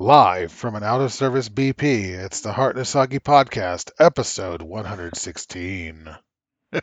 Live 0.00 0.52
from 0.52 0.76
an 0.76 0.84
out 0.84 1.00
of 1.00 1.12
service 1.12 1.48
BP, 1.48 2.10
it's 2.10 2.42
the 2.42 2.52
Heart 2.52 2.76
Nasagi 2.76 3.18
Podcast, 3.18 3.90
episode 3.98 4.62
116. 4.62 6.08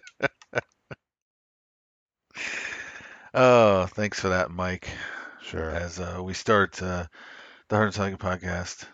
Oh, 3.34 3.86
thanks 3.86 4.20
for 4.20 4.30
that, 4.30 4.52
Mike. 4.52 4.90
Sure. 5.44 5.70
As 5.70 5.98
uh, 5.98 6.20
we 6.22 6.34
start 6.34 6.82
uh, 6.84 7.06
the 7.70 7.76
Heart 7.78 7.88
and 7.88 7.96
Saga 7.96 8.18
podcast, 8.18 8.86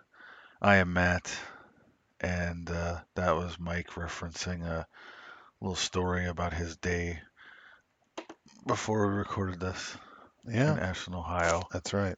I 0.62 0.76
am 0.76 0.94
Matt, 0.94 1.36
and 2.20 2.70
uh, 2.70 3.00
that 3.16 3.36
was 3.36 3.60
Mike 3.60 3.90
referencing 3.90 4.64
a 4.64 4.86
little 5.62 5.76
story 5.76 6.28
about 6.28 6.54
his 6.54 6.78
day 6.78 7.20
before 8.68 9.08
we 9.08 9.14
recorded 9.16 9.60
this 9.60 9.98
yeah. 10.48 10.74
in 10.74 10.80
Ashland, 10.80 11.18
Ohio. 11.18 11.64
that's 11.72 11.94
right. 11.94 12.18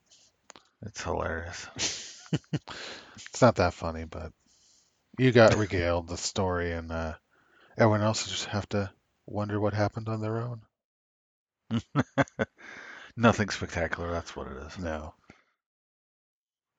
It's 0.84 1.02
hilarious. 1.02 1.66
It's 3.16 3.40
not 3.42 3.56
that 3.56 3.74
funny, 3.74 4.04
but 4.04 4.32
you 5.18 5.30
got 5.30 5.54
regaled 5.58 6.08
the 6.08 6.16
story, 6.16 6.72
and 6.72 6.90
uh, 6.90 7.14
everyone 7.78 8.02
else 8.02 8.26
just 8.28 8.46
have 8.46 8.68
to 8.70 8.90
wonder 9.26 9.60
what 9.60 9.72
happened 9.74 10.08
on 10.08 10.20
their 10.20 10.38
own. 10.38 10.62
Nothing 13.16 13.50
spectacular, 13.50 14.10
that's 14.10 14.34
what 14.34 14.48
it 14.48 14.56
is. 14.66 14.78
No. 14.78 15.14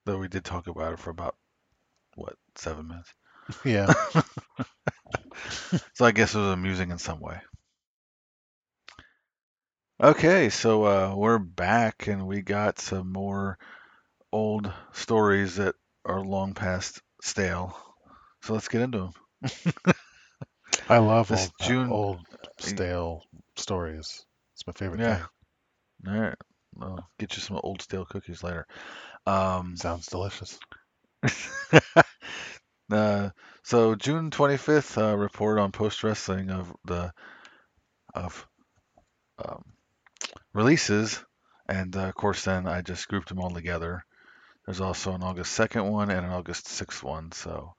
Though 0.05 0.17
we 0.17 0.27
did 0.27 0.43
talk 0.43 0.67
about 0.67 0.93
it 0.93 0.99
for 0.99 1.09
about, 1.09 1.35
what, 2.15 2.35
seven 2.55 2.87
minutes? 2.87 3.13
Yeah. 3.63 3.93
So 5.93 6.05
I 6.05 6.11
guess 6.11 6.35
it 6.35 6.39
was 6.39 6.53
amusing 6.53 6.91
in 6.91 6.97
some 6.97 7.19
way. 7.19 7.39
Okay, 10.01 10.49
so 10.49 10.83
uh, 10.83 11.15
we're 11.15 11.39
back 11.39 12.07
and 12.07 12.27
we 12.27 12.41
got 12.41 12.79
some 12.79 13.11
more 13.11 13.57
old 14.35 14.71
stories 14.93 15.55
that 15.57 15.75
are 16.05 16.21
long 16.21 16.53
past 16.53 17.01
stale. 17.21 17.77
So 18.43 18.53
let's 18.53 18.67
get 18.69 18.81
into 18.81 18.99
them. 18.99 19.13
I 20.89 20.97
love 20.97 21.31
This 21.31 21.51
old, 21.59 21.59
June- 21.59 21.89
old 21.89 22.25
stale 22.59 23.27
stories. 23.55 24.25
It's 24.53 24.67
my 24.67 24.73
favorite 24.73 25.01
Yeah. 25.01 25.03
thing. 25.03 25.29
All 26.07 26.13
right, 26.19 26.37
I'll 26.81 27.09
get 27.19 27.35
you 27.35 27.41
some 27.41 27.59
old 27.63 27.81
stale 27.81 28.05
cookies 28.05 28.43
later. 28.43 28.67
Um, 29.25 29.81
Sounds 29.81 30.07
delicious. 30.07 30.59
uh, 32.91 33.29
so 33.63 33.95
June 33.95 34.31
25th, 34.31 34.97
uh, 34.97 35.15
report 35.17 35.59
on 35.59 35.71
post 35.71 36.03
wrestling 36.03 36.49
of 36.51 36.73
the 36.85 37.13
of 38.15 38.47
um, 39.43 39.63
releases, 40.53 41.23
and 41.67 41.95
uh, 41.95 42.07
of 42.07 42.15
course 42.15 42.43
then 42.45 42.67
I 42.67 42.81
just 42.81 43.07
grouped 43.07 43.29
them 43.29 43.39
all 43.39 43.51
together. 43.51 44.05
There's 44.65 44.81
also 44.81 45.13
an 45.13 45.23
August 45.23 45.57
2nd 45.57 45.91
one 45.91 46.09
and 46.09 46.25
an 46.25 46.31
August 46.31 46.65
6th 46.65 47.03
one, 47.03 47.31
so 47.31 47.75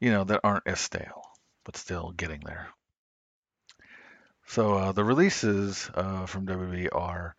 you 0.00 0.10
know 0.10 0.24
that 0.24 0.40
aren't 0.42 0.66
as 0.66 0.80
stale, 0.80 1.22
but 1.64 1.76
still 1.76 2.12
getting 2.12 2.40
there. 2.40 2.68
So 4.48 4.74
uh, 4.74 4.92
the 4.92 5.04
releases 5.04 5.90
uh, 5.94 6.26
from 6.26 6.46
WWE 6.46 6.88
are 6.92 7.36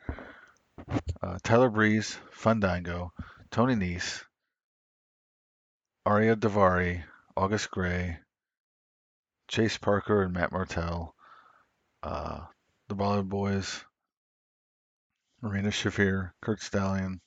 uh, 1.22 1.38
Tyler 1.44 1.70
Breeze, 1.70 2.18
Fandango, 2.32 3.12
Tony 3.50 3.76
Nese, 3.76 4.24
Ariya 6.06 6.36
Daivari, 6.36 7.04
August 7.36 7.72
Grey, 7.72 8.18
Chase 9.48 9.78
Parker 9.78 10.24
and 10.24 10.34
Matt 10.34 10.52
Martel, 10.52 11.16
uh, 12.04 12.42
the 12.88 12.96
Bollywood 12.96 13.30
Boys, 13.30 13.84
Marina 15.42 15.70
Shafir, 15.70 16.32
Curt 16.42 16.62
Stallion. 16.62 17.22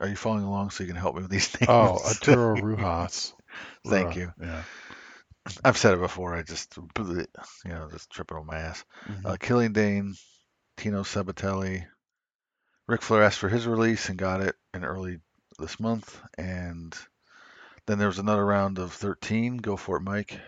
Are 0.00 0.08
you 0.08 0.16
following 0.16 0.44
along 0.44 0.70
so 0.70 0.84
you 0.84 0.88
can 0.88 0.96
help 1.00 1.16
me 1.16 1.22
with 1.22 1.30
these 1.30 1.48
things? 1.48 1.68
Oh, 1.68 1.98
Arturo 2.04 2.60
Ruas. 2.60 3.32
Thank 3.86 4.16
you. 4.16 4.32
Yeah. 4.40 4.62
I've 5.64 5.78
said 5.78 5.94
it 5.94 6.00
before. 6.00 6.34
I 6.34 6.42
just, 6.42 6.76
you 6.76 7.26
know, 7.66 7.88
just 7.90 8.10
tripping 8.10 8.36
on 8.36 8.46
my 8.46 8.56
ass. 8.58 8.84
Mhm. 9.08 9.24
Uh, 9.24 9.36
Killian 9.38 9.72
Dain, 9.72 10.14
Tino 10.76 11.02
Sabatelli. 11.02 11.86
Ric 12.88 13.02
Flair 13.02 13.22
asked 13.22 13.38
for 13.38 13.48
his 13.48 13.66
release 13.66 14.08
and 14.08 14.18
got 14.18 14.40
it 14.40 14.54
in 14.74 14.84
early 14.84 15.18
this 15.58 15.78
month. 15.80 16.20
And 16.36 16.94
then 17.86 17.98
there 17.98 18.08
was 18.08 18.18
another 18.18 18.44
round 18.44 18.78
of 18.78 18.92
13. 18.92 19.58
Go 19.58 19.76
for 19.76 19.96
it, 19.96 20.02
Mike. 20.02 20.38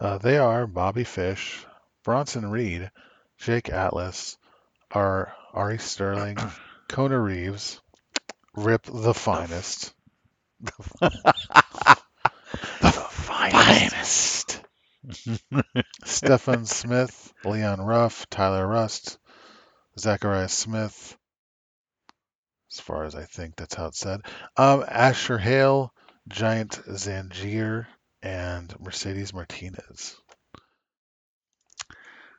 Uh, 0.00 0.18
they 0.18 0.38
are 0.38 0.66
Bobby 0.66 1.04
Fish, 1.04 1.64
Bronson 2.04 2.50
Reed, 2.50 2.90
Jake 3.38 3.68
Atlas, 3.68 4.36
are 4.90 5.32
Ari 5.52 5.78
Sterling, 5.78 6.38
Kona 6.88 7.18
Reeves, 7.18 7.80
Rip 8.54 8.84
the 8.84 9.14
Finest, 9.14 9.92
The 12.80 13.06
finest. 13.10 14.60
Stefan 16.04 16.64
Smith, 16.64 17.32
Leon 17.44 17.80
Ruff, 17.80 18.28
Tyler 18.30 18.66
Rust, 18.66 19.18
Zachariah 19.98 20.48
Smith. 20.48 21.16
As 22.72 22.80
far 22.80 23.04
as 23.04 23.14
I 23.14 23.24
think 23.24 23.56
that's 23.56 23.74
how 23.74 23.86
it's 23.86 23.98
said. 23.98 24.20
Um, 24.56 24.84
Asher 24.88 25.38
Hale, 25.38 25.92
Giant 26.28 26.80
Zanjeer, 26.88 27.86
and 28.22 28.74
Mercedes 28.80 29.34
Martinez. 29.34 30.16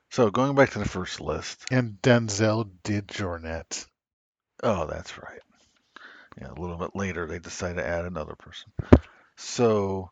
So 0.09 0.31
going 0.31 0.55
back 0.55 0.71
to 0.71 0.79
the 0.79 0.89
first 0.89 1.21
list. 1.21 1.65
And 1.71 2.01
Denzel 2.01 2.69
DeJournette. 2.83 3.85
Oh, 4.63 4.87
that's 4.87 5.17
right. 5.17 5.41
Yeah, 6.39 6.51
a 6.51 6.59
little 6.59 6.77
bit 6.77 6.95
later 6.95 7.27
they 7.27 7.39
decide 7.39 7.77
to 7.77 7.85
add 7.85 8.05
another 8.05 8.35
person. 8.35 8.71
So 9.37 10.11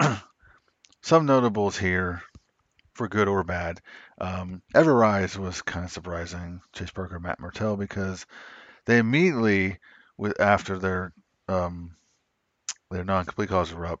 some 1.02 1.26
notables 1.26 1.78
here, 1.78 2.22
for 2.96 3.08
good 3.08 3.28
or 3.28 3.44
bad. 3.44 3.80
Um, 4.18 4.62
Ever 4.74 4.94
Rise 4.94 5.38
was 5.38 5.62
kind 5.62 5.84
of 5.84 5.92
surprising. 5.92 6.62
Chase 6.72 6.90
Parker, 6.90 7.20
Matt 7.20 7.38
Martell, 7.38 7.76
because 7.76 8.26
they 8.86 8.98
immediately, 8.98 9.78
with 10.16 10.40
after 10.40 10.78
their 10.78 11.12
um, 11.48 11.94
their 12.90 13.04
non-complete 13.04 13.50
cause 13.50 13.70
of 13.70 13.82
up, 13.82 14.00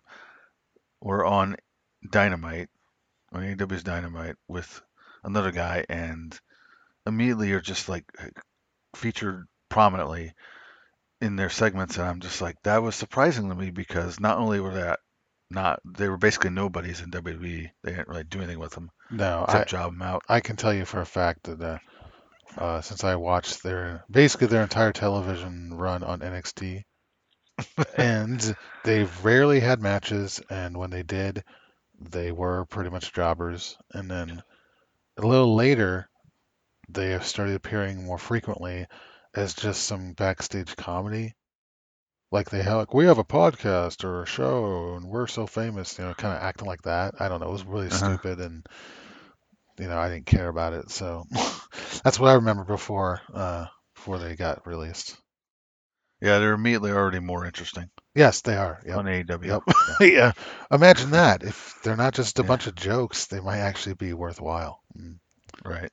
were 1.00 1.24
on 1.24 1.56
Dynamite, 2.10 2.70
on 3.32 3.42
AEW's 3.42 3.82
Dynamite 3.82 4.36
with 4.48 4.82
another 5.22 5.52
guy, 5.52 5.84
and 5.88 6.38
immediately 7.06 7.52
are 7.52 7.60
just 7.60 7.88
like 7.88 8.04
featured 8.94 9.46
prominently 9.68 10.32
in 11.20 11.36
their 11.36 11.50
segments, 11.50 11.96
and 11.96 12.06
I'm 12.06 12.20
just 12.20 12.40
like, 12.40 12.56
that 12.62 12.82
was 12.82 12.94
surprising 12.94 13.48
to 13.48 13.54
me 13.54 13.70
because 13.70 14.20
not 14.20 14.38
only 14.38 14.60
were 14.60 14.74
that 14.74 15.00
not 15.48 15.80
they 15.84 16.08
were 16.08 16.16
basically 16.16 16.50
nobodies 16.50 17.00
in 17.00 17.10
WWE, 17.10 17.70
they 17.82 17.90
didn't 17.90 18.08
really 18.08 18.24
do 18.24 18.38
anything 18.38 18.58
with 18.58 18.72
them 18.72 18.90
No, 19.10 19.44
I, 19.46 19.64
job 19.64 19.92
them 19.92 20.02
out. 20.02 20.22
I 20.28 20.40
can 20.40 20.56
tell 20.56 20.74
you 20.74 20.84
for 20.84 21.00
a 21.00 21.06
fact 21.06 21.44
that 21.44 21.60
uh, 21.60 21.78
uh, 22.58 22.80
since 22.80 23.04
I 23.04 23.16
watched 23.16 23.62
their 23.62 24.04
basically 24.10 24.48
their 24.48 24.62
entire 24.62 24.92
television 24.92 25.74
run 25.74 26.02
on 26.02 26.20
NXT, 26.20 26.82
and 27.96 28.56
they've 28.84 29.24
rarely 29.24 29.60
had 29.60 29.80
matches, 29.80 30.40
and 30.50 30.76
when 30.76 30.90
they 30.90 31.02
did, 31.02 31.44
they 32.00 32.32
were 32.32 32.64
pretty 32.66 32.90
much 32.90 33.12
jobbers. 33.12 33.78
And 33.92 34.10
then 34.10 34.42
a 35.16 35.26
little 35.26 35.54
later, 35.54 36.08
they 36.88 37.10
have 37.10 37.26
started 37.26 37.54
appearing 37.54 38.04
more 38.04 38.18
frequently 38.18 38.86
as 39.36 39.54
just 39.54 39.84
some 39.84 40.14
backstage 40.14 40.76
comedy. 40.76 41.34
Like 42.30 42.50
they 42.50 42.62
have, 42.62 42.76
like, 42.78 42.94
we 42.94 43.06
have 43.06 43.18
a 43.18 43.24
podcast 43.24 44.04
or 44.04 44.22
a 44.22 44.26
show, 44.26 44.94
and 44.96 45.06
we're 45.08 45.26
so 45.26 45.46
famous, 45.46 45.98
you 45.98 46.04
know, 46.04 46.14
kind 46.14 46.36
of 46.36 46.42
acting 46.42 46.66
like 46.68 46.82
that. 46.82 47.14
I 47.20 47.28
don't 47.28 47.40
know. 47.40 47.48
It 47.48 47.52
was 47.52 47.64
really 47.64 47.90
Uh-huh. 47.90 48.18
stupid, 48.18 48.40
and 48.40 48.66
you 49.78 49.88
know, 49.88 49.98
I 49.98 50.08
didn't 50.08 50.26
care 50.26 50.48
about 50.48 50.72
it. 50.74 50.90
So 50.90 51.24
that's 52.04 52.18
what 52.18 52.30
I 52.30 52.34
remember 52.34 52.64
before, 52.64 53.20
uh, 53.32 53.66
before 53.94 54.18
they 54.18 54.36
got 54.36 54.66
released. 54.66 55.16
Yeah, 56.20 56.38
they're 56.38 56.52
immediately 56.52 56.90
already 56.92 57.20
more 57.20 57.44
interesting 57.46 57.90
Yes, 58.14 58.40
they 58.42 58.56
are. 58.56 58.80
Yep. 58.86 58.96
on 58.98 59.08
AEW. 59.08 59.48
Yep. 59.48 59.62
yeah. 60.00 60.32
Imagine 60.70 61.10
that. 61.10 61.42
If 61.42 61.74
they're 61.82 61.96
not 61.96 62.14
just 62.14 62.38
a 62.38 62.42
Yeah. 62.42 62.48
bunch 62.48 62.66
of 62.66 62.74
jokes, 62.74 63.26
they 63.26 63.40
might 63.40 63.58
actually 63.58 63.94
be 63.94 64.12
worthwhile. 64.14 64.80
Mm. 64.98 65.18
Right. 65.64 65.90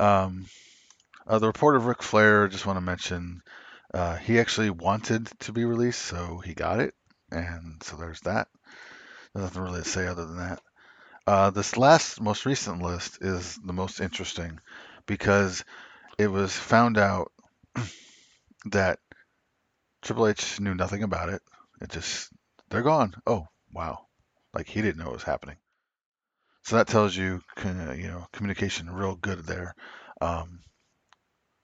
Um, 0.00 0.46
uh, 1.26 1.38
the 1.38 1.46
report 1.46 1.76
of 1.76 1.86
Ric 1.86 2.02
Flair, 2.02 2.48
just 2.48 2.66
want 2.66 2.76
to 2.76 2.82
mention, 2.82 3.42
uh, 3.92 4.16
he 4.16 4.38
actually 4.38 4.70
wanted 4.70 5.28
to 5.40 5.52
be 5.52 5.64
released, 5.64 6.02
so 6.02 6.38
he 6.38 6.54
got 6.54 6.80
it, 6.80 6.94
and 7.30 7.82
so 7.82 7.96
there's 7.96 8.20
that. 8.22 8.48
There's 9.32 9.44
nothing 9.44 9.62
really 9.62 9.82
to 9.82 9.88
say 9.88 10.06
other 10.06 10.26
than 10.26 10.38
that. 10.38 10.62
Uh, 11.26 11.50
this 11.50 11.76
last, 11.76 12.20
most 12.20 12.46
recent 12.46 12.82
list 12.82 13.18
is 13.20 13.58
the 13.64 13.72
most 13.72 14.00
interesting 14.00 14.60
because 15.06 15.64
it 16.18 16.28
was 16.28 16.52
found 16.56 16.98
out 16.98 17.32
that 18.66 19.00
Triple 20.02 20.28
H 20.28 20.60
knew 20.60 20.74
nothing 20.74 21.02
about 21.02 21.28
it. 21.28 21.42
It 21.80 21.90
just, 21.90 22.30
they're 22.70 22.82
gone. 22.82 23.14
Oh, 23.26 23.46
wow. 23.72 24.06
Like 24.54 24.68
he 24.68 24.82
didn't 24.82 24.98
know 24.98 25.10
it 25.10 25.14
was 25.14 25.22
happening. 25.22 25.56
So 26.62 26.76
that 26.76 26.88
tells 26.88 27.16
you, 27.16 27.40
you 27.64 28.08
know, 28.08 28.26
communication 28.32 28.90
real 28.90 29.14
good 29.16 29.44
there, 29.44 29.74
um, 30.20 30.60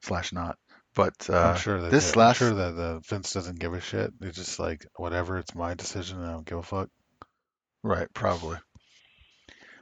slash 0.02 0.32
not. 0.32 0.56
But 0.94 1.28
uh, 1.30 1.38
I'm 1.38 1.56
sure 1.56 1.80
that 1.80 1.90
this 1.90 2.12
they- 2.12 2.18
last 2.20 2.42
I'm 2.42 2.48
sure 2.48 2.56
that 2.56 2.76
the 2.76 3.00
Vince 3.08 3.32
doesn't 3.32 3.58
give 3.58 3.72
a 3.72 3.80
shit. 3.80 4.12
He's 4.20 4.34
just 4.36 4.58
like, 4.58 4.86
whatever, 4.96 5.38
it's 5.38 5.54
my 5.54 5.74
decision. 5.74 6.22
I 6.22 6.32
don't 6.32 6.46
give 6.46 6.58
a 6.58 6.62
fuck. 6.62 6.88
Right, 7.82 8.12
probably. 8.12 8.58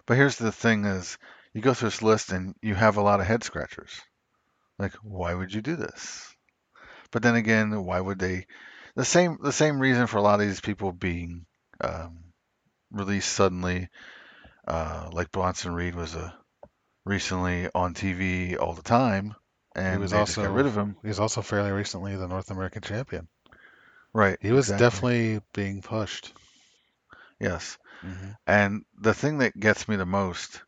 But 0.06 0.16
here's 0.16 0.36
the 0.36 0.52
thing 0.52 0.84
is 0.84 1.18
you 1.52 1.60
go 1.60 1.74
through 1.74 1.88
this 1.88 2.02
list 2.02 2.32
and 2.32 2.54
you 2.62 2.74
have 2.74 2.96
a 2.96 3.02
lot 3.02 3.20
of 3.20 3.26
head 3.26 3.42
scratchers. 3.44 4.00
Like, 4.78 4.94
why 5.02 5.34
would 5.34 5.52
you 5.52 5.60
do 5.60 5.76
this? 5.76 6.34
But 7.10 7.22
then 7.22 7.34
again, 7.34 7.84
why 7.84 8.00
would 8.00 8.18
they 8.18 8.46
the 8.94 9.04
same 9.04 9.38
the 9.42 9.52
same 9.52 9.80
reason 9.80 10.06
for 10.06 10.18
a 10.18 10.22
lot 10.22 10.40
of 10.40 10.46
these 10.46 10.60
people 10.60 10.92
being 10.92 11.44
um, 11.82 12.18
released 12.90 13.32
suddenly, 13.32 13.88
uh, 14.66 15.10
like 15.12 15.32
Bronson 15.32 15.74
Reed 15.74 15.94
was 15.94 16.14
a 16.14 16.34
recently 17.04 17.68
on 17.74 17.94
TV 17.94 18.56
all 18.58 18.74
the 18.74 18.82
time, 18.82 19.34
and 19.74 19.94
he 19.94 19.98
was 20.00 20.10
they 20.10 20.18
just 20.18 20.36
got 20.36 20.46
also- 20.46 20.54
rid 20.54 20.66
of 20.66 20.76
him. 20.76 20.96
He 21.02 21.08
was 21.08 21.20
also 21.20 21.42
fairly 21.42 21.70
recently 21.70 22.16
the 22.16 22.28
North 22.28 22.50
American 22.50 22.82
champion. 22.82 23.28
Right. 24.12 24.38
He 24.40 24.50
was 24.52 24.70
exactly. 24.70 24.84
definitely 25.34 25.46
being 25.52 25.82
pushed. 25.82 26.32
yes. 27.38 27.78
hmm 28.00 28.30
And 28.46 28.84
the 28.98 29.14
thing 29.14 29.38
that 29.38 29.58
gets 29.58 29.86
me 29.88 29.96
the 29.96 30.06
most 30.06 30.62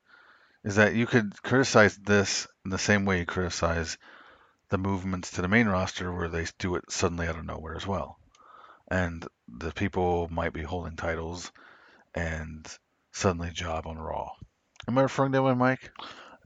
is 0.65 0.77
that 0.77 0.95
you 0.95 1.07
could 1.07 1.43
criticize 1.43 1.97
this 1.97 2.47
in 2.65 2.71
the 2.71 2.79
same 2.79 3.05
way 3.05 3.19
you 3.19 3.27
criticize 3.27 3.99
the 4.69 4.79
movements 4.79 5.33
to 5.33 5.43
the 5.43 5.49
main 5.49 5.67
roster 5.67 6.13
where 6.13 6.29
they 6.29 6.47
do 6.59 6.77
it 6.77 6.91
suddenly 6.91 7.27
out 7.27 7.37
of 7.37 7.45
nowhere 7.45 7.75
as 7.75 7.87
well. 7.87 8.19
And 8.89 9.27
the 9.49 9.73
people 9.73 10.29
might 10.31 10.53
be 10.53 10.63
holding 10.63 10.97
titles 10.97 11.51
and 12.15 12.67
suddenly 13.11 13.51
job 13.51 13.87
on 13.87 13.99
Raw. 13.99 14.31
Am 14.87 14.99
I 14.99 15.03
referring 15.03 15.33
to 15.33 15.43
way, 15.43 15.55
Mike? 15.55 15.91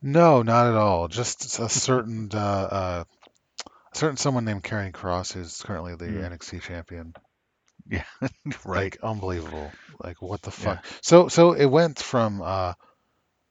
No, 0.02 0.42
not 0.42 0.66
at 0.68 0.74
all. 0.74 1.08
Just 1.08 1.58
a 1.58 1.68
certain 1.68 2.28
uh, 2.32 2.38
uh, 2.38 3.04
a 3.66 3.96
certain 3.98 4.16
someone 4.16 4.44
named 4.44 4.62
Karrion 4.62 4.92
Kross 4.92 5.32
who's 5.32 5.62
currently 5.62 5.94
the 5.94 6.06
Hmm. 6.06 6.24
NXT 6.24 6.62
champion. 6.62 7.14
Yeah, 7.88 8.04
right. 8.64 8.84
Like 8.84 8.98
unbelievable. 9.02 9.72
Like 10.02 10.20
what 10.20 10.42
the 10.42 10.50
fuck? 10.50 10.84
So 11.02 11.28
so 11.28 11.52
it 11.52 11.66
went 11.66 11.98
from 11.98 12.42
uh 12.42 12.74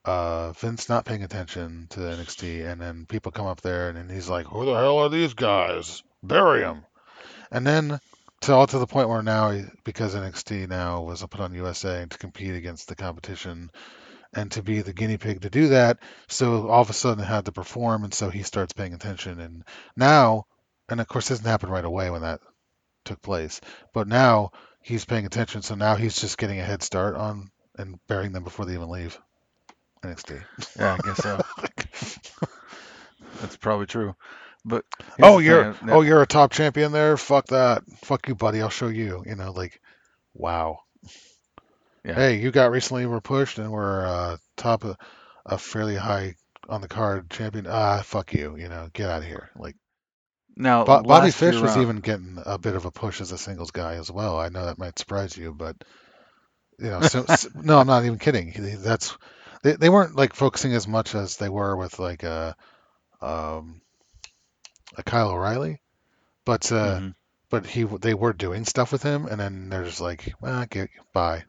uh 0.03 0.51
Vince 0.53 0.87
not 0.89 1.05
paying 1.05 1.23
attention 1.23 1.87
to 1.91 1.99
NXT 2.01 2.69
and 2.71 2.79
then 2.81 3.05
people 3.07 3.31
come 3.31 3.47
up 3.47 3.61
there 3.61 3.89
and 3.89 3.97
then 3.97 4.09
he's 4.09 4.29
like, 4.29 4.45
Who 4.45 4.65
the 4.65 4.73
hell 4.75 4.99
are 4.99 5.09
these 5.09 5.33
guys? 5.33 6.03
Bury 6.21 6.61
them. 6.61 6.85
And 7.51 7.65
then 7.65 7.99
to 8.41 8.53
all 8.53 8.67
to 8.67 8.77
the 8.79 8.87
point 8.87 9.09
where 9.09 9.23
now 9.23 9.51
he- 9.51 9.63
because 9.83 10.15
NXT 10.15 10.67
now 10.67 11.01
was 11.01 11.25
put 11.25 11.39
on 11.39 11.53
USA 11.55 12.05
to 12.05 12.17
compete 12.17 12.53
against 12.55 12.87
the 12.87 12.95
competition 12.95 13.71
and 14.35 14.51
to 14.51 14.61
be 14.61 14.81
the 14.81 14.93
guinea 14.93 15.17
pig 15.17 15.41
to 15.41 15.49
do 15.49 15.69
that, 15.69 15.99
so 16.27 16.67
all 16.67 16.81
of 16.81 16.89
a 16.89 16.93
sudden 16.93 17.23
it 17.23 17.27
had 17.27 17.45
to 17.45 17.51
perform 17.51 18.03
and 18.03 18.13
so 18.13 18.29
he 18.29 18.43
starts 18.43 18.73
paying 18.73 18.93
attention 18.93 19.39
and 19.39 19.63
now 19.95 20.45
and 20.89 20.99
of 20.99 21.07
course 21.07 21.29
this 21.29 21.39
didn't 21.39 21.49
happen 21.49 21.69
right 21.69 21.85
away 21.85 22.09
when 22.09 22.21
that 22.21 22.41
took 23.05 23.21
place. 23.21 23.61
But 23.93 24.07
now 24.07 24.51
he's 24.81 25.05
paying 25.05 25.25
attention, 25.25 25.61
so 25.61 25.75
now 25.75 25.95
he's 25.95 26.19
just 26.19 26.37
getting 26.37 26.59
a 26.59 26.63
head 26.63 26.83
start 26.83 27.15
on 27.15 27.49
and 27.77 27.99
burying 28.07 28.33
them 28.33 28.43
before 28.43 28.65
they 28.65 28.73
even 28.73 28.89
leave 28.89 29.17
NXT. 30.03 30.43
Yeah, 30.77 30.97
I 30.99 31.07
guess 31.07 31.17
so. 31.17 31.41
That's 33.41 33.57
probably 33.57 33.85
true. 33.85 34.15
But 34.63 34.83
oh, 35.21 35.39
you're 35.39 35.73
thing, 35.73 35.89
oh 35.91 36.01
you're 36.01 36.21
a 36.21 36.27
top 36.27 36.51
champion 36.51 36.91
there. 36.91 37.17
Fuck 37.17 37.47
that. 37.47 37.83
Fuck 38.03 38.27
you, 38.27 38.35
buddy. 38.35 38.61
I'll 38.61 38.69
show 38.69 38.87
you. 38.87 39.23
You 39.25 39.35
know, 39.35 39.51
like, 39.51 39.79
wow. 40.33 40.79
Yeah. 42.05 42.13
Hey, 42.13 42.35
you 42.39 42.51
got 42.51 42.71
recently 42.71 43.05
were 43.07 43.21
pushed 43.21 43.57
and 43.57 43.71
we're 43.71 44.05
uh, 44.05 44.37
top 44.57 44.83
of 44.83 44.97
a 45.45 45.57
fairly 45.57 45.95
high 45.95 46.35
on 46.69 46.81
the 46.81 46.87
card 46.87 47.29
champion. 47.29 47.65
Ah, 47.67 48.01
fuck 48.03 48.33
you. 48.33 48.55
You 48.57 48.69
know, 48.69 48.89
get 48.93 49.09
out 49.09 49.21
of 49.23 49.27
here. 49.27 49.49
Like. 49.57 49.75
now 50.55 50.83
Bo- 50.85 51.03
Bobby 51.03 51.31
Fish 51.31 51.55
was 51.55 51.75
around- 51.75 51.81
even 51.81 51.99
getting 52.01 52.37
a 52.45 52.57
bit 52.57 52.75
of 52.75 52.85
a 52.85 52.91
push 52.91 53.21
as 53.21 53.31
a 53.31 53.37
singles 53.37 53.71
guy 53.71 53.95
as 53.95 54.11
well. 54.11 54.39
I 54.39 54.49
know 54.49 54.65
that 54.65 54.77
might 54.77 54.99
surprise 54.99 55.35
you, 55.35 55.53
but 55.53 55.75
you 56.79 56.89
know, 56.89 57.01
so, 57.01 57.25
s- 57.27 57.47
no, 57.55 57.79
I'm 57.79 57.87
not 57.87 58.05
even 58.05 58.19
kidding. 58.19 58.53
That's 58.79 59.17
they, 59.63 59.73
they 59.73 59.89
weren't 59.89 60.15
like 60.15 60.33
focusing 60.33 60.73
as 60.73 60.87
much 60.87 61.15
as 61.15 61.37
they 61.37 61.49
were 61.49 61.75
with 61.75 61.97
like 61.99 62.23
a 62.23 62.55
um 63.21 63.81
a 64.97 65.03
Kyle 65.03 65.29
O'Reilly, 65.31 65.81
but 66.45 66.71
uh, 66.71 66.99
Mhm. 66.99 67.15
but 67.49 67.65
he 67.65 67.83
they 67.83 68.13
were 68.13 68.33
doing 68.33 68.65
stuff 68.65 68.91
with 68.91 69.03
him, 69.03 69.25
and 69.25 69.39
then 69.39 69.69
they're 69.69 69.83
just 69.85 70.01
like, 70.01 70.33
well, 70.41 70.65
get 70.69 70.89
bye. 71.13 71.43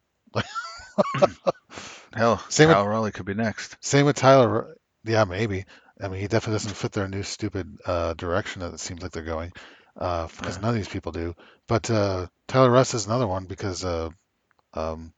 hell, 2.15 2.43
Same 2.49 2.69
with- 2.69 2.77
Kyle 2.77 2.85
O'Reilly 2.85 3.13
could 3.13 3.27
be 3.27 3.35
next. 3.35 3.77
Same 3.81 4.07
with 4.07 4.17
Tyler. 4.17 4.77
Yeah, 5.05 5.25
maybe. 5.25 5.65
I 6.01 6.09
mean, 6.09 6.21
he 6.21 6.27
definitely 6.29 6.55
doesn't 6.57 6.77
fit 6.77 6.93
their 6.93 7.09
new 7.09 7.23
stupid 7.23 7.79
uh, 7.87 8.15
direction 8.15 8.61
that 8.61 8.75
it 8.75 8.81
seems 8.81 9.03
like 9.03 9.13
they're 9.13 9.23
going, 9.23 9.53
uh, 9.97 10.27
because 10.37 10.57
Yeah. 10.57 10.63
none 10.63 10.71
of 10.71 10.77
these 10.77 10.89
people 10.89 11.13
do. 11.13 11.35
But 11.69 11.91
uh, 11.91 12.27
Tyler 12.49 12.71
Rust 12.71 12.95
is 12.95 13.07
another 13.07 13.27
one 13.27 13.47
because 13.47 13.85
uh, 13.85 14.11
um, 14.75 15.13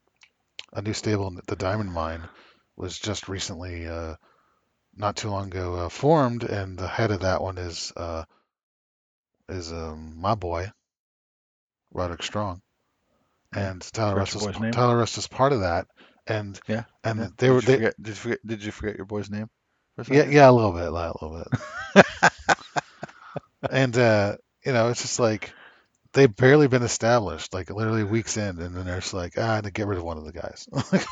a 0.72 0.82
new 0.82 0.92
stable, 0.94 1.34
the 1.46 1.56
Diamond 1.56 1.92
Mine, 1.92 2.28
was 2.76 2.98
just 2.98 3.28
recently, 3.28 3.86
uh, 3.88 4.14
not 4.96 5.16
too 5.16 5.30
long 5.30 5.46
ago, 5.46 5.74
uh, 5.74 5.88
formed, 5.88 6.44
and 6.44 6.78
the 6.78 6.88
head 6.88 7.10
of 7.10 7.20
that 7.20 7.42
one 7.42 7.58
is 7.58 7.92
uh, 7.96 8.24
is 9.48 9.72
um, 9.72 10.14
my 10.20 10.34
boy, 10.34 10.70
Roderick 11.92 12.22
Strong. 12.22 12.62
And 13.52 13.80
Tyler 13.92 14.16
Forgot 14.16 14.34
Rust 14.34 14.36
is? 14.36 14.74
Tyler 14.74 14.96
Rust 14.98 15.18
is 15.18 15.26
part 15.26 15.52
of 15.52 15.60
that, 15.60 15.86
and 16.26 16.60
Yeah, 16.68 16.84
and 17.04 17.18
Yeah. 17.18 17.28
they 17.38 17.48
did 17.48 17.50
were 17.50 17.60
you 17.62 17.66
they, 17.66 17.76
forget, 17.76 17.94
did 18.02 18.08
you 18.08 18.14
forget 18.14 18.38
did 18.46 18.64
you 18.64 18.72
forget 18.72 18.96
your 18.96 19.06
boy's 19.06 19.30
name? 19.30 19.48
Yeah, 20.10 20.24
yeah, 20.24 20.50
a 20.50 20.52
little 20.52 20.72
bit, 20.72 20.88
a 20.88 20.90
little 20.90 21.44
bit. 21.44 22.04
and 23.70 23.96
uh, 23.98 24.36
you 24.64 24.72
know, 24.72 24.88
it's 24.88 25.02
just 25.02 25.18
like 25.18 25.52
they've 26.12 26.34
barely 26.34 26.68
been 26.68 26.82
established, 26.82 27.52
like 27.54 27.70
literally 27.70 28.04
weeks 28.04 28.36
in, 28.36 28.60
and 28.60 28.76
then 28.76 28.84
they're 28.84 29.00
just 29.00 29.14
like, 29.14 29.34
ah, 29.38 29.60
to 29.60 29.70
get 29.70 29.86
rid 29.86 29.98
of 29.98 30.04
one 30.04 30.18
of 30.18 30.24
the 30.24 30.32
guys. 30.32 30.68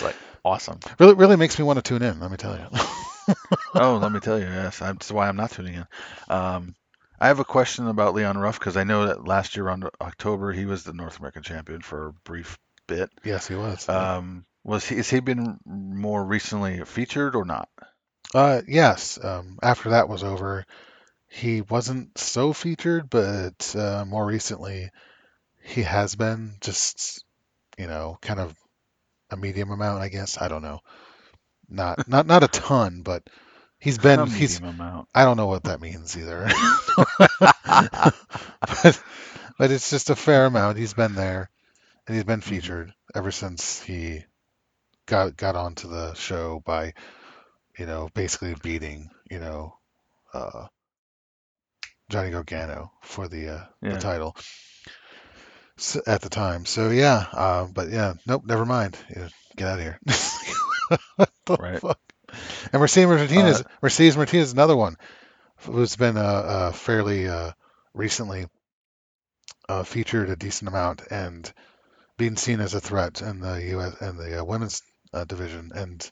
Like 0.00 0.16
awesome. 0.44 0.78
really, 0.98 1.14
really 1.14 1.36
makes 1.36 1.58
me 1.58 1.64
want 1.64 1.78
to 1.78 1.82
tune 1.82 2.02
in. 2.02 2.20
Let 2.20 2.30
me 2.30 2.36
tell 2.36 2.56
you. 2.56 2.66
oh, 3.74 3.96
let 3.96 4.12
me 4.12 4.20
tell 4.20 4.38
you, 4.38 4.46
yes, 4.46 4.78
that's 4.78 5.10
why 5.10 5.28
I'm 5.28 5.36
not 5.36 5.50
tuning 5.50 5.74
in. 5.74 5.86
Um, 6.28 6.74
I 7.20 7.28
have 7.28 7.40
a 7.40 7.44
question 7.44 7.88
about 7.88 8.14
Leon 8.14 8.38
Ruff 8.38 8.58
because 8.58 8.76
I 8.76 8.84
know 8.84 9.06
that 9.06 9.26
last 9.26 9.56
year 9.56 9.66
around 9.66 9.88
October 10.00 10.52
he 10.52 10.66
was 10.66 10.84
the 10.84 10.92
North 10.92 11.18
American 11.18 11.42
champion 11.42 11.80
for 11.80 12.08
a 12.08 12.12
brief 12.12 12.58
bit. 12.86 13.10
yes, 13.24 13.48
he 13.48 13.54
was. 13.54 13.88
Um, 13.88 14.44
was 14.64 14.86
he? 14.86 14.96
Has 14.96 15.10
he 15.10 15.20
been 15.20 15.58
more 15.64 16.24
recently 16.24 16.84
featured 16.84 17.34
or 17.34 17.44
not? 17.44 17.68
Uh, 18.34 18.62
yes. 18.66 19.18
Um, 19.22 19.58
after 19.62 19.90
that 19.90 20.08
was 20.08 20.22
over, 20.22 20.66
he 21.28 21.62
wasn't 21.62 22.16
so 22.18 22.52
featured, 22.52 23.08
but 23.10 23.74
uh, 23.76 24.04
more 24.06 24.24
recently, 24.24 24.90
he 25.62 25.82
has 25.82 26.14
been 26.14 26.54
just, 26.60 27.24
you 27.78 27.86
know, 27.86 28.18
kind 28.20 28.40
of 28.40 28.54
a 29.30 29.36
medium 29.36 29.70
amount, 29.70 30.02
I 30.02 30.08
guess. 30.08 30.38
I 30.40 30.48
don't 30.48 30.62
know. 30.62 30.80
Not 31.68 32.08
not 32.08 32.26
not 32.26 32.42
a 32.42 32.48
ton, 32.48 33.02
but 33.02 33.28
he's 33.78 33.98
been 33.98 34.26
he's 34.26 34.60
amount. 34.60 35.08
I 35.14 35.24
don't 35.24 35.36
know 35.36 35.46
what 35.46 35.64
that 35.64 35.80
means 35.80 36.16
either. 36.16 36.48
but 37.66 39.02
but 39.58 39.70
it's 39.70 39.90
just 39.90 40.10
a 40.10 40.16
fair 40.16 40.46
amount. 40.46 40.78
He's 40.78 40.94
been 40.94 41.14
there 41.14 41.50
and 42.06 42.14
he's 42.16 42.24
been 42.24 42.40
featured 42.40 42.92
ever 43.14 43.30
since 43.30 43.80
he 43.82 44.24
got 45.06 45.36
got 45.36 45.56
onto 45.56 45.88
the 45.88 46.14
show 46.14 46.62
by, 46.64 46.94
you 47.78 47.86
know, 47.86 48.08
basically 48.14 48.54
beating, 48.62 49.10
you 49.30 49.38
know, 49.40 49.78
uh, 50.34 50.66
Johnny 52.10 52.30
Gargano 52.30 52.92
for 53.02 53.28
the 53.28 53.48
uh, 53.48 53.64
Yeah. 53.82 53.90
the 53.92 53.98
title 53.98 54.36
so, 55.76 56.00
at 56.06 56.20
the 56.22 56.28
time. 56.28 56.66
So 56.66 56.90
yeah, 56.90 57.26
uh, 57.32 57.66
but 57.66 57.90
yeah, 57.90 58.14
nope, 58.26 58.44
never 58.46 58.66
mind. 58.66 58.96
Yeah, 59.14 59.28
get 59.56 59.68
out 59.68 59.78
of 59.78 59.84
here. 59.84 59.98
Right. 61.58 61.80
fuck? 61.80 62.00
And 62.72 62.80
Mercedes 62.80 63.08
Martinez, 63.08 63.64
Mercedes 63.82 64.16
Martinez, 64.16 64.48
is 64.48 64.52
another 64.52 64.76
one 64.76 64.96
who's 65.58 65.96
been 65.96 66.16
uh, 66.16 66.20
uh, 66.20 66.72
fairly 66.72 67.28
uh, 67.28 67.52
recently 67.94 68.46
uh, 69.68 69.82
featured 69.82 70.30
a 70.30 70.36
decent 70.36 70.68
amount 70.68 71.02
and 71.10 71.52
being 72.16 72.36
seen 72.36 72.60
as 72.60 72.74
a 72.74 72.80
threat 72.80 73.22
in 73.22 73.40
the 73.40 73.64
U.S. 73.70 74.00
and 74.00 74.18
the 74.18 74.40
uh, 74.40 74.44
women's 74.44 74.82
uh, 75.12 75.24
division. 75.24 75.72
And 75.74 76.10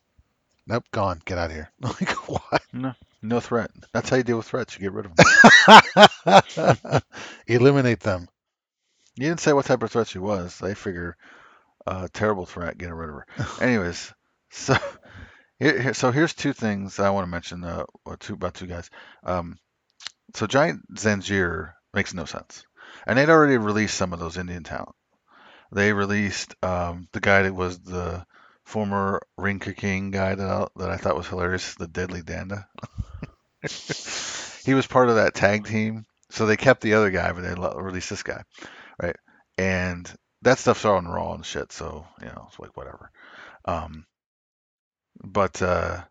nope, 0.67 0.85
gone. 0.93 1.21
Get 1.25 1.39
out 1.39 1.51
of 1.51 1.57
here. 1.57 1.71
like 1.81 2.11
what? 2.29 2.63
No 2.73 2.95
no 3.23 3.41
threat. 3.41 3.71
That's 3.93 4.09
how 4.09 4.17
you 4.17 4.23
deal 4.23 4.37
with 4.37 4.47
threats. 4.47 4.75
You 4.75 4.83
get 4.83 4.93
rid 4.93 5.07
of 5.07 6.43
them. 6.85 7.03
Eliminate 7.47 8.01
them. 8.01 8.29
You 9.17 9.29
didn't 9.29 9.41
say 9.41 9.53
what 9.53 9.65
type 9.65 9.83
of 9.83 9.91
threat 9.91 10.09
she 10.09 10.19
was. 10.19 10.59
They 10.59 10.75
figure 10.75 11.17
uh, 11.87 12.09
terrible 12.13 12.47
threat, 12.47 12.79
get 12.79 12.93
rid 12.93 13.09
of 13.09 13.15
her. 13.15 13.27
Anyways, 13.65 14.13
so 14.51 14.77
here, 15.59 15.81
here, 15.81 15.95
so 15.95 16.11
here's 16.11 16.35
two 16.35 16.53
things 16.53 16.99
I 16.99 17.11
want 17.11 17.25
to 17.27 17.31
mention. 17.31 17.65
Uh, 17.65 17.85
two 18.19 18.35
about 18.35 18.55
two 18.55 18.67
guys. 18.67 18.91
Um, 19.25 19.59
so 20.35 20.47
Giant 20.47 20.95
Zanjeer 20.95 21.73
makes 21.95 22.15
no 22.15 22.25
sense, 22.25 22.65
and 23.07 23.19
they'd 23.19 23.31
already 23.31 23.57
released 23.57 23.97
some 23.97 24.13
of 24.13 24.19
those 24.19 24.37
Indian 24.37 24.65
talent. 24.65 24.95
They 25.73 25.93
released 25.93 26.55
um, 26.63 27.09
the 27.13 27.21
guy 27.21 27.43
that 27.43 27.55
was 27.55 27.79
the 27.81 28.25
former 28.65 29.23
Ring 29.37 29.61
King 29.61 30.11
guy 30.11 30.35
that 30.35 30.47
I, 30.47 30.67
that 30.77 30.91
I 30.91 30.97
thought 30.97 31.17
was 31.17 31.29
hilarious, 31.29 31.75
the 31.75 31.89
Deadly 31.89 32.23
Danda. 32.23 32.67
he 34.65 34.75
was 34.75 34.87
part 34.87 35.09
of 35.09 35.17
that 35.17 35.35
tag 35.35 35.67
team, 35.67 36.05
so 36.31 36.47
they 36.47 36.57
kept 36.57 36.83
the 36.83 36.95
other 36.95 37.11
guy, 37.11 37.33
but 37.33 37.43
they 37.43 37.55
released 37.81 38.11
this 38.11 38.23
guy, 38.23 38.43
right? 39.01 39.17
And 39.57 40.11
that 40.43 40.59
stuff's 40.59 40.85
all 40.85 40.97
on 40.97 41.09
Raw 41.09 41.35
and 41.35 41.47
shit, 41.47 41.73
so 41.73 42.07
you 42.21 42.27
know, 42.27 42.47
it's 42.49 42.59
like 42.59 42.77
whatever. 42.77 43.11
Um, 43.65 44.05
but 45.25 45.61
uh, 45.63 46.03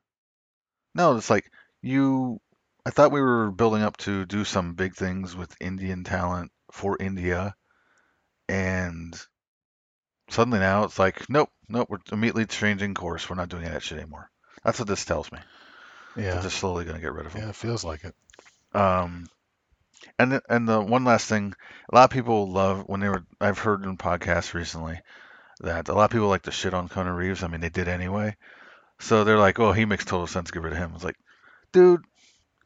no, 0.93 1.17
it's 1.17 1.29
like 1.29 1.49
you. 1.81 2.39
I 2.85 2.91
thought 2.91 3.11
we 3.11 3.21
were 3.21 3.51
building 3.51 3.81
up 3.81 3.97
to 3.97 4.25
do 4.25 4.43
some 4.43 4.75
big 4.75 4.95
things 4.95 5.35
with 5.35 5.55
Indian 5.59 6.03
talent 6.03 6.51
for 6.71 6.97
India, 6.99 7.55
and 8.47 9.19
suddenly 10.29 10.59
now 10.59 10.83
it's 10.83 10.99
like, 10.99 11.29
nope, 11.29 11.49
nope, 11.67 11.87
we're 11.89 11.97
immediately 12.11 12.45
changing 12.45 12.93
course. 12.93 13.29
We're 13.29 13.35
not 13.35 13.49
doing 13.49 13.63
that 13.63 13.81
shit 13.81 13.97
anymore. 13.97 14.29
That's 14.63 14.79
what 14.79 14.87
this 14.87 15.05
tells 15.05 15.31
me. 15.31 15.39
Yeah, 16.15 16.33
They're 16.33 16.43
just 16.43 16.57
slowly 16.57 16.85
going 16.85 16.95
to 16.95 17.01
get 17.01 17.13
rid 17.13 17.25
of 17.25 17.33
him. 17.33 17.43
Yeah, 17.43 17.49
it 17.49 17.55
feels 17.55 17.83
like 17.83 18.03
it. 18.03 18.15
Um, 18.73 19.27
and 20.19 20.33
the, 20.33 20.41
and 20.49 20.67
the 20.67 20.81
one 20.81 21.03
last 21.03 21.27
thing, 21.27 21.53
a 21.91 21.95
lot 21.95 22.05
of 22.05 22.09
people 22.09 22.51
love 22.51 22.83
when 22.87 22.99
they 22.99 23.09
were. 23.09 23.25
I've 23.41 23.59
heard 23.59 23.83
in 23.83 23.97
podcasts 23.97 24.53
recently 24.53 24.99
that 25.61 25.89
a 25.89 25.93
lot 25.93 26.05
of 26.05 26.11
people 26.11 26.27
like 26.27 26.43
to 26.43 26.51
shit 26.51 26.73
on 26.73 26.89
Kona 26.89 27.13
Reeves. 27.13 27.43
I 27.43 27.47
mean, 27.47 27.61
they 27.61 27.69
did 27.69 27.87
anyway. 27.87 28.35
So 28.99 29.23
they're 29.23 29.37
like, 29.37 29.59
"Oh, 29.59 29.71
he 29.71 29.85
makes 29.85 30.05
total 30.05 30.27
sense. 30.27 30.51
Get 30.51 30.63
rid 30.63 30.73
of 30.73 30.79
him." 30.79 30.93
It's 30.95 31.03
like, 31.03 31.17
dude, 31.71 32.03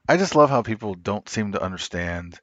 I 0.07 0.17
just 0.17 0.35
love 0.35 0.49
how 0.49 0.61
people 0.61 0.95
don't 0.95 1.27
seem 1.29 1.51
to 1.51 1.61
understand 1.61 2.39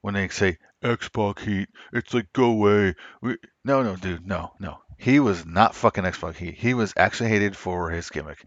when 0.00 0.14
they 0.14 0.28
say 0.28 0.58
X-Pac 0.82 1.40
heat. 1.40 1.68
It's 1.92 2.14
like 2.14 2.32
go 2.32 2.50
away. 2.50 2.94
We, 3.20 3.36
no, 3.64 3.82
no, 3.82 3.96
dude, 3.96 4.26
no, 4.26 4.52
no. 4.60 4.78
He 4.98 5.20
was 5.20 5.44
not 5.44 5.74
fucking 5.74 6.06
X-Pac 6.06 6.36
heat. 6.36 6.54
He 6.54 6.74
was 6.74 6.94
actually 6.96 7.30
hated 7.30 7.56
for 7.56 7.90
his 7.90 8.08
gimmick 8.08 8.42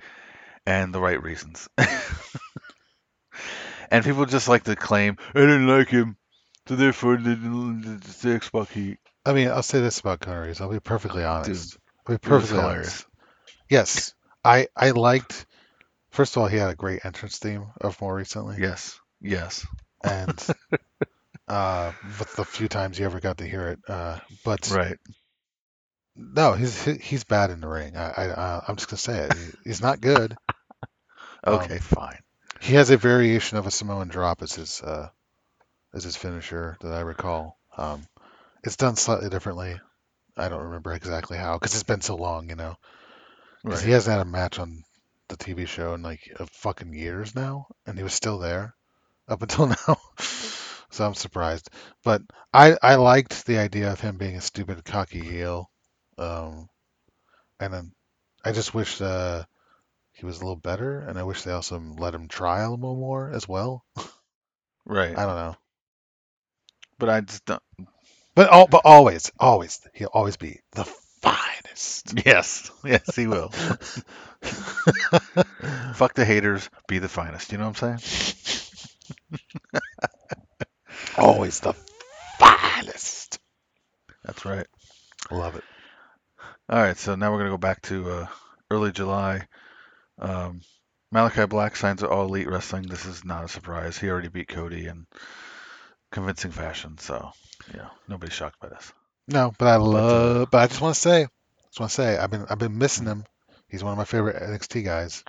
and 0.65 0.93
the 0.93 1.01
right 1.01 1.21
reasons. 1.21 1.67
and 3.91 4.03
people 4.03 4.25
just 4.25 4.47
like 4.47 4.63
to 4.63 4.75
claim 4.75 5.17
I 5.35 5.39
didn't 5.39 5.67
like 5.67 5.89
him, 5.89 6.17
so 6.67 6.75
therefore 6.75 7.17
the, 7.17 8.33
X-Pac 8.35 8.69
heat. 8.69 8.97
I 9.25 9.33
mean, 9.33 9.49
I'll 9.49 9.63
say 9.63 9.81
this 9.81 9.99
about 9.99 10.21
Kona 10.21 10.53
I'll 10.59 10.69
be 10.69 10.79
perfectly 10.79 11.23
honest. 11.23 11.77
I'll 12.07 12.15
be 12.15 12.19
perfectly 12.19 12.59
honest. 12.59 13.05
Yes, 13.69 14.13
I 14.43 14.67
I 14.75 14.91
liked. 14.91 15.45
First 16.11 16.35
of 16.35 16.41
all, 16.41 16.47
he 16.47 16.57
had 16.57 16.69
a 16.69 16.75
great 16.75 17.05
entrance 17.05 17.37
theme 17.37 17.67
of 17.81 17.99
more 18.01 18.15
recently, 18.15 18.57
Yes, 18.59 18.99
yes, 19.21 19.65
and 20.03 20.43
uh, 21.47 21.91
with 22.19 22.35
the 22.35 22.45
few 22.45 22.67
times 22.67 22.97
you 22.99 23.05
ever 23.05 23.19
got 23.19 23.37
to 23.39 23.47
hear 23.47 23.69
it. 23.69 23.79
Uh, 23.87 24.19
but 24.43 24.69
right. 24.71 24.97
no, 26.15 26.53
he's 26.53 26.83
he's 26.83 27.23
bad 27.23 27.49
in 27.51 27.61
the 27.61 27.67
ring. 27.67 27.95
I, 27.95 28.09
I 28.09 28.27
uh, 28.29 28.61
I'm 28.67 28.75
just 28.75 28.89
gonna 28.89 28.97
say 28.97 29.17
it. 29.19 29.55
He's 29.63 29.81
not 29.81 30.01
good. 30.01 30.37
Um, 31.41 31.55
Okay, 31.55 31.77
fine. 31.77 32.19
He 32.59 32.73
has 32.75 32.89
a 32.89 32.97
variation 32.97 33.57
of 33.57 33.65
a 33.65 33.71
Samoan 33.71 34.09
drop 34.09 34.41
as 34.41 34.53
his 34.55 34.81
uh, 34.81 35.07
as 35.93 36.03
his 36.03 36.17
finisher 36.17 36.77
that 36.81 36.91
I 36.91 36.99
recall. 36.99 37.57
Um, 37.77 38.05
it's 38.63 38.75
done 38.75 38.97
slightly 38.97 39.29
differently. 39.29 39.79
I 40.35 40.49
don't 40.49 40.63
remember 40.63 40.93
exactly 40.93 41.37
how 41.37 41.57
because 41.57 41.73
it's 41.73 41.83
been 41.83 42.01
so 42.01 42.15
long, 42.15 42.49
you 42.49 42.55
know. 42.55 42.75
'Cause 43.67 43.81
Right. 43.81 43.83
he 43.83 43.91
hasn't 43.91 44.11
had 44.17 44.21
a 44.25 44.29
match 44.29 44.59
on 44.59 44.83
the 45.29 45.37
TV 45.37 45.65
show 45.65 45.93
in 45.93 46.01
like 46.01 46.21
a 46.39 46.45
fucking 46.47 46.93
years 46.93 47.35
now, 47.35 47.67
and 47.85 47.97
he 47.97 48.03
was 48.03 48.13
still 48.13 48.39
there 48.39 48.75
up 49.27 49.41
until 49.43 49.67
now. 49.67 49.97
so 50.91 51.05
I'm 51.07 51.15
surprised. 51.15 51.69
But 52.03 52.21
I 52.53 52.77
I 52.83 52.95
liked 52.95 53.45
the 53.45 53.57
idea 53.59 53.91
of 53.91 53.99
him 54.01 54.17
being 54.17 54.35
a 54.37 54.41
stupid 54.41 54.85
cocky 54.85 55.23
heel. 55.23 55.71
Um, 56.17 56.69
and 57.59 57.73
then 57.73 57.93
I 58.45 58.51
just 58.53 58.73
wish 58.73 59.01
uh, 59.01 59.45
he 60.13 60.25
was 60.25 60.37
a 60.37 60.41
little 60.41 60.55
better, 60.57 61.01
and 61.01 61.19
I 61.19 61.23
wish 61.23 61.43
they 61.43 61.51
also 61.53 61.79
let 61.79 62.15
him 62.15 62.27
try 62.27 62.61
a 62.61 62.71
little 62.71 62.95
more 62.95 63.31
as 63.31 63.47
well. 63.47 63.85
Right. 64.85 65.19
I 65.19 65.25
don't 65.25 65.35
know. 65.35 65.55
But 66.99 67.09
I 67.09 67.21
just 67.21 67.45
don't. 67.45 67.63
But 68.35 68.49
all, 68.49 68.67
but 68.67 68.81
always, 68.85 69.31
always, 69.39 69.81
he'll 69.93 70.09
always 70.13 70.35
be 70.37 70.61
the 70.71 70.83
finest. 71.21 72.13
Yes, 72.25 72.71
yes, 72.83 73.15
he 73.15 73.27
will. 73.27 73.49
Fuck 75.93 76.13
the 76.15 76.25
haters, 76.25 76.69
be 76.87 76.99
the 76.99 77.09
finest. 77.09 77.51
You 77.51 77.57
know 77.57 77.69
what 77.69 77.81
I'm 77.83 77.99
saying? 77.99 78.49
always 81.17 81.59
the 81.59 81.73
finest. 82.37 83.39
That's 84.23 84.45
right. 84.45 84.67
Love 85.31 85.55
it. 85.55 85.63
All 86.69 86.79
right, 86.79 86.97
so 86.97 87.15
now 87.15 87.31
we're 87.31 87.39
gonna 87.39 87.49
go 87.49 87.57
back 87.57 87.81
to 87.83 88.09
uh, 88.09 88.27
early 88.69 88.91
July. 88.91 89.47
Um, 90.19 90.61
Malakai 91.13 91.49
Black 91.49 91.75
signs 91.75 92.03
at 92.03 92.09
All 92.09 92.25
Elite 92.25 92.47
Wrestling. 92.49 92.83
This 92.83 93.05
is 93.05 93.25
not 93.25 93.43
a 93.43 93.47
surprise. 93.47 93.97
He 93.97 94.09
already 94.09 94.27
beat 94.27 94.47
Cody 94.47 94.85
in 94.85 95.07
convincing 96.11 96.51
fashion, 96.51 96.97
so 96.99 97.31
yeah, 97.73 97.89
nobody's 98.07 98.35
shocked 98.35 98.59
by 98.59 98.69
this. 98.69 98.93
No, 99.29 99.53
but 99.57 99.67
I 99.67 99.75
uh, 99.75 99.79
love. 99.79 100.51
But 100.51 100.57
I 100.57 100.67
just 100.67 100.81
want 100.81 100.95
to 100.95 101.01
say, 101.01 101.27
just 101.67 101.79
want 101.79 101.91
to 101.91 101.95
say, 101.95 102.17
I've 102.17 102.31
been 102.31 102.45
I've 102.49 102.59
been 102.59 102.77
missing 102.77 103.05
him. 103.05 103.25
He's 103.67 103.83
one 103.83 103.91
of 103.93 103.97
my 103.97 104.05
favorite 104.05 104.41
NXT 104.41 104.83
guys. 104.83 105.23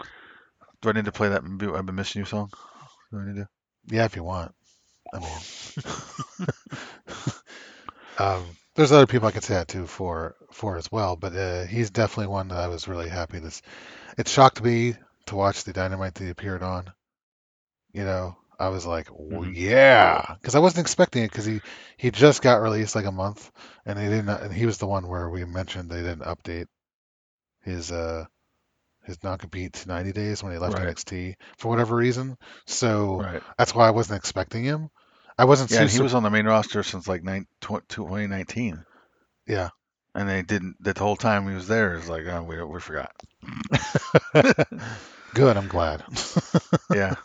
Do 0.80 0.88
I 0.88 0.92
need 0.92 1.04
to 1.04 1.12
play 1.12 1.28
that 1.28 1.42
"I've 1.44 1.86
been 1.86 1.94
missing 1.94 2.20
you" 2.20 2.26
song? 2.26 2.50
Do 3.12 3.18
I 3.18 3.26
need 3.26 3.36
to? 3.36 3.48
Yeah, 3.86 4.06
if 4.06 4.16
you 4.16 4.24
want. 4.24 4.54
I 5.12 5.18
mean, 5.18 5.28
um, 8.18 8.44
there's 8.74 8.92
other 8.92 9.06
people 9.06 9.28
I 9.28 9.32
could 9.32 9.44
say 9.44 9.54
that 9.54 9.68
to 9.68 9.86
for 9.86 10.34
for 10.52 10.78
as 10.78 10.90
well, 10.90 11.16
but 11.16 11.36
uh, 11.36 11.64
he's 11.64 11.90
definitely 11.90 12.28
one 12.28 12.48
that 12.48 12.58
I 12.58 12.68
was 12.68 12.88
really 12.88 13.08
happy. 13.08 13.38
This 13.38 13.60
it 14.16 14.28
shocked 14.28 14.62
me 14.62 14.94
to 15.26 15.36
watch 15.36 15.64
the 15.64 15.74
Dynamite 15.74 16.14
that 16.14 16.24
he 16.24 16.30
appeared 16.30 16.62
on. 16.62 16.90
You 17.92 18.04
know, 18.04 18.36
I 18.60 18.68
was 18.68 18.86
like, 18.86 19.08
"Oh, 19.12 19.42
Mhm. 19.42 19.54
yeah, 19.54 20.36
because 20.40 20.54
I 20.56 20.60
wasn't 20.60 20.86
expecting 20.86 21.24
it 21.24 21.30
because 21.30 21.46
he 21.46 21.62
he 21.98 22.10
just 22.10 22.42
got 22.42 22.62
released 22.62 22.94
like 22.96 23.06
a 23.06 23.12
month, 23.12 23.50
and 23.86 23.98
they 23.98 24.08
didn't. 24.08 24.28
And 24.30 24.52
he 24.52 24.66
was 24.66 24.78
the 24.78 24.86
one 24.88 25.08
where 25.08 25.28
we 25.30 25.44
mentioned 25.44 25.90
they 25.90 26.02
didn't 26.02 26.22
update 26.24 26.66
his 27.62 27.92
uh 27.92 28.24
his 29.04 29.22
non-compete 29.24 29.74
to 29.74 29.88
90 29.88 30.12
days 30.12 30.42
when 30.42 30.52
he 30.52 30.58
left 30.58 30.78
Right. 30.78 30.80
NXT 30.80 31.36
for 31.58 31.68
whatever 31.68 31.96
reason. 31.96 32.36
So 32.66 33.24
Right. 33.24 33.42
that's 33.58 33.74
why 33.74 33.88
I 33.88 33.92
wasn't 33.92 34.18
expecting 34.18 34.64
him. 34.64 34.90
I 35.38 35.44
wasn't 35.46 35.70
Yeah, 35.70 35.86
he 35.86 35.98
sur- 35.98 36.00
was 36.00 36.14
on 36.14 36.22
the 36.22 36.30
main 36.30 36.46
roster 36.46 36.82
since 36.82 37.08
like 37.08 37.24
nine, 37.24 37.46
tw- 37.60 37.88
2019. 37.88 38.84
Yeah. 39.46 39.70
And 40.14 40.28
they 40.28 40.42
didn't. 40.42 40.76
The 40.80 40.94
whole 40.98 41.16
time 41.16 41.48
he 41.48 41.54
was 41.54 41.68
there, 41.68 41.94
it's 41.94 42.08
like, 42.08 42.26
oh, 42.26 42.42
we 42.42 42.62
we 42.62 42.80
forgot. 42.80 43.12
Good, 45.34 45.56
I'm 45.56 45.68
glad. 45.68 46.04
Yeah. 46.92 47.16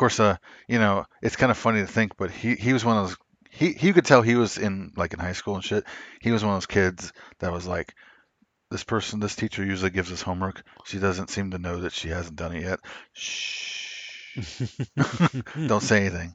Course, 0.00 0.18
uh, 0.18 0.38
you 0.66 0.78
know, 0.78 1.04
it's 1.20 1.36
kind 1.36 1.52
of 1.52 1.58
funny 1.58 1.80
to 1.80 1.86
think, 1.86 2.16
but 2.16 2.30
he 2.30 2.54
he 2.54 2.72
was 2.72 2.86
one 2.86 2.96
of 2.96 3.08
those. 3.08 3.18
He 3.50 3.74
he 3.74 3.92
could 3.92 4.06
tell 4.06 4.22
he 4.22 4.34
was 4.34 4.56
in 4.56 4.92
like 4.96 5.12
in 5.12 5.18
high 5.18 5.34
school 5.34 5.56
and 5.56 5.62
shit. 5.62 5.84
He 6.22 6.30
was 6.30 6.42
one 6.42 6.54
of 6.54 6.56
those 6.56 6.64
kids 6.64 7.12
that 7.40 7.52
was 7.52 7.66
like, 7.66 7.94
this 8.70 8.82
person, 8.82 9.20
this 9.20 9.36
teacher 9.36 9.62
usually 9.62 9.90
gives 9.90 10.10
us 10.10 10.22
homework. 10.22 10.62
She 10.86 10.98
doesn't 10.98 11.28
seem 11.28 11.50
to 11.50 11.58
know 11.58 11.80
that 11.82 11.92
she 11.92 12.08
hasn't 12.08 12.36
done 12.36 12.56
it 12.56 12.62
yet. 12.62 12.80
Shh. 13.12 14.36
Don't 15.66 15.82
say 15.82 16.00
anything. 16.00 16.34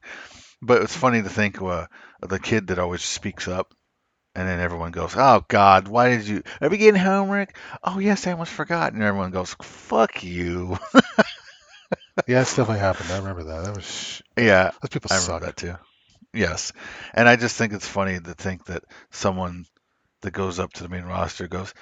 But 0.62 0.84
it's 0.84 0.96
funny 0.96 1.24
to 1.24 1.30
think 1.30 1.60
uh, 1.60 1.88
the 2.22 2.38
kid 2.38 2.68
that 2.68 2.78
always 2.78 3.02
speaks 3.02 3.48
up, 3.48 3.74
and 4.36 4.48
then 4.48 4.60
everyone 4.60 4.92
goes, 4.92 5.16
"Oh 5.18 5.44
God, 5.48 5.88
why 5.88 6.10
did 6.10 6.28
you? 6.28 6.44
Are 6.62 6.70
we 6.70 6.78
getting 6.78 7.02
homework? 7.02 7.58
Oh 7.84 7.98
yes, 7.98 8.28
I 8.28 8.34
almost 8.34 8.52
forgot." 8.52 8.94
And 8.94 9.02
everyone 9.02 9.32
goes, 9.32 9.56
"Fuck 9.60 10.24
you." 10.24 10.78
yeah, 12.28 12.42
it's 12.42 12.56
definitely 12.56 12.80
happened. 12.80 13.12
I 13.12 13.18
remember 13.18 13.44
that. 13.46 13.66
That 13.66 13.76
was 13.76 13.86
sh- 13.86 14.22
yeah, 14.38 14.72
those 14.82 14.90
people 14.90 15.10
I 15.12 15.18
suck. 15.18 15.42
remember 15.42 15.46
that 15.48 15.58
too. 15.58 15.76
Yes, 16.34 16.74
and 17.14 17.30
I 17.30 17.36
just 17.36 17.56
think 17.56 17.74
it's 17.74 17.88
funny 17.88 18.20
to 18.20 18.34
think 18.34 18.66
that 18.66 18.84
someone 19.12 19.66
that 20.22 20.32
goes 20.32 20.60
up 20.60 20.74
to 20.74 20.84
the 20.84 20.90
main 20.90 21.04
roster 21.04 21.48
goes, 21.48 21.74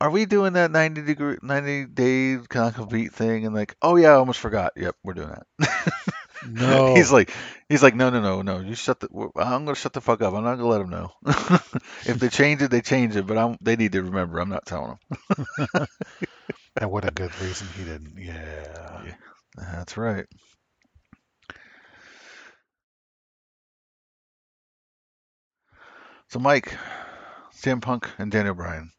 "Are 0.00 0.10
we 0.10 0.26
doing 0.26 0.54
that 0.54 0.70
90 0.70 1.02
degree, 1.02 1.38
90 1.42 1.86
day 1.86 2.38
non-compete 2.54 3.12
thing?" 3.12 3.46
And 3.46 3.54
like, 3.54 3.76
"Oh 3.82 3.96
yeah, 3.96 4.10
I 4.10 4.14
almost 4.14 4.40
forgot. 4.40 4.72
Yep, 4.76 4.96
we're 5.02 5.14
doing 5.14 5.34
that." 5.58 5.82
No. 6.48 6.96
he's 6.96 7.12
like, 7.12 7.30
he's 7.68 7.82
like, 7.82 7.94
no, 7.94 8.10
no, 8.10 8.20
no, 8.20 8.42
no. 8.42 8.58
You 8.60 8.74
shut 8.74 9.00
the. 9.00 9.08
I'm 9.36 9.64
gonna 9.64 9.74
shut 9.74 9.92
the 9.92 10.00
fuck 10.00 10.22
up. 10.22 10.34
I'm 10.34 10.44
not 10.44 10.56
gonna 10.56 10.68
let 10.68 10.78
them 10.78 10.90
know. 10.90 11.12
if 12.04 12.18
they 12.18 12.28
change 12.28 12.62
it, 12.62 12.70
they 12.70 12.80
change 12.80 13.16
it. 13.16 13.26
But 13.26 13.38
I'm. 13.38 13.56
They 13.60 13.76
need 13.76 13.92
to 13.92 14.02
remember. 14.02 14.40
I'm 14.40 14.48
not 14.48 14.66
telling 14.66 14.98
them. 15.28 15.86
And 16.80 16.90
what 16.90 17.06
a 17.06 17.10
good 17.10 17.38
reason 17.40 17.68
he 17.76 17.84
didn't. 17.84 18.16
Yeah. 18.18 19.14
That's 19.56 19.96
right. 19.96 20.26
So 26.28 26.38
Mike, 26.38 26.76
CM 27.54 27.80
Punk 27.80 28.08
and 28.18 28.32
Daniel 28.32 28.54
Bryan. 28.54 28.90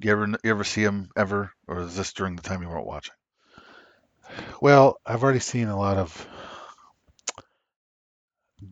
You 0.00 0.12
ever 0.12 0.26
you 0.26 0.50
ever 0.50 0.64
see 0.64 0.82
him 0.82 1.10
ever, 1.16 1.52
or 1.66 1.80
is 1.80 1.96
this 1.96 2.12
during 2.12 2.36
the 2.36 2.42
time 2.42 2.62
you 2.62 2.68
weren't 2.68 2.86
watching? 2.86 3.14
Well, 4.60 4.98
I've 5.04 5.22
already 5.22 5.40
seen 5.40 5.68
a 5.68 5.78
lot 5.78 5.98
of 5.98 6.26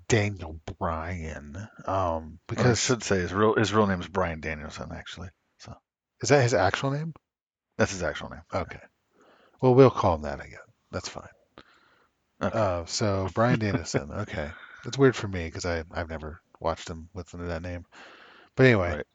Daniel 0.08 0.60
Bryan. 0.78 1.56
Um, 1.86 2.38
I 2.54 2.54
because 2.54 2.80
should 2.80 3.02
say 3.02 3.20
his 3.20 3.32
real 3.32 3.54
his 3.54 3.72
real 3.72 3.86
name 3.86 4.00
is 4.00 4.08
Bryan 4.08 4.40
Danielson. 4.40 4.90
Actually, 4.92 5.30
So, 5.58 5.74
is 6.22 6.28
that 6.30 6.42
his 6.42 6.54
actual 6.54 6.90
name? 6.90 7.14
That's 7.80 7.92
his 7.92 8.02
actual 8.02 8.28
name. 8.28 8.42
Okay. 8.52 8.78
Well, 9.62 9.74
we'll 9.74 9.90
call 9.90 10.16
him 10.16 10.22
that 10.22 10.38
again. 10.44 10.58
That's 10.90 11.08
fine. 11.08 11.28
Okay. 12.42 12.58
Uh, 12.58 12.84
so 12.84 13.26
Bryan 13.34 13.58
Danielson. 13.58 14.10
Okay, 14.14 14.50
That's 14.84 14.98
weird 14.98 15.16
for 15.16 15.28
me 15.28 15.46
because 15.46 15.64
I 15.64 15.82
I've 15.90 16.10
never 16.10 16.42
watched 16.60 16.88
him 16.90 17.08
with 17.14 17.30
that 17.30 17.62
name. 17.62 17.86
But 18.54 18.66
anyway, 18.66 18.96
Right. 18.96 19.06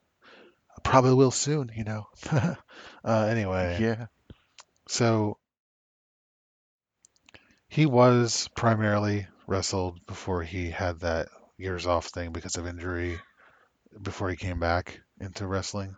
I 0.76 0.82
probably 0.84 1.14
will 1.14 1.30
soon. 1.30 1.72
You 1.76 1.84
know. 1.84 2.08
uh, 2.32 2.56
anyway, 3.06 3.78
Yeah. 3.80 4.08
so 4.88 5.38
he 7.68 7.86
was 7.86 8.50
primarily 8.56 9.28
wrestled 9.46 10.04
before 10.08 10.42
he 10.42 10.72
had 10.72 11.02
that 11.02 11.28
years 11.58 11.86
off 11.86 12.08
thing 12.08 12.32
because 12.32 12.56
of 12.56 12.66
injury. 12.66 13.20
Before 14.02 14.30
he 14.30 14.36
came 14.36 14.60
back 14.60 15.00
into 15.22 15.46
wrestling. 15.46 15.96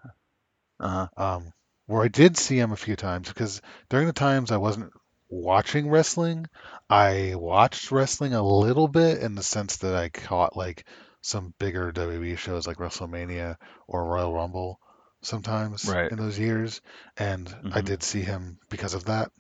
Uh 0.81 1.07
huh. 1.17 1.35
um, 1.35 1.53
where 1.87 2.03
I 2.03 2.07
did 2.09 2.37
see 2.37 2.59
him 2.59 2.71
a 2.71 2.77
few 2.77 2.95
times 2.95 3.29
because 3.29 3.61
during 3.89 4.07
the 4.07 4.13
times 4.13 4.51
I 4.51 4.57
wasn't 4.57 4.93
watching 5.29 5.89
wrestling, 5.89 6.47
I 6.89 7.33
watched 7.35 7.91
wrestling 7.91 8.33
a 8.33 8.43
little 8.43 8.87
bit 8.87 9.21
in 9.23 9.35
the 9.35 9.43
sense 9.43 9.77
that 9.77 9.95
I 9.95 10.09
caught 10.09 10.55
like 10.55 10.87
some 11.21 11.53
bigger 11.59 11.91
WWE 11.91 12.35
shows 12.35 12.67
like 12.67 12.77
WrestleMania 12.77 13.57
or 13.87 14.05
Royal 14.05 14.33
Rumble 14.33 14.79
sometimes 15.23 15.95
Right. 15.95 16.11
in 16.11 16.17
those 16.17 16.39
years, 16.39 16.81
and 17.17 17.53
I 17.71 17.81
Mhm. 17.81 17.81
did 17.81 18.03
see 18.03 18.21
him 18.21 18.59
because 18.69 18.93
of 18.93 19.05
that. 19.05 19.31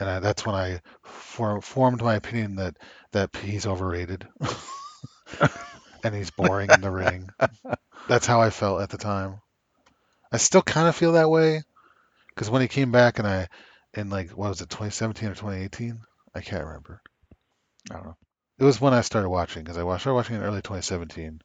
And 0.00 0.08
I, 0.08 0.18
that's 0.20 0.44
when 0.44 0.54
I 0.54 0.80
for, 1.02 1.60
formed 1.62 2.02
my 2.02 2.14
opinion 2.14 2.56
that 2.56 2.76
that 3.12 3.34
he's 3.36 3.66
overrated 3.66 4.26
and 6.04 6.14
he's 6.14 6.30
boring 6.30 6.70
in 6.72 6.80
the 6.80 6.90
ring. 6.92 7.30
That's 8.08 8.26
how 8.26 8.40
I 8.42 8.50
felt 8.50 8.82
at 8.82 8.90
the 8.90 8.98
time. 8.98 9.40
I 10.32 10.38
still 10.38 10.62
kind 10.62 10.88
of 10.88 10.96
feel 10.96 11.12
that 11.12 11.30
way 11.30 11.62
because 12.28 12.48
when 12.48 12.62
he 12.62 12.68
came 12.68 12.90
back 12.90 13.18
and 13.18 13.28
I, 13.28 13.48
in 13.94 14.08
like, 14.08 14.30
what 14.30 14.48
was 14.48 14.62
it, 14.62 14.70
2017 14.70 15.28
or 15.28 15.34
2018? 15.34 16.00
I 16.34 16.40
can't 16.40 16.64
remember. 16.64 17.02
I 17.90 17.94
don't 17.94 18.06
know. 18.06 18.16
It 18.58 18.64
was 18.64 18.80
when 18.80 18.94
I 18.94 19.02
started 19.02 19.28
watching 19.28 19.62
because 19.62 19.76
I 19.76 19.82
started 19.82 20.14
watching 20.14 20.36
in 20.36 20.42
early 20.42 20.62
2017, 20.62 21.42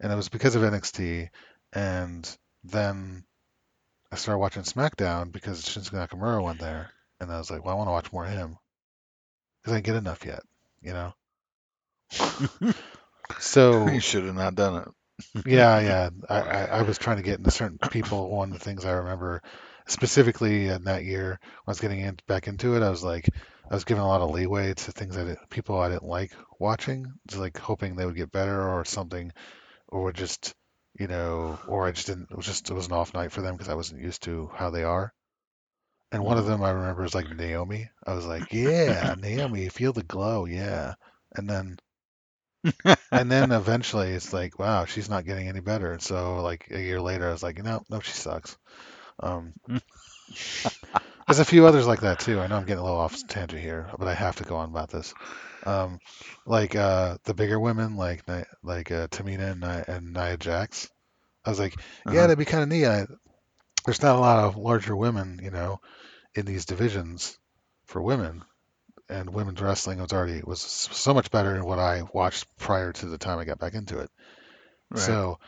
and 0.00 0.12
it 0.12 0.16
was 0.16 0.28
because 0.28 0.54
of 0.54 0.62
NXT, 0.62 1.28
and 1.72 2.36
then 2.64 3.24
I 4.12 4.16
started 4.16 4.38
watching 4.38 4.62
SmackDown 4.62 5.32
because 5.32 5.64
Shinsuke 5.64 6.08
Nakamura 6.08 6.42
went 6.42 6.58
there, 6.58 6.90
and 7.20 7.32
I 7.32 7.38
was 7.38 7.50
like, 7.50 7.64
well, 7.64 7.74
I 7.74 7.78
want 7.78 7.88
to 7.88 7.92
watch 7.92 8.12
more 8.12 8.26
of 8.26 8.32
him 8.32 8.58
because 9.62 9.72
I 9.72 9.76
didn't 9.76 9.86
get 9.86 9.96
enough 9.96 10.26
yet, 10.26 10.42
you 10.82 10.92
know. 10.92 12.74
So 13.38 13.88
you 13.88 14.00
should 14.00 14.24
have 14.24 14.34
not 14.34 14.56
done 14.56 14.82
it. 14.82 14.88
Yeah, 15.46 15.80
yeah. 15.80 16.10
I, 16.28 16.40
I, 16.40 16.64
I 16.64 16.82
was 16.82 16.98
trying 16.98 17.16
to 17.18 17.22
get 17.22 17.38
into 17.38 17.50
certain 17.50 17.78
people. 17.78 18.30
One 18.30 18.52
of 18.52 18.58
the 18.58 18.64
things 18.64 18.84
I 18.84 18.92
remember 18.92 19.42
specifically 19.86 20.68
in 20.68 20.84
that 20.84 21.04
year, 21.04 21.38
when 21.40 21.62
I 21.66 21.70
was 21.70 21.80
getting 21.80 22.00
in, 22.00 22.18
back 22.26 22.46
into 22.48 22.76
it, 22.76 22.82
I 22.82 22.90
was 22.90 23.02
like, 23.02 23.28
I 23.70 23.74
was 23.74 23.84
giving 23.84 24.02
a 24.02 24.06
lot 24.06 24.20
of 24.20 24.30
leeway 24.30 24.74
to 24.74 24.92
things 24.92 25.16
I 25.16 25.24
didn't, 25.24 25.50
people 25.50 25.78
I 25.78 25.88
didn't 25.88 26.04
like 26.04 26.32
watching, 26.58 27.06
just 27.28 27.40
like 27.40 27.58
hoping 27.58 27.96
they 27.96 28.06
would 28.06 28.16
get 28.16 28.32
better 28.32 28.68
or 28.68 28.84
something, 28.84 29.32
or 29.88 30.12
just, 30.12 30.54
you 30.98 31.06
know, 31.06 31.58
or 31.68 31.86
I 31.86 31.92
just 31.92 32.06
didn't, 32.06 32.28
it 32.30 32.36
was 32.36 32.46
just, 32.46 32.70
it 32.70 32.74
was 32.74 32.86
an 32.86 32.92
off 32.92 33.14
night 33.14 33.32
for 33.32 33.42
them 33.42 33.54
because 33.54 33.68
I 33.68 33.74
wasn't 33.74 34.02
used 34.02 34.22
to 34.24 34.50
how 34.54 34.70
they 34.70 34.84
are. 34.84 35.12
And 36.12 36.24
one 36.24 36.38
of 36.38 36.46
them 36.46 36.62
I 36.62 36.70
remember 36.70 37.04
is 37.04 37.14
like 37.14 37.30
Naomi. 37.36 37.88
I 38.04 38.14
was 38.14 38.26
like, 38.26 38.52
yeah, 38.52 39.14
Naomi, 39.16 39.68
feel 39.68 39.92
the 39.92 40.02
glow, 40.02 40.44
yeah. 40.44 40.94
And 41.36 41.48
then 41.48 41.78
and 43.12 43.30
then 43.30 43.52
eventually 43.52 44.10
it's 44.10 44.32
like, 44.32 44.58
wow, 44.58 44.84
she's 44.84 45.08
not 45.10 45.24
getting 45.24 45.48
any 45.48 45.60
better. 45.60 45.92
And 45.92 46.02
so 46.02 46.42
like 46.42 46.68
a 46.70 46.80
year 46.80 47.00
later, 47.00 47.28
I 47.28 47.32
was 47.32 47.42
like, 47.42 47.62
no, 47.62 47.84
no, 47.88 48.00
she 48.00 48.12
sucks. 48.12 48.56
Um, 49.20 49.54
there's 51.26 51.38
a 51.38 51.44
few 51.44 51.66
others 51.66 51.86
like 51.86 52.00
that 52.00 52.18
too. 52.18 52.40
I 52.40 52.46
know 52.46 52.56
I'm 52.56 52.64
getting 52.64 52.80
a 52.80 52.84
little 52.84 52.98
off 52.98 53.24
tangent 53.26 53.62
here, 53.62 53.90
but 53.98 54.08
I 54.08 54.14
have 54.14 54.36
to 54.36 54.44
go 54.44 54.56
on 54.56 54.68
about 54.70 54.90
this. 54.90 55.14
Um, 55.64 56.00
like 56.46 56.74
uh, 56.74 57.18
the 57.24 57.34
bigger 57.34 57.58
women, 57.60 57.96
like 57.96 58.24
like 58.62 58.90
uh, 58.90 59.08
Tamina 59.08 59.52
and, 59.52 59.60
Nia, 59.60 59.84
and 59.88 60.12
Nia 60.12 60.36
Jax. 60.36 60.90
I 61.44 61.50
was 61.50 61.60
like, 61.60 61.80
yeah, 62.08 62.22
Uh-huh. 62.22 62.22
that'd 62.22 62.38
be 62.38 62.44
kind 62.46 62.62
of 62.62 62.68
neat. 62.68 62.86
I, 62.86 63.06
there's 63.86 64.02
not 64.02 64.16
a 64.16 64.20
lot 64.20 64.44
of 64.44 64.56
larger 64.56 64.96
women, 64.96 65.40
you 65.42 65.50
know, 65.50 65.80
in 66.34 66.46
these 66.46 66.66
divisions 66.66 67.38
for 67.86 68.02
women. 68.02 68.44
And 69.10 69.34
women's 69.34 69.60
wrestling 69.60 70.00
was 70.00 70.12
already 70.12 70.40
was 70.44 70.60
so 70.60 71.12
much 71.14 71.30
better 71.30 71.52
than 71.52 71.64
what 71.64 71.78
I 71.78 72.02
watched 72.12 72.46
prior 72.58 72.92
to 72.92 73.06
the 73.06 73.18
time 73.18 73.38
I 73.38 73.44
got 73.44 73.58
back 73.58 73.74
into 73.74 73.98
it. 73.98 74.10
Right. 74.90 75.00
So 75.00 75.38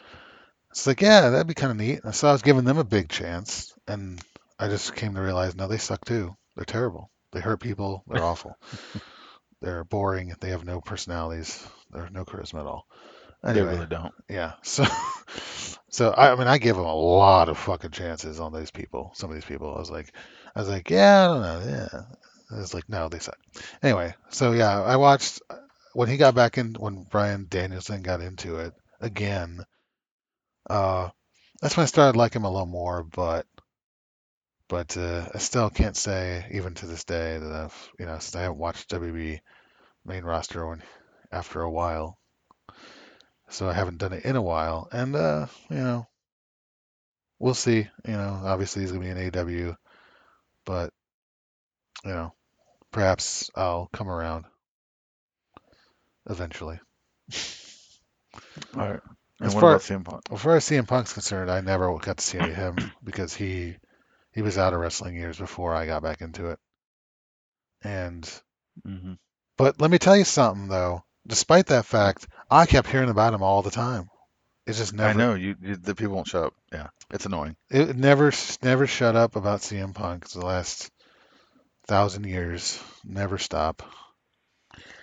it's 0.70 0.86
like, 0.86 1.00
yeah, 1.00 1.30
that'd 1.30 1.46
be 1.46 1.54
kind 1.54 1.70
of 1.70 1.76
neat. 1.76 2.00
So 2.12 2.28
I 2.28 2.32
was 2.32 2.42
giving 2.42 2.64
them 2.64 2.78
a 2.78 2.84
big 2.84 3.08
chance, 3.08 3.72
and 3.86 4.20
I 4.58 4.68
just 4.68 4.94
came 4.96 5.14
to 5.14 5.20
realize, 5.20 5.54
no, 5.54 5.68
they 5.68 5.78
suck 5.78 6.04
too. 6.04 6.34
They're 6.56 6.64
terrible. 6.64 7.10
They 7.32 7.40
hurt 7.40 7.60
people. 7.60 8.04
They're 8.08 8.24
awful. 8.32 8.56
They're 9.60 9.84
boring. 9.84 10.34
They 10.40 10.50
have 10.50 10.64
no 10.64 10.80
personalities. 10.80 11.64
They're 11.90 12.10
no 12.10 12.24
charisma 12.24 12.60
at 12.60 12.66
all. 12.66 12.86
they 13.42 13.62
really 13.62 13.86
don't. 13.86 14.12
yeah. 14.28 14.52
So, 14.62 14.84
so 15.88 16.10
I, 16.10 16.32
I 16.32 16.36
mean, 16.36 16.48
I 16.48 16.58
give 16.58 16.76
them 16.76 16.84
a 16.86 16.94
lot 16.94 17.48
of 17.48 17.58
fucking 17.58 17.90
chances 17.90 18.40
on 18.40 18.52
those 18.52 18.70
people. 18.70 19.12
Some 19.14 19.30
of 19.30 19.34
these 19.36 19.44
people, 19.44 19.74
I 19.74 19.78
was 19.78 19.90
like, 19.90 20.12
I 20.56 20.60
was 20.60 20.68
like, 20.68 20.90
yeah, 20.90 21.22
I 21.22 21.26
don't 21.26 21.42
know, 21.42 21.70
yeah. 21.70 22.00
I 22.52 22.58
was 22.58 22.74
like, 22.74 22.88
no, 22.88 23.08
they 23.08 23.18
suck. 23.18 23.38
Anyway, 23.82 24.14
so 24.30 24.52
yeah, 24.52 24.82
I 24.82 24.96
watched 24.96 25.40
when 25.94 26.08
he 26.08 26.16
got 26.16 26.34
back 26.34 26.58
in 26.58 26.74
when 26.74 27.04
Bryan 27.04 27.46
Danielson 27.48 28.02
got 28.02 28.20
into 28.20 28.56
it 28.58 28.74
again. 29.00 29.64
Uh, 30.68 31.10
that's 31.60 31.76
when 31.76 31.84
I 31.84 31.86
started 31.86 32.18
liking 32.18 32.42
him 32.42 32.46
a 32.46 32.50
little 32.50 32.66
more, 32.66 33.02
but 33.04 33.46
but 34.68 34.96
uh, 34.96 35.28
I 35.34 35.38
still 35.38 35.70
can't 35.70 35.96
say 35.96 36.46
even 36.52 36.74
to 36.74 36.86
this 36.86 37.04
day 37.04 37.38
that 37.38 37.52
I've 37.52 37.90
you 37.98 38.06
know 38.06 38.18
since 38.18 38.36
I 38.36 38.42
haven't 38.42 38.58
watched 38.58 38.90
WB 38.90 39.40
main 40.04 40.24
roster 40.24 40.66
when 40.66 40.82
after 41.30 41.62
a 41.62 41.70
while, 41.70 42.18
so 43.48 43.68
I 43.68 43.72
haven't 43.72 43.98
done 43.98 44.12
it 44.12 44.24
in 44.24 44.36
a 44.36 44.42
while, 44.42 44.88
and 44.92 45.14
uh, 45.14 45.46
you 45.70 45.76
know 45.76 46.06
we'll 47.38 47.54
see. 47.54 47.88
You 48.06 48.12
know, 48.12 48.40
obviously 48.44 48.82
he's 48.82 48.92
gonna 48.92 49.04
be 49.04 49.10
in 49.10 49.38
AW, 49.38 49.76
but 50.64 50.92
you 52.04 52.10
know 52.10 52.34
perhaps 52.92 53.50
I'll 53.56 53.88
come 53.92 54.08
around 54.08 54.44
eventually. 56.28 56.78
All 58.76 58.80
right. 58.90 59.00
And 59.40 59.48
As 59.48 59.54
far- 59.54 59.70
about 59.70 59.80
CM 59.82 60.04
Punk? 60.04 60.22
As 60.30 60.40
far 60.40 60.56
as 60.56 60.64
CM 60.64 60.86
Punk's 60.86 61.12
concerned, 61.12 61.50
I 61.50 61.60
never 61.60 61.96
got 61.98 62.18
to 62.18 62.24
see 62.24 62.38
any 62.38 62.50
of 62.50 62.56
him 62.56 62.92
because 63.04 63.34
he 63.34 63.76
he 64.32 64.42
was 64.42 64.56
out 64.56 64.72
of 64.72 64.80
wrestling 64.80 65.16
years 65.16 65.38
before 65.38 65.74
I 65.74 65.86
got 65.86 66.02
back 66.02 66.20
into 66.20 66.50
it. 66.50 66.58
And 67.82 68.28
hmm 68.84 69.14
but 69.58 69.80
let 69.80 69.90
me 69.90 69.98
tell 69.98 70.16
you 70.16 70.24
something 70.24 70.68
though. 70.68 71.04
Despite 71.26 71.66
that 71.66 71.84
fact, 71.86 72.26
I 72.50 72.66
kept 72.66 72.88
hearing 72.88 73.10
about 73.10 73.34
him 73.34 73.42
all 73.42 73.62
the 73.62 73.70
time. 73.70 74.08
It's 74.66 74.78
just 74.78 74.92
never 74.94 75.10
I 75.10 75.12
know 75.12 75.34
you, 75.34 75.56
you. 75.60 75.76
The 75.76 75.94
people 75.94 76.14
won't 76.14 76.28
shut 76.28 76.44
up. 76.44 76.54
Yeah, 76.72 76.88
it's 77.10 77.26
annoying. 77.26 77.56
it 77.70 77.96
never 77.96 78.32
never 78.62 78.86
shut 78.86 79.16
up 79.16 79.36
about 79.36 79.60
CM 79.60 79.92
Punk 79.94 80.28
the 80.30 80.44
last 80.46 80.90
thousand 81.86 82.24
years. 82.24 82.82
Never 83.04 83.38
stop. 83.38 83.82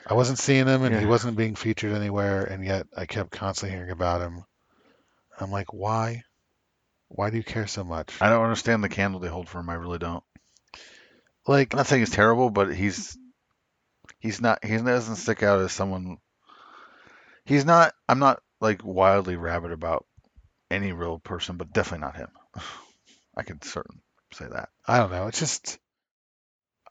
I 0.06 0.14
wasn't 0.14 0.40
seeing 0.40 0.66
him 0.66 0.84
and 0.84 0.96
he 1.00 1.06
wasn't 1.06 1.38
being 1.38 1.56
featured 1.56 1.94
anywhere, 1.94 2.44
and 2.44 2.66
yet 2.66 2.88
I 2.96 3.06
kept 3.06 3.32
constantly 3.32 3.76
hearing 3.76 3.92
about 3.92 4.22
him. 4.22 4.44
I'm 5.40 5.52
like, 5.52 5.72
why? 5.72 6.24
Why 7.10 7.30
do 7.30 7.38
you 7.38 7.44
care 7.44 7.68
so 7.68 7.84
much? 7.84 8.20
I 8.22 8.30
don't 8.30 8.44
understand 8.44 8.84
the 8.84 8.90
candle 8.90 9.20
they 9.20 9.28
hold 9.28 9.48
for 9.48 9.60
him. 9.60 9.70
I 9.70 9.76
really 9.76 10.00
don't. 10.00 10.24
Like, 11.48 11.74
I'm 11.74 11.78
not 11.78 11.88
saying 11.88 12.02
he's 12.02 12.10
terrible, 12.10 12.50
but 12.50 12.74
he's 12.74 13.18
he's 14.20 14.42
not. 14.42 14.64
He 14.64 14.78
doesn't 14.78 15.16
stick 15.16 15.44
out 15.44 15.60
as 15.60 15.72
someone. 15.72 16.18
He's 17.46 17.66
not. 17.66 17.94
I'm 18.08 18.20
not 18.20 18.42
like 18.62 18.84
wildly 18.84 19.36
rabid 19.36 19.72
about 19.72 20.06
any 20.70 20.92
real 20.92 21.20
person, 21.20 21.58
but 21.58 21.74
definitely 21.74 22.06
not 22.06 22.16
him. 22.16 22.30
I 23.36 23.44
can 23.44 23.62
certain 23.62 24.02
say 24.34 24.46
that. 24.48 24.70
I 24.88 24.98
don't 24.98 25.12
know. 25.12 25.28
It's 25.28 25.40
just 25.40 25.80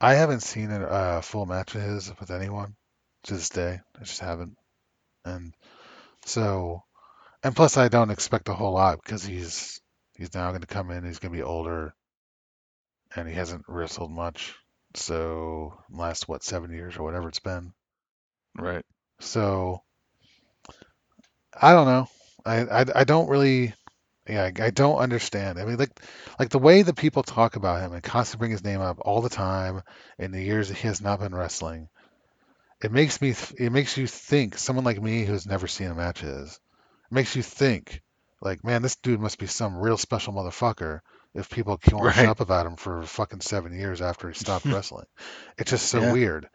I 0.01 0.15
haven't 0.15 0.41
seen 0.41 0.71
a 0.71 0.83
uh, 0.83 1.21
full 1.21 1.45
match 1.45 1.75
of 1.75 1.81
his 1.81 2.11
with 2.19 2.31
anyone 2.31 2.75
to 3.23 3.33
this 3.33 3.49
day. 3.49 3.79
I 3.95 4.03
just 4.03 4.21
haven't, 4.21 4.57
and 5.25 5.53
so, 6.25 6.83
and 7.43 7.55
plus 7.55 7.77
I 7.77 7.89
don't 7.89 8.11
expect 8.11 8.49
a 8.49 8.53
whole 8.53 8.73
lot 8.73 9.01
because 9.03 9.23
he's 9.23 9.81
he's 10.15 10.33
now 10.33 10.49
going 10.49 10.61
to 10.61 10.67
come 10.67 10.89
in. 10.91 11.03
He's 11.03 11.19
going 11.19 11.33
to 11.33 11.37
be 11.37 11.43
older, 11.43 11.93
and 13.15 13.27
he 13.27 13.33
hasn't 13.33 13.65
wrestled 13.67 14.11
much. 14.11 14.55
So 14.95 15.77
last 15.91 16.27
what 16.27 16.43
seven 16.43 16.71
years 16.71 16.95
or 16.97 17.03
whatever 17.03 17.27
it's 17.27 17.39
been. 17.39 17.73
Right. 18.57 18.85
So 19.19 19.83
I 21.53 21.73
don't 21.73 21.87
know. 21.87 22.07
I 22.45 22.61
I, 22.61 22.85
I 22.95 23.03
don't 23.03 23.29
really. 23.29 23.73
Yeah, 24.29 24.43
I, 24.59 24.65
I 24.65 24.69
don't 24.71 24.97
understand. 24.99 25.59
I 25.59 25.65
mean, 25.65 25.77
like, 25.77 25.91
like 26.39 26.49
the 26.49 26.59
way 26.59 26.83
that 26.83 26.95
people 26.95 27.23
talk 27.23 27.55
about 27.57 27.81
him 27.81 27.93
and 27.93 28.03
constantly 28.03 28.43
bring 28.45 28.51
his 28.51 28.63
name 28.63 28.81
up 28.81 28.99
all 29.01 29.21
the 29.21 29.29
time 29.29 29.81
in 30.19 30.31
the 30.31 30.43
years 30.43 30.69
that 30.69 30.77
he 30.77 30.87
has 30.87 31.01
not 31.01 31.19
been 31.19 31.35
wrestling, 31.35 31.89
it 32.83 32.91
makes 32.91 33.21
me, 33.21 33.33
th- 33.33 33.53
it 33.59 33.71
makes 33.71 33.97
you 33.97 34.07
think. 34.07 34.57
Someone 34.57 34.85
like 34.85 35.01
me 35.01 35.25
who's 35.25 35.47
never 35.47 35.67
seen 35.67 35.89
a 35.89 35.95
match 35.95 36.21
his, 36.21 36.53
it 36.53 37.13
makes 37.13 37.35
you 37.35 37.43
think, 37.43 38.01
like, 38.41 38.63
man, 38.63 38.81
this 38.81 38.97
dude 38.97 39.21
must 39.21 39.39
be 39.39 39.47
some 39.47 39.77
real 39.77 39.97
special 39.97 40.33
motherfucker. 40.33 41.01
If 41.33 41.49
people 41.49 41.77
can't 41.81 42.15
Right. 42.17 42.27
up 42.27 42.41
about 42.41 42.65
him 42.67 42.75
for 42.77 43.03
fucking 43.03 43.41
seven 43.41 43.77
years 43.77 44.01
after 44.01 44.29
he 44.29 44.35
stopped 44.35 44.69
wrestling, 44.71 45.05
it's 45.57 45.71
just 45.71 45.87
so 45.87 46.03
Yeah. 46.03 46.11
weird. 46.11 46.49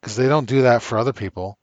because 0.00 0.16
they 0.16 0.28
don't 0.28 0.48
do 0.48 0.62
that 0.62 0.82
for 0.82 0.98
other 0.98 1.12
people. 1.12 1.58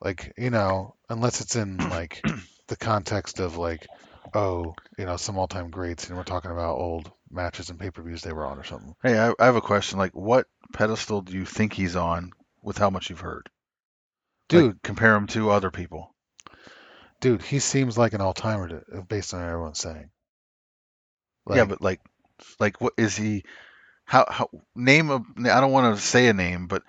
Like 0.00 0.32
you 0.38 0.50
know, 0.50 0.96
unless 1.08 1.40
it's 1.40 1.56
in 1.56 1.88
like 1.88 2.24
the 2.68 2.76
context 2.76 3.40
of 3.40 3.56
like, 3.58 3.90
oh, 4.34 4.74
you 4.98 5.04
know, 5.04 5.16
some 5.16 5.38
all-time 5.38 5.70
greats, 5.70 6.08
and 6.08 6.16
we're 6.16 6.24
talking 6.24 6.50
about 6.50 6.78
old 6.78 7.10
matches 7.30 7.70
and 7.70 7.78
pay-per-views 7.78 8.22
they 8.22 8.32
were 8.32 8.46
on 8.46 8.58
or 8.58 8.64
something. 8.64 8.94
Hey, 9.02 9.18
I, 9.18 9.32
I 9.38 9.46
have 9.46 9.56
a 9.56 9.60
question. 9.60 9.98
Like, 9.98 10.14
what 10.14 10.46
pedestal 10.72 11.22
do 11.22 11.34
you 11.34 11.44
think 11.44 11.72
he's 11.72 11.96
on 11.96 12.32
with 12.62 12.78
how 12.78 12.90
much 12.90 13.10
you've 13.10 13.20
heard? 13.20 13.48
Like, 14.50 14.62
Dude, 14.62 14.82
compare 14.82 15.14
him 15.14 15.26
to 15.28 15.50
other 15.50 15.70
people. 15.70 16.14
dude, 17.20 17.42
he 17.42 17.58
seems 17.58 17.98
like 17.98 18.14
an 18.14 18.20
all-timer 18.20 18.68
to, 18.68 19.02
based 19.02 19.34
on 19.34 19.40
what 19.40 19.48
everyone's 19.48 19.78
saying. 19.78 20.10
yeah, 21.50 21.64
but 21.64 21.82
like, 21.82 22.00
like, 22.60 22.80
what 22.80 22.94
is 22.96 23.16
he? 23.16 23.44
How 24.04 24.24
how 24.28 24.48
name 24.74 25.10
a? 25.10 25.22
I 25.50 25.60
don't 25.60 25.72
want 25.72 25.96
to 25.96 26.02
say 26.02 26.28
a 26.28 26.32
name, 26.32 26.66
but 26.66 26.82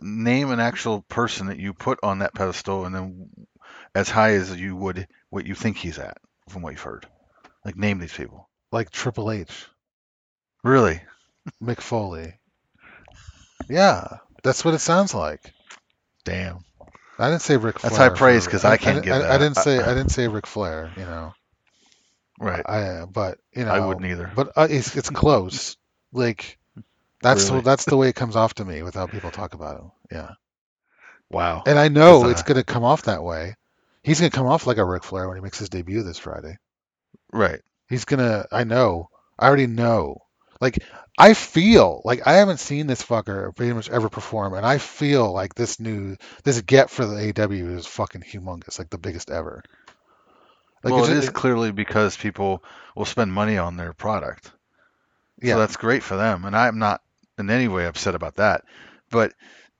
name 0.00 0.50
an 0.50 0.58
actual 0.60 1.02
person 1.02 1.46
that 1.46 1.58
you 1.60 1.72
put 1.72 2.00
on 2.02 2.18
that 2.18 2.34
pedestal, 2.34 2.84
and 2.84 2.94
then 2.94 3.30
as 3.94 4.08
high 4.08 4.32
as 4.32 4.54
you 4.58 4.74
would 4.74 5.06
what 5.30 5.46
you 5.46 5.54
think 5.54 5.76
he's 5.76 5.98
at 5.98 6.18
from 6.48 6.62
what 6.62 6.70
you've 6.72 6.80
heard. 6.80 7.06
Like, 7.64 7.76
name 7.76 7.98
these 7.98 8.12
people. 8.12 8.48
like 8.72 8.90
Triple 8.90 9.30
H, 9.30 9.66
Really? 10.62 11.00
Mick 11.62 11.80
Foley. 11.80 12.34
Yeah, 13.68 14.18
that's 14.42 14.64
what 14.64 14.74
it 14.74 14.78
sounds 14.80 15.14
like. 15.14 15.52
Damn. 16.24 16.64
I 17.18 17.28
didn't 17.30 17.42
say 17.42 17.56
Ric 17.56 17.78
Flair. 17.78 17.90
That's 17.90 17.96
high 17.98 18.08
praise 18.08 18.44
for- 18.44 18.50
'cause 18.50 18.64
I 18.64 18.76
can't 18.76 18.96
didn't- 18.96 19.04
give 19.04 19.14
I, 19.14 19.18
that. 19.28 19.38
didn't 19.38 19.56
say 19.56 19.78
I- 19.78 19.94
didn't 19.94 20.08
say 20.10 20.26
Ric 20.26 20.46
Flair. 20.46 20.90
You 20.96 21.04
know, 21.04 21.34
Right. 22.40 22.64
I 22.68 23.04
but 23.04 23.38
you 23.54 23.64
know 23.64 23.70
I 23.70 23.80
wouldn't 23.86 24.06
either. 24.06 24.32
But 24.34 24.52
uh, 24.56 24.66
it's 24.68 24.96
it's 24.96 25.10
close. 25.10 25.76
Like 26.12 26.58
that's 27.22 27.44
Really? 27.50 27.60
the, 27.60 27.64
that's 27.64 27.84
the 27.84 27.96
way 27.96 28.08
it 28.08 28.16
comes 28.16 28.34
off 28.36 28.54
to 28.54 28.64
me 28.64 28.82
without 28.82 29.10
people 29.12 29.30
talk 29.30 29.54
about 29.54 29.80
him. 29.80 29.90
Yeah, 30.10 30.30
Wow. 31.30 31.62
and 31.66 31.78
I 31.78 31.88
know 31.88 32.24
uh, 32.24 32.28
it's 32.28 32.42
gonna 32.42 32.64
come 32.64 32.82
off 32.84 33.02
that 33.02 33.22
way. 33.22 33.54
He's 34.04 34.20
gonna 34.20 34.30
come 34.30 34.46
off 34.46 34.66
like 34.66 34.76
a 34.76 34.84
Ric 34.84 35.02
Flair 35.02 35.26
when 35.26 35.36
he 35.36 35.42
makes 35.42 35.58
his 35.58 35.70
debut 35.70 36.02
this 36.02 36.18
Friday. 36.18 36.58
Right. 37.32 37.60
He's 37.88 38.04
gonna. 38.04 38.46
I 38.52 38.64
know. 38.64 39.08
I 39.38 39.48
already 39.48 39.66
know. 39.66 40.18
Like 40.60 40.78
I 41.18 41.34
feel 41.34 42.00
like 42.04 42.26
I 42.26 42.34
haven't 42.34 42.60
seen 42.60 42.86
this 42.86 43.02
fucker 43.02 43.54
pretty 43.56 43.72
much 43.72 43.90
ever 43.90 44.08
perform, 44.08 44.54
and 44.54 44.64
I 44.64 44.78
feel 44.78 45.32
like 45.32 45.54
this 45.54 45.80
new 45.80 46.16
this 46.44 46.60
get 46.60 46.90
for 46.90 47.04
the 47.06 47.32
AW 47.36 47.76
is 47.76 47.86
fucking 47.86 48.22
humongous, 48.22 48.78
like 48.78 48.90
the 48.90 48.98
biggest 48.98 49.30
ever. 49.30 49.62
Like 50.82 50.92
well, 50.94 51.04
it 51.04 51.08
just- 51.08 51.24
is 51.24 51.30
clearly 51.30 51.72
because 51.72 52.16
people 52.16 52.62
will 52.94 53.06
spend 53.06 53.32
money 53.32 53.56
on 53.58 53.76
their 53.76 53.92
product. 53.94 54.52
yeah. 55.40 55.54
So 55.54 55.58
that's 55.60 55.76
great 55.76 56.02
for 56.02 56.16
them, 56.16 56.44
and 56.44 56.54
I'm 56.54 56.78
not 56.78 57.00
in 57.38 57.48
any 57.50 57.68
way 57.68 57.86
upset 57.86 58.14
about 58.14 58.36
that. 58.36 58.64
But 59.10 59.32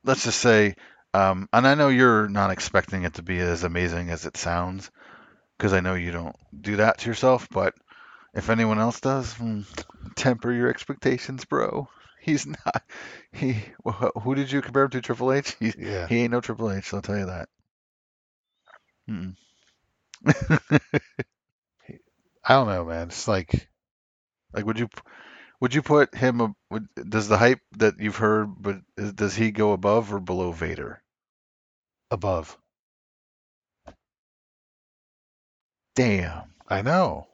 let's 0.03 0.25
just 0.25 0.41
say, 0.41 0.77
um, 1.15 1.49
and 1.53 1.67
I 1.67 1.75
know 1.77 1.89
you're 1.89 2.29
not 2.29 2.51
expecting 2.53 3.05
it 3.05 3.15
to 3.15 3.23
be 3.23 3.41
as 3.41 3.65
amazing 3.65 4.11
as 4.11 4.27
it 4.27 4.37
sounds, 4.37 4.91
because 5.59 5.73
I 5.73 5.81
know 5.81 5.95
you 5.95 6.13
don't 6.13 6.37
do 6.61 6.77
that 6.77 6.99
to 6.99 7.09
yourself. 7.11 7.49
But 7.51 7.75
if 8.35 8.51
anyone 8.51 8.81
else 8.81 9.01
does, 9.01 9.33
hmm, 9.35 9.63
temper 10.17 10.53
your 10.53 10.69
expectations, 10.71 11.45
bro. 11.47 11.89
He's 12.21 12.47
not. 12.67 12.85
He. 13.33 13.65
Who 14.23 14.35
did 14.35 14.53
you 14.53 14.63
compare 14.63 14.85
him 14.85 14.91
to? 14.91 15.03
Triple 15.03 15.33
H. 15.33 15.57
He, 15.61 15.75
yeah. 15.79 16.09
he 16.09 16.21
ain't 16.23 16.33
no 16.33 16.41
Triple 16.43 16.73
H. 16.73 16.95
I'll 16.95 17.03
tell 17.03 17.19
you 17.19 17.27
that. 17.27 17.49
Mm-mm. 19.09 19.37
I 22.45 22.55
don't 22.55 22.69
know, 22.69 22.85
man. 22.87 23.09
It's 23.09 23.29
like 23.29 23.69
Like, 24.55 24.67
would 24.67 24.79
you 24.81 24.89
would 25.61 25.75
you 25.75 25.83
put 25.83 26.15
him? 26.17 26.57
Would, 26.71 26.89
does 26.97 27.29
the 27.29 27.39
hype 27.39 27.61
that 27.79 28.01
you've 28.01 28.17
heard, 28.17 28.55
but 28.63 28.83
is, 28.99 29.15
does 29.15 29.37
he 29.37 29.53
go 29.53 29.73
above 29.75 30.15
or 30.15 30.21
below 30.21 30.53
Vader? 30.53 31.04
Above. 32.15 32.57
Damn. 35.95 36.43
I 36.69 36.83
know. 36.83 37.29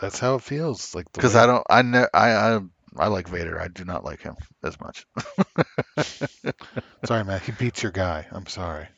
That's 0.00 0.18
how 0.18 0.34
it 0.36 0.42
feels. 0.42 0.94
Like 0.94 1.10
Because 1.12 1.34
I 1.34 1.46
don't. 1.46 1.64
I 1.68 1.82
ne- 1.82 2.06
I 2.14 2.30
I 2.34 2.60
I 2.96 3.08
like 3.08 3.28
Vader. 3.28 3.60
I 3.60 3.68
do 3.68 3.84
not 3.84 4.04
like 4.04 4.20
him 4.20 4.36
as 4.62 4.78
much. 4.80 5.06
Sorry, 7.06 7.24
man. 7.24 7.40
He 7.44 7.52
beats 7.52 7.82
your 7.82 7.92
guy. 7.92 8.26
I'm 8.30 8.46
sorry. 8.46 8.88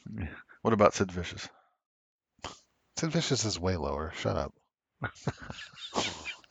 What 0.62 0.74
about 0.74 0.94
Sid 0.94 1.11
Vicious? 1.12 1.48
Sid 2.96 3.11
Vicious 3.11 3.44
is 3.44 3.59
way 3.59 3.76
lower. 3.76 4.12
Shut 4.16 4.37
up. 4.37 4.52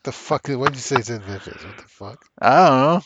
the 0.04 0.12
fuck? 0.12 0.48
What 0.48 0.70
did 0.70 0.76
you 0.76 0.82
say, 0.82 1.02
Sid 1.02 1.22
Vicious? 1.24 1.64
What 1.64 1.78
the 1.78 1.84
fuck? 1.84 2.26
I 2.42 2.68
don't 2.70 2.82
know. 2.82 3.02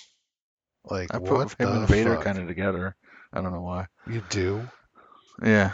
Like 0.86 1.14
I 1.14 1.20
put 1.20 1.54
him 1.60 1.68
and 1.70 1.88
Vader 1.88 2.18
kind 2.18 2.38
of 2.38 2.48
together. 2.48 2.96
I 3.34 3.42
don't 3.42 3.52
know 3.52 3.62
why. 3.62 3.88
You 4.08 4.22
do? 4.30 4.68
Yeah. 5.42 5.74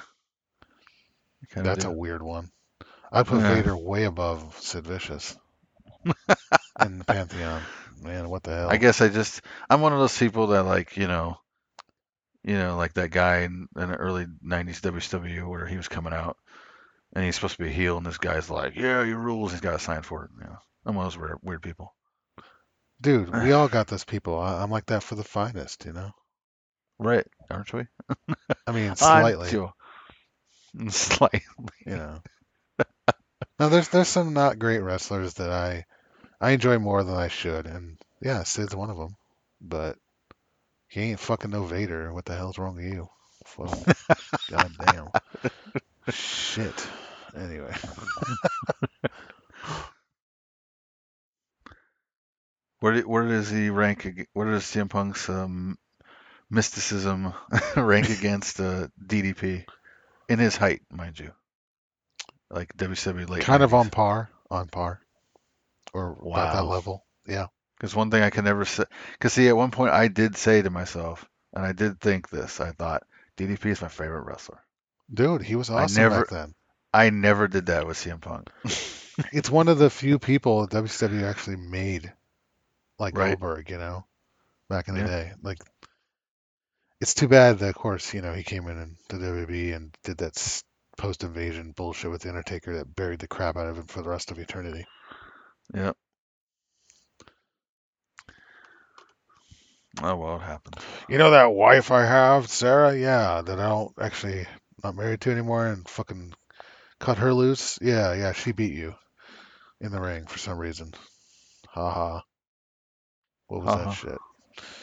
That's 1.55 1.85
a 1.85 1.91
weird 1.91 2.21
one. 2.21 2.51
I 3.11 3.23
put 3.23 3.41
Yeah. 3.41 3.55
Vader 3.55 3.75
way 3.75 4.03
above 4.03 4.57
Sid 4.59 4.85
Vicious 4.85 5.35
in 6.05 6.99
the 6.99 7.05
pantheon. 7.05 7.61
Man, 8.01 8.29
what 8.29 8.43
the 8.43 8.55
hell? 8.55 8.69
I 8.69 8.77
guess 8.77 9.01
I 9.01 9.09
just 9.09 9.41
I'm 9.69 9.81
one 9.81 9.93
of 9.93 9.99
those 9.99 10.17
people 10.17 10.47
that 10.47 10.63
like 10.63 10.95
you 10.95 11.07
know, 11.07 11.37
you 12.43 12.53
know, 12.55 12.77
like 12.77 12.93
that 12.93 13.11
guy 13.11 13.39
in, 13.39 13.67
in 13.75 13.89
the 13.89 13.95
early 13.95 14.25
'90s 14.25 14.79
WCW 14.79 15.47
where 15.47 15.65
he 15.65 15.75
was 15.75 15.87
coming 15.89 16.13
out, 16.13 16.37
and 17.13 17.25
he's 17.25 17.35
supposed 17.35 17.57
to 17.57 17.63
be 17.63 17.69
a 17.69 17.73
heel, 17.73 17.97
and 17.97 18.05
this 18.05 18.17
guy's 18.17 18.49
like, 18.49 18.75
"Yeah, 18.75 19.03
your 19.03 19.17
rules." 19.17 19.51
He's 19.51 19.61
got 19.61 19.75
a 19.75 19.79
sign 19.79 20.03
for 20.03 20.25
it. 20.25 20.31
You 20.37 20.45
know, 20.45 20.57
I'm 20.85 20.95
one 20.95 21.05
of 21.07 21.11
those 21.11 21.19
weird, 21.19 21.39
weird 21.41 21.61
people. 21.61 21.93
Dude, 23.01 23.33
we 23.33 23.51
all 23.53 23.67
got 23.67 23.87
those 23.87 24.05
people. 24.05 24.39
I, 24.39 24.61
I'm 24.61 24.71
like 24.71 24.85
that 24.87 25.03
for 25.03 25.15
the 25.15 25.23
finest, 25.23 25.85
you 25.85 25.93
know. 25.93 26.11
Right? 26.99 27.25
Aren't 27.49 27.73
we? 27.73 27.83
I 28.69 28.71
mean, 28.71 28.95
slightly, 28.95 29.49
Joe. 29.49 29.73
Slightly. 30.89 31.41
you 31.87 31.97
know. 31.97 32.21
now, 33.59 33.69
there's 33.69 33.89
there's 33.89 34.07
some 34.07 34.33
not 34.33 34.59
great 34.59 34.79
wrestlers 34.79 35.33
that 35.35 35.49
I 35.49 35.85
I 36.39 36.51
enjoy 36.51 36.77
more 36.77 37.03
than 37.03 37.15
I 37.15 37.29
should, 37.29 37.65
and 37.65 37.97
yeah, 38.21 38.43
Sid's 38.43 38.75
one 38.75 38.91
of 38.91 38.97
them. 38.97 39.15
But 39.59 39.97
he 40.87 41.01
ain't 41.01 41.19
fucking 41.19 41.49
no 41.49 41.63
Vader. 41.63 42.13
What 42.13 42.25
the 42.25 42.35
hell's 42.35 42.59
wrong 42.59 42.75
with 42.75 42.85
you? 42.85 43.09
Well, 43.57 43.83
God 44.51 44.71
damn. 44.79 45.07
Shit. 46.09 46.87
Anyway, 47.35 47.73
Where 52.79 53.01
where 53.01 53.27
does 53.27 53.49
he 53.49 53.71
rank? 53.71 54.27
Where 54.33 54.51
does 54.51 54.63
CM 54.63 54.89
Punk's 54.89 55.27
um, 55.27 55.77
mysticism 56.49 57.33
rank 57.75 58.09
against 58.17 58.59
uh, 58.59 58.87
DDP 59.05 59.65
in 60.27 60.39
his 60.39 60.55
height, 60.55 60.81
mind 60.91 61.19
you? 61.19 61.31
Like 62.49 62.75
WCW 62.77 63.29
late. 63.29 63.43
kind 63.43 63.61
of 63.63 63.73
on 63.73 63.89
par, 63.89 64.29
on 64.49 64.67
par, 64.67 65.01
or 65.93 66.17
about 66.21 66.53
that 66.53 66.65
level. 66.65 67.05
Yeah. 67.27 67.47
Because 67.77 67.95
one 67.95 68.09
thing 68.11 68.23
I 68.23 68.29
can 68.31 68.43
never 68.43 68.65
say, 68.65 68.83
because 69.13 69.33
see, 69.33 69.47
at 69.47 69.55
one 69.55 69.71
point 69.71 69.93
I 69.93 70.07
did 70.07 70.35
say 70.35 70.61
to 70.61 70.69
myself, 70.69 71.29
and 71.53 71.63
I 71.65 71.71
did 71.73 71.99
think 72.01 72.29
this, 72.29 72.59
I 72.59 72.71
thought 72.71 73.03
DDP 73.37 73.67
is 73.67 73.81
my 73.81 73.87
favorite 73.87 74.23
wrestler. 74.25 74.59
Dude, 75.13 75.41
he 75.43 75.55
was 75.55 75.69
awesome 75.69 76.01
never- 76.03 76.21
back 76.21 76.29
then. 76.29 76.55
I 76.91 77.11
never 77.11 77.47
did 77.47 77.67
that 77.67 77.85
with 77.85 77.97
CM 77.97 78.19
Punk. 78.21 78.49
It's 79.33 79.49
one 79.49 79.67
of 79.67 79.77
the 79.77 79.89
few 79.89 80.17
people 80.17 80.65
that 80.65 80.71
WCW 80.81 81.23
actually 81.23 81.57
made 81.57 82.13
like 82.97 83.17
Right. 83.17 83.37
Goldberg, 83.37 83.69
you 83.69 83.77
know, 83.77 84.05
back 84.69 84.87
in 84.87 84.93
the 84.95 85.01
Yeah. 85.01 85.07
day. 85.07 85.31
Like, 85.43 85.57
it's 87.01 87.13
too 87.13 87.27
bad 87.27 87.59
that, 87.59 87.69
of 87.69 87.75
course, 87.75 88.13
you 88.13 88.21
know, 88.21 88.33
he 88.33 88.43
came 88.43 88.67
in 88.67 88.77
and 88.77 88.95
the 89.09 89.17
WWE 89.17 89.75
and 89.75 89.95
did 90.03 90.17
that 90.17 90.63
post-invasion 90.97 91.73
bullshit 91.75 92.11
with 92.11 92.21
the 92.21 92.29
Undertaker 92.29 92.77
that 92.77 92.95
buried 92.95 93.19
the 93.19 93.27
crap 93.27 93.55
out 93.57 93.67
of 93.67 93.77
him 93.77 93.85
for 93.87 94.01
the 94.01 94.09
rest 94.09 94.31
of 94.31 94.39
eternity. 94.39 94.85
Yep. 95.73 95.95
Oh 100.01 100.15
well, 100.15 100.35
it 100.37 100.41
happened. 100.41 100.75
You 101.09 101.17
know 101.17 101.31
that 101.31 101.51
wife 101.51 101.91
I 101.91 102.05
have, 102.05 102.49
Sarah? 102.49 102.95
Yeah, 102.95 103.41
that 103.41 103.59
I 103.59 103.69
don't 103.69 103.93
actually 103.99 104.45
not 104.83 104.95
married 104.95 105.21
to 105.21 105.31
anymore, 105.31 105.67
and 105.67 105.87
fucking 105.87 106.33
cut 106.99 107.17
her 107.19 107.33
loose. 107.33 107.79
Yeah, 107.81 108.13
yeah, 108.13 108.33
she 108.33 108.51
beat 108.51 108.73
you 108.73 108.95
in 109.81 109.91
the 109.91 110.01
ring 110.01 110.25
for 110.27 110.37
some 110.39 110.57
reason. 110.57 110.93
Ha 111.69 111.91
ha. 111.91 112.23
What 113.47 113.63
was 113.63 113.73
Ha 113.73 113.75
that 113.75 113.91
ha. 113.91 113.91
shit? 113.91 114.19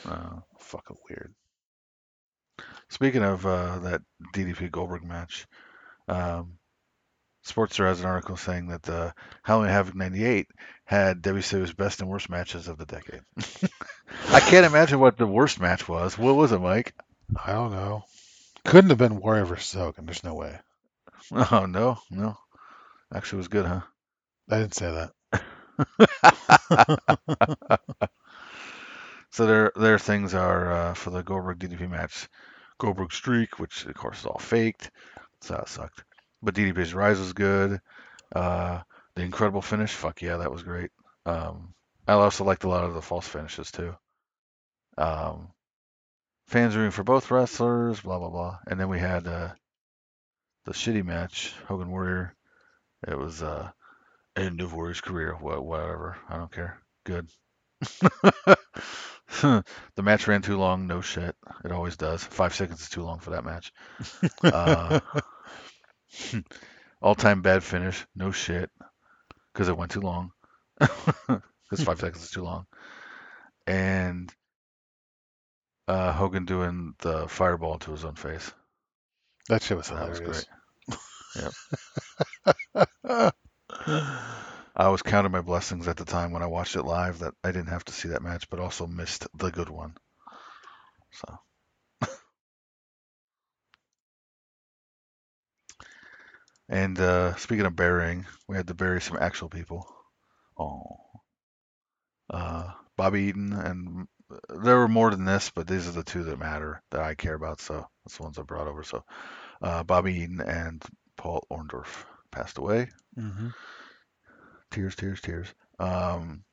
Uh, 0.05 0.41
Fucking 0.59 0.97
weird. 1.09 1.35
Speaking 2.89 3.23
of 3.23 3.45
uh, 3.47 3.79
that 3.81 4.03
DDP 4.35 4.71
Goldberg 4.71 5.05
match, 5.05 5.47
um, 6.09 6.59
Sportster 7.47 7.87
has 7.87 8.01
an 8.01 8.07
article 8.07 8.37
saying 8.37 8.69
that 8.69 8.89
uh, 8.89 9.13
Halloween 9.43 9.71
Havoc 9.71 9.95
'98 9.95 10.49
had 10.85 11.23
WCW's 11.23 11.73
best 11.73 12.01
and 12.01 12.11
worst 12.11 12.29
matches 12.29 12.69
of 12.69 12.77
the 12.79 12.87
decade. 12.87 13.21
I 14.31 14.41
can't 14.41 14.67
imagine 14.67 14.99
what 15.01 15.17
the 15.17 15.27
worst 15.27 15.61
match 15.61 15.89
was. 15.89 16.19
What 16.19 16.37
was 16.37 16.53
it, 16.53 16.61
Mike? 16.61 16.95
I 17.45 17.53
don't 17.53 17.73
know. 17.73 18.05
Couldn't 18.65 18.91
have 18.91 18.99
been 18.99 19.21
Warrior 19.21 19.45
versus 19.47 19.75
Hogan. 19.79 20.07
There's 20.07 20.25
no 20.25 20.35
way. 20.35 20.59
Oh 21.53 21.67
no, 21.67 21.99
no. 22.11 22.37
Actually, 23.13 23.39
it 23.39 23.39
was 23.39 23.49
good, 23.49 23.67
huh? 23.67 23.81
I 24.51 24.59
didn't 24.59 24.75
say 24.75 25.09
that. 25.33 25.43
So 29.31 29.47
their 29.47 29.71
their 29.77 29.99
things 30.01 30.35
are 30.35 30.73
uh, 30.73 30.95
for 30.95 31.11
the 31.11 31.23
Goldberg 31.23 31.61
DDP 31.61 31.89
match. 31.89 32.29
Goldberg 32.79 33.13
streak, 33.13 33.59
which 33.59 33.87
of 33.87 33.95
course 33.95 34.21
is 34.21 34.27
all 34.27 34.39
faked. 34.39 34.91
So 35.43 35.55
that 35.55 35.69
sucked. 35.69 36.05
But 36.43 36.55
DDP's 36.55 36.95
Rise 36.95 37.19
was 37.19 37.33
good. 37.33 37.81
Uh, 38.35 38.83
the 39.15 39.23
incredible 39.23 39.63
finish, 39.63 39.93
fuck 39.93 40.23
yeah, 40.23 40.39
that 40.39 40.53
was 40.53 40.63
great. 40.63 40.91
Um, 41.27 41.75
I 42.07 42.13
also 42.15 42.45
liked 42.45 42.65
a 42.65 42.69
lot 42.69 42.85
of 42.85 42.95
the 42.95 43.03
false 43.03 43.27
finishes 43.27 43.71
too. 43.73 43.95
Um, 44.99 45.49
fans 46.49 46.77
rooting 46.77 46.91
for 46.93 47.05
both 47.05 47.31
wrestlers, 47.31 48.01
blah 48.01 48.19
blah 48.19 48.31
blah. 48.31 48.59
And 48.67 48.81
then 48.81 48.89
we 48.89 48.99
had 48.99 49.27
uh, 49.27 49.51
the 50.65 50.73
shitty 50.73 51.05
match, 51.05 51.55
Hogan 51.67 51.91
Warrior. 51.91 52.35
It 53.07 53.19
was 53.19 53.43
uh, 53.43 53.71
end 54.37 54.61
of 54.61 54.75
Warrior's 54.75 55.01
career, 55.01 55.37
wha- 55.41 55.61
whatever. 55.61 56.19
I 56.29 56.37
don't 56.37 56.53
care. 56.53 56.81
Good. 57.05 57.29
the 59.43 60.03
match 60.03 60.29
ran 60.29 60.43
too 60.43 60.57
long. 60.57 60.87
No 60.87 61.01
shit. 61.01 61.35
It 61.65 61.73
always 61.73 61.97
does. 61.97 62.23
Five 62.23 62.55
seconds 62.55 62.81
is 62.81 62.89
too 62.89 63.03
long 63.03 63.19
for 63.19 63.31
that 63.31 63.45
match. 63.45 63.73
Uh, 64.43 65.01
all 67.03 67.15
time 67.15 67.43
bad 67.43 67.63
finish. 67.63 68.07
No 68.15 68.31
shit. 68.31 68.71
Because 69.53 69.69
it 69.69 69.77
went 69.77 69.93
too 69.93 70.01
long. 70.01 70.33
Because 71.69 71.85
five 71.85 71.99
seconds 71.99 72.23
is 72.23 72.31
too 72.31 72.45
long. 72.45 72.67
And 73.67 74.33
uh, 75.89 76.13
Hogan 76.13 76.45
doing 76.45 76.95
the 77.01 77.27
fireball 77.27 77.81
to 77.81 77.91
his 77.91 78.05
own 78.05 78.15
face. 78.15 78.53
that 79.49 79.65
shit 79.65 79.77
was 79.77 79.89
hilarious. 79.89 80.47
That 81.35 81.49
was 81.49 81.55
great. 83.05 83.33
I 84.77 84.89
was 84.89 85.03
counting 85.03 85.33
my 85.33 85.41
blessings 85.41 85.89
at 85.89 85.97
the 85.97 86.05
time 86.05 86.33
when 86.33 86.43
I 86.43 86.47
watched 86.47 86.77
it 86.77 86.83
live 86.83 87.21
that 87.21 87.33
I 87.43 87.51
didn't 87.51 87.71
have 87.71 87.85
to 87.87 87.93
see 87.93 88.09
that 88.09 88.23
match, 88.23 88.51
but 88.51 88.61
also 88.61 88.87
missed 88.87 89.27
the 89.35 89.51
good 89.51 89.71
one. 89.71 89.97
So. 91.13 91.39
and 96.69 96.99
uh, 97.01 97.35
speaking 97.37 97.65
of 97.65 97.75
burying, 97.75 98.27
we 98.49 98.57
had 98.57 98.67
to 98.69 98.75
bury 98.75 99.01
some 99.01 99.17
actual 99.19 99.49
people. 99.49 99.89
Oh. 100.59 100.99
Uh, 102.29 102.73
Bobby 102.97 103.23
Eaton, 103.25 103.53
and 103.55 104.09
there 104.49 104.77
were 104.77 104.89
more 104.89 105.11
than 105.11 105.25
this, 105.25 105.51
but 105.51 105.67
these 105.67 105.89
are 105.89 105.93
the 105.93 106.03
two 106.03 106.25
that 106.25 106.39
matter 106.39 106.83
that 106.91 107.01
I 107.01 107.15
care 107.15 107.35
about. 107.35 107.61
So 107.61 107.87
that's 108.05 108.17
the 108.19 108.25
ones 108.25 108.39
I 108.39 108.43
brought 108.43 108.67
over. 108.69 108.83
So 108.83 109.05
uh, 109.63 109.85
Bobby 109.85 110.15
Eaton 110.17 110.41
and 110.41 110.83
Paul 111.17 111.47
Orndorff 111.51 112.05
passed 112.31 112.59
away. 112.59 112.91
hmm 113.15 113.49
Tears, 114.71 114.95
tears, 114.97 115.21
tears. 115.21 115.49
Um, 115.79 116.45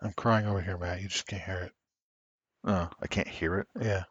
I'm 0.00 0.12
crying 0.12 0.46
over 0.46 0.60
here, 0.60 0.78
Matt. 0.78 1.00
You 1.02 1.08
just 1.08 1.26
can't 1.26 1.42
hear 1.42 1.58
it. 1.60 1.72
uh, 2.64 2.88
I 3.02 3.06
can't 3.06 3.28
hear 3.28 3.58
it. 3.58 3.66
Yeah, 3.80 4.04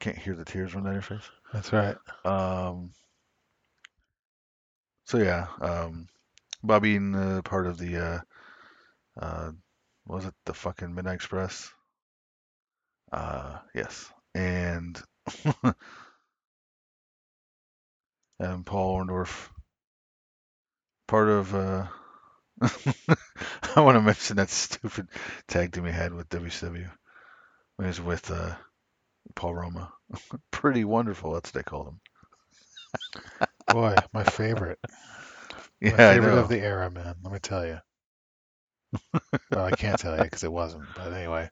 Can't 0.00 0.18
hear 0.18 0.34
the 0.34 0.44
tears 0.44 0.74
run 0.74 0.84
down 0.84 0.94
your 0.94 1.02
face. 1.02 1.28
that's 1.52 1.72
right. 1.72 1.96
Um, 2.24 2.92
so 5.06 5.18
yeah, 5.18 5.46
um, 5.60 6.06
Bobby 6.62 6.90
Eaton, 6.90 7.14
uh, 7.14 7.42
part 7.42 7.66
of 7.66 7.78
the, 7.78 7.96
uh, 7.96 8.20
uh, 9.20 9.50
what 10.04 10.16
was 10.16 10.24
it 10.26 10.34
the 10.46 10.54
fucking 10.54 10.94
Midnight 10.94 11.14
Express? 11.16 11.70
Uh, 13.12 13.58
yes, 13.74 14.10
and 14.34 15.00
and 18.38 18.64
Paul 18.66 18.98
Orndorff, 19.04 19.50
part 21.12 21.28
of. 21.28 21.54
Uh, 21.54 21.86
I 23.76 23.80
want 23.80 23.96
to 23.96 24.00
mention 24.00 24.36
that 24.36 24.48
stupid 24.48 25.08
tag 25.46 25.72
team 25.72 25.84
he 25.84 25.92
had 25.92 26.14
with 26.14 26.30
WCW. 26.30 26.90
He 27.78 27.84
was 27.84 28.00
with 28.00 28.30
uh, 28.30 28.54
Paul 29.34 29.54
Roma. 29.54 29.92
Pretty 30.50 30.84
wonderful. 30.84 31.34
That's 31.34 31.52
what 31.52 31.54
they 31.54 31.68
called 31.68 31.88
him. 31.88 32.00
Boy, 33.68 33.94
my 34.14 34.24
favorite. 34.24 34.78
Yeah, 35.82 35.96
my 35.96 36.10
I 36.10 36.14
favorite 36.14 36.38
of 36.38 36.48
the 36.48 36.60
era, 36.60 36.90
man. 36.90 37.14
Let 37.22 37.32
me 37.32 37.38
tell 37.40 37.66
you. 37.66 37.78
well, 39.50 39.66
I 39.66 39.72
can't 39.72 39.98
tell 39.98 40.16
you 40.16 40.22
because 40.22 40.44
it 40.44 40.52
wasn't. 40.52 40.84
But 40.94 41.12
anyway, 41.12 41.50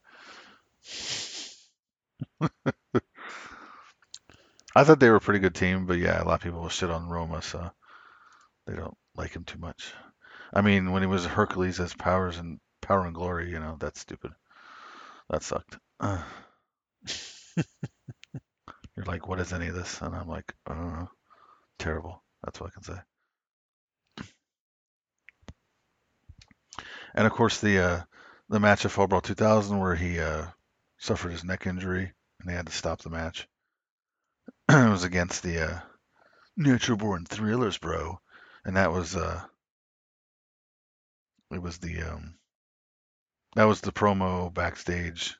I 4.74 4.84
thought 4.84 5.00
they 5.00 5.10
were 5.10 5.16
a 5.16 5.20
pretty 5.20 5.40
good 5.40 5.54
team, 5.54 5.84
but 5.84 5.98
yeah, 5.98 6.22
a 6.22 6.24
lot 6.24 6.34
of 6.34 6.42
people 6.42 6.62
will 6.62 6.70
shit 6.70 6.90
on 6.90 7.10
Roma, 7.10 7.42
so 7.42 7.70
they 8.66 8.74
don't 8.74 8.96
like 9.20 9.36
him 9.36 9.44
too 9.44 9.58
much. 9.58 9.92
I 10.52 10.62
mean, 10.62 10.92
when 10.92 11.02
he 11.02 11.06
was 11.06 11.26
Hercules 11.26 11.78
as 11.78 11.92
Powers 11.92 12.38
and 12.38 12.58
Power 12.80 13.04
and 13.04 13.14
Glory, 13.14 13.50
you 13.50 13.60
know, 13.60 13.76
that's 13.78 14.00
stupid. 14.00 14.32
That 15.28 15.42
sucked. 15.42 15.78
Uh. 16.00 16.22
You're 18.96 19.04
like, 19.04 19.28
what 19.28 19.38
is 19.38 19.52
any 19.52 19.68
of 19.68 19.74
this? 19.74 20.00
And 20.00 20.14
I'm 20.14 20.26
like, 20.26 20.54
I 20.66 20.74
don't 20.74 20.92
know. 20.94 21.10
Terrible. 21.78 22.22
That's 22.42 22.58
what 22.60 22.70
I 22.70 22.72
can 22.72 22.82
say. 22.82 22.98
And 27.14 27.26
of 27.26 27.32
course, 27.32 27.60
the 27.60 27.78
uh, 27.78 28.00
the 28.48 28.60
match 28.60 28.84
at 28.86 28.90
Fall 28.90 29.06
Brawl 29.06 29.20
2000 29.20 29.78
where 29.78 29.94
he 29.94 30.18
uh, 30.18 30.46
suffered 30.98 31.32
his 31.32 31.44
neck 31.44 31.66
injury 31.66 32.12
and 32.40 32.48
they 32.48 32.54
had 32.54 32.66
to 32.66 32.72
stop 32.72 33.02
the 33.02 33.10
match. 33.10 33.46
it 34.68 34.90
was 34.90 35.04
against 35.04 35.42
the 35.42 35.70
uh, 35.70 35.78
Natural 36.56 36.96
Born 36.96 37.26
Thrillers, 37.26 37.78
bro, 37.78 38.18
and 38.64 38.76
that 38.76 38.92
was 38.92 39.16
uh, 39.16 39.42
it 41.50 41.62
was 41.62 41.78
the 41.78 42.02
um, 42.02 42.34
that 43.56 43.64
was 43.64 43.80
the 43.80 43.92
promo 43.92 44.52
backstage 44.52 45.36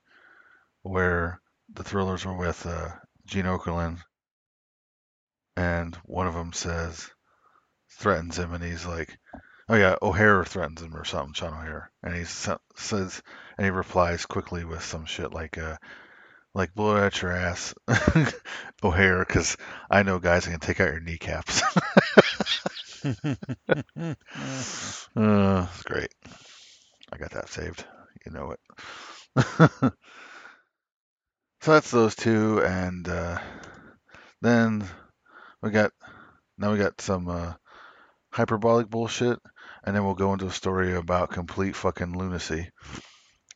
where 0.81 1.39
the 1.73 1.83
Thrillers 1.83 2.25
were 2.25 2.35
with 2.35 2.65
uh, 2.65 2.89
Gene 3.25 3.45
Okerlund, 3.45 3.99
and 5.55 5.95
one 6.03 6.27
of 6.27 6.33
them 6.33 6.53
says 6.53 7.09
threatens 7.89 8.37
him, 8.37 8.53
and 8.53 8.63
he's 8.63 8.85
like, 8.85 9.17
"Oh 9.69 9.75
yeah, 9.75 9.95
O'Haire 10.01 10.43
threatens 10.43 10.81
him 10.81 10.95
or 10.95 11.05
something, 11.05 11.33
Sean 11.33 11.53
O'Haire," 11.53 11.91
and 12.03 12.15
he 12.15 12.25
says, 12.25 13.21
and 13.57 13.65
he 13.65 13.71
replies 13.71 14.25
quickly 14.25 14.65
with 14.65 14.83
some 14.83 15.05
shit 15.05 15.31
like, 15.31 15.57
uh, 15.57 15.77
like 16.53 16.73
blow 16.73 16.97
it 16.97 17.01
at 17.01 17.21
your 17.21 17.31
ass, 17.31 17.73
O'Haire, 18.83 19.25
because 19.25 19.57
I 19.89 20.03
know 20.03 20.19
guys 20.19 20.45
that 20.45 20.51
can 20.51 20.59
take 20.59 20.79
out 20.79 20.91
your 20.91 20.99
kneecaps. 20.99 21.61
uh, 25.15 25.67
it's 25.69 25.83
great. 25.83 26.13
I 27.11 27.17
got 27.17 27.31
that 27.31 27.49
saved. 27.49 27.85
You 28.25 28.31
know 28.33 28.51
it. 28.51 28.59
so 31.61 31.71
that's 31.71 31.91
those 31.91 32.15
two, 32.15 32.61
and 32.63 33.07
uh, 33.07 33.39
then 34.41 34.85
we 35.61 35.71
got 35.71 35.91
now 36.57 36.73
we 36.73 36.77
got 36.77 36.99
some 37.01 37.27
uh, 37.29 37.53
hyperbolic 38.31 38.89
bullshit, 38.89 39.39
and 39.83 39.95
then 39.95 40.03
we'll 40.03 40.15
go 40.15 40.33
into 40.33 40.47
a 40.47 40.51
story 40.51 40.95
about 40.95 41.31
complete 41.31 41.75
fucking 41.75 42.17
lunacy. 42.17 42.69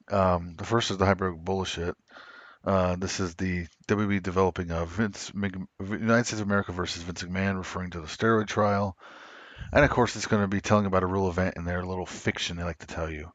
Um, 0.10 0.56
the 0.58 0.66
first 0.66 0.92
is 0.92 0.98
the 0.98 1.06
hyperbolic 1.06 1.44
bullshit. 1.44 1.96
Uh, 2.66 2.96
this 2.96 3.20
is 3.20 3.36
the 3.36 3.68
WB 3.88 4.24
developing 4.24 4.72
of 4.72 4.90
Vince 4.90 5.32
Mc, 5.36 5.54
United 5.80 6.26
States 6.26 6.42
of 6.42 6.48
America 6.48 6.72
versus 6.72 7.04
Vince 7.04 7.22
McMahon, 7.22 7.58
referring 7.58 7.92
to 7.92 8.02
the 8.02 8.08
steroid 8.08 8.48
trial, 8.48 8.98
and 9.72 9.86
of 9.86 9.92
course 9.92 10.16
it's 10.16 10.26
going 10.26 10.42
to 10.42 10.48
be 10.48 10.62
telling 10.62 10.88
about 10.88 11.04
a 11.04 11.08
real 11.08 11.30
event 11.30 11.58
in 11.58 11.66
their 11.66 11.86
little 11.86 12.08
fiction 12.08 12.58
they 12.58 12.64
like 12.64 12.80
to 12.80 12.88
tell 12.88 13.08
you, 13.08 13.32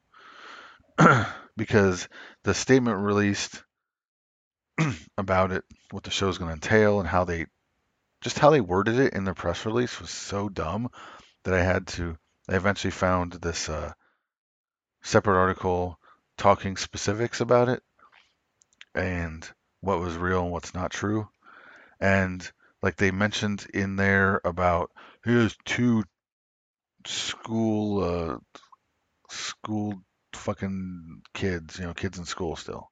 because 1.56 2.08
the 2.42 2.54
statement 2.54 2.98
released 2.98 3.62
about 5.16 5.52
it, 5.52 5.62
what 5.92 6.02
the 6.02 6.10
show's 6.10 6.38
going 6.38 6.48
to 6.48 6.54
entail, 6.54 6.98
and 6.98 7.08
how 7.08 7.22
they 7.22 7.46
just 8.22 8.40
how 8.40 8.50
they 8.50 8.60
worded 8.60 8.98
it 8.98 9.14
in 9.14 9.22
the 9.22 9.32
press 9.32 9.64
release 9.64 10.00
was 10.00 10.10
so 10.10 10.48
dumb 10.48 10.88
that 11.44 11.54
I 11.54 11.62
had 11.62 11.86
to. 11.88 12.16
I 12.48 12.56
eventually 12.56 12.90
found 12.90 13.34
this 13.34 13.68
uh, 13.68 13.92
separate 15.02 15.38
article 15.38 16.00
talking 16.36 16.76
specifics 16.76 17.40
about 17.40 17.68
it 17.68 17.80
and 18.94 19.48
what 19.80 20.00
was 20.00 20.16
real 20.16 20.42
and 20.42 20.52
what's 20.52 20.74
not 20.74 20.90
true. 20.90 21.28
And 22.00 22.48
like 22.82 22.96
they 22.96 23.10
mentioned 23.10 23.66
in 23.72 23.96
there 23.96 24.40
about 24.44 24.90
here's 25.24 25.56
two 25.64 26.04
school 27.06 28.02
uh 28.02 28.38
school 29.30 29.94
fucking 30.34 31.22
kids, 31.34 31.78
you 31.78 31.86
know, 31.86 31.94
kids 31.94 32.18
in 32.18 32.24
school 32.24 32.56
still. 32.56 32.90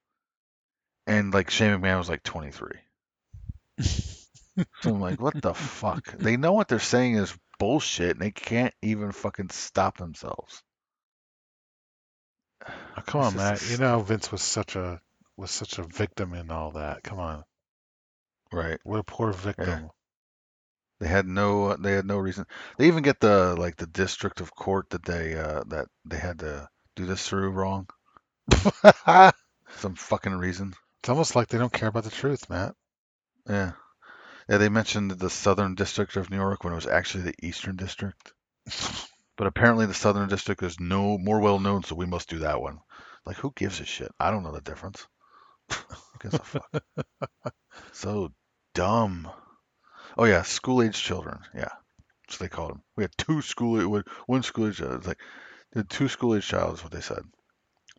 And 1.07 1.33
like 1.33 1.51
Shane 1.51 1.79
McMahon 1.79 1.99
was 1.99 2.09
like 2.09 2.23
23. 2.23 2.73
So 4.83 4.91
I'm 4.91 5.01
like, 5.01 5.21
what 5.21 5.41
the 5.41 5.55
fuck? 5.55 6.15
They 6.19 6.37
know 6.37 6.53
what 6.53 6.69
they're 6.69 6.81
saying 6.81 7.15
is 7.15 7.37
bullshit 7.59 8.13
and 8.13 8.21
they 8.21 8.31
can't 8.31 8.75
even 8.83 9.13
fucking 9.13 9.51
stop 9.51 9.97
themselves. 9.97 10.63
Oh, 12.67 13.03
come 13.07 13.21
on, 13.21 13.37
Matt. 13.37 13.71
You 13.71 13.79
know 13.79 14.01
Vince 14.01 14.33
was 14.33 14.43
such 14.43 14.75
a 14.77 15.01
was 15.39 15.51
such 15.51 15.79
a 15.79 15.85
victim 15.85 16.35
in 16.35 16.51
all 16.51 16.73
that. 16.73 17.03
Come 17.03 17.19
on, 17.21 17.45
Right. 18.53 18.79
what 18.85 18.99
a 19.01 19.05
poor 19.05 19.33
victim. 19.33 19.91
They 21.01 21.09
had 21.09 21.27
no 21.27 21.77
they 21.77 21.93
had 21.93 22.07
no 22.07 22.19
reason. 22.19 22.45
They 22.77 22.89
even 22.89 23.03
get 23.05 23.21
the 23.21 23.55
like 23.57 23.77
the 23.77 23.87
district 23.87 24.41
of 24.41 24.55
court 24.55 24.91
that 24.91 25.05
they 25.05 25.35
uh 25.35 25.63
that 25.69 25.87
they 26.05 26.19
had 26.19 26.41
to 26.41 26.69
do 26.97 27.07
this 27.07 27.27
through 27.27 27.51
wrong. 27.51 27.89
Some 29.77 29.95
fucking 29.95 30.35
reason. 30.35 30.75
It's 31.01 31.09
almost 31.09 31.37
like 31.37 31.49
they 31.49 31.59
don't 31.59 31.73
care 31.73 31.89
about 31.89 32.05
the 32.05 32.11
truth, 32.11 32.51
Matt. 32.51 32.75
Yeah. 33.49 33.73
Yeah, 34.49 34.59
they 34.59 34.69
mentioned 34.69 35.13
the 35.13 35.31
Southern 35.31 35.75
District 35.75 36.17
of 36.17 36.31
New 36.31 36.37
York 36.39 36.65
when 36.65 36.73
it 36.73 36.77
was 36.77 36.87
actually 36.87 37.25
the 37.25 37.35
Eastern 37.47 37.77
District. 37.77 38.33
But 39.37 39.47
apparently 39.47 39.87
the 39.87 39.95
Southern 39.95 40.29
District 40.29 40.61
is 40.65 40.81
no 40.81 41.17
more 41.17 41.39
well 41.41 41.61
known, 41.61 41.85
so 41.85 41.95
we 41.95 42.07
must 42.07 42.29
do 42.29 42.41
that 42.41 42.61
one. 42.61 42.81
Like, 43.25 43.37
who 43.37 43.53
gives 43.55 43.79
a 43.81 43.85
shit? 43.85 44.11
I 44.19 44.33
don't 44.33 44.43
know 44.43 44.51
the 44.51 44.61
difference. 44.61 45.07
Gives 46.21 46.35
a 46.35 46.39
fuck? 46.39 46.83
so 47.93 48.33
dumb. 48.75 49.29
Oh 50.17 50.25
yeah, 50.25 50.43
school 50.43 50.83
age 50.83 51.01
children. 51.01 51.39
Yeah, 51.55 51.71
what 52.29 52.39
they 52.39 52.49
called 52.49 52.71
them. 52.71 52.83
We 52.97 53.05
had 53.05 53.13
two 53.17 53.43
school 53.43 54.03
one 54.27 54.43
school 54.43 54.69
age. 54.69 54.81
It's 54.81 55.07
like 55.07 55.21
the 55.73 55.85
two 55.85 56.09
school 56.09 56.35
age 56.37 56.47
child 56.47 56.75
is 56.75 56.83
what 56.83 56.93
they 56.93 57.01
said. 57.01 57.23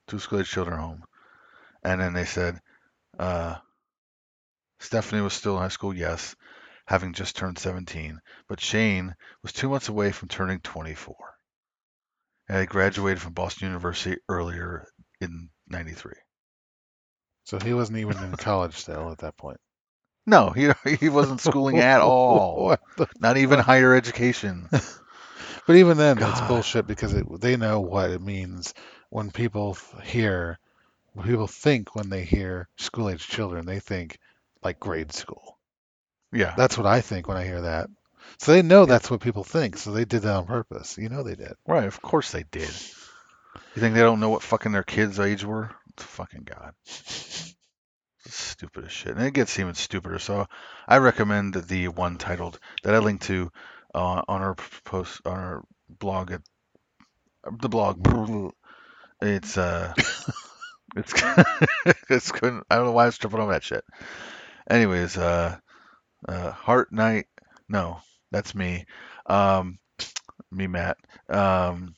Two 0.07 0.19
school 0.19 0.39
age 0.39 0.49
children 0.49 0.79
home, 0.79 1.03
and 1.83 2.01
then 2.01 2.13
they 2.13 2.25
said, 2.25 2.59
uh, 3.17 3.55
Stephanie 4.79 5.21
was 5.21 5.33
still 5.33 5.55
in 5.55 5.61
high 5.61 5.67
school. 5.69 5.93
Yes, 5.93 6.35
having 6.85 7.13
just 7.13 7.35
turned 7.35 7.59
17, 7.59 8.19
but 8.47 8.59
Shane 8.59 9.13
was 9.43 9.53
two 9.53 9.69
months 9.69 9.89
away 9.89 10.11
from 10.11 10.27
turning 10.27 10.59
24. 10.59 11.15
And 12.49 12.61
he 12.61 12.65
graduated 12.65 13.21
from 13.21 13.33
Boston 13.33 13.67
University 13.67 14.19
earlier 14.27 14.87
in 15.21 15.49
93. 15.67 16.13
So 17.49 17.57
he 17.57 17.73
wasn't 17.73 17.97
even 17.97 18.15
in 18.23 18.31
college 18.37 18.75
still 18.75 19.11
at 19.11 19.17
that 19.19 19.35
point. 19.35 19.59
No, 20.27 20.51
he, 20.51 20.69
he 20.99 21.09
wasn't 21.09 21.41
schooling 21.41 21.79
at 21.79 21.99
all. 22.01 22.77
Not 23.19 23.37
even 23.37 23.59
higher 23.59 23.95
education. 23.95 24.69
But 25.67 25.75
even 25.75 25.97
then, 25.97 26.17
it's 26.19 26.41
bullshit 26.41 26.87
because 26.87 27.13
it, 27.13 27.27
they 27.41 27.55
know 27.55 27.79
what 27.79 28.09
it 28.09 28.23
means 28.23 28.73
when 29.11 29.29
people 29.29 29.77
hear, 30.01 30.57
when 31.13 31.27
people 31.27 31.45
think 31.45 31.93
when 31.95 32.09
they 32.09 32.23
hear 32.23 32.67
school 32.77 33.07
age 33.07 33.27
children, 33.27 33.67
they 33.67 33.79
think 33.79 34.17
like 34.63 34.79
grade 34.79 35.11
school. 35.11 35.59
Yeah. 36.33 36.55
That's 36.57 36.75
what 36.75 36.87
I 36.87 37.01
think 37.01 37.27
when 37.27 37.37
I 37.37 37.45
hear 37.45 37.61
that. 37.61 37.87
So 38.39 38.51
they 38.51 38.63
know 38.63 38.87
that's 38.87 39.11
what 39.11 39.21
people 39.21 39.43
think. 39.43 39.77
So 39.77 39.91
they 39.91 40.05
did 40.05 40.23
that 40.23 40.37
on 40.37 40.47
purpose. 40.47 40.97
You 40.97 41.07
know 41.07 41.21
they 41.21 41.35
did. 41.35 41.53
Right, 41.67 41.85
of 41.85 42.01
course 42.01 42.31
they 42.31 42.45
did. 42.49 42.73
You 43.75 43.81
think 43.81 43.93
they 43.93 44.01
don't 44.01 44.19
know 44.19 44.29
what 44.29 44.41
fucking 44.41 44.71
their 44.71 44.81
kids' 44.81 45.19
age 45.19 45.45
were? 45.45 45.69
Fucking 46.01 46.43
God. 46.43 46.73
Stupid 48.25 48.85
as 48.85 48.91
shit. 48.91 49.15
And 49.15 49.25
it 49.25 49.33
gets 49.33 49.57
even 49.59 49.73
stupider. 49.73 50.19
So 50.19 50.47
I 50.87 50.97
recommend 50.97 51.53
the 51.53 51.87
one 51.89 52.17
titled 52.17 52.59
that 52.83 52.93
I 52.93 52.99
linked 52.99 53.23
to 53.23 53.51
uh, 53.95 54.21
on 54.27 54.41
our 54.41 54.55
post 54.83 55.21
on 55.25 55.39
our 55.39 55.63
blog 55.89 56.31
at 56.31 56.41
the 57.61 57.69
blog. 57.69 58.05
It's 59.21 59.57
uh 59.57 59.93
it's 60.95 61.13
it's 62.09 62.31
I 62.31 62.75
don't 62.75 62.85
know 62.85 62.91
why 62.91 63.03
I 63.03 63.07
was 63.07 63.17
tripping 63.17 63.39
on 63.39 63.49
that 63.49 63.63
shit. 63.63 63.83
Anyways, 64.69 65.17
uh 65.17 65.57
uh 66.27 66.51
Heart 66.51 66.91
Night 66.91 67.27
no, 67.67 67.99
that's 68.31 68.55
me. 68.55 68.85
Um 69.25 69.79
me 70.51 70.67
Matt. 70.67 70.97
Um 71.29 71.95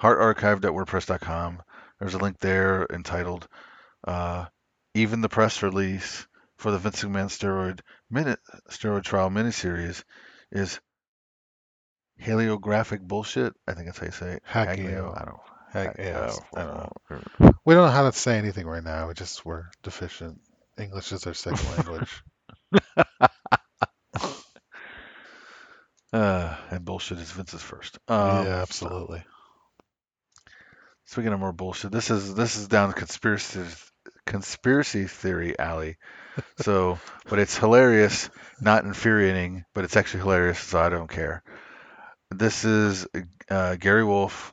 heartarchived.wordpress.com. 0.00 1.62
There's 2.00 2.14
a 2.14 2.18
link 2.18 2.38
there 2.38 2.86
entitled 2.92 3.48
uh, 4.06 4.46
"Even 4.94 5.20
the 5.20 5.28
press 5.28 5.62
release 5.62 6.26
for 6.56 6.70
the 6.70 6.78
Vince 6.78 7.02
McMahon 7.02 7.26
steroid 7.26 7.80
minute 8.10 8.38
steroid 8.70 9.04
trial 9.04 9.30
miniseries 9.30 10.04
is 10.52 10.80
heliographic 12.20 13.00
bullshit." 13.00 13.54
I 13.66 13.74
think 13.74 13.86
that's 13.86 13.98
how 13.98 14.06
you 14.06 14.12
say 14.12 14.32
it. 14.34 14.42
Hackio. 14.48 15.20
I 15.20 15.24
don't. 15.24 15.40
Heck, 15.70 15.86
hack- 15.88 15.96
yeah, 15.98 16.18
uh, 16.18 16.36
I 16.56 16.64
don't 16.64 16.76
know. 17.40 17.52
We 17.64 17.74
don't 17.74 17.84
know 17.86 17.92
how 17.92 18.10
to 18.10 18.16
say 18.16 18.38
anything 18.38 18.66
right 18.66 18.82
now. 18.82 19.08
We 19.08 19.14
just 19.14 19.44
we're 19.44 19.66
deficient. 19.82 20.40
English 20.78 21.12
is 21.12 21.26
our 21.26 21.34
second 21.34 21.68
language. 21.76 22.22
Uh, 26.12 26.56
and 26.70 26.84
bullshit 26.84 27.18
is 27.18 27.30
Vince's 27.30 27.62
first. 27.62 27.98
Um, 28.08 28.46
yeah, 28.46 28.62
absolutely. 28.62 29.22
Speaking 31.08 31.32
of 31.32 31.40
more 31.40 31.52
bullshit, 31.52 31.90
this 31.90 32.10
is 32.10 32.34
this 32.34 32.56
is 32.56 32.68
down 32.68 32.92
conspiracy 32.92 33.64
conspiracy 34.26 35.06
theory 35.06 35.58
alley. 35.58 35.96
So, 36.60 37.00
but 37.28 37.40
it's 37.40 37.58
hilarious, 37.58 38.30
not 38.60 38.84
infuriating, 38.84 39.64
but 39.74 39.82
it's 39.82 39.96
actually 39.96 40.20
hilarious, 40.20 40.60
so 40.60 40.78
I 40.78 40.88
don't 40.88 41.10
care. 41.10 41.42
This 42.30 42.64
is 42.64 43.08
uh, 43.50 43.74
Gary 43.74 44.04
Wolfe. 44.04 44.52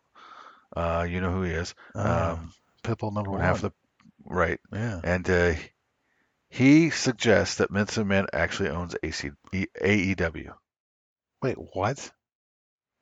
Uh, 0.76 1.06
you 1.08 1.22
know 1.22 1.32
who 1.32 1.44
he 1.44 1.52
is. 1.52 1.76
Uh, 1.94 2.38
Um, 2.40 2.52
Pitbull 2.84 3.14
number 3.14 3.30
one 3.30 3.42
half 3.42 3.62
the 3.62 3.72
right, 4.26 4.60
yeah. 4.74 5.00
and 5.04 5.30
uh, 5.30 5.54
he 6.50 6.90
suggests 6.90 7.58
that 7.58 7.70
Vince 7.70 7.96
McMahon 7.98 8.26
actually 8.34 8.70
owns 8.70 8.96
AC, 9.04 9.30
AEW. 9.54 10.54
Wait, 11.44 11.58
what? 11.74 12.12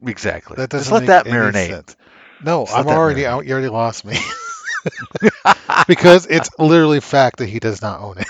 Exactly. 0.05 0.57
That 0.57 0.71
Just 0.71 0.89
doesn't 0.89 0.93
let 0.93 0.99
make 1.03 1.07
that 1.07 1.25
marinate. 1.25 1.67
sense. 1.69 1.95
No, 2.41 2.65
I'm 2.67 2.87
already 2.87 3.25
out. 3.25 3.45
You 3.45 3.53
already 3.53 3.69
lost 3.69 4.05
me. 4.05 4.17
because 5.87 6.27
it's 6.27 6.49
literally 6.59 6.99
fact 6.99 7.37
that 7.37 7.47
he 7.47 7.59
does 7.59 7.81
not 7.81 8.01
own 8.01 8.17
it. 8.17 8.27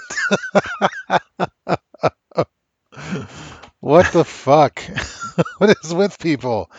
what 3.79 4.11
the 4.11 4.23
fuck? 4.23 4.81
what 5.57 5.77
is 5.83 5.93
with 5.93 6.19
people? 6.19 6.71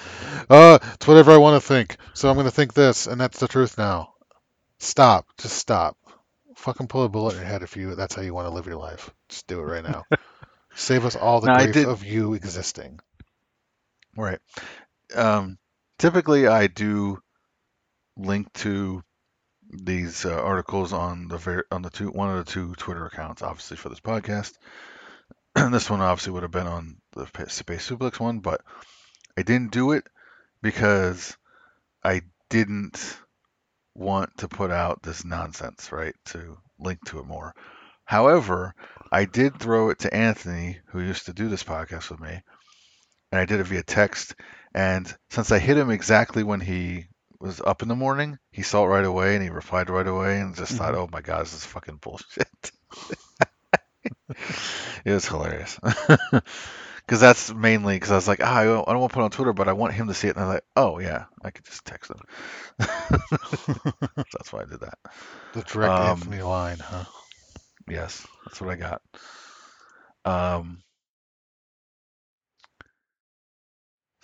Uh, 0.48 0.78
it's 0.94 1.06
whatever 1.06 1.32
I 1.32 1.38
want 1.38 1.60
to 1.60 1.66
think. 1.66 1.96
So 2.14 2.28
I'm 2.28 2.37
going 2.37 2.46
to 2.46 2.52
think 2.52 2.74
this, 2.74 3.06
and 3.06 3.20
that's 3.20 3.40
the 3.40 3.48
truth 3.48 3.78
now. 3.78 4.14
Stop. 4.78 5.26
Just 5.38 5.56
stop. 5.56 5.96
Fucking 6.56 6.88
pull 6.88 7.04
a 7.04 7.08
bullet 7.08 7.32
in 7.34 7.40
your 7.40 7.48
head 7.48 7.62
if 7.62 7.76
you 7.76 7.94
that's 7.94 8.14
how 8.14 8.22
you 8.22 8.34
want 8.34 8.46
to 8.48 8.54
live 8.54 8.66
your 8.66 8.76
life. 8.76 9.10
Just 9.28 9.46
do 9.46 9.60
it 9.60 9.64
right 9.64 9.84
now. 9.84 10.04
Save 10.74 11.04
us 11.04 11.16
all 11.16 11.40
the 11.40 11.48
No, 11.48 11.56
grief 11.56 11.87
of 11.87 12.04
you 12.04 12.34
existing. 12.34 13.00
Right. 14.16 14.38
Um, 15.14 15.58
typically, 15.98 16.46
I 16.46 16.66
do 16.66 17.18
link 18.16 18.52
to 18.54 19.02
these 19.70 20.24
uh, 20.24 20.40
articles 20.40 20.92
on 20.92 21.28
the 21.28 21.38
ver- 21.38 21.66
on 21.70 21.83
the 21.83 21.90
two 21.90 22.09
one 22.09 22.30
of 22.30 22.44
the 22.44 22.50
two 22.50 22.74
Twitter 22.74 23.07
accounts, 23.07 23.42
obviously 23.42 23.76
for 23.76 23.88
this 23.88 24.00
podcast. 24.00 24.52
this 25.54 25.90
one 25.90 26.00
obviously 26.00 26.33
would 26.33 26.42
have 26.42 26.52
been 26.52 26.66
on 26.66 26.96
the 27.12 27.26
Space 27.48 27.88
Suplex 27.88 28.20
one, 28.20 28.40
but 28.40 28.61
I 29.37 29.42
didn't 29.42 29.72
do 29.72 29.92
it 29.92 30.04
because 30.62 31.37
I 32.02 32.22
didn't 32.50 33.18
want 33.94 34.37
to 34.38 34.48
put 34.48 34.70
out 34.70 35.02
this 35.02 35.24
nonsense, 35.24 35.92
right? 35.92 36.14
To 36.26 36.59
link 36.78 36.98
to 37.07 37.20
it 37.20 37.26
more. 37.26 37.54
However, 38.04 38.74
I 39.11 39.24
did 39.24 39.59
throw 39.59 39.90
it 39.90 40.00
to 40.00 40.14
Anthony, 40.14 40.78
who 40.88 41.00
used 41.00 41.26
to 41.26 41.33
do 41.33 41.48
this 41.48 41.64
podcast 41.64 42.11
with 42.11 42.20
me, 42.20 42.42
and 43.33 43.40
I 43.40 43.44
did 43.44 43.61
it 43.61 43.66
via 43.66 43.83
text. 43.83 44.35
And 44.74 45.12
since 45.30 45.52
I 45.52 45.58
hit 45.58 45.78
him 45.78 45.90
exactly 45.90 46.42
when 46.42 46.60
he 46.60 47.06
was 47.38 47.60
up 47.60 47.82
in 47.82 47.88
the 47.88 47.94
morning, 47.94 48.38
he 48.50 48.62
saw 48.62 48.84
it 48.84 48.88
right 48.88 49.04
away 49.04 49.34
and 49.34 49.42
he 49.42 49.50
replied 49.50 49.90
right 49.90 50.06
away 50.06 50.40
and 50.40 50.56
just 50.56 50.72
thought, 50.72 50.94
oh 50.94 51.08
my 51.12 51.20
God, 51.20 51.42
this 51.42 51.54
is 51.54 51.64
fucking 51.64 51.96
bullshit. 51.96 52.72
it 55.04 55.12
was 55.12 55.26
hilarious. 55.26 55.78
Because 57.06 57.20
that's 57.20 57.52
mainly 57.52 57.96
because 57.96 58.10
I 58.10 58.14
was 58.14 58.26
like, 58.26 58.40
ah, 58.42 58.56
I 58.56 58.64
don't, 58.64 58.88
I 58.88 58.92
don't 58.92 59.00
want 59.00 59.12
to 59.12 59.14
put 59.14 59.20
it 59.20 59.24
on 59.24 59.30
Twitter, 59.30 59.52
but 59.52 59.68
I 59.68 59.74
want 59.74 59.92
him 59.92 60.08
to 60.08 60.14
see 60.14 60.28
it. 60.28 60.37
And 60.37 60.44
I 60.44 60.46
was 60.46 60.54
like, 60.54 60.64
oh, 60.74 60.98
yeah, 61.00 61.26
I 61.42 61.50
could 61.50 61.66
just 61.66 61.84
text 61.84 62.10
him. 62.10 62.20
that's 62.78 64.52
why 64.52 64.62
I 64.62 64.64
did 64.64 64.80
that. 64.80 64.98
The 65.52 65.62
direct 65.62 65.98
Um, 65.98 66.08
Anthony 66.08 66.40
line, 66.40 66.78
huh? 66.78 67.04
Yes, 67.90 68.26
that's 68.46 68.58
what 68.58 68.70
I 68.70 68.76
got. 68.76 69.02
Um, 70.24 70.82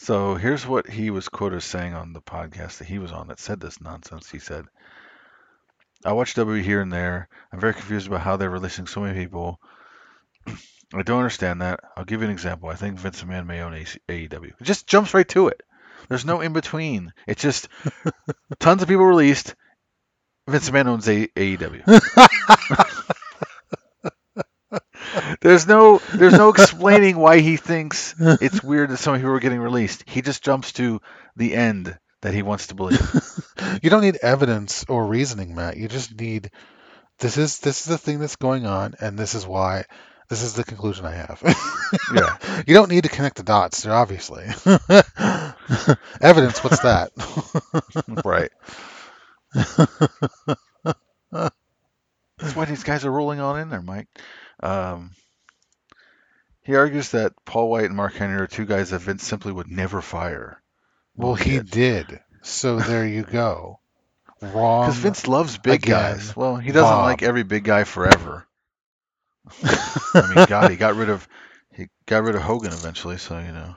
so 0.02 0.34
here's 0.34 0.66
what 0.66 0.88
he 0.88 1.10
was 1.10 1.28
quoted 1.28 1.56
as 1.56 1.64
saying 1.64 1.92
on 1.92 2.14
the 2.14 2.22
podcast 2.22 2.78
that 2.78 2.88
he 2.88 2.98
was 2.98 3.12
on 3.12 3.28
that 3.28 3.38
said 3.38 3.60
this 3.60 3.83
nonsense. 3.83 4.31
He 4.31 4.38
said, 4.38 4.64
I 6.06 6.12
watch 6.12 6.33
W 6.35 6.62
here 6.62 6.81
and 6.81 6.90
there. 6.90 7.29
I'm 7.52 7.60
very 7.60 7.75
confused 7.75 8.06
about 8.06 8.22
how 8.22 8.37
they're 8.37 8.48
releasing 8.48 8.87
so 8.87 9.02
many 9.02 9.18
people. 9.20 9.60
I 10.94 11.02
don't 11.02 11.18
understand 11.18 11.60
that. 11.60 11.81
I'll 11.96 12.06
give 12.06 12.22
you 12.22 12.27
an 12.27 12.33
example. 12.33 12.70
I 12.70 12.77
think 12.77 12.98
Vince 12.98 13.22
McMahon 13.22 13.46
may 13.46 13.60
own 13.60 13.72
AEW. 13.72 14.52
It 14.58 14.64
just 14.64 14.87
jumps 14.87 15.12
right 15.12 15.29
to 15.29 15.48
it. 15.48 15.62
There's 16.08 16.25
no 16.25 16.40
in 16.40 16.54
between. 16.54 17.12
It's 17.27 17.42
just 17.42 17.68
tons 18.58 18.81
of 18.81 18.88
people 18.88 19.04
released. 19.04 19.54
Vince 20.48 20.70
McMahon 20.70 20.87
owns 20.87 21.08
A- 21.08 21.29
AEW. 21.29 22.96
There's 25.40 25.66
no 25.66 25.98
there's 26.12 26.34
no 26.34 26.50
explaining 26.50 27.16
why 27.16 27.40
he 27.40 27.56
thinks 27.56 28.14
it's 28.18 28.62
weird 28.62 28.90
that 28.90 28.98
some 28.98 29.16
people 29.16 29.30
are 29.30 29.40
getting 29.40 29.60
released. 29.60 30.04
He 30.06 30.20
just 30.22 30.42
jumps 30.42 30.72
to 30.72 31.00
the 31.36 31.54
end 31.54 31.98
that 32.20 32.34
he 32.34 32.42
wants 32.42 32.68
to 32.68 32.74
believe. 32.74 33.00
You 33.82 33.88
don't 33.90 34.02
need 34.02 34.16
evidence 34.22 34.84
or 34.88 35.06
reasoning, 35.06 35.54
Matt. 35.54 35.76
You 35.76 35.86
just 35.86 36.18
need 36.18 36.50
this 37.18 37.36
is 37.36 37.58
this 37.60 37.82
is 37.82 37.86
the 37.86 37.98
thing 37.98 38.18
that's 38.18 38.36
going 38.36 38.66
on, 38.66 38.94
and 39.00 39.18
this 39.18 39.34
is 39.34 39.46
why 39.46 39.84
this 40.28 40.42
is 40.42 40.54
the 40.54 40.64
conclusion 40.64 41.04
I 41.04 41.12
have. 41.14 41.42
Yeah. 42.14 42.36
You 42.66 42.74
don't 42.74 42.90
need 42.90 43.02
to 43.02 43.08
connect 43.08 43.36
the 43.36 43.42
dots, 43.42 43.82
there 43.82 43.92
obviously. 43.92 44.44
evidence, 46.20 46.62
what's 46.62 46.80
that? 46.80 47.10
right. 48.24 48.50
That's 51.32 52.54
why 52.54 52.64
these 52.64 52.84
guys 52.84 53.04
are 53.04 53.10
rolling 53.10 53.40
on 53.40 53.58
in 53.58 53.68
there, 53.70 53.82
Mike. 53.82 54.06
Um, 54.62 55.10
He 56.71 56.77
argues 56.77 57.10
that 57.10 57.33
Paul 57.44 57.68
White 57.68 57.87
and 57.87 57.96
Mark 57.96 58.14
Henry 58.14 58.40
are 58.40 58.46
two 58.46 58.64
guys 58.64 58.90
that 58.90 59.00
Vince 59.00 59.27
simply 59.27 59.50
would 59.50 59.66
never 59.66 60.00
fire. 60.00 60.62
Well, 61.16 61.35
he 61.35 61.58
did. 61.58 62.06
did. 62.06 62.21
So 62.42 62.79
there 62.79 63.04
you 63.04 63.25
go. 63.25 63.81
Wrong. 64.40 64.87
Because 64.87 64.98
Vince 64.98 65.27
loves 65.27 65.58
big 65.58 65.83
again, 65.83 65.96
guys. 65.96 66.37
Well, 66.37 66.54
he 66.54 66.71
doesn't 66.71 66.88
Bob. 66.88 67.06
like 67.06 67.25
every 67.25 67.42
big 67.42 67.64
guy 67.64 67.83
forever. 67.83 68.46
I 69.64 70.33
mean, 70.33 70.46
God, 70.46 70.71
he 70.71 70.77
got 70.77 70.94
rid 70.94 71.10
of 71.10 71.27
he 71.75 71.88
got 72.06 72.23
rid 72.23 72.37
of 72.37 72.42
Hogan 72.42 72.73
eventually, 72.73 73.18
so 73.18 73.40
you 73.40 73.50
know 73.50 73.75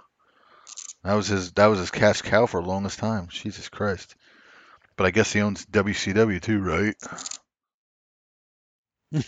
that 1.03 1.15
was 1.15 1.25
his 1.25 1.51
that 1.53 1.65
was 1.65 1.79
his 1.79 1.89
cash 1.89 2.21
cow 2.21 2.45
for 2.45 2.61
the 2.61 2.67
longest 2.67 2.99
time. 2.99 3.27
Jesus 3.27 3.69
Christ! 3.69 4.15
But 4.97 5.07
I 5.07 5.09
guess 5.09 5.33
he 5.33 5.41
owns 5.41 5.65
WCW 5.65 6.39
too, 6.39 6.59
right? 6.59 6.95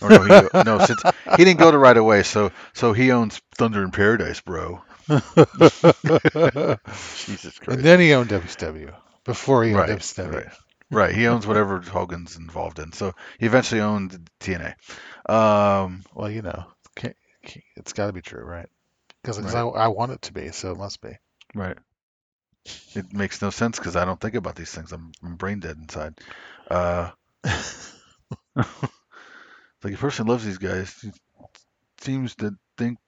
Or 0.00 0.10
no, 0.10 0.22
he, 0.22 0.48
no, 0.60 0.78
since 0.78 1.04
he 1.34 1.44
didn't 1.44 1.58
go 1.60 1.70
to 1.70 1.78
right 1.78 1.96
away, 1.96 2.22
so 2.22 2.52
so 2.74 2.92
he 2.92 3.12
owns 3.12 3.40
Thunder 3.56 3.82
in 3.82 3.90
Paradise, 3.90 4.40
bro. 4.40 4.82
Jesus 7.24 7.58
Christ! 7.58 7.78
and 7.78 7.84
then 7.84 8.00
he 8.00 8.12
owned 8.14 8.30
WCW 8.30 8.94
before 9.24 9.64
he 9.64 9.74
owned 9.74 9.88
Right, 9.88 9.88
WCW. 9.88 10.32
right. 10.32 10.46
Right, 10.90 11.14
he 11.14 11.26
owns 11.26 11.46
whatever 11.46 11.80
Hogan's 11.80 12.36
involved 12.36 12.78
in. 12.78 12.92
So 12.92 13.14
he 13.38 13.46
eventually 13.46 13.80
owned 13.80 14.30
TNA. 14.40 14.74
Um, 15.28 16.04
Well, 16.14 16.30
you 16.30 16.42
know, 16.42 16.66
can't, 16.94 17.16
can't- 17.44 17.64
it's 17.76 17.92
got 17.92 18.06
to 18.06 18.12
be 18.12 18.22
true, 18.22 18.44
right? 18.44 18.68
Because 19.22 19.38
Right. 19.38 19.54
I, 19.54 19.60
I 19.62 19.88
want 19.88 20.12
it 20.12 20.22
to 20.22 20.32
be, 20.32 20.50
so 20.52 20.72
it 20.72 20.78
must 20.78 21.00
be. 21.00 21.16
Right. 21.54 21.76
It 22.94 23.12
makes 23.12 23.42
no 23.42 23.50
sense 23.50 23.78
because 23.78 23.96
I 23.96 24.04
don't 24.04 24.20
think 24.20 24.34
about 24.34 24.56
these 24.56 24.70
things. 24.72 24.92
I'm, 24.92 25.12
I'm 25.22 25.36
brain 25.36 25.60
dead 25.60 25.76
inside. 25.78 26.18
Uh, 26.70 27.10
like 29.86 29.94
a 29.94 29.98
person 29.98 30.26
loves 30.26 30.44
these 30.44 30.58
guys 30.58 30.92
seems 32.00 32.34
to 32.34 32.56
think. 32.76 32.98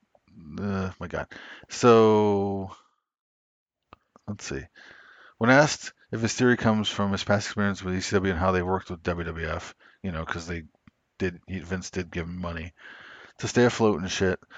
Uh, 0.60 0.92
my 1.00 1.08
God. 1.08 1.26
So 1.70 2.70
let's 4.28 4.44
see. 4.44 4.62
When 5.38 5.50
asked 5.50 5.92
if 6.12 6.20
his 6.20 6.34
theory 6.34 6.56
comes 6.56 6.88
from 6.88 7.10
his 7.10 7.24
past 7.24 7.48
experience 7.48 7.82
with 7.82 7.94
ECW 7.94 8.30
and 8.30 8.38
how 8.38 8.52
they 8.52 8.62
worked 8.62 8.90
with 8.90 9.02
WWF, 9.02 9.74
you 10.04 10.12
know, 10.12 10.24
because 10.24 10.46
they 10.46 10.62
did, 11.18 11.40
he, 11.48 11.58
Vince 11.58 11.90
did 11.90 12.12
give 12.12 12.26
him 12.26 12.40
money 12.40 12.72
to 13.38 13.48
stay 13.48 13.64
afloat 13.64 14.00
and 14.00 14.10
shit. 14.10 14.38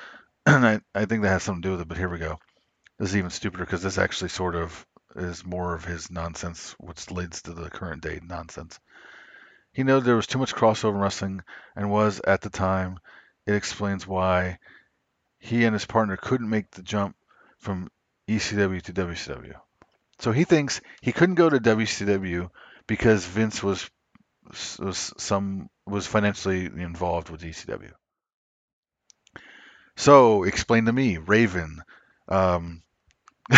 And 0.46 0.66
I, 0.66 0.80
I 0.94 1.04
think 1.04 1.22
that 1.22 1.28
has 1.28 1.42
something 1.42 1.62
to 1.62 1.68
do 1.68 1.72
with 1.72 1.82
it. 1.82 1.88
But 1.88 1.98
here 1.98 2.08
we 2.08 2.18
go. 2.18 2.38
This 2.98 3.10
is 3.10 3.16
even 3.16 3.30
stupider 3.30 3.64
because 3.64 3.82
this 3.82 3.98
actually 3.98 4.28
sort 4.28 4.56
of 4.56 4.86
is 5.16 5.44
more 5.44 5.74
of 5.74 5.86
his 5.86 6.10
nonsense, 6.10 6.74
which 6.78 7.10
leads 7.10 7.42
to 7.42 7.52
the 7.52 7.70
current 7.70 8.02
day 8.02 8.20
nonsense. 8.22 8.78
He 9.72 9.82
noted 9.84 10.04
there 10.04 10.16
was 10.16 10.26
too 10.26 10.38
much 10.38 10.54
crossover 10.54 10.94
in 10.94 11.00
wrestling 11.00 11.42
and 11.76 11.90
was, 11.90 12.20
at 12.26 12.40
the 12.40 12.50
time, 12.50 12.98
it 13.46 13.54
explains 13.54 14.06
why 14.06 14.58
he 15.38 15.64
and 15.64 15.74
his 15.74 15.86
partner 15.86 16.16
couldn't 16.16 16.50
make 16.50 16.70
the 16.70 16.82
jump 16.82 17.16
from 17.58 17.90
ECW 18.28 18.82
to 18.82 18.92
WCW. 18.92 19.54
So 20.18 20.32
he 20.32 20.44
thinks 20.44 20.80
he 21.00 21.12
couldn't 21.12 21.36
go 21.36 21.48
to 21.48 21.58
WCW 21.58 22.50
because 22.86 23.24
Vince 23.24 23.62
was 23.62 23.88
was 24.78 25.12
some 25.16 25.70
was 25.86 26.06
financially 26.06 26.66
involved 26.66 27.30
with 27.30 27.42
ECW. 27.42 27.92
So 29.96 30.44
explain 30.44 30.86
to 30.86 30.92
me, 30.92 31.18
Raven, 31.18 31.82
um, 32.28 32.82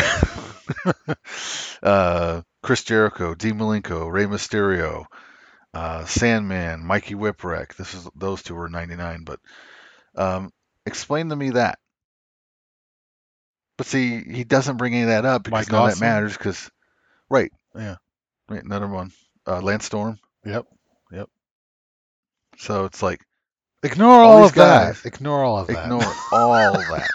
uh, 1.82 2.42
Chris 2.62 2.84
Jericho, 2.84 3.34
Dean 3.34 3.54
Malenko, 3.54 4.10
Rey 4.10 4.26
Mysterio, 4.26 5.06
uh, 5.74 6.04
Sandman, 6.04 6.84
Mikey 6.84 7.14
Whipwreck. 7.14 7.76
This 7.76 7.94
is 7.94 8.08
those 8.14 8.42
two 8.42 8.54
were 8.54 8.68
99, 8.68 9.24
but 9.24 9.40
um, 10.16 10.52
explain 10.86 11.28
to 11.30 11.36
me 11.36 11.50
that. 11.50 11.78
But 13.78 13.86
see, 13.86 14.20
he 14.22 14.44
doesn't 14.44 14.76
bring 14.76 14.94
any 14.94 15.02
of 15.04 15.08
that 15.08 15.24
up 15.24 15.42
because 15.44 15.66
Mike 15.66 15.72
none 15.72 15.84
of 15.86 15.98
that 15.98 16.04
matters. 16.04 16.36
Because 16.36 16.70
right, 17.30 17.50
Yeah. 17.74 17.96
right, 18.48 18.62
another 18.62 18.88
one, 18.88 19.12
uh, 19.46 19.60
Lance 19.60 19.86
Storm. 19.86 20.18
Yep. 20.44 20.66
Yep. 21.12 21.28
So 22.58 22.84
it's 22.84 23.02
like 23.02 23.20
Ignore 23.82 24.22
All 24.22 24.32
all, 24.34 24.38
these 24.38 24.50
of 24.50 24.54
that. 24.56 24.96
Ignore 25.04 25.42
all 25.44 25.58
of 25.58 25.66
that. 25.68 25.84
ignore 25.84 26.14
all 26.30 26.72
that 26.74 27.10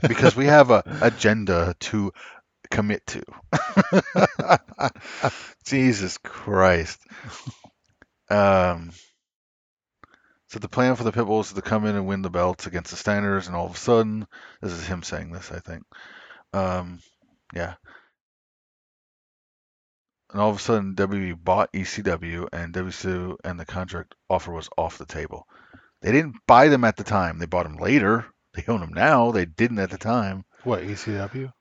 because 0.08 0.36
we 0.36 0.46
have 0.46 0.70
a 0.70 0.84
agenda 1.02 1.74
to 1.80 2.12
commit 2.74 3.06
to. 3.06 3.22
Jesus 5.64 6.18
Christ. 6.18 7.00
Um, 8.28 8.90
so 10.48 10.58
the 10.58 10.68
plan 10.68 10.96
for 10.96 11.04
the 11.04 11.12
Pitbulls 11.12 11.46
is 11.46 11.52
to 11.52 11.62
come 11.62 11.86
in 11.86 11.94
and 11.94 12.06
win 12.06 12.22
the 12.22 12.30
belts 12.30 12.66
against 12.66 12.90
the 12.90 12.96
Steiners, 12.96 13.46
and 13.46 13.54
all 13.54 13.66
of 13.66 13.74
a 13.74 13.78
sudden, 13.78 14.26
this 14.60 14.72
is 14.72 14.86
him 14.86 15.02
saying 15.02 15.30
this, 15.30 15.52
I 15.52 15.60
think. 15.60 15.84
Um, 16.52 17.00
yeah. 17.54 17.74
And 20.32 20.40
all 20.40 20.50
of 20.50 20.56
a 20.56 20.60
sudden, 20.60 20.96
WWE 20.96 21.42
bought 21.42 21.72
ECW, 21.72 22.48
and 22.52 22.74
WCW 22.74 23.36
and 23.44 23.58
the 23.58 23.64
contract 23.64 24.16
offer 24.28 24.50
was 24.50 24.68
off 24.76 24.98
the 24.98 25.06
table. 25.06 25.46
They 26.02 26.10
didn't 26.10 26.36
buy 26.46 26.68
them 26.68 26.82
at 26.84 26.96
the 26.96 27.04
time. 27.04 27.38
They 27.38 27.46
bought 27.46 27.64
them 27.64 27.76
later. 27.76 28.26
They 28.54 28.64
own 28.66 28.80
them 28.80 28.92
now. 28.92 29.30
They 29.30 29.44
didn't 29.44 29.78
at 29.78 29.90
the 29.90 29.98
time. 29.98 30.44
What 30.64 30.82
ECW? 30.82 31.52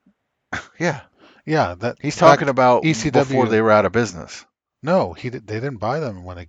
Yeah. 0.79 1.01
Yeah, 1.45 1.75
that 1.79 1.97
He's 2.01 2.15
talking 2.15 2.49
about 2.49 2.83
ECW 2.83 3.11
before 3.11 3.47
they 3.47 3.61
were 3.61 3.71
out 3.71 3.85
of 3.85 3.91
business. 3.91 4.45
No, 4.81 5.13
he 5.13 5.29
did, 5.29 5.45
they 5.45 5.55
didn't 5.55 5.77
buy 5.77 5.99
them 5.99 6.23
when 6.23 6.37
they 6.37 6.47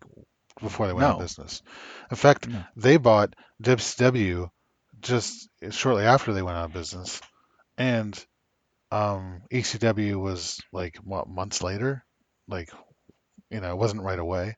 before 0.61 0.87
they 0.87 0.93
went 0.93 1.05
out 1.07 1.15
of 1.15 1.21
business. 1.21 1.63
In 2.11 2.17
fact, 2.17 2.49
No. 2.49 2.63
they 2.77 2.97
bought 2.97 3.35
WCW 3.63 4.49
just 5.01 5.49
shortly 5.71 6.05
after 6.05 6.33
they 6.33 6.43
went 6.43 6.57
out 6.57 6.67
of 6.67 6.73
business, 6.73 7.21
and 7.77 8.25
um, 8.93 9.43
ECW 9.53 10.21
was 10.21 10.61
like 10.73 10.97
what 11.03 11.29
months 11.29 11.63
later, 11.63 12.05
like 12.49 12.71
you 13.51 13.61
know, 13.61 13.71
it 13.71 13.79
wasn't 13.79 14.03
right 14.03 14.19
away. 14.19 14.57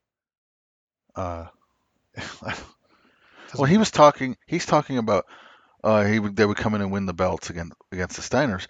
Uh, 1.15 1.47
Well, 3.55 3.65
he 3.65 3.79
was 3.79 3.91
talking. 3.91 4.37
He's 4.47 4.67
talking 4.67 4.99
about 4.99 5.25
uh, 5.83 6.05
he 6.05 6.19
would 6.19 6.37
they 6.37 6.45
would 6.45 6.57
come 6.57 6.75
in 6.75 6.81
and 6.83 6.91
win 6.91 7.07
the 7.07 7.15
belts 7.15 7.49
against 7.51 7.73
against 7.93 8.17
the 8.17 8.23
Steiners. 8.23 8.67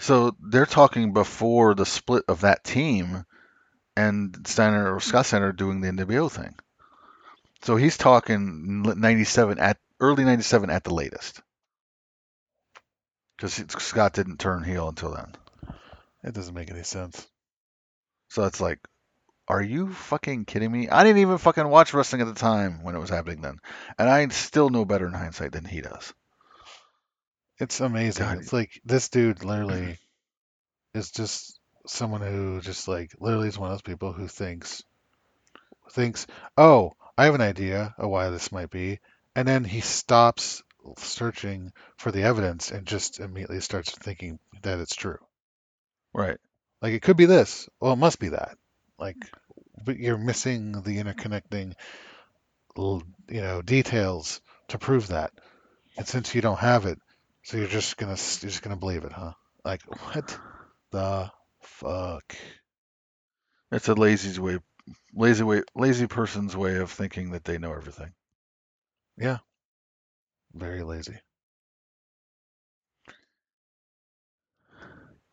So 0.00 0.34
they're 0.40 0.64
talking 0.64 1.12
before 1.12 1.74
the 1.74 1.84
split 1.84 2.24
of 2.26 2.40
that 2.40 2.64
team, 2.64 3.26
and 3.94 4.34
Steiner 4.46 4.94
or 4.94 5.00
Scott 5.00 5.26
Steiner 5.26 5.52
doing 5.52 5.82
the 5.82 5.88
NWO 5.88 6.30
thing. 6.30 6.54
So 7.62 7.76
he's 7.76 7.98
talking 7.98 8.82
'97 8.82 9.58
at 9.58 9.76
early 10.00 10.24
'97 10.24 10.70
at 10.70 10.84
the 10.84 10.94
latest, 10.94 11.42
because 13.36 13.52
Scott 13.82 14.14
didn't 14.14 14.38
turn 14.40 14.64
heel 14.64 14.88
until 14.88 15.12
then. 15.12 15.36
it 16.24 16.32
doesn't 16.32 16.54
make 16.54 16.70
any 16.70 16.82
sense. 16.82 17.26
So 18.30 18.44
it's 18.44 18.60
like, 18.60 18.78
are 19.48 19.62
you 19.62 19.92
fucking 19.92 20.46
kidding 20.46 20.72
me? 20.72 20.88
I 20.88 21.04
didn't 21.04 21.18
even 21.18 21.36
fucking 21.36 21.68
watch 21.68 21.92
wrestling 21.92 22.22
at 22.22 22.28
the 22.28 22.34
time 22.34 22.82
when 22.82 22.94
it 22.94 23.00
was 23.00 23.10
happening 23.10 23.42
then, 23.42 23.58
and 23.98 24.08
I 24.08 24.26
still 24.28 24.70
know 24.70 24.86
better 24.86 25.06
in 25.06 25.12
hindsight 25.12 25.52
than 25.52 25.66
he 25.66 25.82
does. 25.82 26.14
It's 27.60 27.80
amazing. 27.80 28.24
God. 28.24 28.38
It's 28.38 28.52
like 28.52 28.80
this 28.84 29.10
dude 29.10 29.44
literally 29.44 29.98
is 30.94 31.10
just 31.10 31.60
someone 31.86 32.22
who 32.22 32.60
just 32.60 32.88
like 32.88 33.12
literally 33.20 33.48
is 33.48 33.58
one 33.58 33.70
of 33.70 33.74
those 33.74 33.82
people 33.82 34.12
who 34.12 34.26
thinks 34.26 34.82
thinks, 35.92 36.26
"Oh, 36.56 36.92
I 37.18 37.26
have 37.26 37.34
an 37.34 37.40
idea 37.42 37.94
of 37.98 38.08
why 38.08 38.30
this 38.30 38.50
might 38.50 38.70
be," 38.70 39.00
and 39.36 39.46
then 39.46 39.64
he 39.64 39.80
stops 39.80 40.62
searching 40.96 41.72
for 41.98 42.10
the 42.10 42.22
evidence 42.22 42.70
and 42.70 42.86
just 42.86 43.20
immediately 43.20 43.60
starts 43.60 43.92
thinking 43.92 44.38
that 44.62 44.80
it's 44.80 44.96
true. 44.96 45.18
Right. 46.14 46.38
Like 46.80 46.94
it 46.94 47.02
could 47.02 47.18
be 47.18 47.26
this. 47.26 47.68
Well, 47.78 47.92
it 47.92 47.96
must 47.96 48.18
be 48.18 48.30
that. 48.30 48.56
Like, 48.98 49.16
but 49.84 49.98
you're 49.98 50.16
missing 50.16 50.72
the 50.72 50.96
interconnecting, 50.96 51.74
you 52.76 53.40
know, 53.40 53.60
details 53.62 54.40
to 54.68 54.78
prove 54.78 55.08
that. 55.08 55.32
And 55.98 56.08
since 56.08 56.34
you 56.34 56.40
don't 56.40 56.58
have 56.58 56.86
it, 56.86 56.98
so 57.42 57.56
you're 57.56 57.66
just 57.66 57.96
gonna 57.96 58.12
you're 58.12 58.50
just 58.50 58.62
gonna 58.62 58.76
believe 58.76 59.04
it, 59.04 59.12
huh? 59.12 59.32
Like 59.64 59.82
what 59.84 60.38
the 60.92 61.30
fuck? 61.62 62.36
It's 63.72 63.88
a 63.88 63.94
lazy 63.94 64.40
way, 64.40 64.60
lazy 65.12 65.42
way, 65.42 65.62
lazy 65.74 66.06
person's 66.06 66.56
way 66.56 66.76
of 66.76 66.92
thinking 66.92 67.32
that 67.32 67.42
they 67.44 67.58
know 67.58 67.72
everything. 67.72 68.14
Yeah, 69.16 69.38
very 70.54 70.82
lazy. 70.84 71.20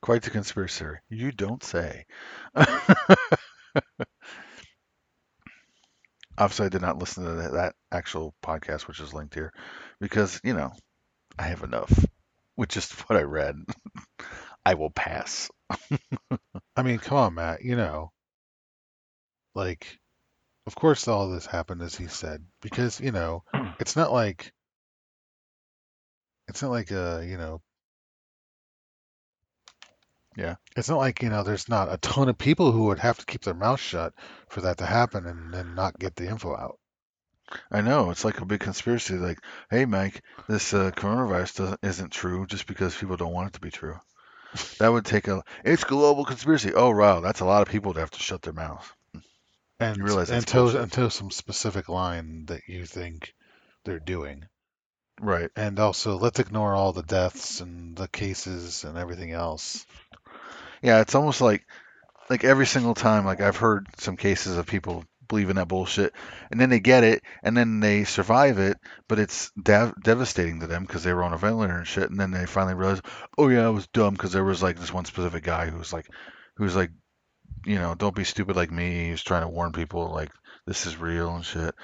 Quite 0.02 0.24
the 0.24 0.32
conspiracy 0.32 0.80
theory. 0.80 1.00
You 1.10 1.32
don't 1.32 1.64
say. 1.64 2.06
Obviously, 6.38 6.66
I 6.66 6.70
did 6.70 6.82
not 6.82 6.98
listen 6.98 7.26
to 7.26 7.34
that, 7.34 7.52
that 7.54 7.76
actual 7.92 8.34
podcast, 8.44 8.88
which 8.88 9.00
is 9.00 9.14
linked 9.14 9.34
here, 9.36 9.52
because 10.00 10.40
you 10.44 10.54
know 10.54 10.72
I 11.40 11.44
have 11.44 11.64
enough 11.64 12.06
with 12.58 12.70
just 12.70 12.94
what 13.10 13.18
I 13.18 13.24
read. 13.24 13.56
I 14.66 14.74
will 14.76 14.92
pass. 14.92 15.50
I 16.76 16.84
mean, 16.84 17.00
come 17.00 17.18
on, 17.18 17.36
Matt. 17.36 17.64
You 17.64 17.76
know, 17.76 18.12
like, 19.56 20.00
of 20.68 20.76
course, 20.76 21.08
all 21.08 21.30
this 21.30 21.46
happened 21.46 21.82
as 21.82 21.96
he 21.96 22.08
said, 22.08 22.46
because 22.62 23.00
you 23.02 23.12
know, 23.12 23.44
it's 23.80 23.96
not 23.96 24.12
like 24.14 24.52
it's 26.48 26.62
not 26.62 26.72
like 26.72 26.92
uh 26.92 27.22
you 27.26 27.38
know 27.38 27.62
Yeah. 30.38 30.56
it's 30.76 30.90
not 30.90 30.98
like 31.00 31.22
you 31.24 31.30
know 31.30 31.44
there's 31.44 31.68
not 31.70 31.92
a 31.92 31.98
ton 31.98 32.30
of 32.30 32.38
people 32.38 32.72
who 32.72 32.86
would 32.86 33.00
have 33.00 33.18
to 33.20 33.26
keep 33.26 33.42
their 33.44 33.54
mouth 33.56 33.80
shut 33.80 34.14
for 34.50 34.62
that 34.62 34.78
to 34.80 34.86
happen 34.86 35.26
and 35.26 35.54
then 35.54 35.76
not 35.76 36.00
get 36.00 36.16
the 36.16 36.28
info 36.28 36.56
out. 36.56 36.80
I 37.72 37.82
know 37.82 38.10
it's 38.12 38.26
like 38.26 38.42
a 38.42 38.46
big 38.46 38.60
conspiracy. 38.60 39.16
Like, 39.16 39.40
hey, 39.70 39.86
Mike, 39.86 40.22
this 40.48 40.74
uh, 40.74 40.92
coronavirus 40.92 41.58
doesn't 41.58 41.80
isn't 41.84 42.12
true 42.12 42.46
just 42.46 42.68
because 42.68 42.96
people 42.96 43.18
don't 43.18 43.34
want 43.34 43.50
it 43.50 43.54
to 43.54 43.62
be 43.62 43.72
true. 43.72 44.00
That 44.80 44.90
would 44.90 45.06
take 45.06 45.28
a. 45.28 45.44
It's 45.64 45.84
global 45.84 46.26
conspiracy. 46.26 46.74
Oh 46.74 46.92
wow, 46.96 47.20
that's 47.22 47.42
a 47.42 47.46
lot 47.46 47.62
of 47.62 47.68
people 47.72 47.94
to 47.94 48.00
have 48.00 48.12
to 48.12 48.20
shut 48.20 48.42
their 48.42 48.54
mouths. 48.54 48.86
And 49.80 49.98
You 49.98 50.04
realize 50.04 50.30
until 50.30 50.64
bullshit. 50.64 50.82
until 50.82 51.10
some 51.10 51.30
specific 51.32 51.88
line 51.90 52.46
that 52.48 52.62
you 52.68 52.86
think 52.86 53.34
they're 53.86 54.00
doing. 54.00 54.46
Right. 55.22 55.50
And 55.56 55.80
also 55.80 56.18
let's 56.18 56.40
ignore 56.40 56.74
all 56.74 56.94
the 56.94 57.04
deaths 57.04 57.62
and 57.62 57.96
the 57.96 58.08
cases 58.08 58.84
and 58.84 58.98
everything 58.98 59.32
else. 59.32 59.86
Yeah, 60.82 61.02
it's 61.02 61.16
almost 61.16 61.42
like 61.42 61.66
like 62.30 62.44
every 62.44 62.66
single 62.66 62.96
time. 62.96 63.26
Like 63.26 63.42
I've 63.42 63.58
heard 63.58 63.88
some 63.98 64.18
cases 64.18 64.58
of 64.58 64.66
people 64.66 65.04
believing 65.28 65.56
that 65.56 65.68
bullshit, 65.68 66.14
and 66.52 66.60
then 66.60 66.70
they 66.70 66.80
get 66.80 67.04
it, 67.04 67.24
and 67.44 67.56
then 67.56 67.80
they 67.80 68.04
survive 68.04 68.58
it, 68.58 68.78
but 69.08 69.20
it's 69.20 69.52
dev- 69.52 69.94
devastating 70.02 70.60
to 70.60 70.68
them 70.68 70.84
because 70.84 71.04
they 71.04 71.14
were 71.14 71.24
on 71.24 71.34
a 71.34 71.38
ventilator 71.38 71.78
and 71.78 71.88
shit, 71.88 72.10
and 72.10 72.20
then 72.20 72.32
they 72.32 72.46
finally 72.46 72.76
realize, 72.76 73.02
oh 73.38 73.48
yeah, 73.50 73.66
I 73.66 73.70
was 73.70 73.88
dumb 73.88 74.14
because 74.14 74.32
there 74.32 74.44
was 74.44 74.64
like 74.64 74.80
this 74.80 74.94
one 74.94 75.06
specific 75.06 75.44
guy 75.44 75.70
who 75.70 75.78
was 75.78 75.94
like, 75.94 76.08
who 76.56 76.64
was 76.64 76.76
like, 76.76 76.92
you 77.66 77.76
know, 77.76 77.96
don't 77.96 78.16
be 78.16 78.24
stupid 78.24 78.56
like 78.56 78.72
me. 78.72 79.06
He 79.06 79.12
was 79.12 79.24
trying 79.24 79.44
to 79.44 79.50
warn 79.50 79.72
people 79.72 80.12
like 80.12 80.32
this 80.66 80.86
is 80.86 80.98
real 80.98 81.36
and 81.36 81.46
shit. 81.46 81.76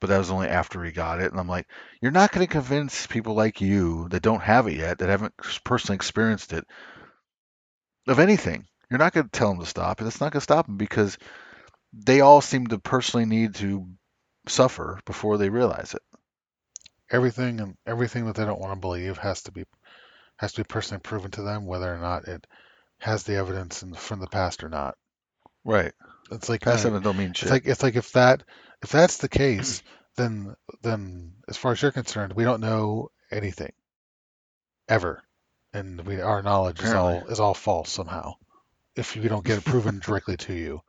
But 0.00 0.08
that 0.08 0.18
was 0.18 0.30
only 0.30 0.48
after 0.48 0.82
he 0.82 0.92
got 0.92 1.20
it, 1.20 1.30
and 1.30 1.38
I'm 1.38 1.48
like, 1.48 1.66
you're 2.00 2.10
not 2.10 2.32
going 2.32 2.46
to 2.46 2.50
convince 2.50 3.06
people 3.06 3.34
like 3.34 3.60
you 3.60 4.08
that 4.08 4.22
don't 4.22 4.42
have 4.42 4.66
it 4.66 4.76
yet, 4.76 4.98
that 4.98 5.10
haven't 5.10 5.34
personally 5.62 5.96
experienced 5.96 6.54
it, 6.54 6.64
of 8.08 8.18
anything. 8.18 8.64
You're 8.90 8.98
not 8.98 9.12
going 9.12 9.28
to 9.28 9.30
tell 9.30 9.50
them 9.50 9.60
to 9.60 9.66
stop, 9.66 9.98
and 9.98 10.08
it's 10.08 10.20
not 10.20 10.32
going 10.32 10.40
to 10.40 10.44
stop 10.44 10.66
them 10.66 10.78
because 10.78 11.18
they 11.92 12.20
all 12.20 12.40
seem 12.40 12.66
to 12.68 12.78
personally 12.78 13.26
need 13.26 13.54
to 13.56 13.86
suffer 14.48 15.00
before 15.04 15.38
they 15.38 15.48
realize 15.48 15.94
it. 15.94 16.02
Everything 17.10 17.60
and 17.60 17.76
everything 17.86 18.26
that 18.26 18.36
they 18.36 18.44
don't 18.44 18.60
want 18.60 18.72
to 18.72 18.80
believe 18.80 19.18
has 19.18 19.42
to 19.42 19.52
be 19.52 19.64
has 20.36 20.52
to 20.52 20.60
be 20.60 20.66
personally 20.66 21.00
proven 21.00 21.30
to 21.32 21.42
them, 21.42 21.66
whether 21.66 21.92
or 21.92 21.98
not 21.98 22.28
it 22.28 22.46
has 22.98 23.24
the 23.24 23.34
evidence 23.34 23.82
in, 23.82 23.92
from 23.94 24.20
the 24.20 24.26
past 24.26 24.64
or 24.64 24.68
not. 24.68 24.96
Right. 25.64 25.92
It's 26.30 26.48
like 26.48 26.62
Past 26.62 26.84
uh, 26.84 26.88
evidence 26.88 27.04
don't 27.04 27.18
mean 27.18 27.30
it's 27.30 27.40
shit. 27.40 27.50
like 27.50 27.66
it's 27.66 27.82
like 27.82 27.96
if 27.96 28.12
that 28.12 28.44
if 28.82 28.90
that's 28.90 29.18
the 29.18 29.28
case, 29.28 29.82
then 30.16 30.54
then 30.82 31.32
as 31.48 31.56
far 31.56 31.72
as 31.72 31.82
you're 31.82 31.90
concerned, 31.90 32.32
we 32.34 32.44
don't 32.44 32.60
know 32.60 33.10
anything 33.30 33.72
ever, 34.88 35.22
and 35.72 36.00
we 36.06 36.20
our 36.20 36.42
knowledge 36.42 36.82
is 36.82 36.92
all 36.92 37.26
is 37.26 37.40
all 37.40 37.54
false 37.54 37.90
somehow. 37.90 38.34
If 38.96 39.16
we 39.16 39.28
don't 39.28 39.44
get 39.44 39.58
it 39.58 39.64
proven 39.64 39.98
directly 40.04 40.36
to 40.38 40.52
you, 40.52 40.82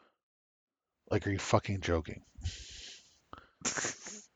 like, 1.12 1.28
are 1.28 1.32
you 1.32 1.40
fucking 1.40 1.82
joking? 1.82 2.24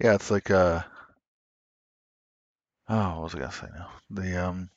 Yeah, 0.00 0.14
it's 0.14 0.30
like 0.30 0.50
uh 0.50 0.82
oh, 2.88 3.14
what 3.14 3.22
was 3.24 3.34
I 3.34 3.38
gonna 3.40 3.50
say 3.52 3.66
now? 3.74 3.90
The 4.10 4.46
um 4.46 4.70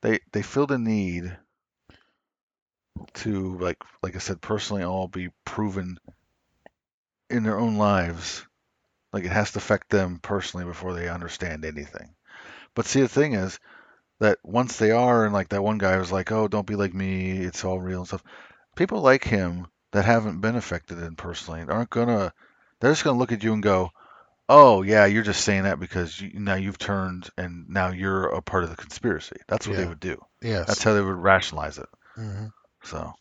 they 0.00 0.18
they 0.32 0.42
feel 0.42 0.66
the 0.66 0.76
need 0.76 1.38
to 3.12 3.58
like 3.58 3.76
like 4.02 4.16
I 4.16 4.18
said, 4.18 4.40
personally 4.40 4.82
all 4.82 5.08
be 5.08 5.28
proven 5.44 5.98
in 7.30 7.42
their 7.42 7.58
own 7.58 7.76
lives. 7.78 8.44
Like 9.12 9.24
it 9.24 9.32
has 9.32 9.52
to 9.52 9.58
affect 9.58 9.90
them 9.90 10.20
personally 10.20 10.66
before 10.66 10.94
they 10.94 11.08
understand 11.08 11.64
anything. 11.64 12.14
But 12.74 12.86
see 12.86 13.00
the 13.02 13.08
thing 13.08 13.34
is 13.34 13.58
that 14.20 14.38
once 14.42 14.76
they 14.76 14.90
are 14.90 15.24
and 15.24 15.34
like 15.34 15.48
that 15.50 15.62
one 15.62 15.78
guy 15.78 15.96
was 15.98 16.12
like, 16.12 16.32
Oh, 16.32 16.48
don't 16.48 16.66
be 16.66 16.76
like 16.76 16.94
me, 16.94 17.32
it's 17.38 17.64
all 17.64 17.80
real 17.80 18.00
and 18.00 18.08
stuff. 18.08 18.22
People 18.76 19.00
like 19.00 19.24
him 19.24 19.66
that 19.92 20.04
haven't 20.04 20.40
been 20.40 20.56
affected 20.56 20.98
in 20.98 21.16
personally 21.16 21.62
aren't 21.68 21.90
gonna 21.90 22.32
they're 22.80 22.92
just 22.92 23.04
gonna 23.04 23.18
look 23.18 23.32
at 23.32 23.42
you 23.42 23.52
and 23.52 23.62
go, 23.62 23.90
Oh 24.48 24.82
yeah, 24.82 25.06
you're 25.06 25.22
just 25.22 25.44
saying 25.44 25.64
that 25.64 25.80
because 25.80 26.20
you, 26.20 26.30
now 26.34 26.54
you've 26.54 26.78
turned 26.78 27.28
and 27.36 27.68
now 27.68 27.90
you're 27.90 28.26
a 28.26 28.42
part 28.42 28.64
of 28.64 28.70
the 28.70 28.76
conspiracy. 28.76 29.36
That's 29.46 29.66
what 29.66 29.76
they 29.76 29.86
would 29.86 30.00
do. 30.00 30.22
Yes. 30.42 30.66
That's 30.66 30.82
how 30.82 30.94
they 30.94 31.02
would 31.02 31.16
rationalize 31.16 31.78
it. 31.78 31.88
hmm 32.14 32.46
So, 32.82 33.12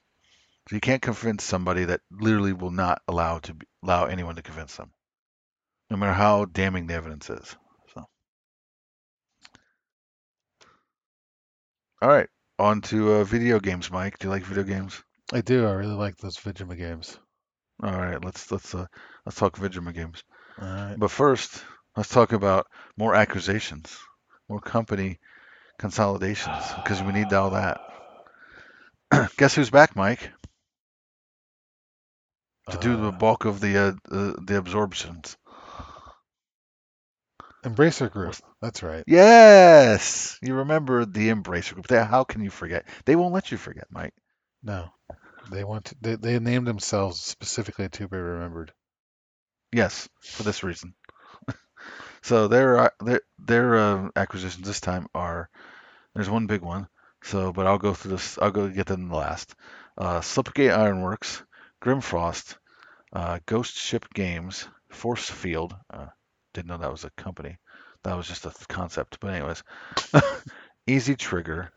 so 0.70 0.76
you 0.76 0.80
can't 0.82 1.02
convince 1.02 1.44
somebody 1.44 1.86
that 1.86 2.02
literally 2.12 2.54
will 2.54 2.72
not 2.72 3.02
allow 3.08 3.40
to 3.40 3.54
be, 3.54 3.66
allow 3.84 4.06
anyone 4.06 4.36
to 4.36 4.42
convince 4.42 4.76
them, 4.76 4.92
no 5.90 5.98
matter 5.98 6.14
how 6.14 6.46
damning 6.46 6.88
the 6.88 6.94
evidence 6.94 7.30
is. 7.30 7.56
All 12.02 12.10
right, 12.10 12.30
on 12.60 12.82
to 12.82 13.14
uh, 13.14 13.24
video 13.24 13.60
games, 13.60 13.92
Mike. 13.92 14.18
Do 14.20 14.28
you 14.28 14.32
like 14.32 14.44
video 14.44 14.64
games? 14.64 15.02
I 15.34 15.42
do. 15.42 15.66
I 15.68 15.74
really 15.74 15.96
like 15.96 16.18
those 16.18 16.38
Vigima 16.38 16.78
games. 16.78 17.18
All 17.84 17.92
right, 17.98 18.24
let's 18.24 18.52
let's 18.52 18.74
uh, 18.76 18.88
let's 19.26 19.38
talk 19.38 19.58
Vigima 19.58 19.94
games. 19.94 20.24
All 20.62 20.68
right. 20.68 20.98
But 20.98 21.12
first, 21.12 21.64
let's 21.96 22.10
talk 22.10 22.34
about 22.34 22.68
more 22.98 23.16
acquisitions, 23.16 23.98
more 24.50 24.60
company 24.62 25.20
consolidations, 25.80 26.74
because 26.76 27.02
we 27.04 27.14
need 27.14 27.34
all 27.34 27.52
that. 27.52 27.82
Guess 29.38 29.56
who's 29.56 29.70
back, 29.70 29.96
Mike, 29.96 30.32
to 32.70 32.78
do 32.78 32.96
the 32.98 33.12
Uh, 33.12 33.12
bulk 33.12 33.46
of 33.46 33.60
the 33.60 33.78
uh, 33.78 33.92
the, 34.06 34.36
the 34.46 34.58
absorptions? 34.58 35.38
Embracer 37.64 38.12
Group. 38.12 38.36
That's 38.62 38.84
right. 38.84 39.04
Yes, 39.08 40.38
you 40.42 40.56
remember 40.56 41.06
the 41.06 41.30
Embracer 41.30 41.74
Group. 41.74 41.88
They- 41.88 42.04
How 42.04 42.24
can 42.24 42.44
you 42.44 42.50
forget? 42.50 42.86
They 43.06 43.16
won't 43.16 43.34
let 43.34 43.52
you 43.52 43.58
forget, 43.58 43.88
Mike. 43.92 44.14
No, 44.64 44.90
they 45.52 45.64
want 45.64 45.86
to, 45.86 45.96
they 46.02 46.16
they 46.16 46.40
named 46.40 46.68
themselves 46.68 47.22
specifically 47.22 47.90
to 47.90 48.08
be 48.08 48.18
remembered. 48.18 48.74
Yes, 49.72 50.08
for 50.22 50.44
this 50.44 50.64
reason. 50.64 50.94
so 52.22 52.48
their 52.48 52.78
uh, 52.78 52.90
their 53.04 53.22
their 53.40 53.76
uh, 53.76 54.10
acquisitions 54.16 54.66
this 54.68 54.82
time 54.82 55.08
are 55.14 55.50
there's 56.16 56.30
one 56.30 56.48
big 56.48 56.62
one. 56.62 56.88
So, 57.24 57.52
but 57.52 57.68
I'll 57.68 57.80
go 57.80 57.94
through 57.94 58.12
this. 58.12 58.38
I'll 58.40 58.52
go 58.52 58.70
get 58.70 58.86
them 58.88 59.10
last. 59.12 59.56
Uh, 59.98 60.20
Slipgate 60.22 60.76
Ironworks, 60.78 61.44
Grimfrost, 61.84 62.58
uh, 63.14 63.40
Ghost 63.46 63.76
Ship 63.76 64.06
Games, 64.14 64.68
Force 64.90 65.30
Field. 65.30 65.76
Uh, 65.92 66.08
didn't 66.58 66.70
know 66.70 66.78
that 66.78 66.92
was 66.92 67.04
a 67.04 67.12
company. 67.12 67.58
That 68.04 68.18
was 68.18 68.28
just 68.28 68.46
a 68.46 68.52
concept. 68.68 69.20
But 69.20 69.36
anyways, 69.36 69.64
Easy 70.88 71.16
Trigger. 71.16 71.70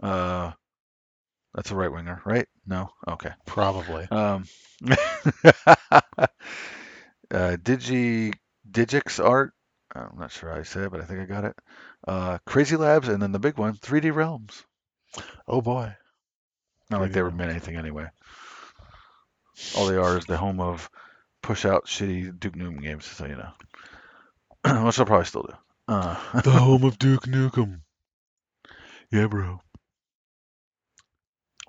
Uh, 0.00 0.52
that's 1.54 1.72
a 1.72 1.76
right 1.76 1.90
winger, 1.90 2.22
right? 2.24 2.46
No. 2.66 2.90
Okay. 3.08 3.30
Probably. 3.46 4.06
Um, 4.10 4.44
uh, 4.86 6.26
Digi 7.30 8.32
Digix 8.70 9.24
Art. 9.24 9.52
I'm 9.92 10.18
not 10.18 10.30
sure 10.30 10.50
how 10.50 10.60
I 10.60 10.62
say 10.62 10.82
it, 10.82 10.92
but 10.92 11.00
I 11.00 11.04
think 11.04 11.20
I 11.20 11.24
got 11.24 11.44
it. 11.44 11.56
Uh, 12.06 12.38
Crazy 12.46 12.76
Labs, 12.76 13.08
and 13.08 13.20
then 13.20 13.32
the 13.32 13.40
big 13.40 13.58
one, 13.58 13.74
3D 13.74 14.14
Realms. 14.14 14.62
Oh 15.48 15.60
boy. 15.62 15.92
Not 16.90 17.00
like 17.00 17.10
3D 17.10 17.14
they 17.14 17.22
were 17.22 17.30
meant 17.32 17.50
anything 17.50 17.76
anyway. 17.76 18.06
All 19.76 19.86
they 19.86 19.96
are 19.96 20.16
is 20.16 20.26
the 20.26 20.36
home 20.36 20.60
of 20.60 20.88
push 21.42 21.64
out 21.64 21.86
shitty 21.86 22.38
Duke 22.38 22.54
Nukem 22.54 22.80
games, 22.80 23.06
so 23.06 23.26
you 23.26 23.34
know. 23.34 23.50
Which 24.84 24.96
they'll 24.96 25.06
probably 25.06 25.24
still 25.26 25.42
do. 25.42 25.54
Uh, 25.88 26.16
The 26.42 26.50
home 26.50 26.84
of 26.84 26.98
Duke 26.98 27.24
Nukem. 27.24 27.80
yeah, 29.10 29.26
bro. 29.26 29.60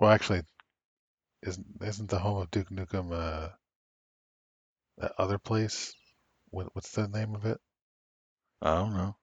Well, 0.00 0.10
actually, 0.10 0.42
isn't 1.42 1.66
isn't 1.82 2.10
the 2.10 2.18
home 2.18 2.38
of 2.42 2.50
Duke 2.50 2.70
Nukem 2.70 3.12
uh 3.12 3.48
that 4.98 5.12
other 5.18 5.38
place? 5.38 5.94
What 6.50 6.68
what's 6.74 6.90
the 6.92 7.08
name 7.08 7.34
of 7.34 7.44
it? 7.46 7.58
I 8.62 8.74
don't 8.74 8.92
know. 8.94 9.16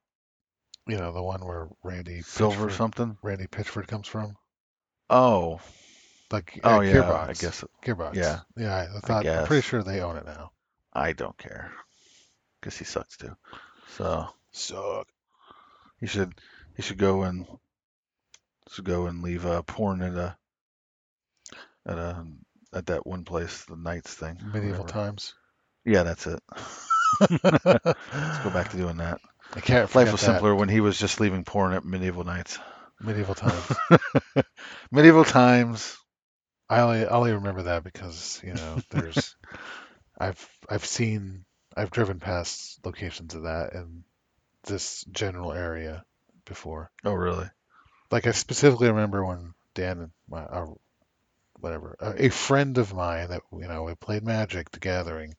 You 0.87 0.97
know, 0.97 1.11
the 1.11 1.21
one 1.21 1.45
where 1.45 1.67
Randy 1.83 2.21
Silver 2.21 2.67
Pitchford, 2.67 2.71
something? 2.77 3.17
Randy 3.21 3.47
Pitchford 3.47 3.87
comes 3.87 4.07
from. 4.07 4.35
Oh, 5.09 5.59
Like 6.31 6.59
oh 6.63 6.77
uh, 6.77 6.81
yeah. 6.81 6.93
Gearbox. 6.93 7.29
I 7.29 7.33
guess 7.33 7.63
Gearbox. 7.85 8.15
yeah. 8.15 8.39
Yeah, 8.55 8.73
I, 8.75 8.97
I 8.97 8.99
thought 9.01 9.25
I'm 9.27 9.45
pretty 9.45 9.61
sure 9.67 9.83
they 9.83 10.01
own 10.01 10.15
it 10.17 10.25
now. 10.25 10.51
I 10.93 11.13
don't 11.13 11.37
care. 11.37 11.71
Guess 12.63 12.77
he 12.77 12.85
sucks 12.85 13.17
too. 13.17 13.35
So 13.95 14.27
Suck. 14.51 15.07
he 15.99 16.07
should 16.07 16.33
he 16.75 16.81
should 16.81 16.97
go 16.97 17.23
and 17.23 17.45
should 18.71 18.85
go 18.85 19.07
and 19.07 19.21
leave 19.21 19.45
uh, 19.45 19.61
porn 19.61 20.01
at 20.01 20.13
a 20.13 20.37
at 21.85 21.97
a 21.97 22.25
at 22.73 22.85
that 22.87 23.07
one 23.07 23.23
place, 23.23 23.63
the 23.65 23.75
Knights 23.75 24.13
thing. 24.13 24.39
Medieval 24.53 24.85
times. 24.85 25.33
Yeah, 25.85 26.03
that's 26.03 26.27
it. 26.27 26.39
Let's 27.31 27.63
go 27.63 28.49
back 28.53 28.69
to 28.71 28.77
doing 28.77 28.97
that. 28.97 29.19
I 29.55 29.61
can't 29.61 29.93
Life 29.95 30.11
was 30.11 30.21
that. 30.21 30.27
simpler 30.27 30.53
when 30.53 30.69
he 30.69 30.81
was 30.81 30.99
just 30.99 31.19
leaving 31.19 31.45
porn 31.45 31.73
at 31.73 31.85
medieval 31.85 32.25
nights. 32.25 32.59
Medieval 32.99 33.35
times. 33.35 33.77
medieval 34.91 35.23
times. 35.23 35.97
I 36.69 36.81
only 36.81 37.05
I 37.05 37.09
only 37.09 37.31
remember 37.33 37.63
that 37.63 37.83
because 37.83 38.41
you 38.43 38.53
know 38.53 38.81
there's 38.89 39.35
I've 40.19 40.49
I've 40.69 40.85
seen 40.85 41.45
I've 41.77 41.91
driven 41.91 42.19
past 42.19 42.83
locations 42.83 43.35
of 43.35 43.43
that 43.43 43.73
in 43.73 44.03
this 44.63 45.03
general 45.11 45.53
area 45.53 46.03
before. 46.45 46.91
Oh, 47.05 47.13
really? 47.13 47.47
Like 48.09 48.25
I 48.25 48.31
specifically 48.31 48.87
remember 48.87 49.23
when 49.23 49.53
Dan 49.75 49.99
and 49.99 50.11
my 50.27 50.43
uh, 50.43 50.65
whatever 51.59 51.95
a, 51.99 52.25
a 52.25 52.29
friend 52.29 52.77
of 52.79 52.95
mine 52.95 53.29
that 53.29 53.41
you 53.51 53.67
know 53.67 53.83
we 53.83 53.93
played 53.93 54.23
Magic 54.23 54.71
the 54.71 54.79
Gathering. 54.79 55.35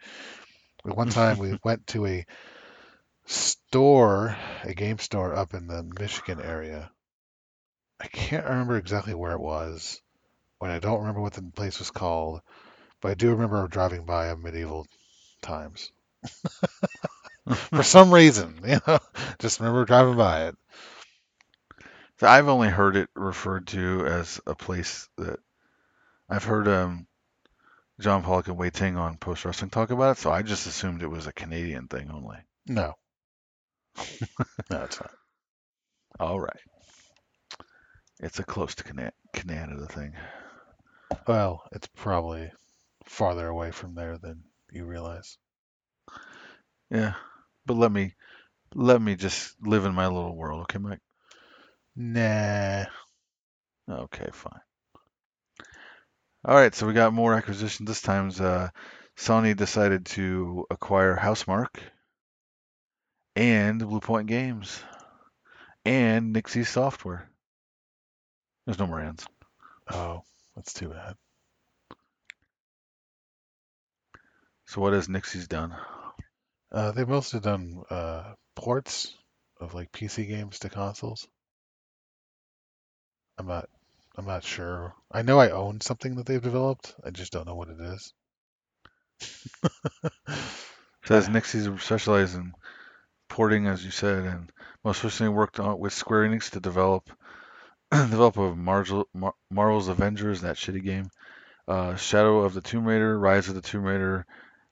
One 0.84 1.08
time 1.08 1.38
we 1.38 1.58
went 1.64 1.88
to 1.88 2.06
a 2.06 2.24
store, 3.26 4.36
a 4.62 4.74
game 4.74 4.98
store 4.98 5.34
up 5.34 5.54
in 5.54 5.66
the 5.66 5.82
Michigan 5.98 6.40
area. 6.40 6.90
I 8.00 8.06
can't 8.06 8.44
remember 8.44 8.76
exactly 8.76 9.14
where 9.14 9.32
it 9.32 9.40
was, 9.40 10.00
and 10.60 10.70
I 10.70 10.78
don't 10.78 11.00
remember 11.00 11.20
what 11.20 11.32
the 11.32 11.42
place 11.42 11.80
was 11.80 11.90
called, 11.90 12.42
but 13.00 13.10
I 13.10 13.14
do 13.14 13.30
remember 13.30 13.66
driving 13.66 14.04
by 14.04 14.28
a 14.28 14.36
medieval 14.36 14.86
times. 15.42 15.90
For 17.48 17.82
some 17.82 18.12
reason, 18.12 18.60
you 18.66 18.78
know, 18.86 18.98
just 19.38 19.60
remember 19.60 19.84
driving 19.84 20.16
by 20.16 20.48
it. 20.48 20.56
So 22.18 22.26
I've 22.26 22.48
only 22.48 22.68
heard 22.68 22.96
it 22.96 23.08
referred 23.14 23.68
to 23.68 24.04
as 24.06 24.40
a 24.46 24.54
place 24.54 25.08
that 25.18 25.38
I've 26.28 26.44
heard 26.44 26.68
um, 26.68 27.06
John 28.00 28.22
Pollock 28.22 28.48
and 28.48 28.58
Wai 28.58 28.70
Ting 28.70 28.96
on 28.96 29.16
Post 29.16 29.44
Wrestling 29.44 29.70
talk 29.70 29.90
about 29.90 30.16
it, 30.16 30.20
so 30.20 30.30
I 30.30 30.42
just 30.42 30.66
assumed 30.66 31.02
it 31.02 31.08
was 31.08 31.26
a 31.26 31.32
Canadian 31.32 31.88
thing 31.88 32.10
only. 32.10 32.38
No. 32.66 32.94
no, 34.70 34.82
it's 34.84 35.00
not. 35.00 35.10
All 36.20 36.40
right. 36.40 36.60
It's 38.20 38.38
a 38.40 38.44
close 38.44 38.74
to 38.76 38.84
Cana- 38.84 39.12
Canada 39.32 39.86
thing. 39.86 40.12
Well, 41.26 41.62
it's 41.72 41.86
probably 41.86 42.50
farther 43.04 43.46
away 43.46 43.70
from 43.70 43.94
there 43.94 44.18
than 44.18 44.44
you 44.70 44.84
realize. 44.84 45.38
Yeah, 46.90 47.14
but 47.66 47.74
let 47.74 47.92
me 47.92 48.14
let 48.74 49.00
me 49.00 49.16
just 49.16 49.54
live 49.62 49.84
in 49.84 49.94
my 49.94 50.06
little 50.06 50.36
world, 50.36 50.62
okay, 50.62 50.78
Mike? 50.78 51.00
Nah. 51.96 52.84
Okay, 53.90 54.28
fine. 54.32 54.60
All 56.44 56.54
right, 56.54 56.74
so 56.74 56.86
we 56.86 56.92
got 56.92 57.12
more 57.12 57.34
acquisitions. 57.34 57.86
This 57.86 58.02
time's 58.02 58.40
uh, 58.40 58.70
Sony 59.16 59.56
decided 59.56 60.06
to 60.06 60.66
acquire 60.70 61.16
Housemarque 61.16 61.80
and 63.34 63.80
Blue 63.80 64.00
Point 64.00 64.28
Games 64.28 64.82
and 65.84 66.34
Nixxes 66.34 66.66
Software. 66.66 67.28
There's 68.66 68.78
no 68.78 68.86
more 68.86 69.00
ends. 69.00 69.26
Oh, 69.90 70.22
that's 70.54 70.72
too 70.74 70.88
bad. 70.88 71.16
So 74.66 74.80
what 74.80 74.92
has 74.92 75.08
Nixxes 75.08 75.48
done? 75.48 75.74
Uh, 76.70 76.92
they've 76.92 77.08
mostly 77.08 77.40
done 77.40 77.82
uh, 77.90 78.34
ports 78.54 79.14
of 79.60 79.74
like 79.74 79.92
PC 79.92 80.28
games 80.28 80.58
to 80.60 80.68
consoles. 80.68 81.26
I'm 83.38 83.46
not. 83.46 83.68
I'm 84.16 84.26
not 84.26 84.42
sure. 84.42 84.94
I 85.12 85.22
know 85.22 85.38
I 85.38 85.50
own 85.50 85.80
something 85.80 86.16
that 86.16 86.26
they've 86.26 86.42
developed. 86.42 86.94
I 87.04 87.10
just 87.10 87.32
don't 87.32 87.46
know 87.46 87.54
what 87.54 87.68
it 87.68 87.80
is. 87.80 88.12
So 89.20 90.10
says 91.04 91.28
Nixxes 91.28 91.80
specialized 91.80 92.34
in 92.34 92.52
porting, 93.28 93.66
as 93.68 93.84
you 93.84 93.92
said, 93.92 94.24
and 94.24 94.52
most 94.84 95.04
recently 95.04 95.32
worked 95.32 95.60
on 95.60 95.78
with 95.78 95.92
Square 95.92 96.28
Enix 96.28 96.50
to 96.50 96.60
develop 96.60 97.08
develop 97.92 98.36
of 98.36 98.56
Marvel, 98.56 99.08
Mar- 99.14 99.34
Marvel's 99.50 99.88
Avengers, 99.88 100.40
that 100.40 100.56
shitty 100.56 100.84
game, 100.84 101.08
uh, 101.68 101.94
Shadow 101.96 102.40
of 102.40 102.54
the 102.54 102.60
Tomb 102.60 102.84
Raider, 102.84 103.18
Rise 103.18 103.48
of 103.48 103.54
the 103.54 103.62
Tomb 103.62 103.84
Raider, 103.84 104.26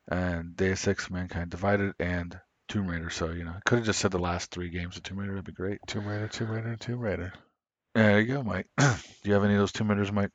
and 0.08 0.56
Deus 0.56 0.86
Ex: 0.88 1.10
Mankind 1.10 1.50
Divided, 1.50 1.94
and 1.98 2.38
Tomb 2.68 2.86
Raider. 2.88 3.10
So 3.10 3.30
you 3.30 3.44
know, 3.44 3.54
could 3.64 3.78
have 3.78 3.86
just 3.86 3.98
said 4.00 4.10
the 4.10 4.18
last 4.18 4.50
three 4.50 4.70
games 4.70 4.96
of 4.96 5.02
Tomb 5.02 5.18
Raider. 5.18 5.32
That'd 5.32 5.44
be 5.46 5.52
great. 5.52 5.80
Tomb 5.86 6.06
Raider, 6.06 6.28
Tomb 6.28 6.50
Raider, 6.50 6.76
Tomb 6.76 7.00
Raider. 7.00 7.32
There 7.94 8.20
you 8.20 8.34
go, 8.34 8.42
Mike. 8.42 8.66
Do 8.78 8.86
you 9.24 9.32
have 9.34 9.44
any 9.44 9.54
of 9.54 9.60
those 9.60 9.72
Tomb 9.72 9.88
Raiders, 9.88 10.12
Mike? 10.12 10.30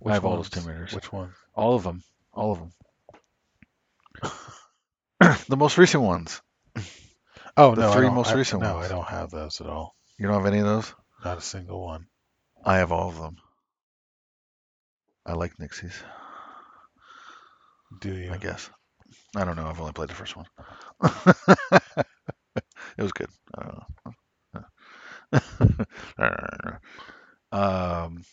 Which 0.00 0.12
have 0.14 0.24
all 0.24 0.36
those 0.36 0.50
Tomb 0.50 0.66
Raiders. 0.66 0.92
Which 0.94 1.10
one? 1.12 1.32
All 1.54 1.74
of 1.74 1.82
them. 1.82 2.02
All 2.32 2.52
of 2.52 2.58
them. 2.58 2.72
the 5.48 5.56
most 5.56 5.78
recent 5.78 6.02
ones. 6.02 6.40
Oh 7.56 7.74
The 7.74 7.80
no, 7.82 7.90
I 7.90 7.94
three 7.94 8.10
most 8.10 8.30
I- 8.30 8.34
recent 8.34 8.62
No, 8.62 8.74
ones. 8.74 8.86
I 8.86 8.88
don't 8.88 9.08
have 9.08 9.30
those 9.30 9.60
at 9.60 9.66
all. 9.66 9.96
You 10.18 10.26
don't 10.28 10.36
have 10.42 10.46
any 10.52 10.58
of 10.60 10.66
those? 10.66 10.94
Not 11.24 11.38
a 11.38 11.40
single 11.40 11.84
one. 11.84 12.06
I 12.64 12.76
have 12.78 12.92
all 12.92 13.08
of 13.08 13.16
them. 13.18 13.36
I 15.26 15.32
like 15.32 15.56
Nixxes, 15.58 15.92
Do 18.00 18.14
you? 18.14 18.32
I 18.32 18.36
guess. 18.38 18.70
I 19.36 19.44
don't 19.44 19.56
know. 19.56 19.66
I've 19.66 19.80
only 19.80 19.92
played 19.92 20.10
the 20.10 20.14
first 20.14 20.36
one. 20.36 20.46
it 22.96 23.02
was 23.02 23.12
good. 23.12 23.30
I 23.56 23.62
don't 23.62 23.78
know. 23.78 23.86
um, 27.52 28.24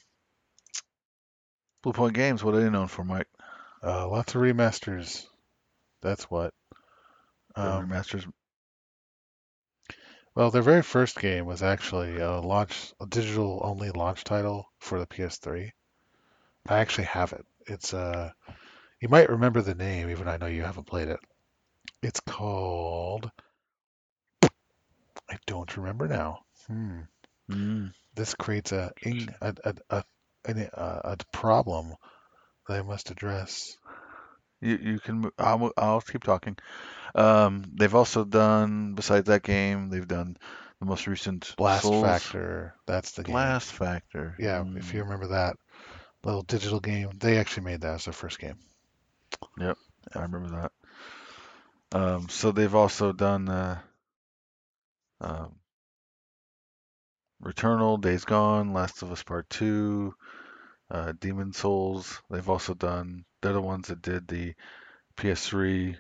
Blue 1.84 1.94
Point 1.94 2.14
Games. 2.14 2.44
What 2.44 2.56
are 2.56 2.62
they 2.62 2.70
known 2.70 2.88
for, 2.88 3.04
Mike? 3.04 3.28
Uh, 3.84 4.08
lots 4.08 4.36
of 4.36 4.42
remasters. 4.42 5.26
That's 6.02 6.30
what. 6.30 6.54
Um, 7.56 7.90
remasters. 7.90 8.26
well, 10.36 10.52
their 10.52 10.62
very 10.62 10.82
first 10.82 11.18
game 11.20 11.46
was 11.46 11.64
actually 11.64 12.18
a 12.20 12.40
launch, 12.40 12.94
a 13.00 13.06
digital 13.06 13.62
only 13.64 13.92
launch 13.92 14.24
title 14.24 14.70
for 14.80 15.00
the 15.00 15.08
PS3. 15.08 15.72
I 16.68 16.80
actually 16.80 17.06
have 17.06 17.34
it. 17.34 17.46
It's 17.68 17.94
uh, 17.94 18.32
you 19.02 19.10
might 19.10 19.30
remember 19.30 19.62
the 19.62 19.76
name, 19.76 20.10
even 20.10 20.28
I 20.28 20.38
know 20.38 20.46
you 20.48 20.64
haven't 20.64 20.88
played 20.88 21.10
it. 21.10 21.20
It's 22.02 22.20
called. 22.20 23.30
I 24.44 25.38
don't 25.48 25.76
remember 25.78 26.08
now. 26.08 26.40
Hmm. 26.68 27.02
Mm. 27.52 27.94
This 28.16 28.34
creates 28.36 28.72
a 28.72 28.92
a 29.06 29.54
a 29.64 29.76
a, 29.90 30.04
a, 30.48 31.02
a 31.04 31.18
problem 31.32 31.94
that 32.68 32.80
I 32.80 32.82
must 32.82 33.12
address. 33.12 33.78
You 34.62 34.78
you 34.82 35.00
can. 35.00 35.30
I'll 35.38 35.72
I'll 35.78 36.02
keep 36.02 36.24
talking. 36.24 36.58
Um, 37.14 37.64
they've 37.76 37.94
also 37.94 38.24
done 38.24 38.94
besides 38.94 39.28
that 39.28 39.44
game, 39.44 39.90
they've 39.90 40.08
done 40.08 40.38
the 40.80 40.86
most 40.86 41.08
recent 41.08 41.54
Blast 41.58 41.84
Souls 41.84 42.04
Factor. 42.04 42.76
That's 42.88 43.12
the 43.12 43.24
game. 43.24 43.34
Blast 43.34 43.72
Factor. 43.72 44.36
Yeah, 44.40 44.64
if 44.76 44.94
you 44.94 45.02
Mm. 45.02 45.04
remember 45.04 45.28
that 45.28 45.56
little 46.24 46.42
digital 46.44 46.80
game, 46.80 47.12
they 47.20 47.38
actually 47.38 47.64
made 47.66 47.82
that 47.82 47.96
as 47.96 48.06
their 48.06 48.14
first 48.14 48.40
game. 48.40 48.58
I 50.16 50.22
remember 50.22 50.50
that. 50.50 50.72
Um, 51.98 52.30
so 52.30 52.52
they've 52.52 52.76
also 52.76 53.12
done 53.14 53.50
uh, 53.50 53.80
um, 55.22 55.56
Returnal, 57.44 58.02
Days 58.02 58.26
Gone, 58.26 58.74
Last 58.74 59.02
of 59.02 59.12
Us 59.12 59.24
Part 59.24 59.50
Two, 59.50 60.16
uh, 60.92 61.14
Demon 61.20 61.54
Souls. 61.54 62.22
They've 62.30 62.50
also 62.50 62.74
done. 62.74 63.26
They're 63.42 63.54
the 63.54 63.62
ones 63.62 63.90
that 63.90 64.02
did 64.02 64.28
the 64.28 64.56
PS3. 65.18 65.98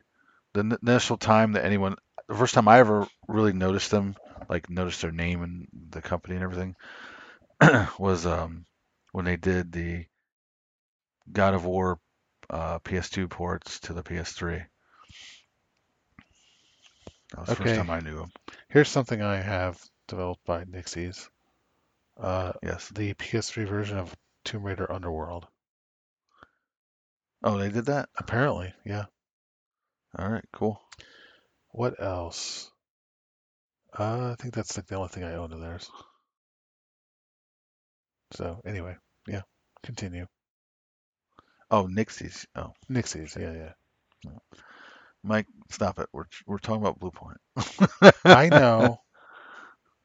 The 0.53 0.59
n- 0.61 0.77
initial 0.81 1.17
time 1.17 1.53
that 1.53 1.65
anyone, 1.65 1.95
the 2.27 2.36
first 2.36 2.53
time 2.55 2.67
I 2.67 2.79
ever 2.79 3.07
really 3.27 3.53
noticed 3.53 3.91
them, 3.91 4.15
like 4.49 4.69
noticed 4.69 5.01
their 5.01 5.11
name 5.11 5.43
and 5.43 5.67
the 5.91 6.01
company 6.01 6.36
and 6.36 6.43
everything, 6.43 6.75
was 7.99 8.25
um, 8.25 8.65
when 9.11 9.25
they 9.25 9.38
did 9.38 9.71
the 9.71 10.05
God 11.31 11.53
of 11.53 11.65
War 11.65 11.99
uh, 12.49 12.79
PS2 12.79 13.29
ports 13.29 13.79
to 13.81 13.93
the 13.93 14.03
PS3. 14.03 14.65
That 17.31 17.39
was 17.39 17.49
the 17.49 17.55
first 17.55 17.75
time 17.75 17.89
I 17.89 17.99
knew 17.99 18.15
them. 18.17 18.31
Here's 18.69 18.89
something 18.89 19.21
I 19.21 19.37
have 19.37 19.79
developed 20.07 20.45
by 20.45 20.63
Nixxes. 20.65 21.27
Uh, 22.17 22.53
Yes. 22.63 22.89
the 22.89 23.13
PS3 23.15 23.67
version 23.67 23.97
of 23.97 24.15
Tomb 24.45 24.63
Raider 24.63 24.91
Underworld. 24.91 25.47
Oh, 27.43 27.57
they 27.57 27.69
did 27.69 27.85
that? 27.87 28.09
Apparently, 28.17 28.73
yeah. 28.85 29.05
All 30.17 30.29
right, 30.29 30.45
cool. 30.53 30.81
What 31.69 32.01
else? 32.01 32.71
Uh, 33.97 34.31
I 34.31 34.35
think 34.41 34.53
that's 34.53 34.77
like 34.77 34.87
the 34.87 34.95
only 34.95 35.09
thing 35.09 35.23
I 35.23 35.35
own 35.35 35.51
of 35.51 35.59
theirs. 35.59 35.89
So 38.31 38.61
anyway, 38.65 38.95
yeah. 39.27 39.41
Continue. 39.83 40.25
Oh, 41.72 41.88
Nixxes. 41.88 42.45
Oh, 42.55 42.74
Nixxes, 42.89 43.36
yeah, 43.39 43.53
yeah. 43.53 43.74
Mike, 45.24 45.47
stop 45.72 45.99
it. 45.99 46.07
We're 46.13 46.26
we're 46.45 46.59
talking 46.59 46.82
about 46.82 46.99
Blue 46.99 47.11
Point. 47.11 47.38
I 48.24 48.49
know. 48.49 49.01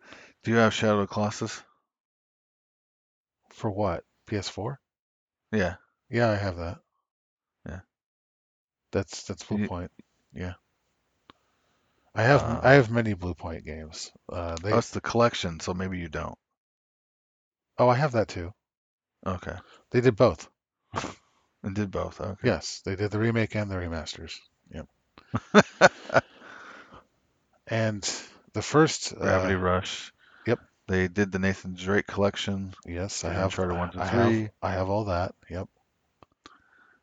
Do 0.43 0.51
you 0.51 0.57
have 0.59 0.75
Shadow 0.75 1.01
of 1.01 1.09
the 1.09 1.15
Colossus? 1.15 1.63
For 3.51 3.71
what? 3.71 4.05
PS4? 4.27 4.81
Yeah. 5.53 5.77
Yeah, 6.09 6.31
I 6.31 6.37
have 6.37 6.57
that. 6.57 6.79
Yeah. 7.67 7.81
That's 8.93 9.25
that's 9.25 9.43
Blue 9.45 9.59
You- 9.59 9.69
Point. 9.69 9.91
Yeah. 10.33 10.55
I 12.15 12.23
have 12.23 12.43
Uh, 12.43 12.61
I 12.63 12.73
have 12.75 12.91
many 12.91 13.15
Blue 13.15 13.35
Point 13.35 13.65
games. 13.65 14.13
Uh, 14.29 14.57
they 14.63 14.71
That's 14.71 14.91
the 14.91 15.01
collection, 15.01 15.61
so 15.61 15.75
maybe 15.75 15.99
you 15.99 16.09
don't. 16.09 16.39
oh 17.79 17.89
I 17.89 17.95
have 17.97 18.13
that 18.13 18.29
too. 18.29 18.53
Okay. 19.27 19.57
They 19.91 20.01
did 20.01 20.17
both. 20.17 20.49
And 21.63 21.75
did 21.75 21.91
both. 21.91 22.21
Okay. 22.21 22.49
Yes, 22.49 22.81
they 22.85 22.97
did 22.97 23.11
the 23.11 23.19
remake 23.19 23.55
and 23.55 23.71
the 23.71 23.77
remasters. 23.77 24.39
Yep. 24.73 24.87
And 27.69 28.03
the 28.53 28.63
first 28.63 29.15
Gravity 29.15 29.55
uh, 29.55 29.59
Rush. 29.59 30.13
yep. 30.47 30.61
They 30.89 31.09
did 31.09 31.31
the 31.33 31.39
Nathan 31.39 31.75
Drake 31.75 32.07
collection. 32.07 32.75
yes, 32.87 33.25
I 33.25 33.33
have 33.33 33.45
Uncharted 33.45 33.77
one 33.79 33.91
to 33.93 34.01
I 34.01 34.07
three. 34.07 34.43
have 34.43 34.51
I 34.63 34.73
have 34.73 34.89
all 34.91 35.05
that. 35.05 35.35
Yep, 35.49 35.69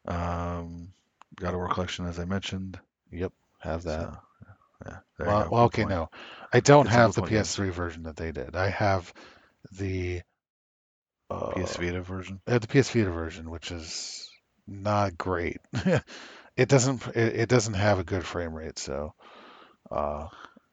Um, 0.05 0.93
God 1.35 1.53
of 1.53 1.55
War 1.55 1.69
collection, 1.69 2.05
as 2.05 2.19
I 2.19 2.25
mentioned. 2.25 2.79
yep, 3.11 3.31
have 3.59 3.83
that. 3.83 4.09
So, 4.09 4.17
yeah. 4.85 4.97
Well, 5.19 5.47
well, 5.49 5.63
okay, 5.65 5.83
point. 5.83 5.91
no, 5.91 6.09
I 6.51 6.59
don't 6.59 6.85
some 6.85 6.93
have 6.93 7.13
the 7.13 7.21
point. 7.21 7.31
PS3 7.31 7.71
version 7.71 8.03
that 8.03 8.15
they 8.17 8.31
did. 8.31 8.55
I 8.55 8.69
have 8.69 9.13
the 9.71 10.21
uh, 11.29 11.51
PS 11.51 11.77
Vita 11.77 12.01
version. 12.01 12.39
I 12.47 12.51
have 12.51 12.61
the 12.61 12.67
PS 12.67 12.89
Vita 12.91 13.09
version, 13.11 13.49
which 13.49 13.71
is 13.71 14.29
not 14.67 15.17
great. 15.17 15.59
it 16.57 16.69
doesn't 16.69 17.07
it, 17.07 17.35
it 17.35 17.49
doesn't 17.49 17.75
have 17.75 17.99
a 17.99 18.03
good 18.03 18.25
frame 18.25 18.53
rate, 18.53 18.79
so 18.79 19.13
uh, 19.91 20.27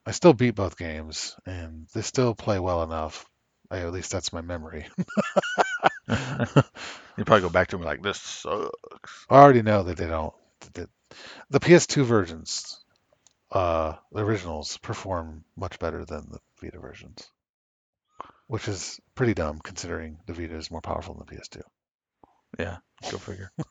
I 0.05 0.11
still 0.11 0.33
beat 0.33 0.55
both 0.55 0.77
games, 0.77 1.35
and 1.45 1.87
they 1.93 2.01
still 2.01 2.35
play 2.35 2.59
well 2.59 2.83
enough. 2.83 3.25
I, 3.71 3.79
at 3.79 3.93
least 3.93 4.11
that's 4.11 4.33
my 4.33 4.41
memory. 4.41 4.87
you 6.07 7.23
probably 7.25 7.41
go 7.41 7.49
back 7.49 7.69
to 7.69 7.77
them 7.77 7.85
like 7.85 8.03
this 8.03 8.19
sucks. 8.19 9.25
I 9.29 9.35
already 9.35 9.63
know 9.63 9.83
that 9.83 9.97
they 9.97 10.07
don't. 10.07 10.33
That 10.73 10.89
the 11.49 11.59
PS2 11.59 12.03
versions, 12.03 12.83
uh, 13.51 13.93
the 14.11 14.23
originals, 14.23 14.77
perform 14.77 15.43
much 15.55 15.79
better 15.79 16.05
than 16.05 16.27
the 16.29 16.39
Vita 16.61 16.79
versions, 16.79 17.27
which 18.47 18.67
is 18.67 18.99
pretty 19.15 19.33
dumb 19.33 19.59
considering 19.59 20.19
the 20.27 20.33
Vita 20.33 20.55
is 20.55 20.69
more 20.69 20.81
powerful 20.81 21.15
than 21.15 21.25
the 21.25 21.35
PS2. 21.35 21.61
Yeah, 22.59 22.77
go 23.11 23.17
figure. 23.17 23.51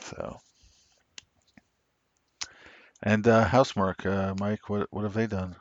So 0.00 0.40
And 3.02 3.26
uh, 3.28 3.44
Housemarque, 3.46 4.06
uh, 4.06 4.34
Mike, 4.38 4.68
what 4.68 4.86
what 4.92 5.04
have 5.04 5.14
they 5.14 5.26
done? 5.26 5.56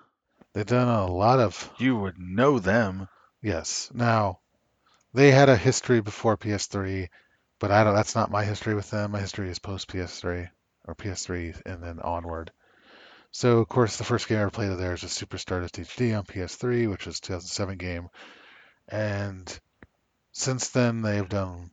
they've 0.54 0.66
done 0.66 0.88
a 0.88 1.06
lot 1.08 1.40
of 1.40 1.70
You 1.78 1.96
would 1.98 2.18
know 2.20 2.60
them. 2.60 3.08
yes. 3.42 3.90
Now 3.94 4.40
they 5.14 5.32
had 5.32 5.50
a 5.50 5.58
history 5.58 6.02
before 6.02 6.38
PS3, 6.38 7.10
but 7.60 7.72
I 7.72 7.84
don't. 7.84 7.96
That's 7.96 8.16
not 8.16 8.32
my 8.32 8.44
history 8.46 8.76
with 8.76 8.90
them. 8.92 9.12
My 9.12 9.20
history 9.20 9.50
is 9.50 9.60
post 9.60 9.88
PS3 9.88 10.48
or 10.86 10.96
PS3 10.96 11.54
and 11.66 11.84
then 11.84 12.00
onward. 12.00 12.52
So 13.32 13.60
of 13.60 13.68
course 13.70 13.98
the 13.98 14.04
first 14.04 14.28
game 14.28 14.38
I 14.40 14.42
ever 14.42 14.52
played 14.52 14.72
of 14.72 14.78
theirs 14.78 15.04
was 15.04 15.12
Super 15.12 15.38
Stardust 15.38 15.80
HD 15.80 16.14
on 16.14 16.26
PS3, 16.26 16.88
which 16.88 17.06
was 17.06 17.20
2007 17.20 17.78
game, 17.78 18.10
and 18.88 19.60
since 20.34 20.70
then 20.70 21.02
they've 21.02 21.30
done 21.30 21.72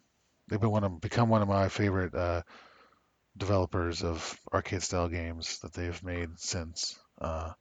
they've 0.48 0.60
been 0.60 0.70
one 0.70 0.84
of 0.84 1.00
become 1.00 1.28
one 1.28 1.42
of 1.42 1.48
my 1.48 1.68
favorite 1.68 2.14
uh, 2.14 2.42
developers 3.36 4.02
of 4.04 4.38
arcade 4.52 4.82
style 4.82 5.08
games 5.08 5.58
that 5.60 5.72
they've 5.72 6.02
made 6.02 6.38
since. 6.38 6.98
Uh, 7.20 7.52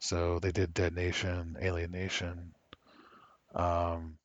so 0.00 0.38
they 0.40 0.52
did 0.52 0.74
Dead 0.74 0.94
Nation, 0.94 1.56
Alienation. 1.62 2.54
Um, 3.54 4.18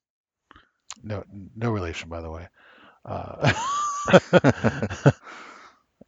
no, 1.04 1.24
no 1.56 1.72
relation, 1.72 2.10
by 2.10 2.22
the 2.22 2.30
way. 2.30 2.48
Uh, 3.06 3.54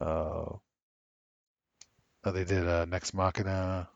uh, 0.00 0.46
they 2.24 2.44
did 2.44 2.66
uh, 2.68 2.84
Nex 2.86 3.14
Machina. 3.14 3.88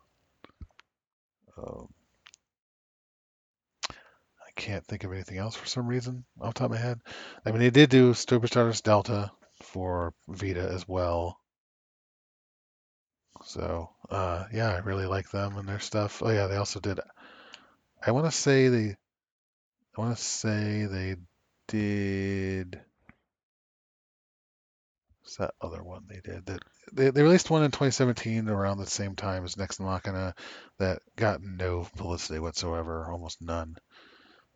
Um, 1.57 1.89
can't 4.59 4.85
think 4.87 5.05
of 5.05 5.13
anything 5.13 5.39
else 5.39 5.55
for 5.55 5.67
some 5.67 5.87
reason 5.87 6.25
off 6.41 6.55
top 6.55 6.67
of 6.67 6.73
my 6.73 6.77
head. 6.77 7.01
I 7.47 7.53
mean, 7.53 7.61
they 7.61 7.71
did 7.71 7.91
do 7.91 8.13
Super 8.13 8.49
Stardust 8.49 8.85
Delta 8.85 9.31
for 9.63 10.13
Vita 10.29 10.69
as 10.69 10.87
well. 10.87 11.39
So, 13.45 13.91
uh, 14.11 14.45
yeah, 14.53 14.71
I 14.71 14.79
really 14.79 15.07
like 15.07 15.31
them 15.31 15.57
and 15.57 15.69
their 15.69 15.79
stuff. 15.79 16.23
Oh 16.25 16.31
yeah, 16.31 16.49
they 16.49 16.57
also 16.57 16.81
did. 16.81 17.01
I 18.05 18.11
want 18.11 18.27
to 18.27 18.33
say 18.33 18.69
they. 18.69 18.97
I 19.97 20.01
want 20.01 20.17
to 20.17 20.23
say 20.23 20.87
they 20.87 21.17
did. 21.69 22.81
What's 25.21 25.37
that 25.37 25.55
other 25.61 25.85
one 25.85 26.07
they 26.09 26.21
did? 26.25 26.47
That 26.47 26.63
they, 26.93 27.11
they 27.11 27.23
released 27.23 27.51
one 27.51 27.63
in 27.63 27.71
2017 27.71 28.49
around 28.49 28.79
the 28.79 28.87
same 28.87 29.15
time 29.15 29.45
as 29.45 29.57
Nex 29.57 29.79
Machina 29.79 30.35
that 30.79 31.01
got 31.17 31.43
no 31.43 31.87
publicity 31.97 32.41
whatsoever, 32.41 33.09
almost 33.11 33.41
none. 33.41 33.77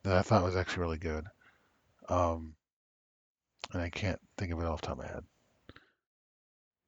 That 0.04 0.16
I 0.16 0.22
thought 0.22 0.42
was 0.42 0.56
actually 0.56 0.82
really 0.82 0.98
good. 0.98 1.24
Um, 2.08 2.54
and 3.72 3.82
I 3.82 3.90
can't 3.90 4.20
think 4.36 4.52
of 4.52 4.58
it 4.58 4.66
off 4.66 4.80
the 4.80 4.88
top 4.88 4.98
of 4.98 5.04
my 5.04 5.10
head. 5.10 5.24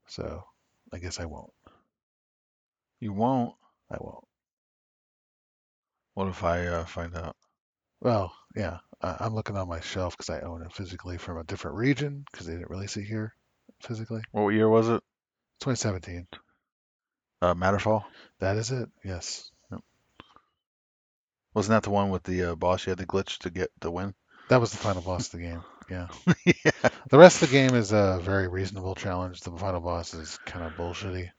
So 0.07 0.45
I 0.93 0.99
guess 0.99 1.21
I 1.21 1.25
won't. 1.25 1.53
You 3.01 3.12
won't. 3.12 3.55
I 3.91 3.97
won't. 4.01 4.25
What 6.15 6.29
if 6.29 6.45
I 6.45 6.67
uh, 6.67 6.85
find 6.85 7.17
out? 7.17 7.37
Well, 8.01 8.33
yeah, 8.55 8.79
I, 9.03 9.17
I'm 9.21 9.35
looking 9.35 9.57
on 9.57 9.69
my 9.69 9.81
shelf 9.81 10.17
because 10.17 10.31
I 10.31 10.41
own 10.41 10.62
it 10.62 10.73
physically 10.73 11.19
from 11.19 11.39
a 11.39 11.45
different 11.45 11.77
region 11.77 12.25
because 12.31 12.47
they 12.47 12.53
didn't 12.53 12.71
release 12.71 12.97
it 12.97 13.05
here 13.05 13.35
physically. 13.83 14.23
What 14.33 14.49
year 14.51 14.69
was 14.69 14.89
it? 14.89 15.03
2017. 15.61 16.27
Uh, 17.43 17.55
Matterfall. 17.55 18.05
That 18.41 18.57
is 18.57 18.71
it. 18.71 18.89
Yes. 19.05 19.51
Wasn't 21.55 21.70
that 21.70 21.84
the 21.84 21.90
one 21.90 22.11
with 22.11 22.24
the 22.24 22.50
uh, 22.50 22.55
boss? 22.57 22.84
You 22.84 22.90
had 22.90 22.98
the 22.98 23.07
glitch 23.07 23.38
to 23.38 23.50
get 23.50 23.70
the 23.80 23.90
win. 23.90 24.14
That 24.48 24.61
was 24.61 24.72
the 24.72 24.78
final 24.78 25.02
boss 25.02 25.26
of 25.26 25.40
the 25.40 25.46
game. 25.46 25.62
Yeah. 25.88 26.09
yeah. 26.44 26.88
The 27.09 27.18
rest 27.18 27.42
of 27.42 27.48
the 27.48 27.52
game 27.52 27.74
is 27.74 27.92
a 27.92 28.18
very 28.22 28.48
reasonable 28.48 28.94
challenge. 28.94 29.40
The 29.40 29.52
final 29.52 29.80
boss 29.80 30.14
is 30.14 30.38
kind 30.46 30.64
of 30.64 30.72
bullshitty. 30.72 31.30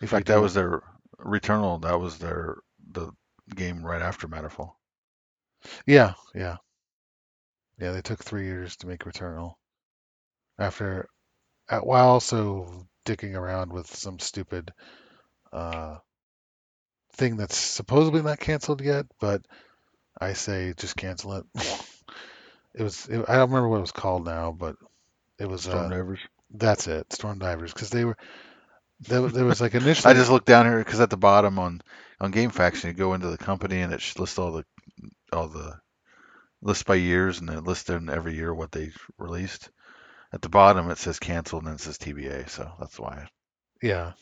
In 0.00 0.08
fact, 0.08 0.26
that 0.28 0.40
was 0.40 0.54
their 0.54 0.82
Returnal. 1.18 1.82
That 1.82 2.00
was 2.00 2.18
their 2.18 2.56
the 2.90 3.12
game 3.54 3.84
right 3.84 4.02
after 4.02 4.26
Matterfall. 4.26 4.72
Yeah, 5.86 6.14
yeah. 6.34 6.56
Yeah, 7.78 7.92
they 7.92 8.02
took 8.02 8.22
three 8.22 8.46
years 8.46 8.76
to 8.76 8.86
make 8.86 9.04
Returnal. 9.04 9.54
After, 10.58 11.08
uh, 11.68 11.80
while 11.80 12.08
also 12.08 12.86
dicking 13.06 13.34
around 13.34 13.72
with 13.72 13.86
some 13.86 14.18
stupid 14.18 14.72
uh, 15.52 15.98
thing 17.14 17.36
that's 17.36 17.56
supposedly 17.56 18.22
not 18.22 18.40
canceled 18.40 18.80
yet, 18.80 19.06
but 19.20 19.42
I 20.20 20.32
say 20.32 20.74
just 20.76 20.96
cancel 20.96 21.34
it. 21.34 21.44
it 22.74 22.82
was, 22.82 23.08
it, 23.08 23.24
I 23.28 23.34
don't 23.34 23.50
remember 23.50 23.68
what 23.68 23.78
it 23.78 23.82
was 23.82 23.92
called 23.92 24.24
now, 24.24 24.52
but 24.52 24.76
it 25.38 25.48
was, 25.48 25.62
Storm 25.62 25.86
uh, 25.86 25.88
Divers. 25.88 26.20
that's 26.50 26.86
it, 26.86 27.12
Storm 27.12 27.38
Divers, 27.38 27.72
because 27.72 27.90
they 27.90 28.04
were, 28.04 28.16
there, 29.00 29.22
there 29.28 29.44
was 29.44 29.60
like 29.60 29.74
initially, 29.74 30.12
I 30.12 30.16
just 30.16 30.30
looked 30.30 30.46
down 30.46 30.66
here 30.66 30.78
because 30.78 31.00
at 31.00 31.10
the 31.10 31.16
bottom 31.16 31.58
on 31.58 31.82
on 32.20 32.32
GameFAQs, 32.32 32.84
you 32.84 32.92
go 32.92 33.14
into 33.14 33.28
the 33.28 33.38
company 33.38 33.80
and 33.80 33.92
it 33.92 34.02
lists 34.18 34.38
all 34.38 34.52
the 34.52 34.64
all 35.32 35.48
the 35.48 35.78
lists 36.60 36.84
by 36.84 36.94
years 36.94 37.40
and 37.40 37.50
it 37.50 37.64
lists 37.64 37.90
in 37.90 38.08
every 38.08 38.34
year 38.34 38.54
what 38.54 38.70
they 38.70 38.92
released. 39.18 39.70
At 40.32 40.40
the 40.40 40.48
bottom 40.48 40.90
it 40.90 40.98
says 40.98 41.18
canceled 41.18 41.62
and 41.62 41.68
then 41.68 41.74
it 41.74 41.80
says 41.80 41.98
TBA, 41.98 42.48
so 42.48 42.70
that's 42.78 42.98
why. 42.98 43.26
Yeah. 43.82 44.12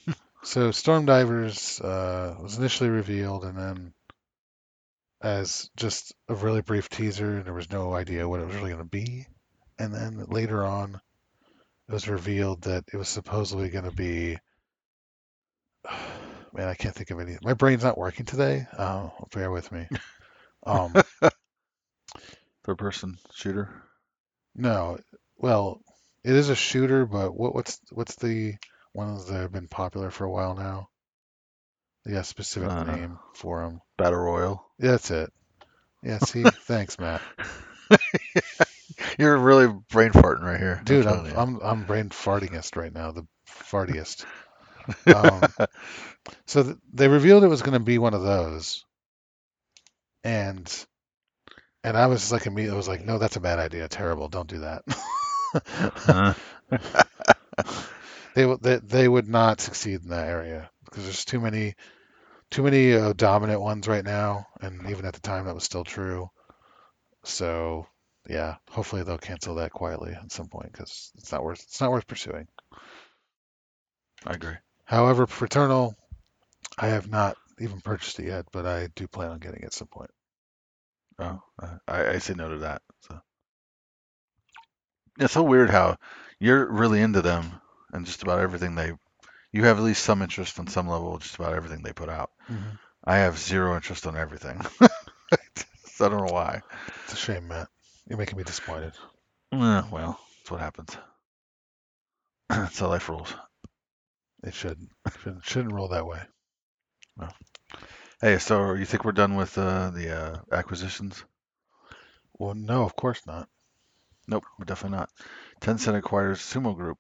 So 0.43 0.71
Storm 0.71 1.05
Divers 1.05 1.81
uh, 1.81 2.35
was 2.41 2.57
initially 2.57 2.89
revealed, 2.89 3.45
and 3.45 3.59
then 3.59 3.93
as 5.21 5.69
just 5.77 6.15
a 6.29 6.35
really 6.35 6.63
brief 6.63 6.89
teaser, 6.89 7.37
and 7.37 7.45
there 7.45 7.53
was 7.53 7.71
no 7.71 7.93
idea 7.95 8.27
what 8.27 8.41
it 8.41 8.47
was 8.47 8.57
really 8.57 8.71
going 8.71 8.83
to 8.83 8.89
be. 8.89 9.27
And 9.79 9.95
then 9.95 10.25
later 10.29 10.65
on, 10.65 10.99
it 11.89 11.93
was 11.93 12.09
revealed 12.09 12.63
that 12.63 12.85
it 12.93 12.97
was 12.97 13.09
supposedly 13.09 13.69
going 13.69 13.85
to 13.85 13.93
be. 13.93 14.39
Man, 16.53 16.67
I 16.67 16.75
can't 16.75 16.95
think 16.95 17.11
of 17.11 17.21
any. 17.21 17.37
My 17.43 17.55
brain's 17.55 17.85
not 17.85 17.99
working 17.99 18.27
today. 18.27 18.67
Uh, 18.77 19.11
bear 19.33 19.53
with 19.53 19.71
me. 19.71 19.87
Um, 20.67 20.93
Third 22.65 22.79
person 22.79 23.19
shooter. 23.33 23.71
no, 24.55 24.99
well, 25.37 25.81
it 26.25 26.35
is 26.35 26.49
a 26.49 26.57
shooter, 26.57 27.07
but 27.07 27.35
what, 27.35 27.55
what's 27.55 27.79
what's 27.93 28.17
the 28.17 28.55
ones 28.95 29.27
that 29.27 29.35
have 29.41 29.53
been 29.53 29.69
popular 29.69 30.11
for 30.11 30.25
a 30.25 30.31
while 30.31 30.55
now? 30.55 30.91
Yeah, 32.07 32.23
specific 32.23 32.73
Uh, 32.73 32.85
name 32.85 33.19
for 33.35 33.63
them. 33.63 33.81
Battle 33.97 34.19
Royal. 34.21 34.65
That's 34.79 35.11
it. 35.11 35.33
Yeah, 36.03 36.19
see, 36.21 36.51
thanks, 36.51 36.99
Matt. 36.99 37.23
You're 39.19 39.37
really 39.39 39.69
brain 39.91 40.11
farting 40.13 40.43
right 40.43 40.59
here. 40.61 40.85
Dude, 40.85 41.07
telling 41.07 41.27
I'm. 41.33 41.33
I'm 41.35 41.61
I'm 41.63 41.85
brain 41.85 42.09
fartingest 42.11 42.77
right 42.77 42.93
now, 42.93 43.13
the 43.13 43.27
fartiest. 43.49 44.27
Um, 45.11 45.55
so 46.47 46.63
th- 46.63 46.77
they 46.93 47.09
revealed 47.09 47.45
it 47.45 47.49
was 47.49 47.63
going 47.63 47.75
to 47.79 47.81
be 47.85 47.99
one 47.99 48.15
of 48.15 48.23
those, 48.23 48.85
and 50.25 50.87
and 51.85 51.97
I 51.97 52.07
was 52.07 52.33
like 52.33 52.47
immediately 52.47 52.75
I 52.75 52.77
was 52.77 52.89
like, 52.89 53.05
no, 53.05 53.19
that's 53.19 53.37
a 53.37 53.41
bad 53.41 53.59
idea, 53.59 53.89
terrible, 53.89 54.29
don't 54.29 54.49
do 54.49 54.61
that. 54.61 54.85
Uh, 56.07 56.35
they 58.35 58.47
would 58.47 58.63
they, 58.63 58.77
they 58.77 59.09
would 59.09 59.29
not 59.29 59.61
succeed 59.61 60.03
in 60.03 60.11
that 60.11 60.29
area 60.29 60.71
because 60.85 61.05
there's 61.05 61.25
too 61.25 61.41
many 61.41 61.75
too 62.51 62.63
many 62.63 62.95
uh, 62.95 63.13
dominant 63.13 63.61
ones 63.61 63.87
right 63.87 64.05
now, 64.05 64.47
and 64.61 64.91
even 64.91 65.05
at 65.05 65.15
the 65.15 65.21
time 65.21 65.47
that 65.47 65.55
was 65.55 65.65
still 65.65 65.85
true. 65.85 66.31
So 67.25 67.87
yeah, 68.29 68.57
hopefully 68.69 69.03
they'll 69.03 69.19
cancel 69.19 69.57
that 69.57 69.73
quietly 69.73 70.13
at 70.13 70.33
some 70.33 70.49
point 70.49 70.73
because 70.73 71.13
it's 71.17 71.33
not 71.33 71.45
worth 71.45 71.63
it's 71.63 71.81
not 71.81 71.91
worth 71.91 72.07
pursuing. 72.07 72.49
I 74.27 74.35
agree. 74.35 74.57
However, 74.85 75.27
Returnal, 75.27 75.95
I 76.79 76.89
have 76.89 77.09
not 77.09 77.37
even 77.59 77.81
purchased 77.81 78.19
it 78.21 78.27
yet, 78.27 78.47
but 78.53 78.67
I 78.67 78.89
do 78.95 79.07
plan 79.07 79.31
on 79.31 79.39
getting 79.39 79.61
it 79.63 79.67
at 79.67 79.73
some 79.73 79.89
point. 79.89 80.11
Oh, 81.19 81.43
uh, 81.63 81.77
I, 81.87 82.07
I 82.09 82.19
say 82.19 82.35
no 82.35 82.49
to 82.49 82.59
that. 82.59 82.83
So 83.01 83.21
it's 85.19 85.35
so 85.35 85.43
weird 85.43 85.71
how 85.71 85.99
you're 86.39 86.71
really 86.71 87.01
into 87.01 87.23
them 87.23 87.61
and 87.93 88.07
just 88.07 88.23
about 88.23 88.41
everything 88.41 88.75
they. 88.75 88.93
You 89.53 89.65
have 89.65 89.79
at 89.79 89.85
least 89.85 90.05
some 90.05 90.23
interest 90.23 90.59
on 90.61 90.69
some 90.69 90.89
level, 90.89 91.19
just 91.19 91.35
about 91.35 91.55
everything 91.55 91.83
they 91.83 91.93
put 91.93 92.09
out. 92.09 92.31
Mhm. 92.49 92.79
I 93.05 93.19
have 93.19 93.39
zero 93.39 93.75
interest 93.75 94.07
on 94.07 94.17
everything. 94.17 94.61
so 95.87 96.07
I 96.07 96.09
don't 96.09 96.27
know 96.27 96.33
why. 96.33 96.63
It's 97.05 97.15
a 97.15 97.17
shame, 97.17 97.49
Matt. 97.49 97.69
You're 98.09 98.19
making 98.19 98.39
me 98.39 98.45
disappointed. 98.45 98.93
Eh, 99.53 99.83
well, 99.91 100.19
that's 100.39 100.51
what 100.51 100.61
happens. 100.61 100.97
that's 102.49 102.79
how 102.79 102.89
life 102.89 103.09
rolls. 103.09 103.35
It 104.45 104.55
shouldn't. 104.55 104.91
Shouldn't, 105.23 105.45
shouldn't 105.45 105.75
roll 105.75 105.89
that 105.89 106.07
way. 106.07 106.21
Hey, 108.21 108.39
so 108.39 108.75
you 108.75 108.85
think 108.85 109.05
we're 109.05 109.13
done 109.13 109.37
with 109.37 109.57
uh, 109.59 109.91
the 109.91 110.11
uh, 110.17 110.39
acquisitions? 110.53 111.25
Well, 112.39 112.55
no, 112.55 112.83
of 112.85 112.97
course 112.97 113.27
not. 113.27 113.49
Nope, 114.27 114.45
we're 114.59 114.65
definitely 114.65 114.99
not. 114.99 115.11
Tencent 115.61 115.97
acquires 115.97 116.41
Sumo 116.41 116.75
Group. 116.77 116.99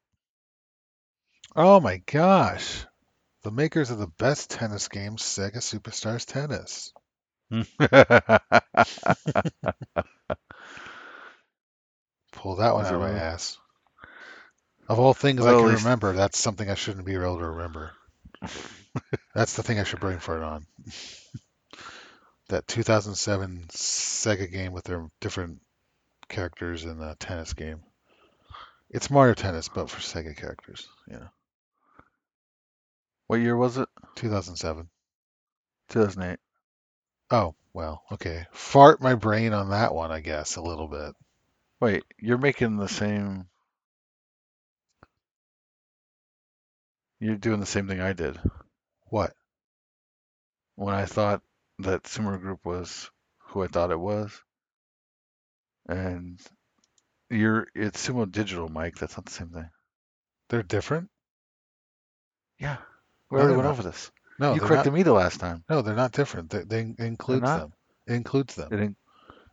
Oh 1.57 1.80
my 1.80 1.96
gosh. 1.98 2.84
The 3.42 3.51
makers 3.51 3.90
of 3.90 3.98
the 3.98 4.07
best 4.07 4.51
tennis 4.51 4.88
game, 4.88 5.16
Sega 5.16 5.57
Superstars 5.59 6.26
Tennis. 6.26 6.92
Hmm. 7.51 7.62
Pull 12.32 12.57
that 12.57 12.74
one 12.74 12.86
out 12.86 12.94
of 12.94 13.01
my 13.01 13.09
really? 13.09 13.20
ass. 13.20 13.59
Of 14.88 14.98
all 14.98 15.14
things 15.14 15.40
Well, 15.42 15.57
I 15.57 15.61
can 15.61 15.68
least- 15.70 15.84
remember, 15.84 16.12
that's 16.12 16.38
something 16.38 16.68
I 16.70 16.74
shouldn't 16.74 17.07
be 17.07 17.14
able 17.14 17.38
to 17.38 17.46
remember. 17.48 17.92
that's 19.34 19.57
the 19.57 19.62
thing 19.62 19.78
I 19.78 19.84
should 19.84 20.01
bring 20.01 20.18
for 20.18 20.36
it 20.36 20.42
on. 20.42 20.66
that 22.48 22.66
2007 22.66 23.66
Sega 23.70 24.51
game 24.51 24.72
with 24.72 24.84
their 24.84 25.07
different 25.20 25.61
characters 26.28 26.84
in 26.84 26.98
the 26.98 27.14
tennis 27.18 27.53
game. 27.53 27.82
It's 28.88 29.11
Mario 29.11 29.34
Tennis, 29.34 29.68
but 29.68 29.88
for 29.88 30.01
Sega 30.01 30.36
characters. 30.36 30.88
Yeah, 31.09 31.28
what 33.30 33.38
year 33.38 33.56
was 33.56 33.78
it? 33.78 33.88
2007. 34.16 34.88
2008. 35.90 36.40
Oh 37.30 37.54
well, 37.72 38.02
okay. 38.10 38.46
Fart 38.50 39.00
my 39.00 39.14
brain 39.14 39.52
on 39.52 39.70
that 39.70 39.94
one, 39.94 40.10
I 40.10 40.18
guess, 40.18 40.56
a 40.56 40.60
little 40.60 40.88
bit. 40.88 41.14
Wait, 41.80 42.02
you're 42.18 42.38
making 42.38 42.76
the 42.76 42.88
same. 42.88 43.46
You're 47.20 47.36
doing 47.36 47.60
the 47.60 47.66
same 47.66 47.86
thing 47.86 48.00
I 48.00 48.14
did 48.14 48.36
What? 49.10 49.32
when 50.74 50.96
I 50.96 51.04
thought 51.04 51.40
that 51.78 52.02
Sumo 52.02 52.40
Group 52.40 52.64
was 52.64 53.12
who 53.38 53.62
I 53.62 53.68
thought 53.68 53.92
it 53.92 54.00
was, 54.00 54.42
and 55.88 56.40
you're 57.30 57.68
it's 57.76 58.08
Sumo 58.08 58.28
Digital, 58.28 58.68
Mike. 58.68 58.96
That's 58.96 59.16
not 59.16 59.26
the 59.26 59.30
same 59.30 59.50
thing. 59.50 59.70
They're 60.48 60.64
different? 60.64 61.10
Yeah, 62.58 62.78
we 63.30 63.36
No, 63.36 63.42
already 63.42 63.56
went 63.56 63.66
not. 63.66 63.72
over 63.72 63.82
this. 63.82 64.10
No, 64.38 64.54
you 64.54 64.60
corrected 64.60 64.92
not. 64.92 64.98
me 64.98 65.02
the 65.02 65.12
last 65.12 65.40
time. 65.40 65.62
No, 65.68 65.82
they're 65.82 65.94
not 65.94 66.12
different. 66.12 66.50
They, 66.50 66.62
they 66.64 66.94
includes 66.98 67.42
them. 67.42 67.72
It 68.06 68.14
includes 68.14 68.54
them. 68.54 68.72
In- 68.72 68.96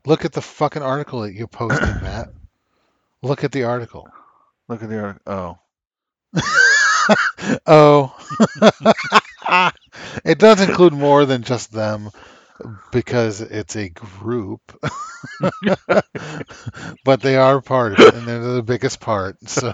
Look 0.05 0.23
at 0.23 0.32
the 0.34 0.41
fucking 0.41 0.82
article 0.82 1.21
that 1.21 1.34
you 1.34 1.47
posted, 1.47 1.82
Matt. 2.01 2.30
Look 3.21 3.43
at 3.43 3.51
the 3.51 3.63
article. 3.65 4.07
look 4.69 4.82
at 4.84 4.89
the 4.89 4.99
article. 4.99 5.59
Oh, 7.65 7.67
oh. 7.67 9.71
it 10.25 10.39
does 10.39 10.61
include 10.61 10.93
more 10.93 11.25
than 11.25 11.43
just 11.43 11.71
them 11.73 12.09
because 12.91 13.41
it's 13.41 13.75
a 13.75 13.89
group. 13.89 14.61
but 17.03 17.21
they 17.21 17.36
are 17.36 17.61
part 17.61 17.93
of 17.93 17.99
it 17.99 18.13
and 18.15 18.28
they're 18.28 18.39
the 18.39 18.63
biggest 18.63 18.99
part. 18.99 19.38
So 19.49 19.73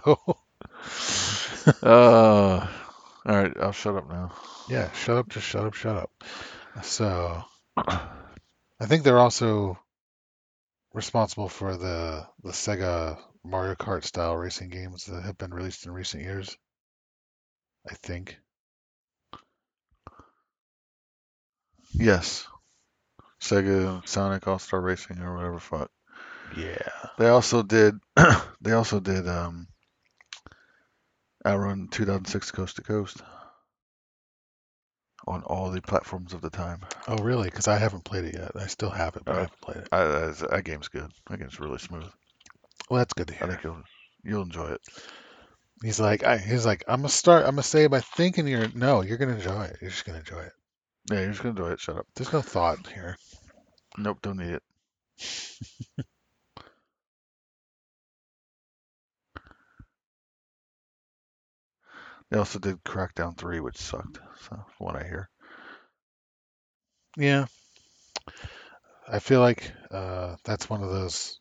uh, 1.84 2.68
all 3.26 3.36
right. 3.36 3.54
I'll 3.60 3.72
shut 3.72 3.96
up 3.96 4.10
now. 4.10 4.32
yeah, 4.70 4.92
shut 4.92 5.18
up, 5.18 5.30
just 5.30 5.48
shut 5.48 5.66
up, 5.66 5.74
shut 5.74 5.96
up. 5.96 6.12
So 6.82 7.44
I 7.78 8.86
think 8.86 9.04
they're 9.04 9.20
also 9.20 9.78
responsible 10.94 11.50
for 11.50 11.76
the 11.78 12.28
the 12.44 12.52
Sega 12.52 13.18
Mario 13.44 13.76
Kart 13.76 14.04
style 14.04 14.36
racing 14.36 14.70
games 14.70 15.06
that 15.06 15.24
have 15.24 15.38
been 15.38 15.54
released 15.54 15.86
in 15.86 15.92
recent 15.92 16.24
years. 16.24 16.58
I 17.90 17.96
think. 17.96 18.38
Yes, 21.94 22.48
Sega 23.42 24.08
Sonic 24.08 24.48
All 24.48 24.58
Star 24.58 24.82
Racing 24.82 25.20
or 25.20 25.36
whatever 25.36 25.60
fuck. 25.60 25.92
Yeah. 26.58 26.90
They 27.18 27.30
also 27.30 27.62
did. 27.62 28.00
they 28.62 28.72
also 28.72 29.00
did 29.00 29.28
um, 29.28 29.68
Outrun 31.46 31.88
2006 31.90 32.52
Coast 32.52 32.76
to 32.78 32.82
Coast 32.84 33.22
on 35.28 35.42
all 35.44 35.72
the 35.72 35.82
platforms 35.82 36.34
of 36.34 36.42
the 36.42 36.50
time. 36.50 36.82
Oh, 37.08 37.18
really? 37.24 37.46
Because 37.50 37.68
I 37.68 37.78
haven't 37.78 38.04
played 38.06 38.26
it 38.26 38.36
yet. 38.36 38.52
I 38.56 38.68
still 38.68 38.90
have 38.90 39.16
it, 39.16 39.24
but 39.26 39.36
I 39.36 39.38
Oh. 39.38 39.42
haven't 39.42 39.62
played 39.62 39.78
it. 39.78 39.90
I, 39.92 40.04
that, 40.04 40.48
that 40.50 40.64
game's 40.66 40.88
good. 40.90 41.10
That 41.30 41.40
game's 41.40 41.60
really 41.60 41.78
smooth. 41.80 42.10
Well, 42.90 42.98
that's 43.00 43.14
good 43.14 43.28
to 43.30 43.34
I 43.34 43.38
hear. 43.38 43.48
think 43.48 43.64
you'll 43.64 43.84
you'll 44.24 44.42
enjoy 44.44 44.72
it. 44.72 44.82
He's 45.82 46.00
like, 46.00 46.24
I, 46.24 46.38
he's 46.38 46.66
like, 46.66 46.84
I'm 46.88 47.00
gonna 47.02 47.10
start. 47.10 47.44
I'm 47.46 47.52
gonna 47.52 47.64
say 47.64 47.88
by 47.88 48.00
thinking 48.02 48.48
you're 48.48 48.68
no, 48.74 49.02
you're 49.02 49.18
gonna 49.18 49.36
enjoy 49.36 49.64
it. 49.66 49.78
You're 49.82 49.90
just 49.92 50.06
gonna 50.06 50.20
enjoy 50.20 50.42
it. 50.42 50.54
Yeah, 51.12 51.20
you're 51.22 51.30
just 51.32 51.42
gonna 51.44 51.52
enjoy 51.52 51.72
it. 51.72 51.80
Shut 51.80 51.98
up. 51.98 52.08
There's 52.16 52.32
no 52.34 52.42
thought 52.42 52.88
here. 52.88 53.18
Nope, 53.98 54.20
don't 54.22 54.38
need 54.38 54.60
it. 54.60 54.64
They 62.34 62.40
also 62.40 62.58
did 62.58 62.84
Crackdown 62.84 63.38
3, 63.38 63.60
which 63.60 63.78
sucked. 63.78 64.16
So, 64.16 64.48
from 64.50 64.66
what 64.80 64.96
I 64.96 65.04
hear. 65.04 65.30
Yeah. 67.16 67.46
I 69.08 69.20
feel 69.20 69.40
like 69.40 69.72
uh, 69.92 70.38
that's 70.44 70.68
one 70.68 70.82
of 70.82 70.90
those 70.90 71.40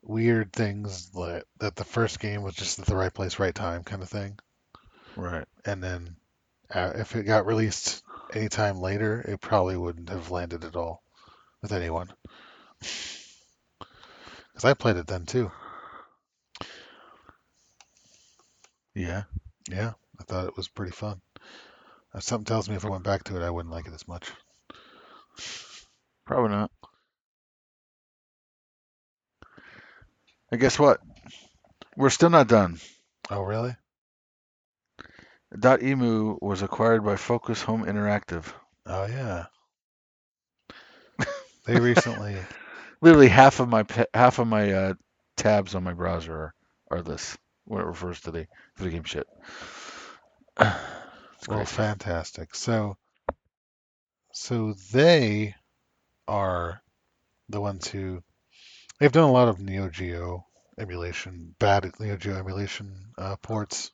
weird 0.00 0.52
things 0.52 1.10
that 1.10 1.46
that 1.58 1.74
the 1.74 1.82
first 1.82 2.20
game 2.20 2.42
was 2.42 2.54
just 2.54 2.78
at 2.78 2.86
the 2.86 2.94
right 2.94 3.12
place, 3.12 3.40
right 3.40 3.52
time 3.52 3.82
kind 3.82 4.00
of 4.00 4.08
thing, 4.08 4.38
Right. 5.16 5.44
and 5.64 5.82
then 5.82 6.14
uh, 6.72 6.92
if 6.94 7.16
it 7.16 7.24
got 7.24 7.46
released 7.46 8.04
anytime 8.32 8.78
later, 8.78 9.24
it 9.26 9.40
probably 9.40 9.76
wouldn't 9.76 10.08
have 10.08 10.30
landed 10.30 10.62
at 10.62 10.76
all 10.76 11.02
with 11.62 11.72
anyone. 11.72 12.12
Because 12.78 14.64
I 14.64 14.74
played 14.74 14.98
it 14.98 15.08
then 15.08 15.26
too. 15.26 15.50
Yeah. 18.94 19.24
Yeah, 19.68 19.92
I 20.22 20.24
thought 20.24 20.46
it 20.46 20.56
was 20.56 20.68
pretty 20.68 20.92
fun. 20.92 21.20
Uh, 22.14 22.20
something 22.20 22.44
tells 22.44 22.68
me 22.68 22.76
if 22.76 22.84
I 22.84 22.90
went 22.90 23.02
back 23.02 23.24
to 23.24 23.36
it, 23.36 23.44
I 23.44 23.50
wouldn't 23.50 23.74
like 23.74 23.88
it 23.88 23.92
as 23.92 24.06
much. 24.06 24.30
Probably 26.24 26.50
not. 26.50 26.70
And 30.52 30.60
guess 30.60 30.78
what? 30.78 31.00
We're 31.96 32.10
still 32.10 32.30
not 32.30 32.46
done. 32.46 32.78
Oh, 33.30 33.42
really? 33.42 33.74
Dot 35.58 35.82
Emu 35.82 36.38
was 36.40 36.62
acquired 36.62 37.04
by 37.04 37.16
Focus 37.16 37.60
Home 37.62 37.84
Interactive. 37.84 38.44
Oh, 38.86 39.06
yeah. 39.06 39.46
They 41.66 41.80
recently. 41.80 42.36
Literally 43.00 43.28
half 43.28 43.60
of 43.60 43.68
my 43.68 43.84
half 44.14 44.38
of 44.38 44.46
my 44.46 44.72
uh, 44.72 44.94
tabs 45.36 45.74
on 45.74 45.84
my 45.84 45.92
browser 45.92 46.34
are, 46.34 46.54
are 46.90 47.02
this 47.02 47.36
when 47.64 47.80
it 47.80 47.86
refers 47.86 48.20
to 48.22 48.30
the 48.30 48.46
video 48.76 48.92
game 48.92 49.04
shit. 49.04 49.26
Well, 51.48 51.64
fantastic. 51.64 52.54
So, 52.54 52.96
so 54.32 54.74
they 54.92 55.54
are 56.28 56.82
the 57.48 57.60
ones 57.60 57.88
who 57.88 58.22
they've 58.98 59.12
done 59.12 59.28
a 59.28 59.32
lot 59.32 59.48
of 59.48 59.60
Neo 59.60 59.88
Geo 59.88 60.46
emulation, 60.78 61.54
bad 61.58 61.90
Neo 62.00 62.16
Geo 62.16 62.36
emulation 62.36 63.12
uh, 63.18 63.36
ports. 63.36 63.90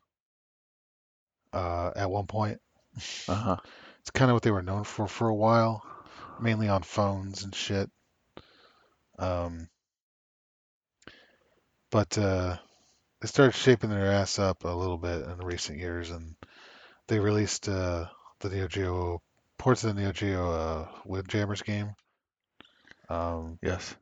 Uh, 1.52 1.90
at 1.96 2.10
one 2.10 2.26
point, 2.26 2.60
Uh-huh. 3.28 3.56
it's 4.00 4.10
kind 4.12 4.30
of 4.30 4.34
what 4.34 4.42
they 4.42 4.50
were 4.50 4.62
known 4.62 4.84
for 4.84 5.06
for 5.08 5.28
a 5.28 5.34
while, 5.34 5.82
mainly 6.40 6.68
on 6.68 6.82
phones 6.82 7.44
and 7.44 7.54
shit. 7.54 7.90
Um, 9.18 9.68
but 11.90 12.16
uh, 12.18 12.56
they 13.20 13.28
started 13.28 13.54
shaping 13.54 13.90
their 13.90 14.12
ass 14.12 14.38
up 14.38 14.64
a 14.64 14.68
little 14.68 14.98
bit 14.98 15.22
in 15.26 15.38
recent 15.38 15.78
years, 15.78 16.10
and 16.10 16.36
they 17.08 17.18
released 17.18 17.68
uh, 17.68 18.06
the 18.40 18.50
Neo 18.50 18.68
Geo 18.68 19.22
ports 19.58 19.84
of 19.84 19.94
the 19.94 20.00
Neo 20.00 20.12
Geo 20.12 20.50
uh, 20.52 20.88
Windjammers 21.04 21.62
game, 21.62 21.90
um, 23.08 23.58
Yes. 23.62 23.96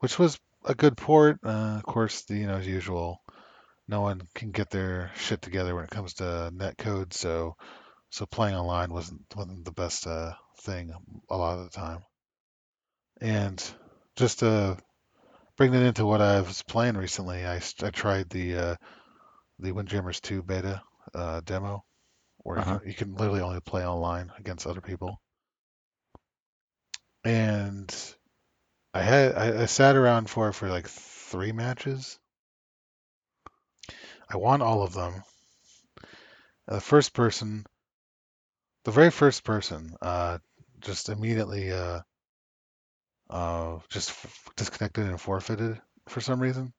which 0.00 0.18
was 0.18 0.38
a 0.64 0.74
good 0.74 0.96
port. 0.96 1.38
Uh, 1.44 1.76
of 1.76 1.82
course, 1.84 2.22
the, 2.22 2.34
you 2.34 2.46
know 2.46 2.56
as 2.56 2.66
usual, 2.66 3.20
no 3.88 4.00
one 4.00 4.22
can 4.34 4.50
get 4.50 4.70
their 4.70 5.12
shit 5.16 5.42
together 5.42 5.74
when 5.74 5.84
it 5.84 5.90
comes 5.90 6.14
to 6.14 6.50
net 6.52 6.76
code, 6.78 7.12
so 7.12 7.54
so 8.10 8.26
playing 8.26 8.56
online 8.56 8.92
wasn't 8.92 9.22
wasn't 9.36 9.64
the 9.64 9.72
best 9.72 10.06
uh, 10.06 10.32
thing 10.62 10.92
a 11.28 11.36
lot 11.36 11.58
of 11.58 11.64
the 11.64 11.70
time. 11.78 12.00
And 13.20 13.62
just 14.16 14.38
to 14.40 14.78
bring 15.56 15.74
it 15.74 15.82
into 15.82 16.06
what 16.06 16.22
I 16.22 16.40
was 16.40 16.62
playing 16.62 16.96
recently, 16.96 17.44
I, 17.46 17.60
I 17.82 17.90
tried 17.90 18.30
the 18.30 18.56
uh, 18.56 18.76
the 19.58 19.72
Windjammers 19.72 20.20
2 20.20 20.42
beta 20.42 20.82
uh, 21.14 21.40
demo, 21.40 21.84
where 22.38 22.58
you, 22.58 22.62
Uh-huh. 22.62 22.78
can, 22.78 22.80
you 22.86 22.94
can 22.94 23.14
literally 23.14 23.40
only 23.42 23.60
play 23.60 23.86
online 23.86 24.32
against 24.38 24.66
other 24.66 24.80
people. 24.82 25.20
And 27.24 27.92
I 28.94 29.02
had 29.02 29.34
I, 29.36 29.62
I 29.62 29.66
sat 29.66 29.96
around 29.96 30.30
for 30.30 30.48
it 30.48 30.54
for 30.54 30.68
like 30.68 30.88
three 30.88 31.52
matches. 31.52 32.18
I 34.30 34.38
won 34.38 34.62
all 34.62 34.82
of 34.82 34.94
them. 34.94 35.24
The 36.66 36.80
first 36.80 37.12
person, 37.12 37.66
the 38.84 38.90
very 38.90 39.10
first 39.10 39.42
person, 39.42 39.96
uh, 40.02 40.38
just 40.80 41.08
immediately 41.08 41.72
uh, 41.72 42.00
uh, 43.30 43.78
just 43.88 44.10
f- 44.10 44.50
disconnected 44.56 45.06
and 45.06 45.20
forfeited 45.20 45.80
for 46.08 46.20
some 46.20 46.40
reason. 46.40 46.72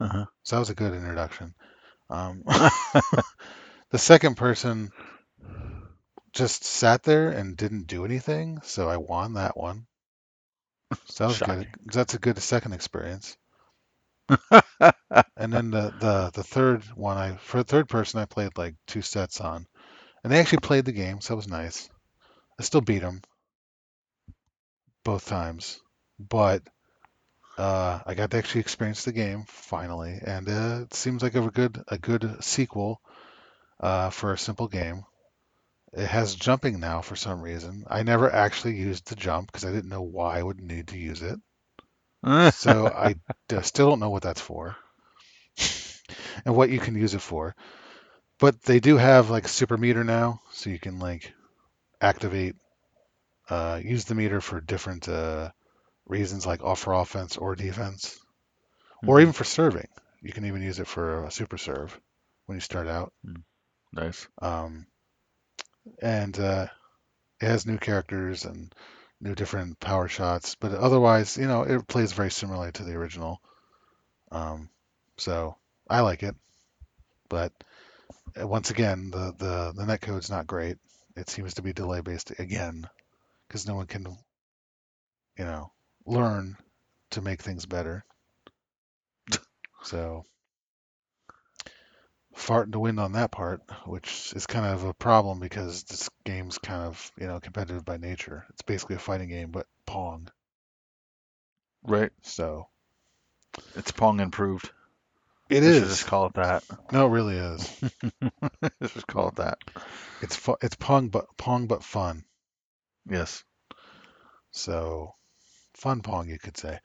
Uh-huh. 0.00 0.26
So 0.42 0.56
that 0.56 0.60
was 0.60 0.70
a 0.70 0.74
good 0.74 0.92
introduction. 0.92 1.54
Um, 2.10 2.42
the 3.90 3.98
second 3.98 4.36
person 4.36 4.90
just 6.32 6.64
sat 6.64 7.02
there 7.02 7.30
and 7.30 7.56
didn't 7.56 7.86
do 7.86 8.04
anything, 8.04 8.60
so 8.62 8.88
I 8.88 8.96
won 8.96 9.34
that 9.34 9.56
one. 9.56 9.86
So 11.06 11.24
that 11.24 11.28
was 11.28 11.38
good. 11.40 11.68
That's 11.92 12.14
a 12.14 12.18
good 12.18 12.38
second 12.38 12.72
experience. 12.72 13.36
And 15.36 15.52
then 15.52 15.70
the, 15.70 15.92
the 15.98 16.30
the 16.34 16.42
third 16.42 16.84
one, 16.94 17.16
I 17.16 17.36
for 17.36 17.58
the 17.58 17.64
third 17.64 17.88
person, 17.88 18.20
I 18.20 18.26
played 18.26 18.56
like 18.58 18.74
two 18.86 19.00
sets 19.00 19.40
on, 19.40 19.66
and 20.22 20.32
they 20.32 20.38
actually 20.38 20.58
played 20.58 20.84
the 20.84 20.92
game, 20.92 21.20
so 21.20 21.32
that 21.32 21.36
was 21.36 21.48
nice. 21.48 21.88
I 22.58 22.62
still 22.62 22.82
beat 22.82 23.00
them 23.00 23.22
both 25.02 25.26
times, 25.26 25.80
but 26.18 26.62
uh, 27.58 28.00
I 28.06 28.14
got 28.14 28.30
to 28.32 28.38
actually 28.38 28.62
experience 28.62 29.04
the 29.04 29.12
game 29.12 29.44
finally, 29.46 30.18
and 30.22 30.48
uh, 30.48 30.80
it 30.82 30.94
seems 30.94 31.22
like 31.22 31.34
a 31.36 31.50
good 31.50 31.82
a 31.88 31.98
good 31.98 32.42
sequel 32.44 33.00
uh, 33.80 34.10
for 34.10 34.32
a 34.32 34.38
simple 34.38 34.68
game. 34.68 35.04
It 35.92 36.06
has 36.06 36.34
jumping 36.34 36.80
now 36.80 37.02
for 37.02 37.16
some 37.16 37.40
reason. 37.42 37.84
I 37.88 38.02
never 38.02 38.32
actually 38.32 38.76
used 38.76 39.06
the 39.08 39.16
jump 39.16 39.48
because 39.48 39.64
I 39.64 39.72
didn't 39.72 39.90
know 39.90 40.02
why 40.02 40.38
I 40.38 40.42
would 40.42 40.60
need 40.60 40.88
to 40.88 40.98
use 40.98 41.22
it. 41.22 41.40
So 42.48 42.92
I 42.92 43.14
d- 43.48 43.62
still 43.62 43.88
don't 43.90 44.00
know 44.00 44.10
what 44.10 44.22
that's 44.22 44.40
for 44.40 44.76
and 46.44 46.54
what 46.56 46.70
you 46.70 46.78
can 46.80 46.94
use 46.94 47.14
it 47.14 47.20
for. 47.22 47.54
But 48.38 48.62
they 48.62 48.80
do 48.80 48.96
have 48.96 49.30
like 49.30 49.48
super 49.48 49.76
meter 49.76 50.04
now, 50.04 50.40
so 50.52 50.70
you 50.70 50.78
can 50.78 50.98
like 50.98 51.32
activate, 52.00 52.56
uh, 53.50 53.80
use 53.82 54.04
the 54.06 54.14
meter 54.14 54.40
for 54.40 54.60
different 54.60 55.08
uh, 55.08 55.50
reasons, 56.10 56.46
like 56.46 56.62
off 56.62 56.80
for 56.80 56.94
offense 56.94 57.38
or 57.38 57.56
defense, 57.56 58.18
or 59.06 59.20
Mhm. 59.20 59.22
even 59.22 59.32
for 59.32 59.44
serving. 59.44 59.88
You 60.22 60.32
can 60.32 60.44
even 60.46 60.62
use 60.62 60.80
it 60.80 60.88
for 60.88 61.24
a 61.24 61.30
super 61.30 61.58
serve 61.58 61.98
when 62.46 62.56
you 62.56 62.60
start 62.60 62.88
out. 62.88 63.12
nice. 63.92 64.28
Um, 64.42 64.86
and 66.02 66.38
uh, 66.38 66.66
it 67.40 67.46
has 67.46 67.66
new 67.66 67.78
characters 67.78 68.44
and 68.44 68.74
new 69.20 69.34
different 69.34 69.80
power 69.80 70.08
shots, 70.08 70.56
but 70.56 70.72
otherwise, 70.74 71.36
you 71.36 71.46
know, 71.46 71.62
it 71.62 71.86
plays 71.88 72.12
very 72.12 72.30
similarly 72.30 72.72
to 72.72 72.84
the 72.84 72.94
original. 72.94 73.40
Um, 74.32 74.70
so 75.18 75.56
I 75.88 76.00
like 76.00 76.22
it, 76.22 76.36
but 77.28 77.52
uh, 78.40 78.46
once 78.46 78.70
again, 78.70 79.10
the 79.10 79.34
the 79.38 79.72
the 79.76 79.84
netcode's 79.84 80.30
not 80.30 80.46
great. 80.46 80.78
It 81.16 81.28
seems 81.30 81.54
to 81.54 81.62
be 81.62 81.72
delay 81.72 82.00
based 82.02 82.32
again, 82.38 82.88
because 83.48 83.66
no 83.66 83.76
one 83.76 83.86
can, 83.86 84.06
you 85.38 85.44
know, 85.44 85.72
learn 86.06 86.56
to 87.10 87.22
make 87.22 87.42
things 87.42 87.66
better. 87.66 88.04
So 89.82 90.24
fart 92.34 92.66
in 92.66 92.70
the 92.70 92.78
wind 92.78 93.00
on 93.00 93.12
that 93.12 93.30
part, 93.30 93.62
which 93.86 94.32
is 94.34 94.46
kind 94.46 94.66
of 94.66 94.84
a 94.84 94.94
problem 94.94 95.40
because 95.40 95.84
this 95.84 96.08
game's 96.24 96.58
kind 96.58 96.82
of, 96.82 97.12
you 97.18 97.26
know, 97.26 97.40
competitive 97.40 97.84
by 97.84 97.96
nature. 97.96 98.46
It's 98.50 98.62
basically 98.62 98.96
a 98.96 99.00
fighting 99.00 99.28
game, 99.28 99.50
but 99.50 99.66
Pong. 99.86 100.28
Right. 101.82 102.12
So 102.22 102.68
It's 103.74 103.90
Pong 103.92 104.20
improved. 104.20 104.70
It 105.48 105.64
is. 105.64 105.88
Just 105.88 106.06
call 106.06 106.26
it 106.26 106.34
that. 106.34 106.62
No, 106.92 107.06
it 107.06 107.10
really 107.10 107.36
is. 107.36 107.80
Just 108.82 109.06
call 109.06 109.28
it 109.28 109.36
that. 109.36 109.58
It's 110.22 110.36
fu- 110.36 110.56
it's 110.62 110.76
Pong, 110.76 111.08
but 111.08 111.26
Pong, 111.36 111.66
but 111.66 111.82
fun. 111.82 112.24
Yes. 113.08 113.42
So 114.52 115.14
fun 115.80 116.00
Pong, 116.02 116.28
you 116.28 116.38
could 116.38 116.56
say. 116.56 116.78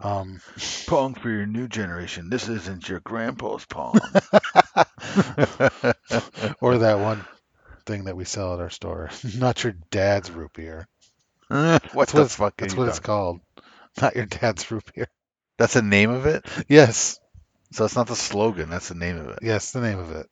Um, 0.00 0.40
Pong 0.86 1.14
for 1.14 1.30
your 1.30 1.46
new 1.46 1.68
generation. 1.68 2.28
This 2.30 2.48
isn't 2.48 2.88
your 2.88 3.00
grandpa's 3.00 3.64
Pong. 3.66 3.94
or 6.60 6.78
that 6.78 6.98
one 7.00 7.24
thing 7.86 8.04
that 8.04 8.16
we 8.16 8.24
sell 8.24 8.54
at 8.54 8.60
our 8.60 8.70
store. 8.70 9.10
Not 9.38 9.62
your 9.64 9.74
dad's 9.90 10.30
root 10.30 10.52
beer. 10.54 10.88
what 11.48 11.80
That's 11.92 12.12
the 12.12 12.20
what 12.22 12.30
fuck? 12.30 12.56
That's 12.56 12.74
what 12.76 12.88
it's 12.88 12.98
talking- 12.98 13.06
called. 13.06 13.40
Not 14.00 14.16
your 14.16 14.26
dad's 14.26 14.70
root 14.70 14.84
beer. 14.94 15.06
That's 15.58 15.74
the 15.74 15.82
name 15.82 16.10
of 16.10 16.24
it. 16.26 16.46
Yes, 16.68 17.20
So 17.72 17.84
it's 17.84 17.94
not 17.94 18.06
the 18.06 18.16
slogan. 18.16 18.70
That's 18.70 18.88
the 18.88 18.94
name 18.94 19.18
of 19.18 19.28
it. 19.28 19.40
yes, 19.42 19.70
the 19.72 19.80
name 19.82 19.98
of 19.98 20.10
it. 20.12 20.26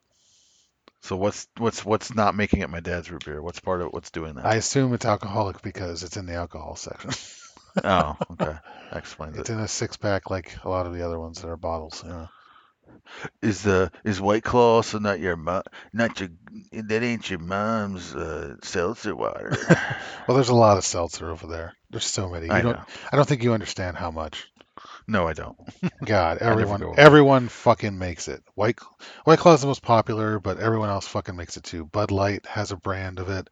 So 1.03 1.17
what's 1.17 1.47
what's 1.59 1.85
what's 1.85 2.15
not 2.15 2.35
making 2.35 2.61
it 2.61 2.71
my 2.71 2.81
dad's 2.81 3.11
root 3.11 3.25
beer? 3.25 3.41
What's 3.43 3.61
part 3.61 3.81
of 3.83 3.89
what's 3.93 4.11
doing 4.11 4.35
that? 4.35 4.45
I 4.47 4.55
assume 4.57 4.93
it's 4.95 5.05
alcoholic 5.07 5.63
because 5.63 6.03
it's 6.03 6.17
in 6.17 6.27
the 6.27 6.35
alcohol 6.35 6.75
section. 6.77 7.11
Oh, 7.85 8.17
okay. 8.33 8.57
That 8.91 8.99
explains 8.99 9.37
It's 9.37 9.51
it. 9.51 9.51
in 9.51 9.61
a 9.61 9.69
six 9.69 9.97
pack 9.97 10.31
like 10.31 10.57
a 10.65 10.69
lot 10.69 10.87
of 10.87 10.95
the 10.95 11.05
other 11.05 11.19
ones 11.19 11.41
that 11.43 11.49
are 11.49 11.57
bottles. 11.57 12.03
Yeah. 12.07 12.27
Is 13.43 13.63
the 13.63 13.91
is 14.05 14.21
White 14.21 14.45
Claw 14.45 14.77
also 14.77 14.99
not 14.99 15.21
your 15.21 15.37
mom? 15.37 15.63
Not 15.93 16.21
your 16.21 16.31
that 16.73 17.03
ain't 17.03 17.29
your 17.31 17.39
mom's 17.39 18.15
uh, 18.15 18.57
seltzer 18.63 19.15
water. 19.15 19.57
Well, 20.27 20.37
there's 20.37 20.49
a 20.49 20.55
lot 20.55 20.79
of 20.79 20.85
seltzer 20.85 21.31
over 21.31 21.47
there. 21.47 21.75
There's 21.91 22.05
so 22.07 22.29
many. 22.29 22.47
You 22.47 22.53
I 22.53 22.63
don't. 22.63 22.77
know. 22.77 22.85
I 23.13 23.17
don't 23.17 23.29
think 23.29 23.43
you 23.43 23.53
understand 23.53 23.97
how 23.97 24.11
much. 24.11 24.49
No, 25.07 25.27
I 25.27 25.33
don't. 25.35 25.57
God, 26.05 26.39
everyone, 26.39 26.81
go 26.81 26.95
everyone 26.97 27.49
fucking 27.49 27.99
makes 27.99 28.29
it. 28.29 28.43
White 28.55 28.79
White 29.25 29.39
Claw's 29.39 29.61
the 29.61 29.67
most 29.67 29.83
popular, 29.83 30.39
but 30.39 30.59
everyone 30.59 30.89
else 30.89 31.07
fucking 31.07 31.37
makes 31.37 31.57
it 31.57 31.65
too. 31.65 31.85
Bud 31.87 32.11
Light 32.11 32.47
has 32.47 32.71
a 32.73 32.77
brand 32.77 33.19
of 33.19 33.29
it. 33.29 33.49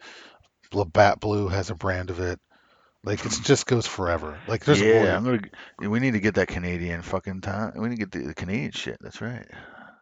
Labatt 0.73 1.21
Blue 1.21 1.49
has 1.49 1.71
a 1.71 1.75
brand 1.75 2.11
of 2.11 2.21
it. 2.21 2.41
Like 3.05 3.25
it 3.25 3.33
just 3.45 3.67
goes 3.67 3.87
forever. 3.87 4.39
Like 4.49 4.65
there's 4.65 4.83
yeah, 4.83 4.93
more. 4.95 5.07
I'm 5.07 5.25
gonna. 5.25 5.41
We 5.79 6.01
need 6.01 6.13
to 6.13 6.21
get 6.21 6.35
that 6.35 6.49
Canadian 6.49 7.03
fucking 7.03 7.41
time. 7.43 7.73
We 7.77 7.89
need 7.89 7.97
to 7.97 8.07
get 8.07 8.13
the, 8.13 8.29
the 8.29 8.35
Canadian 8.35 8.73
shit. 8.73 8.99
That's 9.01 9.21
right. 9.21 9.47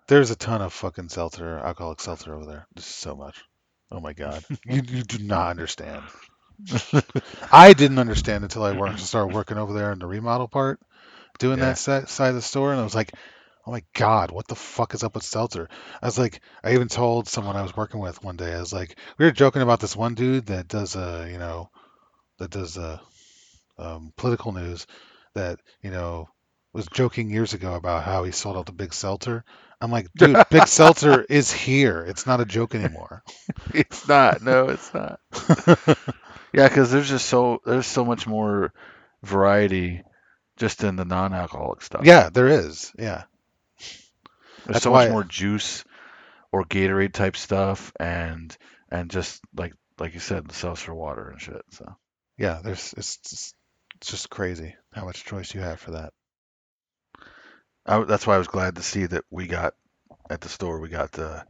There's 0.08 0.30
a 0.30 0.36
ton 0.36 0.62
of 0.62 0.72
fucking 0.72 1.08
seltzer, 1.10 1.58
alcoholic 1.58 2.00
seltzer 2.00 2.34
over 2.34 2.46
there. 2.46 2.66
Just 2.76 2.96
so 2.96 3.14
much. 3.14 3.44
Oh 3.90 4.00
my 4.00 4.12
god, 4.14 4.44
you 4.64 4.82
you 4.86 5.02
do 5.02 5.18
not 5.24 5.50
understand. 5.50 6.02
I 7.52 7.72
didn't 7.74 7.98
understand 7.98 8.44
until 8.44 8.62
I 8.64 8.72
worked, 8.72 9.00
started 9.00 9.34
working 9.34 9.58
over 9.58 9.72
there 9.72 9.92
in 9.92 9.98
the 9.98 10.06
remodel 10.06 10.48
part, 10.48 10.80
doing 11.38 11.58
Yeah. 11.58 11.66
that 11.66 11.78
set, 11.78 12.08
side 12.08 12.30
of 12.30 12.34
the 12.36 12.42
store, 12.42 12.72
and 12.72 12.80
I 12.80 12.84
was 12.84 12.94
like, 12.94 13.12
oh 13.66 13.72
my 13.72 13.82
god, 13.94 14.30
what 14.30 14.46
the 14.48 14.54
fuck 14.54 14.94
is 14.94 15.04
up 15.04 15.14
with 15.14 15.24
seltzer? 15.24 15.68
I 16.02 16.06
was 16.06 16.18
like, 16.18 16.40
I 16.64 16.74
even 16.74 16.88
told 16.88 17.28
someone 17.28 17.56
I 17.56 17.62
was 17.62 17.76
working 17.76 18.00
with 18.00 18.22
one 18.24 18.36
day, 18.36 18.54
I 18.54 18.60
was 18.60 18.72
like, 18.72 18.96
we 19.18 19.26
were 19.26 19.32
joking 19.32 19.62
about 19.62 19.80
this 19.80 19.96
one 19.96 20.14
dude 20.14 20.46
that 20.46 20.68
does 20.68 20.96
a 20.96 21.28
you 21.30 21.38
know, 21.38 21.70
that 22.38 22.50
does 22.50 22.76
uh, 22.78 22.98
um, 23.78 24.12
political 24.16 24.52
news, 24.52 24.86
that 25.34 25.60
you 25.82 25.90
know 25.90 26.28
was 26.72 26.86
joking 26.92 27.30
years 27.30 27.54
ago 27.54 27.74
about 27.74 28.04
how 28.04 28.24
he 28.24 28.32
sold 28.32 28.56
out 28.56 28.66
the 28.66 28.72
big 28.72 28.92
seltzer. 28.92 29.44
I'm 29.80 29.90
like, 29.90 30.08
dude, 30.16 30.36
big 30.50 30.66
seltzer 30.66 31.22
is 31.28 31.52
here. 31.52 32.04
It's 32.06 32.26
not 32.26 32.40
a 32.40 32.44
joke 32.44 32.74
anymore. 32.74 33.22
It's 33.74 34.06
not. 34.08 34.42
No, 34.42 34.68
it's 34.68 34.92
not. 34.94 35.20
Yeah, 36.52 36.68
because 36.68 36.90
there's 36.90 37.08
just 37.08 37.26
so 37.26 37.60
there's 37.66 37.86
so 37.86 38.04
much 38.04 38.26
more 38.26 38.72
variety 39.22 40.02
just 40.56 40.82
in 40.84 40.96
the 40.96 41.04
non-alcoholic 41.04 41.82
stuff. 41.82 42.02
yeah, 42.04 42.30
there 42.30 42.48
is. 42.48 42.92
Yeah. 42.98 43.24
There's 44.64 44.76
That's 44.76 44.84
so 44.84 44.92
much 44.92 45.10
more 45.10 45.24
juice 45.24 45.84
or 46.52 46.64
Gatorade 46.64 47.12
type 47.12 47.36
stuff 47.36 47.92
and 48.00 48.56
and 48.90 49.10
just 49.10 49.42
like 49.54 49.74
like 49.98 50.14
you 50.14 50.20
said, 50.20 50.48
the 50.48 50.54
seltzer 50.54 50.94
water 50.94 51.28
and 51.28 51.40
shit. 51.40 51.62
So 51.70 51.96
Yeah, 52.38 52.60
there's 52.62 52.94
it's 52.96 53.18
just, 53.18 53.54
it's 53.96 54.10
just 54.10 54.30
crazy 54.30 54.74
how 54.92 55.04
much 55.04 55.24
choice 55.24 55.54
you 55.54 55.60
have 55.60 55.80
for 55.80 55.92
that. 55.92 56.12
I, 57.86 58.04
that's 58.04 58.26
why 58.26 58.34
I 58.34 58.38
was 58.38 58.48
glad 58.48 58.76
to 58.76 58.82
see 58.82 59.06
that 59.06 59.24
we 59.30 59.46
got 59.46 59.74
at 60.30 60.40
the 60.40 60.48
store 60.48 60.80
we 60.80 60.88
got 60.88 61.12
the 61.12 61.44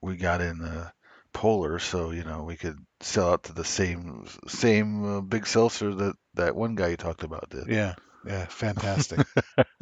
we 0.00 0.16
got 0.16 0.40
in 0.40 0.58
the 0.58 0.92
polar 1.32 1.78
so 1.78 2.10
you 2.10 2.24
know 2.24 2.44
we 2.44 2.56
could 2.56 2.78
sell 3.00 3.32
out 3.32 3.44
to 3.44 3.52
the 3.52 3.64
same 3.64 4.26
same 4.48 5.04
uh, 5.04 5.20
big 5.20 5.46
seltzer 5.46 5.94
that 5.94 6.16
that 6.34 6.56
one 6.56 6.74
guy 6.74 6.88
you 6.88 6.96
talked 6.96 7.24
about 7.24 7.50
did. 7.50 7.68
Yeah, 7.68 7.94
yeah, 8.26 8.46
fantastic. 8.46 9.26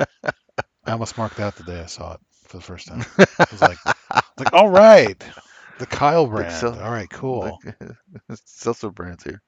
I 0.86 0.92
almost 0.92 1.18
marked 1.18 1.40
out 1.40 1.56
the 1.56 1.64
day 1.64 1.80
I 1.80 1.86
saw 1.86 2.14
it 2.14 2.20
for 2.48 2.58
the 2.58 2.62
first 2.62 2.88
time. 2.88 3.04
I 3.18 3.46
was 3.50 3.62
like, 3.62 3.80
like, 4.38 4.52
all 4.52 4.68
right, 4.70 5.22
The 5.80 5.86
Kyle 5.86 6.26
brand. 6.26 6.62
All 6.62 6.90
right, 6.90 7.08
cool. 7.10 7.58
The 7.78 7.96
seltzer 8.44 8.90
brands 8.90 9.24
here. 9.24 9.40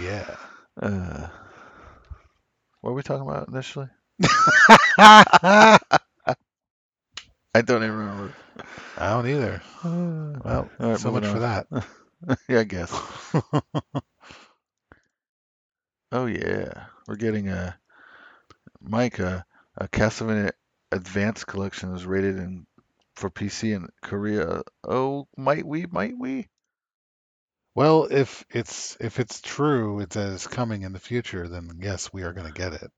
Yeah. 0.00 0.36
Uh, 0.80 1.26
what 2.80 2.90
were 2.90 2.94
we 2.94 3.02
talking 3.02 3.28
about 3.28 3.48
initially? 3.48 3.88
I 4.98 5.78
don't 7.56 7.82
even 7.82 7.96
remember. 7.96 8.32
I 8.96 9.10
don't 9.10 9.26
either. 9.26 9.62
Well, 10.44 10.70
right, 10.78 10.98
so 10.98 11.10
much 11.10 11.24
moving 11.24 11.34
for 11.34 11.40
that. 11.40 11.66
yeah, 12.48 12.60
I 12.60 12.64
guess. 12.64 12.92
Oh 16.12 16.26
yeah, 16.26 16.84
we're 17.08 17.16
getting 17.16 17.48
a 17.48 17.76
Mike 18.80 19.18
a, 19.18 19.44
a 19.76 19.88
Castlevania 19.88 20.52
Advanced 20.92 21.46
Collection 21.46 21.94
is 21.94 22.06
rated 22.06 22.36
in 22.36 22.66
for 23.20 23.30
PC 23.30 23.76
in 23.76 23.88
Korea. 24.02 24.62
Oh, 24.82 25.28
might 25.36 25.66
we? 25.66 25.86
Might 25.86 26.18
we? 26.18 26.48
Well, 27.74 28.08
if 28.10 28.44
it's 28.50 28.96
if 28.98 29.20
it's 29.20 29.40
true, 29.40 30.00
it's 30.00 30.16
as 30.16 30.46
coming 30.46 30.82
in 30.82 30.92
the 30.92 30.98
future, 30.98 31.46
then 31.46 31.70
yes, 31.80 32.12
we 32.12 32.22
are 32.22 32.32
going 32.32 32.46
to 32.46 32.52
get 32.52 32.72
it. 32.72 32.90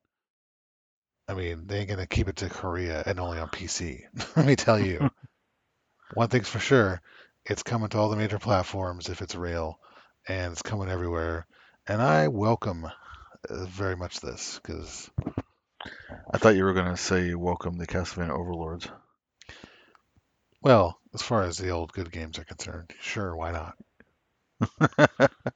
I 1.28 1.34
mean, 1.34 1.66
they 1.66 1.78
ain't 1.78 1.88
going 1.88 2.00
to 2.00 2.06
keep 2.06 2.28
it 2.28 2.36
to 2.36 2.48
Korea 2.48 3.02
and 3.04 3.20
only 3.20 3.38
on 3.38 3.48
PC. 3.48 4.00
Let 4.36 4.46
me 4.46 4.56
tell 4.56 4.78
you. 4.78 5.10
One 6.14 6.28
thing's 6.28 6.48
for 6.48 6.58
sure, 6.58 7.00
it's 7.44 7.62
coming 7.62 7.88
to 7.90 7.98
all 7.98 8.10
the 8.10 8.16
major 8.16 8.38
platforms 8.38 9.08
if 9.08 9.22
it's 9.22 9.34
real, 9.34 9.78
and 10.28 10.52
it's 10.52 10.62
coming 10.62 10.88
everywhere. 10.88 11.46
And 11.86 12.00
I 12.00 12.28
welcome 12.28 12.84
uh, 12.84 13.64
very 13.66 13.96
much 13.96 14.20
this 14.20 14.60
because, 14.62 15.10
I 16.32 16.38
thought 16.38 16.54
you 16.54 16.64
were 16.64 16.74
gonna 16.74 16.96
say 16.96 17.34
welcome 17.34 17.78
the 17.78 17.86
Castlevania 17.86 18.30
Overlords. 18.30 18.88
Well, 20.62 20.98
as 21.12 21.22
far 21.22 21.42
as 21.42 21.58
the 21.58 21.70
old 21.70 21.92
good 21.92 22.10
games 22.10 22.38
are 22.38 22.44
concerned, 22.44 22.92
sure, 23.00 23.36
why 23.36 23.50
not? 23.52 23.76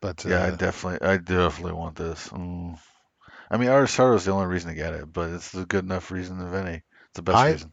But 0.00 0.26
Yeah, 0.26 0.42
I 0.44 0.50
uh, 0.50 0.56
definitely, 0.56 1.06
I 1.06 1.16
definitely 1.16 1.72
want 1.72 1.96
this. 1.96 2.28
Mm. 2.28 2.78
I 3.50 3.56
mean, 3.58 3.68
Aria 3.68 3.84
of 3.84 3.90
Sorrow 3.90 4.16
is 4.16 4.24
the 4.24 4.32
only 4.32 4.46
reason 4.46 4.70
to 4.70 4.76
get 4.76 4.94
it, 4.94 5.12
but 5.12 5.30
it's 5.30 5.54
a 5.54 5.66
good 5.66 5.84
enough 5.84 6.10
reason 6.10 6.40
of 6.40 6.54
any. 6.54 6.76
It's 6.76 7.14
the 7.14 7.22
best 7.22 7.42
I- 7.42 7.50
reason. 7.50 7.72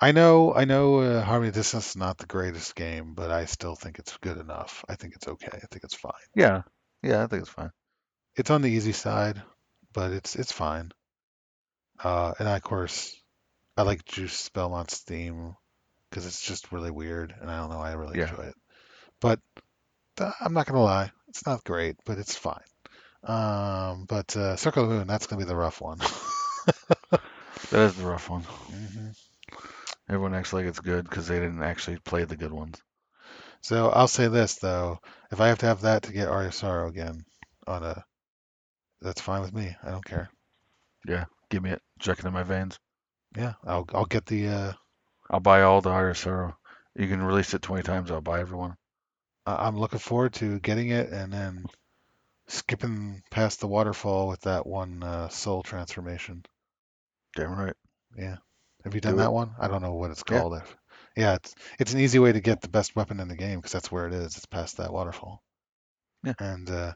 I 0.00 0.12
know, 0.12 0.54
I 0.54 0.64
know, 0.64 1.00
uh, 1.00 1.22
Harmony 1.22 1.48
of 1.48 1.54
Dissonance 1.54 1.90
is 1.90 1.96
not 1.96 2.18
the 2.18 2.26
greatest 2.26 2.74
game, 2.74 3.14
but 3.14 3.30
I 3.30 3.44
still 3.46 3.76
think 3.76 3.98
it's 3.98 4.16
good 4.18 4.38
enough. 4.38 4.84
I 4.88 4.96
think 4.96 5.14
it's 5.14 5.28
okay. 5.28 5.50
I 5.52 5.66
think 5.70 5.84
it's 5.84 5.94
fine. 5.94 6.12
Yeah, 6.34 6.62
yeah, 7.02 7.22
I 7.22 7.26
think 7.28 7.42
it's 7.42 7.50
fine. 7.52 7.70
It's 8.36 8.50
on 8.50 8.62
the 8.62 8.70
easy 8.70 8.92
side, 8.92 9.42
but 9.92 10.12
it's 10.12 10.36
it's 10.36 10.52
fine. 10.52 10.92
Uh, 12.02 12.34
and 12.38 12.48
I, 12.48 12.56
of 12.56 12.62
course, 12.62 13.21
I 13.76 13.82
like 13.82 14.04
Juste 14.04 14.52
Belmont's 14.52 14.98
theme 15.00 15.56
because 16.10 16.26
it's 16.26 16.42
just 16.42 16.72
really 16.72 16.90
weird, 16.90 17.34
and 17.40 17.50
I 17.50 17.58
don't 17.58 17.70
know, 17.70 17.80
I 17.80 17.92
really 17.94 18.16
Yeah. 18.16 18.30
enjoy 18.30 18.44
it. 18.44 18.54
But 19.20 19.40
uh, 20.20 20.32
I'm 20.40 20.54
not 20.54 20.66
gonna 20.66 20.82
lie, 20.82 21.12
it's 21.28 21.46
not 21.46 21.64
great, 21.64 21.96
but 22.06 22.18
it's 22.18 22.36
fine. 22.36 22.62
Um, 23.24 24.06
but 24.08 24.36
uh, 24.36 24.56
Circle 24.56 24.84
of 24.84 24.90
the 24.90 24.96
Moon, 24.96 25.06
that's 25.08 25.26
gonna 25.26 25.40
be 25.40 25.48
the 25.48 25.56
rough 25.56 25.80
one. 25.80 25.98
That 27.70 27.80
is 27.86 27.96
the 27.96 28.06
rough 28.06 28.30
one. 28.30 28.42
hmm 28.42 29.08
Everyone 30.08 30.34
acts 30.34 30.52
like 30.52 30.66
it's 30.66 30.80
good 30.80 31.04
because 31.08 31.26
they 31.28 31.40
didn't 31.40 31.62
actually 31.62 31.98
play 31.98 32.24
the 32.24 32.36
good 32.36 32.52
ones. 32.52 32.80
So 33.62 33.90
I'll 33.90 34.08
say 34.08 34.28
this 34.28 34.56
though, 34.56 34.98
if 35.30 35.40
I 35.40 35.48
have 35.48 35.58
to 35.60 35.66
have 35.66 35.82
that 35.82 36.04
to 36.04 36.12
get 36.12 36.28
Aria 36.28 36.52
again 36.86 37.24
on 37.66 37.82
a, 37.82 38.04
that's 39.00 39.20
fine 39.20 39.42
with 39.42 39.52
me. 39.54 39.76
I 39.82 39.90
don't 39.90 40.04
care. 40.04 40.30
Yeah, 41.06 41.24
give 41.50 41.62
me 41.62 41.70
it. 41.70 41.82
Check 42.00 42.18
it 42.18 42.24
in 42.26 42.32
my 42.32 42.42
veins. 42.42 42.78
Yeah, 43.36 43.54
I'll 43.64 43.86
I'll 43.94 44.04
get 44.04 44.26
the. 44.26 44.48
Uh, 44.48 44.72
I'll 45.30 45.40
buy 45.40 45.62
all 45.62 45.80
the 45.80 45.90
Aria 45.90 46.10
of 46.10 46.18
Sorrow. 46.18 46.56
You 46.94 47.08
can 47.08 47.22
release 47.22 47.54
it 47.54 47.62
20 47.62 47.82
times. 47.82 48.10
I'll 48.10 48.20
buy 48.20 48.40
everyone. 48.40 48.76
I- 49.46 49.66
I'm 49.66 49.78
looking 49.78 49.98
forward 49.98 50.34
to 50.34 50.60
getting 50.60 50.90
it 50.90 51.10
and 51.10 51.32
then 51.32 51.64
skipping 52.48 53.22
past 53.30 53.60
the 53.60 53.68
waterfall 53.68 54.28
with 54.28 54.42
that 54.42 54.66
one 54.66 55.02
uh, 55.02 55.28
soul 55.28 55.62
transformation. 55.62 56.44
Damn 57.34 57.58
right. 57.58 57.76
Yeah, 58.16 58.36
have 58.84 58.94
you 58.94 59.00
done 59.00 59.12
Do 59.12 59.18
that 59.18 59.28
it. 59.28 59.32
one? 59.32 59.52
I 59.58 59.68
don't 59.68 59.82
know 59.82 59.94
what 59.94 60.10
it's 60.10 60.22
called. 60.22 60.54
If- 60.54 60.76
Yeah, 61.16 61.34
it's 61.34 61.54
it's 61.78 61.92
an 61.94 62.00
easy 62.00 62.18
way 62.18 62.32
to 62.32 62.40
get 62.40 62.60
the 62.60 62.68
best 62.68 62.94
weapon 62.96 63.20
in 63.20 63.28
the 63.28 63.36
game 63.36 63.58
because 63.58 63.72
that's 63.72 63.90
where 63.92 64.06
it 64.06 64.12
is. 64.12 64.36
It's 64.36 64.46
past 64.46 64.76
that 64.78 64.92
waterfall. 64.92 65.42
Yeah. 66.24 66.34
And 66.38 66.68
uh, 66.70 66.92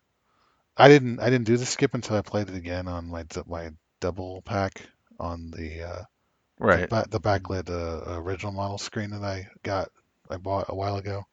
I 0.77 0.89
didn't 0.89 1.21
I 1.21 1.31
didn't 1.31 1.47
do 1.47 1.57
the 1.57 1.67
skip 1.67 1.95
until 1.95 2.17
I 2.17 2.23
played 2.23 2.49
it 2.51 2.55
again 2.57 2.89
on 2.89 3.09
my 3.09 3.25
my 3.47 3.71
double 4.01 4.43
pack 4.43 4.83
on 5.19 5.51
the 5.51 5.83
uh, 5.83 6.03
Right. 6.59 6.89
the, 6.89 7.07
the 7.11 7.21
backlit 7.21 7.69
uh, 7.71 8.19
original 8.21 8.53
model 8.53 8.79
screen 8.79 9.11
that 9.11 9.23
I 9.23 9.49
got 9.63 9.91
I 10.31 10.37
bought 10.39 10.67
a 10.69 10.75
while 10.75 10.97
ago. 10.97 11.25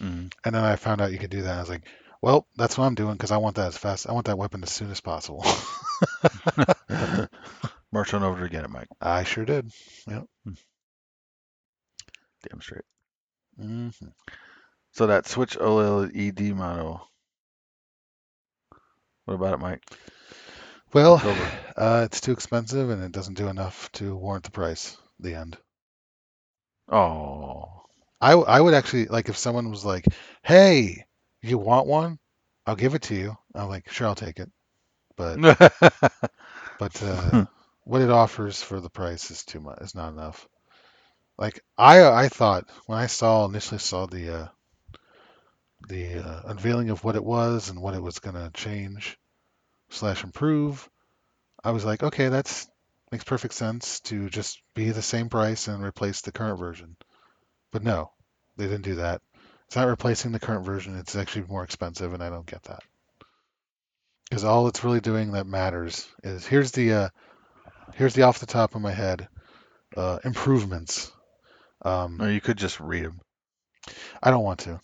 Mhm. 0.00 0.32
And 0.44 0.54
then 0.54 0.64
I 0.64 0.76
found 0.76 1.00
out 1.00 1.12
you 1.12 1.18
could 1.18 1.30
do 1.30 1.42
that. 1.42 1.56
I 1.56 1.60
was 1.60 1.68
like, 1.68 1.86
well, 2.22 2.46
that's 2.56 2.76
what 2.78 2.84
I'm 2.86 2.94
doing 2.94 3.14
because 3.14 3.30
I 3.32 3.38
want 3.38 3.56
that 3.56 3.68
as 3.68 3.78
fast. 3.78 4.08
I 4.08 4.12
want 4.12 4.26
that 4.26 4.38
weapon 4.38 4.62
as 4.62 4.70
soon 4.70 4.90
as 4.90 5.00
possible. 5.00 5.44
March 7.92 8.14
on 8.14 8.22
over 8.22 8.42
to 8.42 8.48
get 8.48 8.64
it, 8.64 8.70
Mike. 8.70 8.88
I 9.00 9.24
sure 9.24 9.44
did. 9.44 9.70
Yep. 10.06 10.24
Damn 12.48 12.60
straight. 12.60 12.84
hmm 13.58 13.88
So 14.92 15.06
that 15.08 15.26
Switch 15.26 15.56
OLED 15.58 16.54
model. 16.54 17.08
What 19.24 19.34
about 19.34 19.54
it, 19.54 19.60
Mike? 19.60 19.82
Well, 20.92 21.22
uh, 21.76 22.02
it's 22.06 22.20
too 22.20 22.32
expensive 22.32 22.90
and 22.90 23.02
it 23.02 23.12
doesn't 23.12 23.38
do 23.38 23.48
enough 23.48 23.90
to 23.92 24.16
warrant 24.16 24.44
the 24.44 24.50
price. 24.50 24.96
The 25.20 25.34
end. 25.34 25.56
Oh. 26.90 27.82
I, 28.20 28.30
w- 28.30 28.48
I 28.48 28.60
would 28.60 28.74
actually 28.74 29.06
like 29.06 29.28
if 29.28 29.36
someone 29.38 29.70
was 29.70 29.84
like, 29.84 30.04
"Hey, 30.42 31.04
you 31.42 31.58
want 31.58 31.86
one? 31.86 32.18
I'll 32.66 32.76
give 32.76 32.94
it 32.94 33.02
to 33.02 33.14
you." 33.14 33.36
I'm 33.54 33.68
like, 33.68 33.90
"Sure, 33.90 34.08
I'll 34.08 34.14
take 34.14 34.40
it." 34.40 34.50
But 35.16 35.38
but 36.78 37.02
uh, 37.02 37.46
what 37.84 38.02
it 38.02 38.10
offers 38.10 38.62
for 38.62 38.80
the 38.80 38.90
price 38.90 39.30
is 39.30 39.44
too 39.44 39.60
much. 39.60 39.78
It's 39.82 39.94
not 39.94 40.12
enough. 40.12 40.48
Like 41.38 41.60
I 41.78 42.04
I 42.04 42.28
thought 42.28 42.68
when 42.86 42.98
I 42.98 43.06
saw 43.06 43.46
initially 43.46 43.78
saw 43.78 44.06
the 44.06 44.36
uh, 44.42 44.48
the 45.88 46.18
uh, 46.18 46.42
unveiling 46.46 46.90
of 46.90 47.04
what 47.04 47.16
it 47.16 47.24
was 47.24 47.70
and 47.70 47.80
what 47.80 47.94
it 47.94 48.02
was 48.02 48.18
gonna 48.18 48.50
change 48.54 49.18
slash 49.90 50.24
improve, 50.24 50.88
I 51.62 51.72
was 51.72 51.84
like, 51.84 52.02
okay, 52.02 52.28
that's 52.28 52.68
makes 53.10 53.24
perfect 53.24 53.54
sense 53.54 54.00
to 54.00 54.30
just 54.30 54.62
be 54.74 54.90
the 54.90 55.02
same 55.02 55.28
price 55.28 55.66
and 55.68 55.82
replace 55.82 56.20
the 56.20 56.32
current 56.32 56.58
version. 56.58 56.96
But 57.72 57.82
no, 57.82 58.12
they 58.56 58.66
didn't 58.66 58.82
do 58.84 58.96
that. 58.96 59.20
It's 59.66 59.76
not 59.76 59.88
replacing 59.88 60.32
the 60.32 60.40
current 60.40 60.64
version. 60.64 60.96
It's 60.96 61.16
actually 61.16 61.46
more 61.46 61.64
expensive, 61.64 62.12
and 62.12 62.22
I 62.22 62.30
don't 62.30 62.46
get 62.46 62.62
that. 62.64 62.82
Because 64.28 64.44
all 64.44 64.68
it's 64.68 64.84
really 64.84 65.00
doing 65.00 65.32
that 65.32 65.46
matters 65.46 66.08
is 66.22 66.46
here's 66.46 66.70
the 66.72 66.92
uh, 66.92 67.08
here's 67.94 68.14
the 68.14 68.22
off 68.22 68.38
the 68.38 68.46
top 68.46 68.74
of 68.74 68.80
my 68.80 68.92
head 68.92 69.28
uh, 69.96 70.18
improvements. 70.24 71.10
Um, 71.82 72.16
no, 72.18 72.26
you 72.28 72.40
could 72.40 72.58
just 72.58 72.78
read 72.78 73.04
them. 73.04 73.20
I 74.22 74.30
don't 74.30 74.44
want 74.44 74.60
to. 74.60 74.80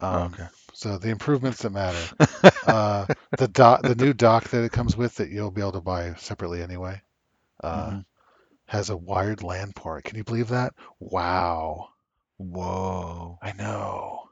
Um, 0.00 0.32
okay. 0.32 0.46
So 0.78 0.96
the 0.96 1.10
improvements 1.10 1.62
that 1.62 1.70
matter. 1.70 2.12
uh, 2.66 3.06
the 3.36 3.48
dock, 3.48 3.82
the 3.82 3.96
new 3.96 4.12
dock 4.12 4.48
that 4.50 4.62
it 4.62 4.70
comes 4.72 4.96
with 4.96 5.16
that 5.16 5.28
you'll 5.28 5.50
be 5.50 5.60
able 5.60 5.72
to 5.72 5.80
buy 5.80 6.14
separately 6.14 6.62
anyway, 6.62 7.02
uh, 7.62 7.92
Mhm. 7.92 8.04
has 8.66 8.90
a 8.90 8.96
wired 8.96 9.42
LAN 9.42 9.72
port. 9.72 10.04
Can 10.04 10.16
you 10.18 10.24
believe 10.24 10.48
that? 10.50 10.74
Wow. 11.00 11.88
Whoa. 12.38 13.38
I 13.42 13.52
know. 13.52 14.30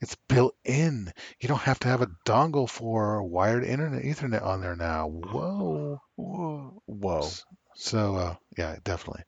It's 0.00 0.16
built 0.28 0.54
in. 0.64 1.12
You 1.40 1.48
don't 1.48 1.58
have 1.62 1.80
to 1.80 1.88
have 1.88 2.02
a 2.02 2.10
dongle 2.24 2.68
for 2.70 3.22
wired 3.24 3.64
internet 3.64 4.04
Ethernet 4.04 4.42
on 4.44 4.60
there 4.60 4.76
now. 4.76 5.08
Whoa. 5.08 6.00
Whoa. 6.16 6.82
Whoa. 6.86 7.30
So 7.74 8.16
uh, 8.16 8.36
yeah, 8.56 8.76
definitely. 8.84 9.24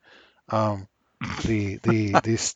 Um, 0.50 0.88
the 1.44 1.76
the 1.82 2.12
the 2.12 2.54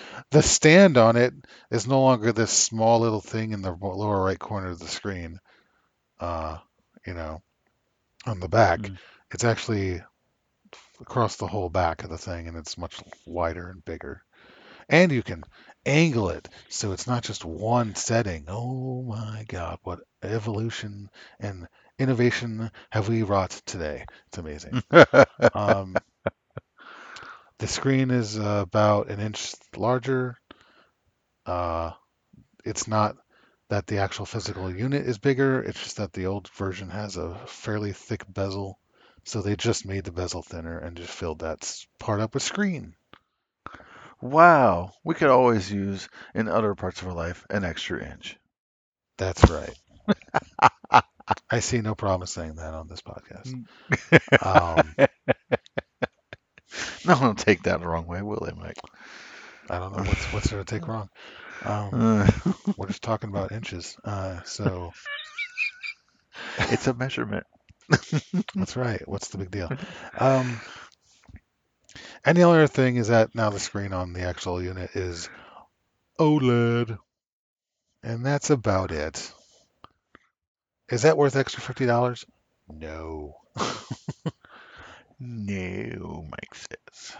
the 0.30 0.42
stand 0.42 0.96
on 0.96 1.16
it 1.16 1.34
is 1.70 1.86
no 1.86 2.02
longer 2.02 2.32
this 2.32 2.50
small 2.50 3.00
little 3.00 3.20
thing 3.20 3.52
in 3.52 3.62
the 3.62 3.72
lower 3.72 4.22
right 4.22 4.38
corner 4.38 4.68
of 4.68 4.78
the 4.78 4.88
screen. 4.88 5.38
Uh, 6.20 6.58
you 7.06 7.14
know, 7.14 7.40
on 8.26 8.40
the 8.40 8.48
back. 8.48 8.80
Mm. 8.80 8.98
It's 9.30 9.44
actually 9.44 10.02
across 11.00 11.36
the 11.36 11.46
whole 11.46 11.68
back 11.68 12.02
of 12.02 12.10
the 12.10 12.18
thing, 12.18 12.48
and 12.48 12.56
it's 12.56 12.78
much 12.78 13.00
wider 13.26 13.70
and 13.70 13.84
bigger. 13.84 14.22
And 14.88 15.12
you 15.12 15.22
can 15.22 15.44
angle 15.86 16.30
it 16.30 16.48
so 16.68 16.92
it's 16.92 17.06
not 17.06 17.22
just 17.22 17.44
one 17.44 17.94
setting. 17.94 18.44
Oh 18.48 19.02
my 19.02 19.44
God, 19.48 19.78
what 19.82 20.00
evolution 20.22 21.10
and 21.40 21.68
innovation 21.98 22.70
have 22.90 23.08
we 23.08 23.22
wrought 23.22 23.50
today? 23.66 24.06
It's 24.28 24.38
amazing. 24.38 24.82
Um, 25.54 25.96
the 27.58 27.66
screen 27.66 28.10
is 28.10 28.38
uh, 28.38 28.62
about 28.62 29.08
an 29.10 29.20
inch 29.20 29.54
larger. 29.76 30.36
Uh, 31.46 31.92
it's 32.64 32.86
not 32.86 33.16
that 33.68 33.86
the 33.86 33.98
actual 33.98 34.26
physical 34.26 34.74
unit 34.74 35.06
is 35.06 35.18
bigger, 35.18 35.60
it's 35.60 35.82
just 35.82 35.96
that 35.98 36.12
the 36.12 36.26
old 36.26 36.48
version 36.50 36.88
has 36.88 37.16
a 37.16 37.34
fairly 37.46 37.92
thick 37.92 38.24
bezel. 38.28 38.78
So 39.24 39.42
they 39.42 39.56
just 39.56 39.84
made 39.84 40.04
the 40.04 40.12
bezel 40.12 40.42
thinner 40.42 40.78
and 40.78 40.96
just 40.96 41.10
filled 41.10 41.40
that 41.40 41.70
part 41.98 42.20
up 42.20 42.32
with 42.32 42.42
screen. 42.42 42.94
Wow, 44.22 44.92
we 45.04 45.14
could 45.14 45.28
always 45.28 45.70
use 45.70 46.08
in 46.34 46.48
other 46.48 46.74
parts 46.74 47.02
of 47.02 47.08
our 47.08 47.14
life 47.14 47.44
an 47.50 47.64
extra 47.64 48.04
inch. 48.10 48.38
That's 49.18 49.48
right. 49.50 49.74
I 51.50 51.60
see 51.60 51.82
no 51.82 51.94
problem 51.94 52.26
saying 52.26 52.54
that 52.54 52.72
on 52.72 52.88
this 52.88 53.02
podcast. 53.02 53.52
Um, 54.42 54.94
No 57.08 57.14
one 57.14 57.28
will 57.28 57.34
take 57.34 57.62
that 57.62 57.80
the 57.80 57.86
wrong 57.88 58.06
way, 58.06 58.20
will 58.20 58.44
they, 58.44 58.52
Mike? 58.52 58.78
I 59.70 59.78
don't 59.78 59.96
know 59.96 60.04
what's 60.04 60.30
what's 60.32 60.50
there 60.50 60.58
to 60.58 60.64
take 60.64 60.86
wrong. 60.86 61.08
Um, 61.62 61.90
Uh, 61.92 62.30
we're 62.76 62.88
just 62.88 63.02
talking 63.02 63.30
about 63.30 63.52
inches. 63.52 63.96
Uh, 64.04 64.42
so 64.44 64.92
it's 66.58 66.86
a 66.86 66.94
measurement. 66.94 67.44
that's 68.54 68.76
right. 68.76 69.06
What's 69.08 69.28
the 69.28 69.38
big 69.38 69.50
deal? 69.50 69.70
Um, 70.18 70.60
and 72.24 72.36
the 72.36 72.48
other 72.48 72.66
thing 72.66 72.96
is 72.96 73.08
that 73.08 73.34
now 73.34 73.50
the 73.50 73.58
screen 73.58 73.92
on 73.92 74.12
the 74.12 74.22
actual 74.22 74.62
unit 74.62 74.94
is 74.94 75.30
OLED, 76.18 76.98
and 78.02 78.24
that's 78.24 78.50
about 78.50 78.92
it. 78.92 79.32
Is 80.90 81.02
that 81.02 81.16
worth 81.16 81.36
extra 81.36 81.62
fifty 81.62 81.86
dollars? 81.86 82.24
No. 82.68 83.36
No, 85.20 86.26
Mike 86.30 86.54
says. 86.54 87.16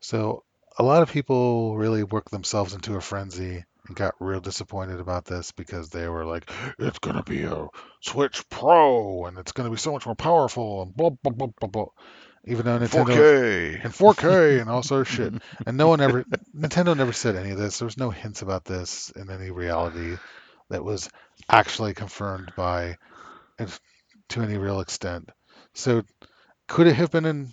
So 0.00 0.44
a 0.78 0.82
lot 0.82 1.02
of 1.02 1.10
people 1.10 1.76
really 1.76 2.02
worked 2.02 2.30
themselves 2.30 2.74
into 2.74 2.96
a 2.96 3.00
frenzy 3.00 3.64
and 3.86 3.96
got 3.96 4.14
real 4.18 4.40
disappointed 4.40 4.98
about 5.00 5.24
this 5.24 5.52
because 5.52 5.90
they 5.90 6.08
were 6.08 6.24
like, 6.24 6.50
it's 6.78 6.98
gonna 6.98 7.22
be 7.22 7.44
a 7.44 7.68
Switch 8.00 8.48
Pro 8.48 9.26
and 9.26 9.38
it's 9.38 9.52
gonna 9.52 9.70
be 9.70 9.76
so 9.76 9.92
much 9.92 10.06
more 10.06 10.16
powerful 10.16 10.82
and 10.82 10.96
blah 10.96 11.10
blah 11.10 11.32
blah 11.32 11.48
blah 11.60 11.68
blah. 11.68 11.86
Even 12.46 12.64
though 12.64 12.78
Nintendo 12.78 13.06
4K. 13.06 13.84
and 13.84 13.92
4K 13.92 14.60
and 14.60 14.70
all 14.70 14.82
sort 14.82 15.02
of 15.02 15.08
shit. 15.14 15.34
And 15.66 15.76
no 15.76 15.88
one 15.88 16.00
ever 16.00 16.24
Nintendo 16.56 16.96
never 16.96 17.12
said 17.12 17.36
any 17.36 17.50
of 17.50 17.58
this. 17.58 17.78
There 17.78 17.86
was 17.86 17.98
no 17.98 18.10
hints 18.10 18.42
about 18.42 18.64
this 18.64 19.10
in 19.10 19.30
any 19.30 19.50
reality 19.50 20.16
that 20.70 20.82
was 20.84 21.10
actually 21.48 21.94
confirmed 21.94 22.52
by 22.56 22.96
to 24.30 24.40
any 24.40 24.56
real 24.56 24.80
extent. 24.80 25.30
So 25.74 26.02
could 26.68 26.86
it 26.88 26.96
have 26.96 27.10
been 27.10 27.26
in 27.26 27.48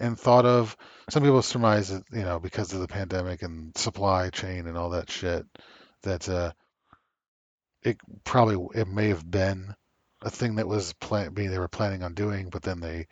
and 0.00 0.18
thought 0.18 0.46
of? 0.46 0.76
Some 1.10 1.22
people 1.24 1.42
surmise 1.42 1.90
that 1.90 2.04
you 2.12 2.22
know 2.24 2.40
because 2.40 2.72
of 2.72 2.80
the 2.80 2.88
pandemic 2.88 3.42
and 3.42 3.76
supply 3.78 4.30
chain 4.30 4.66
and 4.66 4.78
all 4.78 4.90
that 4.90 5.10
shit 5.10 5.46
that 6.02 6.28
uh, 6.28 6.52
it 7.82 7.98
probably 8.24 8.80
it 8.80 8.88
may 8.88 9.08
have 9.08 9.28
been 9.30 9.74
a 10.22 10.30
thing 10.30 10.56
that 10.56 10.68
was 10.68 10.92
plan 10.94 11.34
being 11.34 11.50
they 11.50 11.58
were 11.58 11.68
planning 11.68 12.02
on 12.02 12.14
doing, 12.14 12.50
but 12.50 12.62
then 12.62 12.80
they 12.80 13.06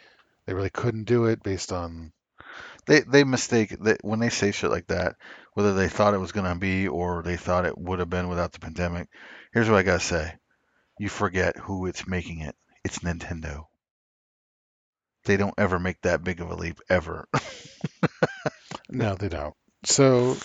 they 0.46 0.54
really 0.54 0.70
couldn't 0.70 1.04
do 1.04 1.26
it 1.26 1.42
based 1.42 1.72
on 1.72 2.12
They 2.86 3.00
they 3.00 3.24
mistake 3.24 3.76
that 3.84 4.04
when 4.04 4.20
they 4.20 4.28
say 4.30 4.52
shit 4.52 4.70
like 4.70 4.88
that, 4.88 5.16
whether 5.54 5.74
they 5.74 5.88
thought 5.88 6.14
it 6.14 6.18
was 6.20 6.32
gonna 6.32 6.56
be 6.56 6.88
or 6.88 7.22
they 7.22 7.38
thought 7.38 7.66
it 7.66 7.78
would 7.78 8.00
have 8.00 8.10
been 8.10 8.28
without 8.28 8.52
the 8.52 8.60
pandemic. 8.60 9.08
Here's 9.54 9.70
what 9.70 9.78
I 9.78 9.84
gotta 9.84 10.00
say: 10.00 10.34
you 10.98 11.08
forget 11.10 11.56
who 11.56 11.86
it's 11.86 12.08
making 12.08 12.40
it. 12.40 12.56
It's 12.84 13.00
Nintendo. 13.00 13.66
They 15.24 15.36
don't 15.36 15.54
ever 15.58 15.78
make 15.78 16.00
that 16.02 16.24
big 16.24 16.40
of 16.40 16.50
a 16.50 16.54
leap 16.56 16.80
ever. 16.88 17.28
no, 18.90 19.14
they 19.14 19.28
don't. 19.28 19.54
So 19.84 20.36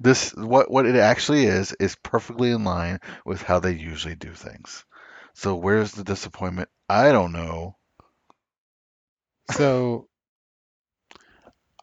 This 0.00 0.32
what 0.34 0.70
what 0.70 0.84
it 0.86 0.96
actually 0.96 1.44
is 1.46 1.72
is 1.74 1.94
perfectly 1.94 2.50
in 2.50 2.64
line 2.64 2.98
with 3.24 3.40
how 3.42 3.60
they 3.60 3.72
usually 3.72 4.16
do 4.16 4.32
things. 4.34 4.84
So 5.34 5.54
where's 5.56 5.92
the 5.92 6.02
disappointment? 6.04 6.68
I 6.88 7.12
don't 7.12 7.32
know. 7.32 7.76
So 9.52 10.08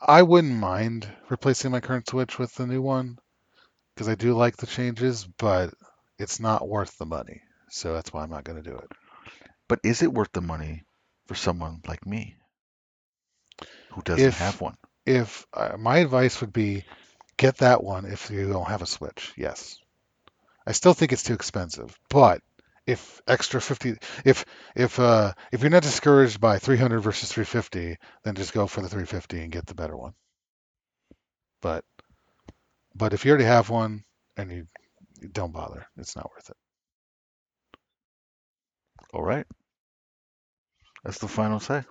I 0.02 0.24
wouldn't 0.24 0.56
mind 0.56 1.08
replacing 1.30 1.70
my 1.72 1.82
current 1.82 2.10
Switch 2.10 2.40
with 2.40 2.54
the 2.56 2.66
new 2.66 2.82
one 2.82 3.20
because 3.96 4.10
I 4.10 4.16
do 4.16 4.34
like 4.34 4.58
the 4.58 4.68
changes, 4.68 5.26
but 5.26 5.74
it's 6.20 6.40
not 6.40 6.68
worth 6.68 6.98
the 6.98 7.06
money. 7.06 7.44
So 7.70 7.94
that's 7.94 8.14
why 8.14 8.24
I'm 8.24 8.32
not 8.32 8.44
going 8.44 8.62
to 8.62 8.70
do 8.70 8.78
it. 8.78 8.92
But 9.68 9.82
is 9.84 10.02
it 10.04 10.14
worth 10.14 10.32
the 10.34 10.42
money 10.42 10.84
for 11.28 11.36
someone 11.36 11.82
like 11.88 12.06
me 12.06 12.36
who 13.91 14.02
doesn't 14.02 14.28
If- 14.28 14.40
have 14.40 14.62
one? 14.62 14.78
If 15.06 15.45
uh, 15.54 15.78
my 15.78 15.99
advice 15.99 16.41
would 16.41 16.52
be 16.52 16.84
get 17.38 17.58
that 17.60 17.82
one 17.84 18.06
if 18.06 18.30
you 18.30 18.49
don't 18.52 18.68
have 18.68 18.82
a 18.82 18.86
Switch. 18.86 19.34
Yes. 19.38 19.78
I 20.66 20.74
still 20.74 20.94
think 20.94 21.14
it's 21.14 21.24
too 21.24 21.34
expensive, 21.34 21.98
but 22.10 22.41
if 22.86 23.22
extra 23.28 23.62
50 23.62 23.98
if 24.26 24.45
if 24.76 24.99
uh 24.99 25.34
if 25.52 25.62
you're 25.62 25.70
not 25.70 25.84
discouraged 25.84 26.41
by 26.41 26.60
300 26.60 26.99
versus 26.99 27.32
350, 27.32 27.98
then 28.24 28.36
just 28.36 28.54
go 28.54 28.68
for 28.68 28.82
the 28.82 28.90
350 28.90 29.41
and 29.41 29.52
get 29.52 29.66
the 29.66 29.76
better 29.76 29.95
one. 29.95 30.14
But 31.62 31.86
but 32.95 33.14
if 33.14 33.26
you 33.26 33.32
already 33.32 33.45
have 33.45 33.70
one 33.70 34.04
and 34.36 34.52
you, 34.52 34.68
you 35.22 35.30
don't 35.30 35.54
bother, 35.54 35.88
it's 35.98 36.16
not 36.16 36.30
worth 36.32 36.49
it. 36.49 36.58
All 39.14 39.24
right. 39.24 39.45
That's 41.08 41.20
the 41.20 41.30
final 41.30 41.62
say. 41.62 41.86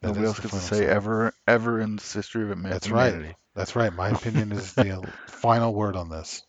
That 0.00 0.08
Nobody 0.08 0.24
else 0.24 0.40
gets 0.40 0.54
to 0.54 0.60
say 0.60 0.76
say. 0.78 0.86
ever, 0.86 1.34
ever 1.46 1.78
in 1.78 1.96
the 1.96 2.02
history 2.02 2.44
of 2.44 2.48
humanity. 2.48 2.72
That's 2.72 2.90
right. 2.90 3.36
That's 3.54 3.76
right. 3.76 3.92
My 3.92 4.08
opinion 4.08 4.52
is 4.52 4.72
the 4.72 5.06
final 5.26 5.74
word 5.74 5.96
on 5.96 6.08
this. 6.08 6.42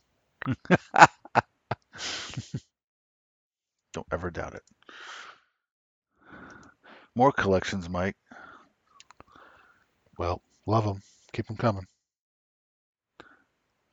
Don't 3.93 4.07
ever 4.13 4.31
doubt 4.31 4.55
it. 4.55 4.63
More 7.15 7.33
collections, 7.33 7.89
Mike. 7.89 8.15
Well, 10.17 10.41
love 10.65 10.85
them. 10.85 11.01
Keep 11.33 11.47
them 11.47 11.57
coming. 11.57 11.85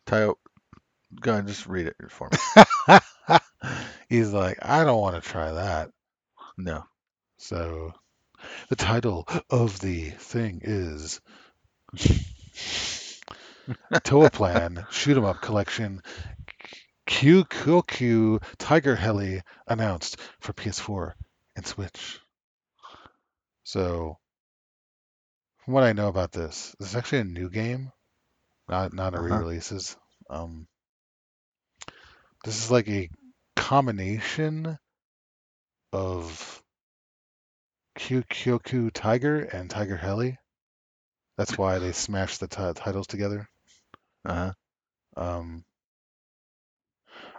Tayo, 0.06 0.34
go 1.20 1.32
ahead, 1.32 1.48
just 1.48 1.66
read 1.66 1.88
it 1.88 1.96
for 2.08 2.28
me. 2.30 2.98
He's 4.08 4.32
like, 4.32 4.58
I 4.62 4.84
don't 4.84 5.00
want 5.00 5.20
to 5.20 5.28
try 5.28 5.50
that. 5.50 5.90
No. 6.56 6.84
So, 7.38 7.92
the 8.68 8.76
title 8.76 9.26
of 9.50 9.78
the 9.80 10.10
thing 10.10 10.60
is 10.64 11.20
Toaplan 14.04 14.86
Shoot 14.92 15.16
'em 15.16 15.24
Up 15.24 15.40
Collection 15.40 16.02
Kyukyoku 17.06 18.42
Tiger 18.58 18.96
Heli 18.96 19.42
announced 19.68 20.16
for 20.40 20.52
PS4 20.52 21.14
and 21.54 21.64
Switch. 21.66 22.20
So, 23.64 24.18
from 25.64 25.74
what 25.74 25.82
I 25.84 25.92
know 25.92 26.08
about 26.08 26.32
this, 26.32 26.74
this 26.78 26.90
is 26.90 26.96
actually 26.96 27.20
a 27.20 27.24
new 27.24 27.48
game, 27.48 27.90
not 28.68 28.92
not 28.92 29.14
a 29.14 29.18
Uh-huh. 29.18 29.20
re-releases. 29.20 29.96
Um, 30.30 30.68
this 32.44 32.56
is 32.64 32.70
like 32.70 32.88
a 32.88 33.10
combination 33.56 34.78
of 35.92 36.61
Kyukyoku 37.98 38.90
Tiger 38.92 39.40
and 39.40 39.70
Tiger 39.70 39.96
Heli. 39.96 40.38
That's 41.36 41.56
why 41.56 41.78
they 41.78 41.92
smashed 41.92 42.40
the 42.40 42.48
ti- 42.48 42.72
titles 42.74 43.06
together. 43.06 43.48
Uh-huh. 44.24 44.52
Um, 45.16 45.64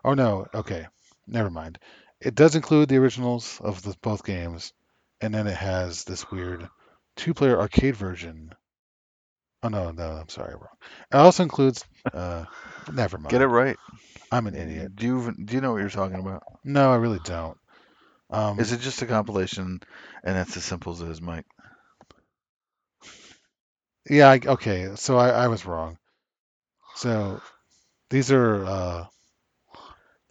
oh 0.03 0.13
no, 0.13 0.47
okay, 0.53 0.87
never 1.27 1.49
mind. 1.49 1.79
It 2.19 2.35
does 2.35 2.55
include 2.55 2.89
the 2.89 2.97
originals 2.97 3.59
of 3.61 3.81
the 3.81 3.95
both 4.01 4.23
games, 4.23 4.73
and 5.21 5.33
then 5.33 5.47
it 5.47 5.57
has 5.57 6.03
this 6.03 6.29
weird 6.31 6.67
two-player 7.15 7.59
arcade 7.59 7.95
version. 7.95 8.53
Oh 9.61 9.69
no, 9.69 9.91
no, 9.91 10.11
I'm 10.11 10.29
sorry, 10.29 10.53
wrong. 10.55 10.75
It 11.11 11.15
also 11.15 11.43
includes. 11.43 11.85
Uh, 12.13 12.43
never 12.91 13.17
mind. 13.17 13.29
Get 13.29 13.41
it 13.41 13.47
right. 13.47 13.77
I'm 14.29 14.45
an 14.45 14.55
idiot. 14.55 14.93
Do 14.93 15.05
you 15.05 15.33
do 15.45 15.55
you 15.55 15.61
know 15.61 15.71
what 15.71 15.79
you're 15.79 15.89
talking 15.89 16.19
about? 16.19 16.43
No, 16.65 16.91
I 16.91 16.97
really 16.97 17.21
don't. 17.23 17.57
Um, 18.33 18.59
Is 18.59 18.71
it 18.73 18.81
just 18.81 19.01
a 19.03 19.07
compilation 19.07 19.81
and 20.23 20.35
that's 20.37 20.57
as 20.57 20.65
simple 20.65 20.93
as 20.93 21.01
it 21.01 21.09
is, 21.09 21.21
Mike? 21.21 21.45
Yeah, 24.09 24.29
I, 24.29 24.39
okay. 24.45 24.95
So 24.95 25.17
I, 25.17 25.29
I 25.29 25.47
was 25.49 25.65
wrong. 25.65 25.97
So 26.95 27.41
these 28.09 28.31
are 28.31 28.65
uh, 28.65 29.05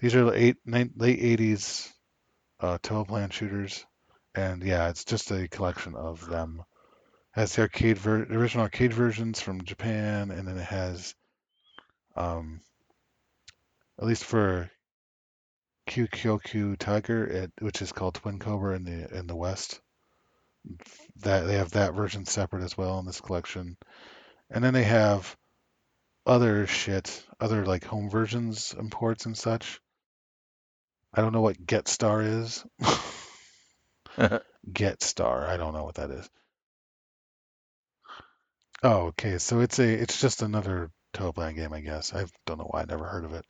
these 0.00 0.14
are 0.14 0.24
the 0.26 0.32
eight, 0.32 0.56
nine, 0.66 0.92
late 0.96 1.20
'80s 1.20 1.92
uh, 2.60 2.78
Toaplan 2.78 3.32
shooters, 3.32 3.84
and 4.34 4.62
yeah, 4.62 4.88
it's 4.90 5.04
just 5.04 5.30
a 5.32 5.48
collection 5.48 5.94
of 5.96 6.26
them. 6.28 6.62
has 7.32 7.54
the 7.56 7.62
arcade 7.62 7.98
ver- 7.98 8.24
original 8.30 8.64
arcade 8.64 8.92
versions 8.94 9.40
from 9.40 9.64
Japan, 9.64 10.30
and 10.30 10.48
then 10.48 10.58
it 10.58 10.64
has, 10.66 11.14
um, 12.16 12.60
at 13.98 14.06
least 14.06 14.24
for 14.24 14.70
Kyukyoku 15.86 16.78
Tiger, 16.78 17.24
it, 17.24 17.52
which 17.60 17.82
is 17.82 17.92
called 17.92 18.14
Twin 18.14 18.38
Cobra 18.38 18.76
in 18.76 18.84
the 18.84 19.18
in 19.18 19.26
the 19.26 19.36
West. 19.36 19.80
That 21.16 21.46
they 21.46 21.56
have 21.56 21.72
that 21.72 21.94
version 21.94 22.24
separate 22.24 22.62
as 22.62 22.76
well 22.76 22.98
in 23.00 23.06
this 23.06 23.20
collection, 23.20 23.76
and 24.50 24.62
then 24.62 24.74
they 24.74 24.84
have 24.84 25.36
other 26.24 26.66
shit, 26.66 27.24
other 27.40 27.66
like 27.66 27.84
home 27.84 28.08
versions, 28.08 28.74
imports 28.78 29.26
and 29.26 29.36
such. 29.36 29.80
I 31.12 31.20
don't 31.20 31.32
know 31.32 31.40
what 31.40 31.66
Get 31.66 31.88
Star 31.88 32.22
is. 32.22 32.64
Get 34.72 35.02
Star, 35.02 35.46
I 35.46 35.56
don't 35.56 35.74
know 35.74 35.84
what 35.84 35.96
that 35.96 36.10
is. 36.10 36.30
Oh, 38.82 39.06
okay. 39.08 39.38
So 39.38 39.60
it's 39.60 39.78
a 39.78 39.88
it's 39.88 40.20
just 40.20 40.42
another 40.42 40.90
Toaplan 41.14 41.54
game, 41.54 41.72
I 41.72 41.80
guess. 41.80 42.14
I 42.14 42.24
don't 42.46 42.58
know 42.58 42.68
why 42.70 42.82
I 42.82 42.84
never 42.84 43.04
heard 43.04 43.24
of 43.24 43.32
it. 43.34 43.44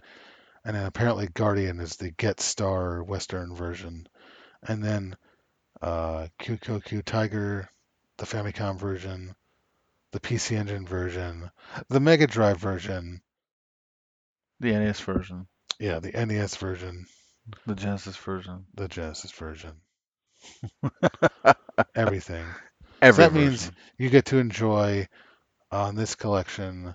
And 0.65 0.77
then 0.77 0.87
apparently 0.87 1.29
Guardian 1.29 1.81
is 1.81 1.97
the 1.97 2.11
Get 2.13 2.41
Star 2.41 3.03
Western 3.03 3.55
version. 3.55 4.07
And 4.63 4.83
then 4.83 5.17
uh, 5.83 6.29
Kyukyoku 6.41 7.05
Tiger, 7.05 7.69
the 8.19 8.27
Famicom 8.27 8.79
version, 8.79 9.35
the 10.13 10.21
PC 10.21 10.57
Engine 10.57 10.87
version, 10.87 11.51
the 11.89 12.01
Mega 12.01 12.27
Drive 12.27 12.59
version, 12.59 13.23
The 14.61 14.73
NES 14.73 15.01
version, 15.01 15.47
yeah, 15.81 16.01
the 16.01 16.13
NES 16.13 16.57
version, 16.57 17.07
the 17.67 17.75
Genesis 17.75 18.17
version, 18.17 18.67
the 18.75 18.89
Genesis 18.89 19.33
version, 19.33 19.73
everything. 21.97 22.57
every 23.03 23.25
that 23.25 23.33
means 23.33 23.71
you 23.99 24.11
get 24.11 24.27
to 24.27 24.39
enjoy 24.39 25.09
on 25.71 25.97
this 25.97 26.15
collection 26.17 26.95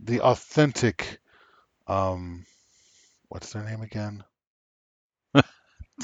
the 0.00 0.20
authentic 0.20 1.18
um 1.88 2.46
what's 3.28 3.52
their 3.52 3.64
name 3.64 3.82
again? 3.82 4.24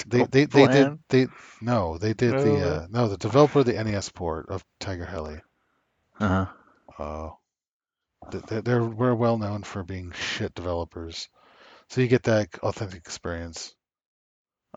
They 0.06 0.24
they 0.24 0.44
they 0.46 0.66
did 0.66 0.98
they 1.08 1.26
no, 1.60 1.98
they 1.98 2.14
did 2.14 2.38
the 2.38 2.62
uh 2.62 2.86
no, 2.90 3.08
the 3.08 3.16
developer 3.16 3.60
of 3.60 3.66
the 3.66 3.82
NES 3.82 4.08
port 4.10 4.48
of 4.48 4.64
Tiger 4.80 5.04
Heli. 5.04 5.40
Uh-huh. 6.20 6.46
Uh 6.98 7.30
th- 8.30 8.44
th- 8.46 8.64
they're 8.64 8.84
we're 8.84 9.14
well 9.14 9.38
known 9.38 9.62
for 9.62 9.82
being 9.84 10.12
shit 10.12 10.54
developers. 10.54 11.28
So 11.90 12.00
you 12.00 12.08
get 12.08 12.24
that 12.24 12.48
authentic 12.62 12.98
experience. 12.98 13.74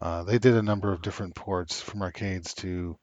Uh, 0.01 0.23
they 0.23 0.37
did 0.37 0.55
a 0.55 0.61
number 0.61 0.91
of 0.93 1.01
different 1.01 1.35
ports 1.35 1.81
from 1.81 2.01
arcades 2.03 2.53
to 2.55 2.97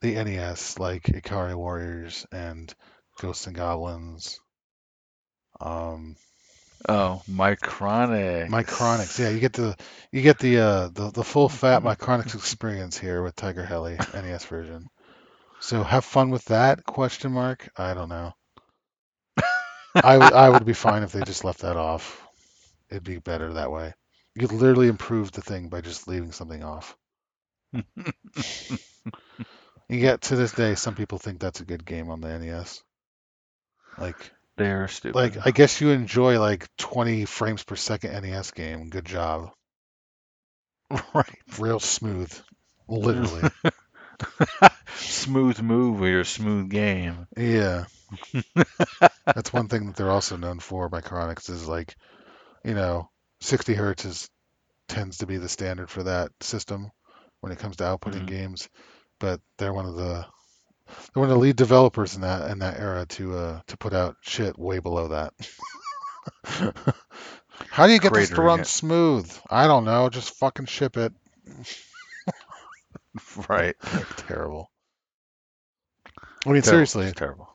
the 0.00 0.14
NES, 0.14 0.78
like 0.78 1.02
Ikari 1.04 1.56
Warriors 1.56 2.26
and 2.30 2.72
Ghosts 3.20 3.46
and 3.46 3.56
Goblins. 3.56 4.38
Um, 5.60 6.16
Oh, 6.86 7.22
Micronics. 7.28 8.48
Micronics, 8.48 9.18
yeah, 9.18 9.30
you 9.30 9.40
get 9.40 9.54
the 9.54 9.76
you 10.12 10.22
get 10.22 10.38
the 10.38 10.58
uh, 10.58 10.88
the 10.88 11.10
the 11.10 11.24
full 11.24 11.48
fat 11.48 11.82
Micronics 11.82 12.34
experience 12.34 12.98
here 12.98 13.22
with 13.22 13.34
Tiger 13.34 13.64
Heli 13.64 13.96
NES 14.14 14.44
version. 14.44 14.88
So 15.60 15.82
have 15.82 16.04
fun 16.04 16.30
with 16.30 16.44
that? 16.46 16.84
Question 16.84 17.32
mark. 17.32 17.68
I 17.76 17.94
don't 17.94 18.08
know. 18.08 18.32
I 19.96 20.18
would 20.18 20.32
I 20.32 20.50
would 20.50 20.64
be 20.64 20.72
fine 20.72 21.02
if 21.02 21.12
they 21.12 21.22
just 21.22 21.44
left 21.44 21.60
that 21.60 21.76
off. 21.76 22.24
It'd 22.90 23.04
be 23.04 23.18
better 23.18 23.54
that 23.54 23.72
way. 23.72 23.92
You 24.34 24.46
could 24.46 24.56
literally 24.56 24.88
improve 24.88 25.32
the 25.32 25.42
thing 25.42 25.68
by 25.68 25.80
just 25.80 26.06
leaving 26.06 26.32
something 26.32 26.62
off. 26.62 26.96
And 29.90 30.00
yet 30.00 30.20
to 30.22 30.36
this 30.36 30.52
day, 30.52 30.74
some 30.74 30.94
people 30.94 31.18
think 31.18 31.40
that's 31.40 31.60
a 31.60 31.64
good 31.64 31.84
game 31.84 32.10
on 32.10 32.20
the 32.20 32.38
NES. 32.38 32.82
Like 33.96 34.32
They're 34.58 34.88
stupid. 34.88 35.14
like 35.14 35.36
I 35.46 35.50
guess 35.52 35.80
you 35.80 35.90
enjoy 35.90 36.40
like 36.40 36.68
20 36.76 37.24
frames 37.26 37.64
per 37.64 37.76
second 37.76 38.12
NES 38.12 38.50
game. 38.52 38.90
Good 38.90 39.06
job. 39.06 39.52
right. 41.14 41.38
Real 41.58 41.80
smooth. 41.80 42.32
Literally. 42.88 43.50
smooth 44.96 45.60
move 45.60 46.00
or 46.02 46.08
your 46.08 46.24
smooth 46.24 46.70
game. 46.70 47.26
Yeah. 47.36 47.86
That's 49.34 49.52
one 49.52 49.68
thing 49.68 49.86
that 49.86 49.96
they're 49.96 50.10
also 50.10 50.36
known 50.36 50.60
for 50.60 50.90
Micronics 50.90 51.50
is 51.50 51.66
like, 51.68 51.96
you 52.64 52.74
know, 52.74 53.10
60 53.40 53.74
hertz 53.74 54.04
is 54.04 54.30
tends 54.88 55.18
to 55.18 55.26
be 55.26 55.38
the 55.38 55.48
standard 55.48 55.90
for 55.90 56.04
that 56.04 56.30
system 56.40 56.90
when 57.40 57.52
it 57.52 57.58
comes 57.58 57.76
to 57.76 57.84
outputting 57.84 58.26
Mhm. 58.26 58.26
games. 58.26 58.68
But 59.20 59.40
they're 59.58 59.72
one 59.74 59.86
of 59.86 59.96
the 59.96 60.26
they're 60.88 61.20
one 61.20 61.30
of 61.30 61.36
the 61.36 61.40
lead 61.40 61.56
developers 61.56 62.14
in 62.16 62.22
that 62.22 62.50
in 62.50 62.58
that 62.60 62.78
era 62.78 63.06
to 63.06 63.36
uh 63.36 63.60
to 63.68 63.76
put 63.76 63.92
out 63.94 64.16
shit 64.22 64.58
way 64.58 64.78
below 64.78 65.08
that. 65.08 65.32
How 67.70 67.86
do 67.86 67.92
you 67.92 67.98
get 67.98 68.12
this 68.14 68.30
to 68.30 68.42
run 68.42 68.60
it. 68.60 68.66
smooth? 68.66 69.30
I 69.50 69.66
don't 69.66 69.84
know. 69.84 70.08
Just 70.10 70.36
fucking 70.36 70.66
ship 70.66 70.96
it. 70.96 71.12
Right. 73.48 73.74
Terrible. 74.28 74.70
I 76.46 76.50
mean, 76.50 76.62
Terrible. 76.62 76.62
seriously, 76.62 77.06
It's 77.06 77.18
terrible. 77.18 77.48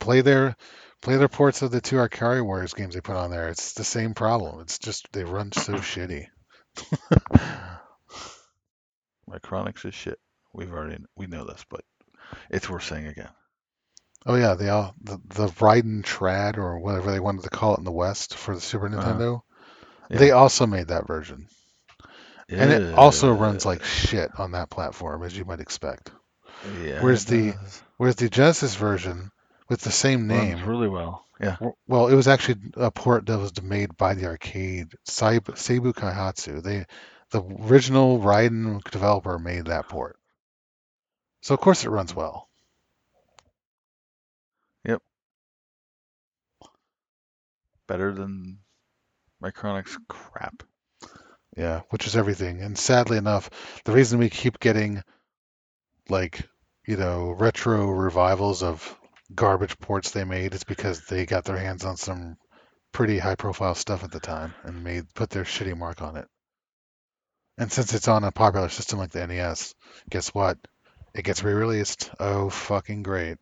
play 0.00 0.22
their 0.22 0.56
play 1.02 1.16
their 1.18 1.28
ports 1.28 1.62
of 1.62 1.70
the 1.70 1.80
two 1.80 1.96
Ikari 1.96 2.44
Warriors 2.44 2.74
games 2.74 2.94
they 2.94 3.00
put 3.00 3.14
on 3.14 3.30
there. 3.30 3.48
It's 3.48 3.74
the 3.74 3.84
same 3.84 4.14
problem. 4.14 4.60
It's 4.60 4.78
just 4.80 5.06
they 5.12 5.22
run 5.24 5.52
so 5.52 5.74
shitty. 5.74 6.26
Micronics 9.30 9.84
is 9.86 9.94
shit. 9.94 10.18
We've 10.52 10.72
already 10.72 10.98
we 11.16 11.26
know 11.26 11.44
this, 11.44 11.64
but 11.70 11.82
it's 12.50 12.68
worth 12.68 12.84
saying 12.84 13.06
again. 13.06 13.28
Oh 14.26 14.34
yeah, 14.34 14.54
they 14.54 14.68
all 14.68 14.94
the 15.02 15.18
the 15.28 15.46
Raiden 15.46 16.02
Trad 16.02 16.58
or 16.58 16.78
whatever 16.80 17.10
they 17.10 17.20
wanted 17.20 17.44
to 17.44 17.50
call 17.50 17.74
it 17.74 17.78
in 17.78 17.84
the 17.84 17.92
West 17.92 18.34
for 18.34 18.54
the 18.54 18.60
Super 18.60 18.86
Uh-huh. 18.86 19.00
Nintendo. 19.12 19.40
Yeah. 20.10 20.18
They 20.18 20.30
also 20.32 20.66
made 20.66 20.88
that 20.88 21.06
version, 21.06 21.46
and 22.48 22.70
it 22.72 22.94
also 22.94 23.32
runs 23.32 23.64
like 23.66 23.84
shit 23.84 24.30
on 24.38 24.52
that 24.52 24.70
platform, 24.70 25.22
as 25.22 25.36
you 25.36 25.44
might 25.44 25.60
expect. 25.60 26.10
Yeah. 26.82 27.02
where's 27.02 27.24
it 27.24 27.28
the- 27.28 27.52
does. 27.52 27.82
Whereas 27.98 28.16
the 28.16 28.28
Genesis 28.28 28.74
version 28.74 29.30
with 29.68 29.80
the 29.82 29.90
same 29.90 30.26
name 30.28 30.54
Runs 30.54 30.66
really 30.66 30.88
well. 30.88 31.24
Yeah. 31.40 31.56
well, 31.86 32.08
it 32.08 32.14
was 32.14 32.26
actually 32.26 32.60
a 32.74 32.90
port 32.90 33.26
that 33.26 33.38
was 33.38 33.62
made 33.62 33.96
by 33.96 34.14
the 34.14 34.26
arcade 34.26 34.88
Seibu, 35.08 35.52
Seibu 35.54 35.92
Kaihatsu. 35.92 36.62
They 36.62 36.86
the 37.30 37.42
original 37.42 38.18
Raiden 38.18 38.82
developer 38.90 39.38
made 39.38 39.66
that 39.66 39.88
port, 39.88 40.17
so 41.40 41.54
of 41.54 41.60
course 41.60 41.84
it 41.84 41.90
runs 41.90 42.14
well. 42.14 42.48
Yep. 44.84 45.02
Better 47.86 48.12
than 48.12 48.58
Micronics 49.42 49.96
crap. 50.08 50.62
Yeah, 51.56 51.82
which 51.90 52.06
is 52.06 52.16
everything. 52.16 52.62
And 52.62 52.78
sadly 52.78 53.18
enough, 53.18 53.50
the 53.84 53.92
reason 53.92 54.18
we 54.18 54.30
keep 54.30 54.60
getting 54.60 55.02
like, 56.08 56.48
you 56.86 56.96
know, 56.96 57.30
retro 57.30 57.90
revivals 57.90 58.62
of 58.62 58.96
garbage 59.34 59.78
ports 59.78 60.10
they 60.10 60.24
made 60.24 60.54
is 60.54 60.64
because 60.64 61.04
they 61.06 61.26
got 61.26 61.44
their 61.44 61.56
hands 61.56 61.84
on 61.84 61.96
some 61.96 62.36
pretty 62.92 63.18
high 63.18 63.34
profile 63.34 63.74
stuff 63.74 64.04
at 64.04 64.10
the 64.10 64.20
time 64.20 64.54
and 64.64 64.84
made 64.84 65.12
put 65.14 65.30
their 65.30 65.44
shitty 65.44 65.76
mark 65.76 66.00
on 66.00 66.16
it. 66.16 66.26
And 67.58 67.70
since 67.72 67.92
it's 67.92 68.08
on 68.08 68.24
a 68.24 68.30
popular 68.30 68.68
system 68.68 68.98
like 69.00 69.10
the 69.10 69.26
NES, 69.26 69.74
guess 70.08 70.28
what? 70.28 70.58
It 71.14 71.24
gets 71.24 71.42
re-released. 71.42 72.10
Oh, 72.20 72.50
fucking 72.50 73.02
great. 73.02 73.38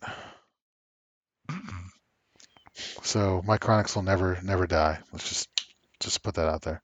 So 3.02 3.42
Micronics 3.46 3.94
will 3.94 4.02
never 4.02 4.38
never 4.42 4.66
die. 4.66 4.98
Let's 5.12 5.28
just 5.28 5.48
just 6.00 6.22
put 6.22 6.34
that 6.34 6.48
out 6.48 6.62
there. 6.62 6.82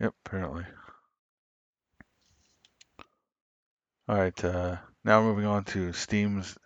Yep, 0.00 0.14
apparently. 0.24 0.64
All 4.08 4.16
right, 4.16 4.44
uh, 4.44 4.76
now 5.04 5.22
moving 5.22 5.44
on 5.44 5.64
to 5.64 5.92
Steam's 5.92 6.56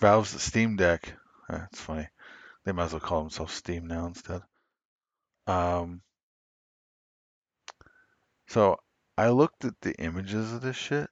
Valve's 0.00 0.40
Steam 0.42 0.76
Deck. 0.76 1.12
Uh, 1.48 1.58
That's 1.58 1.80
funny. 1.80 2.08
They 2.64 2.72
might 2.72 2.84
as 2.84 2.92
well 2.92 3.00
call 3.00 3.20
themselves 3.20 3.54
Steam 3.54 3.86
now 3.86 4.06
instead. 4.06 4.42
Um, 5.46 6.02
so 8.48 8.76
I 9.16 9.30
looked 9.30 9.64
at 9.64 9.80
the 9.80 9.94
images 9.94 10.52
of 10.52 10.60
this 10.60 10.76
shit, 10.76 11.08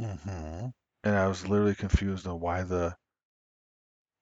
Mm-hmm. 0.00 0.70
and 1.04 1.14
I 1.14 1.26
was 1.26 1.46
literally 1.46 1.74
confused 1.74 2.26
on 2.26 2.40
why 2.40 2.62
the 2.62 2.96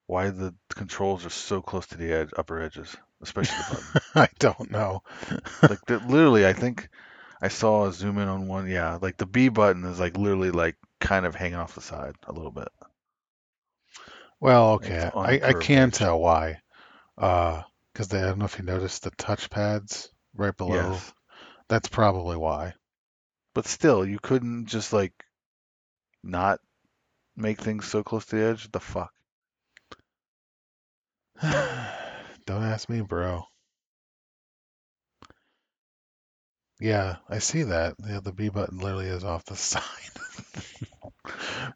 why 0.06 0.30
the 0.30 0.54
controls 0.70 1.24
are 1.24 1.30
so 1.30 1.62
close 1.62 1.86
to 1.86 1.96
the 1.96 2.12
edge, 2.12 2.30
upper 2.36 2.60
edges, 2.60 2.96
especially 3.22 3.58
the 3.58 3.64
button. 3.64 3.96
I 4.14 4.28
don't 4.38 4.70
know. 4.70 5.02
like 5.68 5.84
the, 5.86 5.98
literally, 6.00 6.46
I 6.46 6.52
think 6.52 6.88
I 7.42 7.48
saw 7.48 7.86
a 7.86 7.92
zoom 7.92 8.18
in 8.18 8.28
on 8.28 8.48
one. 8.48 8.68
Yeah, 8.68 8.98
like 9.02 9.16
the 9.18 9.26
B 9.26 9.48
button 9.50 9.84
is 9.84 10.00
like 10.00 10.16
literally 10.16 10.50
like 10.50 10.76
kind 11.00 11.26
of 11.26 11.34
hanging 11.34 11.56
off 11.56 11.74
the 11.74 11.80
side 11.82 12.14
a 12.26 12.32
little 12.32 12.52
bit. 12.52 12.68
Well, 14.40 14.72
okay, 14.72 14.96
It's 14.96 15.06
on 15.14 15.36
I, 15.36 15.40
I 15.50 15.52
curved 15.52 15.54
can 15.54 15.92
edge. 15.92 15.92
tell 15.92 16.18
why. 16.18 16.60
Uh, 17.18 17.62
because 17.92 18.12
I 18.14 18.22
don't 18.22 18.38
know 18.38 18.46
if 18.46 18.58
you 18.58 18.64
noticed 18.64 19.04
the 19.04 19.10
touch 19.12 19.50
pads 19.50 20.10
right 20.34 20.56
below. 20.56 21.04
Yes, 21.04 21.12
That's 21.68 21.88
probably 21.88 22.36
why. 22.36 22.74
But 23.54 23.66
still, 23.66 24.06
you 24.06 24.18
couldn't 24.18 24.66
just 24.66 24.92
like 24.92 25.24
not 26.22 26.60
make 27.36 27.60
things 27.60 27.86
so 27.86 28.02
close 28.02 28.26
to 28.26 28.36
the 28.36 28.42
edge. 28.44 28.70
The 28.72 28.80
fuck? 28.80 29.12
Don't 32.46 32.62
ask 32.62 32.88
me, 32.88 33.00
bro. 33.00 33.44
Yeah, 36.80 37.16
I 37.28 37.38
see 37.38 37.62
that. 37.64 37.94
Yeah, 38.04 38.20
the 38.20 38.32
B 38.32 38.48
button 38.48 38.78
literally 38.78 39.06
is 39.06 39.22
off 39.24 39.44
the 39.44 39.56
side. 39.56 39.82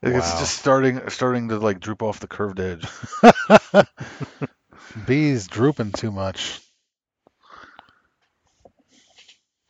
Like, 0.03 0.15
It's 0.15 0.35
Wow. 0.35 0.35
just 0.35 0.57
starting 0.59 1.09
starting 1.11 1.49
to 1.49 1.59
like 1.59 1.81
droop 1.81 2.03
off 2.03 2.21
the 2.21 2.29
curved 2.29 2.61
edge. 2.61 2.87
B's 5.05 5.49
drooping 5.49 5.93
too 5.93 6.11
much. 6.11 6.61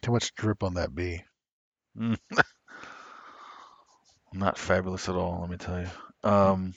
Too 0.03 0.13
much 0.13 0.35
drip 0.35 0.63
on 0.63 0.75
that 0.75 0.95
B. 0.95 1.25
Not 4.35 4.59
fabulous 4.59 5.09
at 5.09 5.15
all, 5.15 5.41
let 5.41 5.49
me 5.51 5.57
tell 5.57 5.81
you. 5.81 5.89
Um, 6.29 6.75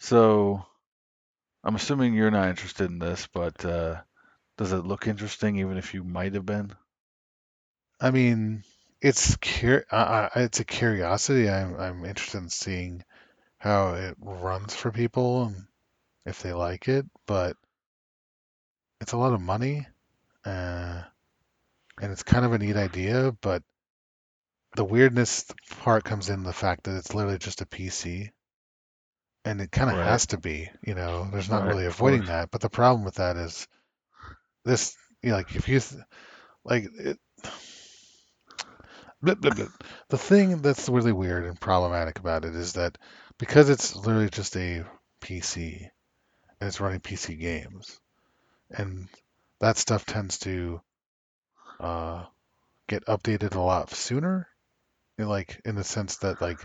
So 0.00 0.66
I'm 1.64 1.74
assuming 1.74 2.12
you're 2.14 2.30
not 2.30 2.50
interested 2.50 2.90
in 2.90 2.98
this, 2.98 3.26
but 3.28 3.64
uh, 3.64 4.02
does 4.58 4.72
it 4.72 4.84
look 4.86 5.06
interesting 5.06 5.58
even 5.58 5.78
if 5.78 5.94
you 5.94 6.04
might 6.04 6.34
have 6.34 6.46
been? 6.46 6.74
I 7.98 8.10
mean, 8.10 8.62
it's 9.00 9.36
cur- 9.36 9.86
uh, 9.90 10.28
it's 10.36 10.60
a 10.60 10.64
curiosity. 10.66 11.48
I'm 11.48 11.76
I'm 11.80 12.04
interested 12.04 12.38
in 12.38 12.50
seeing 12.50 13.04
how 13.58 13.94
it 13.94 14.16
runs 14.20 14.74
for 14.74 14.92
people 14.92 15.44
and 15.46 15.66
if 16.26 16.42
they 16.42 16.52
like 16.54 16.88
it, 16.88 17.06
but 17.26 17.56
it's 19.00 19.12
a 19.12 19.16
lot 19.16 19.32
of 19.32 19.40
money, 19.40 19.86
uh, 20.44 21.02
and 22.00 22.12
it's 22.12 22.24
kind 22.24 22.44
of 22.44 22.52
a 22.52 22.58
neat 22.58 22.76
idea, 22.76 23.32
but 23.42 23.62
the 24.76 24.84
weirdness 24.84 25.44
part 25.80 26.04
comes 26.04 26.28
in 26.28 26.42
the 26.42 26.52
fact 26.52 26.84
that 26.84 26.96
it's 26.96 27.14
literally 27.14 27.38
just 27.38 27.60
a 27.60 27.66
PC, 27.66 28.30
and 29.44 29.60
it 29.60 29.72
kind 29.72 29.90
of 29.90 29.96
Right. 29.96 29.98
has 29.98 30.26
to 30.28 30.38
be. 30.38 30.70
You 30.86 30.94
know, 30.94 31.28
there's 31.32 31.50
not 31.50 31.64
Right, 31.64 31.66
really 31.66 31.86
avoiding 31.86 32.26
that. 32.26 32.50
But 32.50 32.60
the 32.62 32.70
problem 32.70 33.04
with 33.04 33.16
that 33.16 33.36
is 33.36 33.68
this. 34.64 34.96
You 35.22 35.30
know, 35.30 35.36
like 35.36 35.54
if 35.56 35.68
you 35.68 35.80
th- 35.80 36.02
like 36.64 36.84
it. 36.98 37.18
Blip, 39.22 39.40
blip, 39.40 39.54
blip. 39.54 39.84
The 40.10 40.18
thing 40.18 40.60
that's 40.60 40.88
really 40.90 41.12
weird 41.12 41.44
and 41.46 41.58
problematic 41.58 42.18
about 42.18 42.44
it 42.44 42.54
is 42.54 42.74
that 42.74 42.98
because 43.38 43.70
it's 43.70 43.96
literally 43.96 44.28
just 44.28 44.54
a 44.56 44.84
PC 45.20 45.88
and 46.60 46.68
it's 46.68 46.80
running 46.80 47.00
PC 47.00 47.36
games, 47.36 47.98
and 48.70 49.08
that 49.60 49.78
stuff 49.78 50.06
tends 50.06 50.38
to 50.40 50.82
uh, 51.80 52.26
get 52.88 53.06
updated 53.06 53.54
a 53.54 53.60
lot 53.60 53.90
sooner, 53.90 54.48
in 55.18 55.28
like 55.28 55.60
in 55.64 55.74
the 55.76 55.84
sense 55.84 56.18
that 56.18 56.40
like 56.40 56.60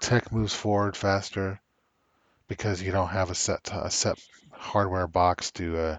tech 0.00 0.32
moves 0.32 0.54
forward 0.54 0.96
faster 0.96 1.60
because 2.48 2.82
you 2.82 2.92
don't 2.92 3.08
have 3.08 3.30
a 3.30 3.34
set 3.34 3.70
a 3.72 3.90
set 3.90 4.18
hardware 4.52 5.06
box 5.06 5.50
to 5.52 5.78
uh, 5.78 5.98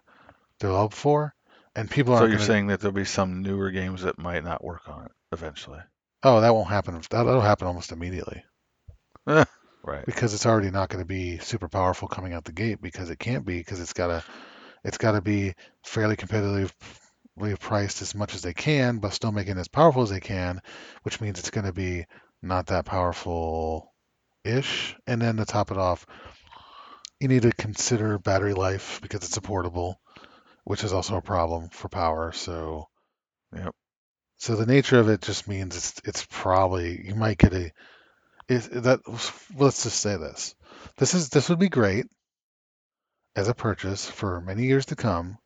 develop 0.60 0.94
for, 0.94 1.36
and 1.76 1.90
people 1.90 2.14
aren't 2.14 2.32
you're 2.32 2.40
gonna. 2.40 2.44
saying 2.46 2.68
that 2.68 2.80
there'll 2.82 2.94
be 2.94 3.06
some 3.06 3.42
newer 3.42 3.72
games 3.72 4.04
that 4.04 4.18
might 4.20 4.44
not 4.44 4.64
work 4.64 4.88
on 4.90 5.06
it 5.06 5.12
eventually. 5.32 5.80
Oh, 6.24 6.42
that 6.42 6.54
won't 6.54 6.70
happen. 6.70 6.96
That, 6.96 7.10
that'll 7.10 7.42
happen 7.42 7.68
almost 7.68 7.92
immediately 7.92 8.44
Right. 9.84 10.06
because 10.06 10.34
it's 10.34 10.46
already 10.46 10.72
not 10.72 10.90
going 10.90 11.02
to 11.04 11.08
be 11.08 11.38
super 11.40 11.68
powerful 11.68 12.08
coming 12.08 12.34
out 12.34 12.44
the 12.46 12.52
gate 12.52 12.82
because 12.82 13.10
it 13.10 13.20
can't 13.20 13.46
be 13.46 13.58
because 13.60 13.80
it's 13.80 13.94
got 13.94 14.08
to 14.08 14.24
it's 14.84 14.98
got 14.98 15.14
to 15.14 15.22
be 15.22 15.54
fairly 15.84 16.16
competitively 16.16 16.72
priced 17.60 18.02
as 18.02 18.16
much 18.16 18.36
as 18.36 18.42
they 18.42 18.54
can, 18.54 19.00
but 19.00 19.14
still 19.14 19.32
making 19.32 19.58
it 19.58 19.62
as 19.62 19.68
powerful 19.68 20.04
as 20.04 20.10
they 20.10 20.20
can, 20.20 20.62
which 21.04 21.22
means 21.22 21.40
it's 21.40 21.50
going 21.50 21.66
to 21.66 21.74
be 21.74 22.06
not 22.42 22.68
that 22.68 22.86
powerful 22.86 23.94
ish. 24.44 24.96
And 25.08 25.22
then 25.22 25.38
to 25.38 25.46
top 25.46 25.72
it 25.72 25.78
off, 25.78 26.06
you 27.20 27.28
need 27.28 27.44
to 27.44 27.52
consider 27.52 28.20
battery 28.20 28.54
life 28.54 29.00
because 29.02 29.24
it's 29.24 29.38
a 29.38 29.42
portable, 29.42 30.00
which 30.64 30.84
is 30.84 30.94
also 30.94 31.18
a 31.18 31.22
problem 31.22 31.70
for 31.70 31.90
power. 31.90 32.32
So, 32.32 32.88
Yep. 33.56 33.74
so 34.38 34.56
the 34.56 34.66
nature 34.66 35.00
of 35.00 35.10
it 35.10 35.22
just 35.22 35.48
means 35.48 35.78
it's 35.78 35.94
it's 36.04 36.28
probably 36.30 37.08
you 37.08 37.16
might 37.16 37.38
get 37.38 37.54
a 37.54 37.72
it, 38.48 38.84
that 38.84 39.00
let's 39.58 39.84
just 39.84 40.00
say 40.00 40.18
this. 40.18 40.56
This 40.98 41.14
is 41.14 41.30
this 41.30 41.50
would 41.50 41.60
be 41.60 41.70
great 41.70 42.06
as 43.36 43.48
a 43.48 43.54
purchase 43.54 44.10
for 44.10 44.42
many 44.42 44.66
years 44.66 44.88
to 44.88 44.96
come 44.96 45.38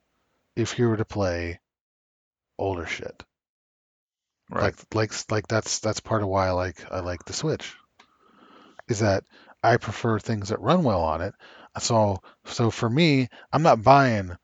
if 0.55 0.77
you 0.77 0.87
were 0.87 0.97
to 0.97 1.05
play 1.05 1.59
older 2.59 2.85
shit. 2.85 3.23
Right. 4.49 4.63
Like 4.63 4.95
like 4.95 5.31
like 5.31 5.47
that's 5.47 5.79
that's 5.79 5.99
part 5.99 6.23
of 6.23 6.27
why 6.29 6.47
I 6.47 6.51
like 6.51 6.91
I 6.91 6.99
like 7.01 7.23
the 7.25 7.33
Switch. 7.33 7.75
Is 8.87 8.99
that 8.99 9.23
I 9.63 9.77
prefer 9.77 10.19
things 10.19 10.49
that 10.49 10.61
run 10.61 10.83
well 10.83 11.01
on 11.01 11.21
it. 11.21 11.33
So 11.79 12.21
so 12.45 12.71
for 12.71 12.89
me, 12.89 13.29
I'm 13.53 13.63
not 13.63 13.83
buying 13.83 14.37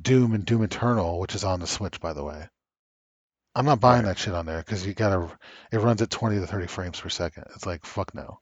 Doom 0.00 0.34
and 0.34 0.44
Doom 0.44 0.62
Eternal, 0.64 1.18
which 1.18 1.34
is 1.34 1.44
on 1.44 1.60
the 1.60 1.66
Switch 1.66 2.00
by 2.00 2.12
the 2.12 2.24
way. 2.24 2.48
I'm 3.54 3.64
not 3.64 3.80
buying 3.80 4.04
Right. 4.04 4.10
that 4.10 4.18
shit 4.18 4.34
on 4.34 4.46
there 4.46 4.58
because 4.58 4.86
you 4.86 4.94
gotta 4.94 5.30
it 5.72 5.78
runs 5.80 6.02
at 6.02 6.10
20 6.10 6.40
to 6.40 6.46
30 6.46 6.66
frames 6.66 7.00
per 7.00 7.08
second. 7.08 7.44
It's 7.54 7.66
like 7.66 7.86
fuck 7.86 8.14
no. 8.14 8.40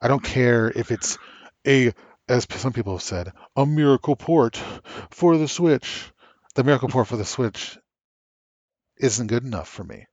I 0.00 0.08
don't 0.08 0.24
care 0.24 0.70
if 0.74 0.90
it's 0.90 1.18
a 1.66 1.92
as 2.28 2.46
some 2.50 2.72
people 2.72 2.94
have 2.94 3.02
said, 3.02 3.32
a 3.56 3.66
miracle 3.66 4.16
port 4.16 4.56
for 5.10 5.36
the 5.36 5.48
Switch. 5.48 6.10
The 6.54 6.64
miracle 6.64 6.88
port 6.88 7.08
for 7.08 7.16
the 7.16 7.24
Switch 7.24 7.78
isn't 9.02 9.28
good 9.28 9.44
enough 9.44 9.68
for 9.68 9.84
me. 9.84 10.06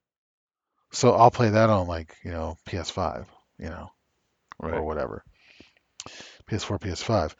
So 0.92 1.14
I'll 1.16 1.32
play 1.32 1.50
that 1.50 1.70
on 1.70 1.88
like, 1.88 2.16
you 2.24 2.32
know, 2.32 2.58
PS5, 2.66 3.28
you 3.58 3.70
know, 3.70 3.92
or 4.60 4.86
whatever. 4.86 5.24
PS4, 6.48 6.80
PS5. 6.80 7.36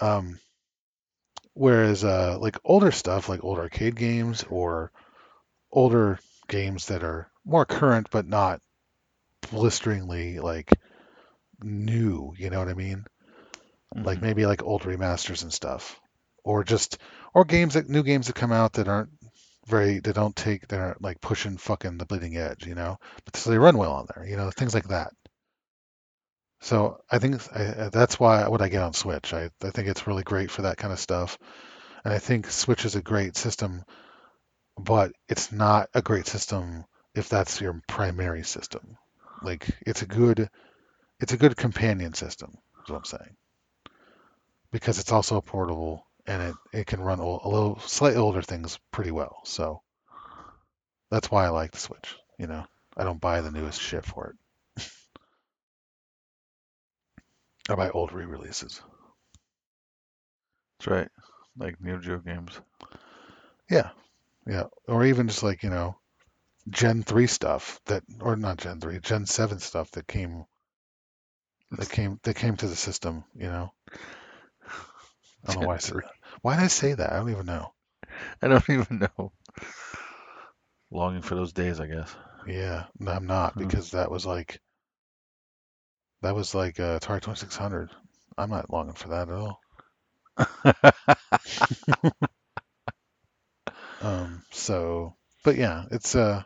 Um, 0.00 0.40
whereas 1.54 2.04
uh, 2.04 2.38
like 2.40 2.58
older 2.64 2.90
stuff, 2.90 3.28
like 3.28 3.44
old 3.44 3.58
arcade 3.58 3.96
games 3.96 4.44
or 4.48 4.92
older 5.72 6.18
games 6.48 6.86
that 6.86 7.04
are 7.04 7.30
more 7.44 7.66
current 7.66 8.08
but 8.10 8.26
not 8.26 8.60
blisteringly 9.50 10.40
like 10.40 10.78
new, 11.62 12.34
you 12.38 12.50
know 12.50 12.58
what 12.60 12.68
I 12.68 12.74
mean? 12.74 13.06
Like 14.04 14.20
Mhm. 14.20 14.22
maybe 14.22 14.46
like 14.46 14.62
old 14.62 14.82
remasters 14.82 15.42
and 15.42 15.52
stuff, 15.52 16.00
or 16.44 16.64
just 16.64 16.98
or 17.34 17.44
games 17.46 17.74
that 17.74 17.88
new 17.88 18.02
games 18.02 18.26
that 18.26 18.36
come 18.36 18.52
out 18.52 18.74
that 18.74 18.88
aren't 18.88 19.10
very 19.66 20.00
they 20.00 20.12
don't 20.12 20.34
take 20.34 20.72
aren't 20.72 21.02
like 21.02 21.20
pushing 21.20 21.56
fucking 21.56 21.98
the 21.98 22.06
bleeding 22.06 22.36
edge, 22.36 22.66
you 22.66 22.74
know, 22.74 22.98
but 23.24 23.36
so 23.36 23.50
they 23.50 23.58
run 23.58 23.76
well 23.76 23.92
on 23.92 24.06
there, 24.14 24.26
you 24.26 24.36
know, 24.36 24.50
things 24.50 24.74
like 24.74 24.88
that. 24.88 25.12
So 26.60 27.00
I 27.10 27.18
think 27.18 27.40
I, 27.56 27.88
that's 27.90 28.20
why 28.20 28.48
what 28.48 28.62
I 28.62 28.68
get 28.68 28.82
on 28.82 28.92
Switch. 28.92 29.32
I, 29.32 29.50
I 29.62 29.70
think 29.70 29.88
it's 29.88 30.06
really 30.06 30.22
great 30.22 30.50
for 30.50 30.62
that 30.62 30.76
kind 30.76 30.92
of 30.92 31.00
stuff. 31.00 31.38
And 32.04 32.12
I 32.12 32.18
think 32.18 32.50
Switch 32.50 32.84
is 32.84 32.96
a 32.96 33.02
great 33.02 33.36
system, 33.36 33.84
but 34.78 35.12
it's 35.28 35.52
not 35.52 35.88
a 35.94 36.02
great 36.02 36.26
system 36.26 36.84
if 37.14 37.28
that's 37.28 37.60
your 37.60 37.80
primary 37.88 38.44
system. 38.44 38.96
Like 39.42 39.68
it's 39.86 40.02
a 40.02 40.06
good 40.06 40.48
it's 41.20 41.32
a 41.32 41.38
good 41.38 41.56
companion 41.56 42.14
system, 42.14 42.56
is 42.82 42.90
what 42.90 42.98
I'm 42.98 43.04
saying. 43.04 43.36
Because 44.70 44.98
it's 44.98 45.12
also 45.12 45.40
portable 45.40 46.06
and 46.26 46.42
it, 46.42 46.56
it 46.72 46.86
can 46.86 47.00
run 47.00 47.18
a 47.18 47.48
little 47.48 47.78
slightly 47.80 48.18
older 48.18 48.42
things 48.42 48.78
pretty 48.92 49.10
well. 49.10 49.40
So 49.44 49.82
that's 51.10 51.30
why 51.30 51.46
I 51.46 51.50
like 51.50 51.72
the 51.72 51.78
Switch. 51.78 52.16
You 52.38 52.46
know, 52.46 52.64
I 52.96 53.04
don't 53.04 53.20
buy 53.20 53.40
the 53.40 53.50
newest 53.50 53.80
shit 53.80 54.04
for 54.04 54.34
it. 54.78 54.90
I 57.68 57.74
buy 57.74 57.90
old 57.90 58.12
re-releases. 58.12 58.80
That's 60.78 60.88
right. 60.88 61.08
Like 61.58 61.80
Neo 61.80 61.98
Geo 61.98 62.18
games. 62.18 62.58
Yeah, 63.70 63.90
yeah, 64.46 64.64
or 64.88 65.04
even 65.04 65.28
just 65.28 65.42
like 65.42 65.62
you 65.62 65.70
know 65.70 65.96
Gen 66.70 67.02
3 67.02 67.26
stuff 67.26 67.80
that 67.86 68.02
or 68.20 68.36
not 68.36 68.58
Gen 68.58 68.80
3, 68.80 68.98
Gen 69.00 69.26
7 69.26 69.58
stuff 69.60 69.90
that 69.92 70.06
came 70.08 70.44
that 71.72 71.90
came 71.90 72.18
that 72.22 72.34
came 72.36 72.56
to 72.56 72.66
the 72.68 72.76
system, 72.76 73.24
you 73.34 73.46
know. 73.48 73.72
I 75.44 75.48
don't 75.48 75.56
know 75.56 75.62
why 75.62 75.76
I 75.76 75.78
said 75.78 75.98
that. 76.02 76.14
Why 76.42 76.56
did 76.56 76.64
I 76.64 76.68
say 76.68 76.94
that? 76.94 77.12
I 77.12 77.16
don't 77.16 77.30
even 77.30 77.46
know. 77.46 77.72
I 78.42 78.48
don't 78.48 78.68
even 78.70 78.98
know. 79.00 79.32
Longing 80.90 81.22
for 81.22 81.34
those 81.34 81.52
days, 81.52 81.80
I 81.80 81.86
guess. 81.86 82.14
Yeah, 82.46 82.86
no, 82.98 83.12
I'm 83.12 83.26
not 83.26 83.56
Hmm. 83.56 83.58
because 83.58 83.90
that 83.92 84.10
was 84.10 84.26
like 84.26 84.60
that 86.22 86.34
was 86.34 86.54
like 86.54 86.80
uh, 86.80 86.98
Atari 86.98 87.20
2600. 87.20 87.90
I'm 88.38 88.50
not 88.50 88.70
longing 88.70 88.94
for 88.94 89.08
that 89.08 89.28
at 89.28 89.34
all. 89.34 89.60
Um, 94.00 94.44
so, 94.50 95.16
but 95.44 95.56
yeah, 95.56 95.84
it's 95.90 96.14
uh 96.14 96.42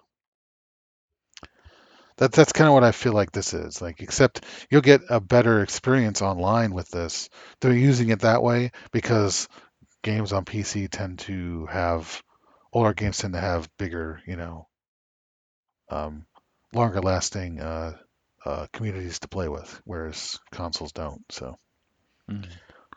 That 2.24 2.32
that's 2.32 2.52
kind 2.55 2.68
of 2.68 2.72
what 2.72 2.84
I 2.84 2.92
feel 2.92 3.12
like 3.12 3.32
this 3.32 3.52
is. 3.52 3.82
Like, 3.82 4.01
except 4.01 4.46
you'll 4.70 4.80
get 4.80 5.02
a 5.10 5.20
better 5.20 5.60
experience 5.60 6.22
online 6.22 6.72
with 6.72 6.88
this. 6.88 7.28
They're 7.60 7.74
using 7.74 8.09
it 8.09 8.20
that 8.20 8.42
way 8.42 8.70
because 8.92 9.46
games 10.02 10.32
on 10.32 10.46
PC 10.46 10.88
tend 10.88 11.18
to 11.18 11.66
have 11.66 12.22
older 12.72 12.94
games 12.94 13.18
tend 13.18 13.34
to 13.34 13.40
have 13.40 13.68
bigger, 13.76 14.22
you 14.26 14.36
know, 14.36 14.68
um, 15.90 16.24
longer 16.72 17.02
lasting 17.02 17.60
uh, 17.60 17.98
uh, 18.46 18.68
communities 18.72 19.18
to 19.18 19.28
play 19.28 19.51
with, 19.51 19.82
whereas 19.84 20.40
consoles 20.51 20.92
don't. 20.92 21.30
So, 21.30 21.59
Mhm. 22.30 22.48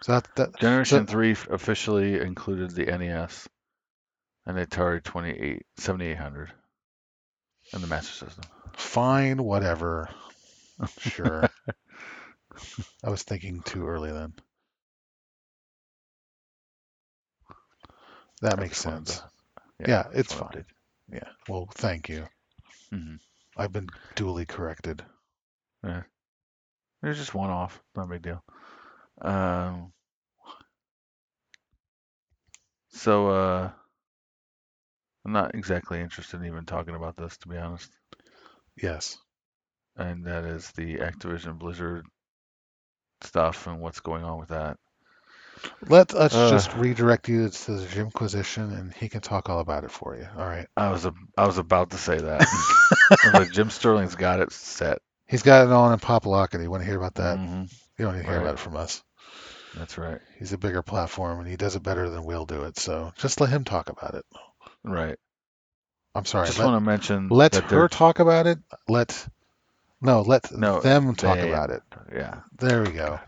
so 0.04 0.14
that 0.14 0.36
that 0.38 0.58
Generation 0.58 1.06
so 1.06 1.12
3 1.12 1.32
officially 1.50 2.18
included 2.22 2.72
the 2.72 2.88
NES 2.88 3.50
and 4.46 4.58
the 4.58 4.66
Atari 4.66 5.04
28 5.04 5.66
7800 5.76 6.54
and 7.74 7.84
the 7.84 7.88
Master 7.88 8.26
System. 8.26 8.46
Fine, 8.78 9.44
whatever. 9.44 10.10
I'm 10.80 10.90
sure. 10.98 11.54
I 13.04 13.10
was 13.10 13.24
thinking 13.24 13.64
too 13.64 13.88
early 13.88 14.12
then. 14.12 14.36
That 18.42 18.58
I 18.58 18.60
makes 18.60 18.78
sense. 18.80 19.22
to, 19.80 19.86
Yeah, 19.86 20.04
just 20.04 20.14
it's 20.14 20.34
fine. 20.34 20.66
Yeah. 21.12 21.30
Well, 21.48 21.68
thank 21.76 22.10
you. 22.10 22.28
to- 22.92 22.96
Mhm. 22.96 23.20
I've 23.58 23.74
been 23.74 23.92
duly 24.16 24.46
corrected. 24.46 25.06
Yeah. 25.84 26.04
There's 27.02 27.18
just 27.18 27.34
one 27.36 27.50
off. 27.50 27.82
Not 27.96 28.06
a 28.06 28.08
big 28.08 28.24
deal. 28.24 28.44
Um, 29.22 29.94
so 32.90 33.30
uh, 33.30 33.72
I'm 35.26 35.34
not 35.34 35.54
exactly 35.54 36.00
interested 36.00 36.40
in 36.40 36.46
even 36.48 36.66
talking 36.66 36.96
about 36.96 37.18
this, 37.18 37.38
to 37.40 37.50
be 37.50 37.58
honest. 37.58 37.97
Yes. 38.82 39.18
And 39.98 40.26
that 40.26 40.46
is 40.46 40.72
the 40.72 40.98
Activision 41.00 41.60
Blizzard 41.60 42.06
stuff 43.22 43.68
and 43.68 43.80
what's 43.80 44.00
going 44.00 44.24
on 44.24 44.40
with 44.40 44.50
that. 44.50 44.78
Let 45.90 46.14
us 46.14 46.34
Uh. 46.34 46.50
just 46.50 46.76
redirect 46.76 47.30
you 47.30 47.50
to 47.50 47.72
the 47.78 47.88
Jimquisition, 47.88 48.72
and 48.74 48.94
he 48.94 49.10
can 49.10 49.22
talk 49.22 49.50
all 49.50 49.60
about 49.60 49.84
it 49.84 49.92
for 49.92 50.16
you. 50.16 50.28
All 50.38 50.46
right. 50.46 50.68
I 50.78 50.90
was 50.92 51.06
a, 51.06 51.14
I 51.38 51.46
was 51.48 51.58
about 51.58 51.92
to 51.92 51.98
say 51.98 52.20
that. 52.20 52.46
Like, 53.24 53.50
Jim 53.52 53.70
Sterling's 53.70 54.16
got 54.16 54.40
it 54.40 54.52
set. 54.52 55.00
He's 55.28 55.44
got 55.44 55.66
it 55.68 55.74
on 55.74 55.94
in 55.94 56.00
Popalocket. 56.00 56.62
You 56.62 56.72
want 56.72 56.84
to 56.84 56.88
hear 56.88 56.98
about 56.98 57.16
that? 57.16 57.40
Mhm, 57.40 57.70
You 57.98 58.06
don't 58.06 58.16
need 58.18 58.24
to 58.24 58.28
hear 58.30 58.38
Right. 58.38 58.40
about 58.40 58.56
it 58.56 58.60
from 58.60 58.76
us. 58.78 59.04
That's 59.74 59.98
right. 59.98 60.22
He's 60.40 60.54
a 60.54 60.58
bigger 60.58 60.82
platform, 60.84 61.40
and 61.40 61.48
he 61.48 61.58
does 61.58 61.76
it 61.76 61.84
better 61.84 62.10
than 62.10 62.24
we'll 62.26 62.46
do 62.46 62.64
it. 62.64 62.78
So 62.78 63.12
just 63.18 63.40
let 63.42 63.50
him 63.50 63.64
talk 63.64 63.90
about 63.90 64.16
it. 64.16 64.26
Right. 64.84 65.18
I'm 66.18 66.26
sorry. 66.26 66.48
Just 66.48 66.58
let 66.60 66.66
want 66.66 66.76
to 66.78 66.86
mention 66.86 67.30
let 67.30 67.54
her 67.56 67.88
talk 67.88 68.20
about 68.20 68.48
it. 68.48 68.58
Let 68.88 69.28
no, 70.02 70.22
let 70.22 70.52
No, 70.52 70.80
them 70.80 71.14
talk 71.16 71.38
they- 71.38 71.48
about 71.48 71.70
it. 71.70 71.84
Yeah. 72.12 72.40
There 72.58 72.82
we 72.82 72.92
go. 72.92 73.20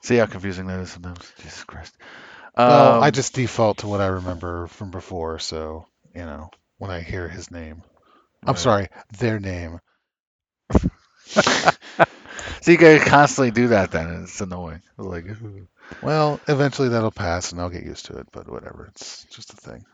See 0.00 0.16
how 0.16 0.26
confusing 0.26 0.66
that 0.68 0.80
is 0.80 0.90
sometimes. 0.90 1.30
Jesus 1.38 1.64
Christ. 1.64 1.94
Well, 2.56 3.02
I 3.02 3.08
Um, 3.08 3.12
just 3.12 3.34
default 3.34 3.78
to 3.78 3.86
what 3.88 4.00
I 4.00 4.06
remember 4.06 4.66
from 4.68 4.90
before, 4.90 5.38
so 5.38 5.86
you 6.14 6.22
know 6.22 6.50
when 6.78 6.90
I 6.90 7.00
hear 7.00 7.28
his 7.28 7.50
name. 7.50 7.82
I'm 8.42 8.54
Right. 8.54 8.58
sorry, 8.58 8.88
their 9.18 9.38
name. 9.38 9.80
So 12.62 12.72
you 12.72 12.78
gotta 12.78 12.98
constantly 13.04 13.50
do 13.52 13.68
that 13.68 13.90
then, 13.90 14.22
it's 14.22 14.40
annoying. 14.40 14.82
It's 14.98 15.06
like. 15.06 15.24
Well, 16.02 16.40
eventually 16.48 16.88
that'll 16.90 17.10
pass, 17.10 17.52
and 17.52 17.60
I'll 17.60 17.70
get 17.70 17.84
used 17.84 18.06
to 18.06 18.18
it. 18.18 18.28
But 18.32 18.48
whatever, 18.50 18.86
it's 18.90 19.24
just 19.30 19.52
a 19.52 19.56
thing. 19.56 19.84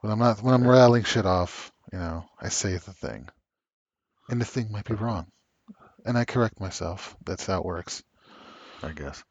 When 0.00 0.12
I'm 0.12 0.18
not 0.18 0.42
when 0.42 0.54
I'm 0.54 0.66
rattling 0.66 1.04
shit 1.04 1.26
off, 1.26 1.72
you 1.92 1.98
know, 1.98 2.24
I 2.40 2.50
say 2.50 2.72
the 2.72 2.92
thing, 2.92 3.28
and 4.28 4.40
the 4.40 4.44
thing 4.44 4.70
might 4.70 4.84
be 4.84 4.94
wrong, 4.94 5.26
and 6.06 6.16
I 6.16 6.24
correct 6.24 6.60
myself. 6.60 7.16
That's 7.24 7.46
how 7.46 7.58
it 7.58 7.64
works. 7.64 8.02
I 8.82 8.92
guess. 8.92 9.24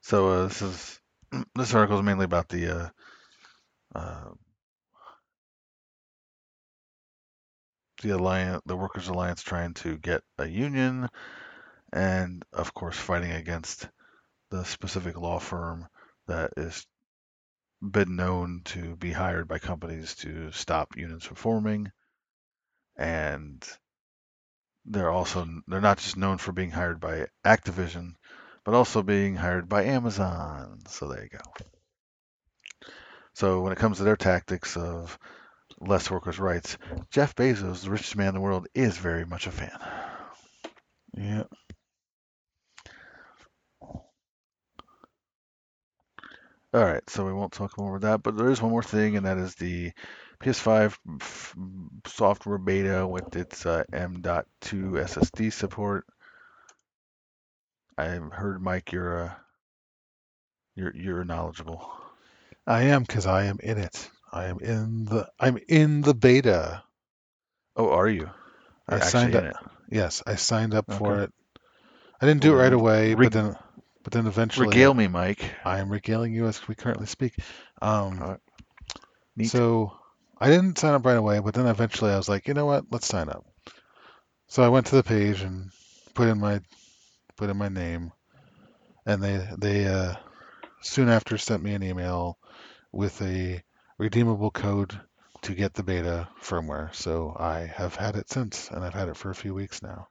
So 0.00 0.28
uh, 0.28 0.46
this 0.48 0.62
is 0.62 1.00
this 1.54 1.74
article 1.74 1.98
is 1.98 2.04
mainly 2.04 2.24
about 2.24 2.48
the 2.48 2.76
uh, 2.76 2.88
uh, 3.94 4.30
the 8.02 8.10
alliance, 8.10 8.62
the 8.66 8.76
Workers 8.76 9.08
Alliance, 9.08 9.42
trying 9.42 9.74
to 9.74 9.96
get 9.98 10.22
a 10.38 10.46
union, 10.46 11.08
and 11.92 12.44
of 12.52 12.74
course 12.74 12.96
fighting 12.96 13.32
against 13.32 13.88
the 14.50 14.64
specific 14.64 15.16
law 15.16 15.38
firm 15.38 15.86
that 16.26 16.52
is 16.56 16.86
been 17.82 18.16
known 18.16 18.62
to 18.64 18.96
be 18.96 19.12
hired 19.12 19.48
by 19.48 19.58
companies 19.58 20.14
to 20.16 20.50
stop 20.52 20.96
unions 20.96 21.24
from 21.24 21.36
forming, 21.36 21.92
and 22.96 23.66
they're 24.84 25.10
also 25.10 25.46
they're 25.66 25.80
not 25.80 25.98
just 25.98 26.16
known 26.16 26.38
for 26.38 26.52
being 26.52 26.70
hired 26.70 27.00
by 27.00 27.26
Activision, 27.44 28.14
but 28.64 28.74
also 28.74 29.02
being 29.02 29.34
hired 29.36 29.68
by 29.68 29.84
Amazon. 29.84 30.80
So 30.88 31.08
there 31.08 31.22
you 31.22 31.28
go. 31.30 31.66
So 33.34 33.60
when 33.60 33.72
it 33.72 33.78
comes 33.78 33.98
to 33.98 34.04
their 34.04 34.16
tactics 34.16 34.76
of 34.76 35.18
less 35.78 36.10
workers' 36.10 36.38
rights, 36.38 36.78
Jeff 37.10 37.34
Bezos, 37.34 37.82
the 37.82 37.90
richest 37.90 38.16
man 38.16 38.28
in 38.28 38.34
the 38.34 38.40
world, 38.40 38.66
is 38.74 38.96
very 38.96 39.26
much 39.26 39.46
a 39.46 39.50
fan. 39.50 39.78
Yeah. 41.14 41.44
All 46.76 46.84
right, 46.84 47.08
so 47.08 47.24
we 47.24 47.32
won't 47.32 47.54
talk 47.54 47.78
more 47.78 47.96
about 47.96 48.06
that, 48.06 48.22
but 48.22 48.36
there 48.36 48.50
is 48.50 48.60
one 48.60 48.70
more 48.70 48.82
thing, 48.82 49.16
and 49.16 49.24
that 49.24 49.38
is 49.38 49.54
the 49.54 49.92
PS5 50.40 50.98
f- 51.22 51.56
software 52.06 52.58
beta 52.58 53.06
with 53.06 53.34
its 53.34 53.64
uh, 53.64 53.84
M.2 53.94 55.00
SSD 55.00 55.48
support. 55.48 56.04
I 57.96 58.08
heard, 58.08 58.60
Mike, 58.60 58.92
you're 58.92 59.24
uh, 59.24 59.34
you're 60.74 60.94
you're 60.94 61.24
knowledgeable. 61.24 61.90
I 62.66 62.82
am 62.82 63.04
because 63.04 63.24
I 63.26 63.44
am 63.44 63.58
in 63.62 63.78
it. 63.78 64.10
I 64.30 64.44
am 64.44 64.58
in 64.58 65.06
the 65.06 65.30
I'm 65.40 65.58
in 65.68 66.02
the 66.02 66.12
beta. 66.14 66.82
Oh, 67.74 67.88
are 67.88 68.08
you? 68.08 68.28
I 68.86 68.96
You're 68.96 69.00
signed 69.00 69.34
actually 69.34 69.46
in 69.46 69.46
up. 69.46 69.70
Yes, 69.90 70.22
I 70.26 70.34
signed 70.34 70.74
up 70.74 70.92
for 70.92 71.22
it. 71.22 71.32
I 72.20 72.26
didn't 72.26 72.42
do 72.42 72.52
it 72.52 72.60
right 72.62 72.72
away, 72.74 73.14
reg- 73.14 73.30
but 73.30 73.32
then 73.32 73.56
but 74.06 74.12
then 74.12 74.28
eventually 74.28 74.68
Regale 74.68 74.94
me, 74.94 75.08
Mike. 75.08 75.42
I 75.64 75.80
am 75.80 75.90
regaling 75.90 76.32
you 76.32 76.46
as 76.46 76.68
we 76.68 76.76
currently 76.76 77.06
speak. 77.06 77.34
Um, 77.82 78.20
right. 78.20 79.48
So 79.48 79.98
I 80.40 80.48
didn't 80.48 80.78
sign 80.78 80.94
up 80.94 81.04
right 81.04 81.16
away, 81.16 81.40
but 81.40 81.54
then 81.54 81.66
eventually 81.66 82.12
I 82.12 82.16
was 82.16 82.28
like, 82.28 82.46
you 82.46 82.54
know 82.54 82.66
what? 82.66 82.84
Let's 82.88 83.08
sign 83.08 83.28
up. 83.28 83.44
So 84.46 84.62
I 84.62 84.68
went 84.68 84.86
to 84.86 84.94
the 84.94 85.02
page 85.02 85.40
and 85.40 85.72
put 86.14 86.28
in 86.28 86.38
my 86.38 86.60
put 87.36 87.50
in 87.50 87.56
my 87.56 87.68
name, 87.68 88.12
and 89.06 89.20
they 89.20 89.44
they 89.58 89.86
uh, 89.86 90.14
soon 90.82 91.08
after 91.08 91.36
sent 91.36 91.64
me 91.64 91.74
an 91.74 91.82
email 91.82 92.38
with 92.92 93.20
a 93.22 93.60
redeemable 93.98 94.52
code 94.52 95.00
to 95.42 95.52
get 95.52 95.74
the 95.74 95.82
beta 95.82 96.28
firmware. 96.40 96.94
So 96.94 97.34
I 97.36 97.72
have 97.74 97.96
had 97.96 98.14
it 98.14 98.30
since, 98.30 98.70
and 98.70 98.84
I've 98.84 98.94
had 98.94 99.08
it 99.08 99.16
for 99.16 99.30
a 99.30 99.34
few 99.34 99.52
weeks 99.52 99.82
now. 99.82 100.06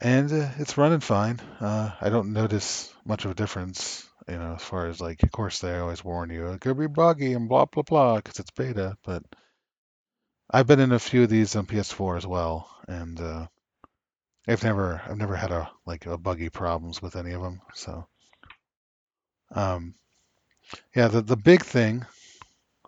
And 0.00 0.32
uh, 0.32 0.48
it's 0.58 0.78
running 0.78 1.00
fine. 1.00 1.40
Uh, 1.60 1.90
I 2.00 2.08
don't 2.08 2.32
notice 2.32 2.92
much 3.04 3.24
of 3.24 3.32
a 3.32 3.34
difference, 3.34 4.08
you 4.28 4.36
know, 4.38 4.54
as 4.54 4.62
far 4.62 4.86
as 4.86 5.00
like, 5.00 5.22
of 5.22 5.30
course, 5.30 5.58
they 5.58 5.76
always 5.78 6.02
warn 6.04 6.30
you 6.30 6.48
it 6.48 6.60
could 6.60 6.78
be 6.78 6.86
buggy 6.86 7.34
and 7.34 7.48
blah 7.48 7.66
blah 7.66 7.82
blah 7.82 8.16
because 8.16 8.38
it's 8.38 8.50
beta. 8.50 8.96
But 9.04 9.22
I've 10.50 10.66
been 10.66 10.80
in 10.80 10.92
a 10.92 10.98
few 10.98 11.24
of 11.24 11.28
these 11.28 11.54
on 11.54 11.66
PS4 11.66 12.16
as 12.16 12.26
well, 12.26 12.68
and 12.88 13.20
uh, 13.20 13.46
I've 14.48 14.64
never 14.64 15.02
I've 15.06 15.18
never 15.18 15.36
had 15.36 15.50
a 15.50 15.70
like 15.84 16.06
a 16.06 16.16
buggy 16.16 16.48
problems 16.48 17.02
with 17.02 17.14
any 17.14 17.32
of 17.32 17.42
them. 17.42 17.60
So, 17.74 18.06
um, 19.54 19.94
yeah, 20.96 21.08
the 21.08 21.20
the 21.20 21.36
big 21.36 21.62
thing, 21.62 22.06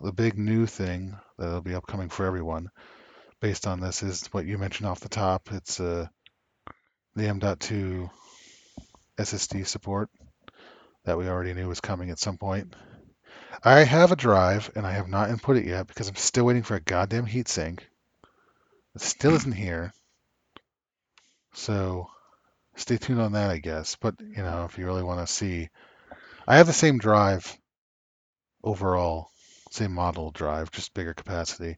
the 0.00 0.12
big 0.12 0.38
new 0.38 0.66
thing 0.66 1.18
that'll 1.38 1.60
be 1.60 1.74
upcoming 1.74 2.08
for 2.08 2.24
everyone, 2.24 2.70
based 3.40 3.66
on 3.66 3.80
this, 3.80 4.02
is 4.02 4.26
what 4.28 4.46
you 4.46 4.56
mentioned 4.56 4.88
off 4.88 5.00
the 5.00 5.10
top. 5.10 5.52
It's 5.52 5.78
uh, 5.78 6.06
the 7.14 7.28
M.2 7.28 8.10
SSD 9.18 9.66
support 9.66 10.08
that 11.04 11.18
we 11.18 11.28
already 11.28 11.52
knew 11.54 11.68
was 11.68 11.80
coming 11.80 12.10
at 12.10 12.18
some 12.18 12.38
point. 12.38 12.74
I 13.62 13.80
have 13.80 14.12
a 14.12 14.16
drive 14.16 14.70
and 14.74 14.86
I 14.86 14.92
have 14.92 15.08
not 15.08 15.30
input 15.30 15.56
it 15.56 15.66
yet 15.66 15.86
because 15.86 16.08
I'm 16.08 16.16
still 16.16 16.44
waiting 16.44 16.62
for 16.62 16.74
a 16.74 16.80
goddamn 16.80 17.26
heatsink. 17.26 17.80
It 18.94 19.00
still 19.00 19.34
isn't 19.34 19.52
here. 19.52 19.92
So 21.54 22.08
stay 22.76 22.96
tuned 22.96 23.20
on 23.20 23.32
that, 23.32 23.50
I 23.50 23.58
guess. 23.58 23.96
But, 23.96 24.14
you 24.20 24.42
know, 24.42 24.64
if 24.64 24.78
you 24.78 24.86
really 24.86 25.02
want 25.02 25.26
to 25.26 25.32
see, 25.32 25.68
I 26.46 26.56
have 26.56 26.66
the 26.66 26.72
same 26.72 26.98
drive 26.98 27.56
overall, 28.64 29.28
same 29.70 29.92
model 29.92 30.30
drive, 30.30 30.70
just 30.70 30.94
bigger 30.94 31.14
capacity 31.14 31.76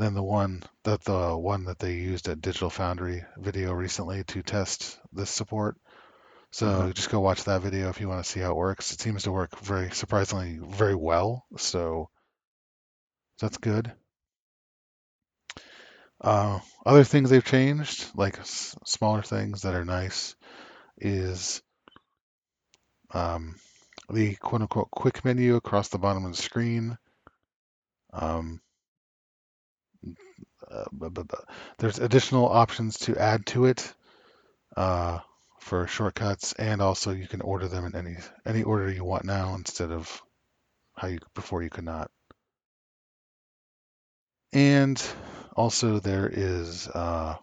than 0.00 0.14
the 0.14 0.22
one 0.24 0.64
that 0.84 1.04
the 1.04 1.36
one 1.38 1.66
that 1.66 1.78
they 1.78 1.94
used 1.94 2.28
at 2.28 2.42
Digital 2.42 2.70
Foundry 2.70 3.24
video 3.38 3.72
recently 3.72 4.24
to 4.24 4.42
test 4.42 4.98
this 5.12 5.30
support. 5.30 5.76
So 6.52 6.66
Uh-huh. 6.66 6.92
just 6.92 7.10
go 7.10 7.20
watch 7.20 7.44
that 7.44 7.62
video 7.62 7.90
if 7.90 8.00
you 8.00 8.08
want 8.08 8.24
to 8.24 8.30
see 8.30 8.40
how 8.40 8.52
it 8.52 8.56
works. 8.56 8.92
It 8.92 9.00
seems 9.00 9.24
to 9.24 9.32
work 9.32 9.58
very 9.60 9.90
surprisingly 9.92 10.58
very 10.62 10.96
well. 10.96 11.46
So 11.58 12.10
that's 13.40 13.58
good. 13.58 13.92
Uh, 16.20 16.60
other 16.86 17.04
things 17.04 17.30
they've 17.30 17.44
changed, 17.44 18.06
like 18.14 18.38
s- 18.38 18.76
smaller 18.86 19.22
things 19.22 19.62
that 19.62 19.74
are 19.74 19.84
nice, 19.84 20.36
is 20.98 21.62
um, 23.12 23.56
the 24.10 24.34
quote 24.36 24.62
unquote 24.62 24.90
quick 24.90 25.24
menu 25.24 25.56
across 25.56 25.88
the 25.88 25.98
bottom 25.98 26.24
of 26.24 26.36
the 26.36 26.42
screen. 26.42 26.98
Um, 28.12 28.60
there's 31.78 31.98
additional 31.98 32.48
options 32.48 32.98
to 33.00 33.16
add 33.16 33.46
to 33.46 33.66
it 33.66 33.92
uh, 34.76 35.18
for 35.60 35.86
shortcuts, 35.86 36.52
and 36.54 36.80
also 36.80 37.12
you 37.12 37.26
can 37.26 37.40
order 37.40 37.68
them 37.68 37.84
in 37.84 37.94
any 37.94 38.16
any 38.46 38.62
order 38.62 38.90
you 38.90 39.04
want 39.04 39.24
now 39.24 39.54
instead 39.54 39.90
of 39.90 40.22
how 40.94 41.08
you 41.08 41.18
before 41.34 41.62
you 41.62 41.70
could 41.70 41.84
not. 41.84 42.10
And 44.52 45.02
also 45.54 46.00
there 46.00 46.28
is 46.32 46.88
uh, 46.88 47.36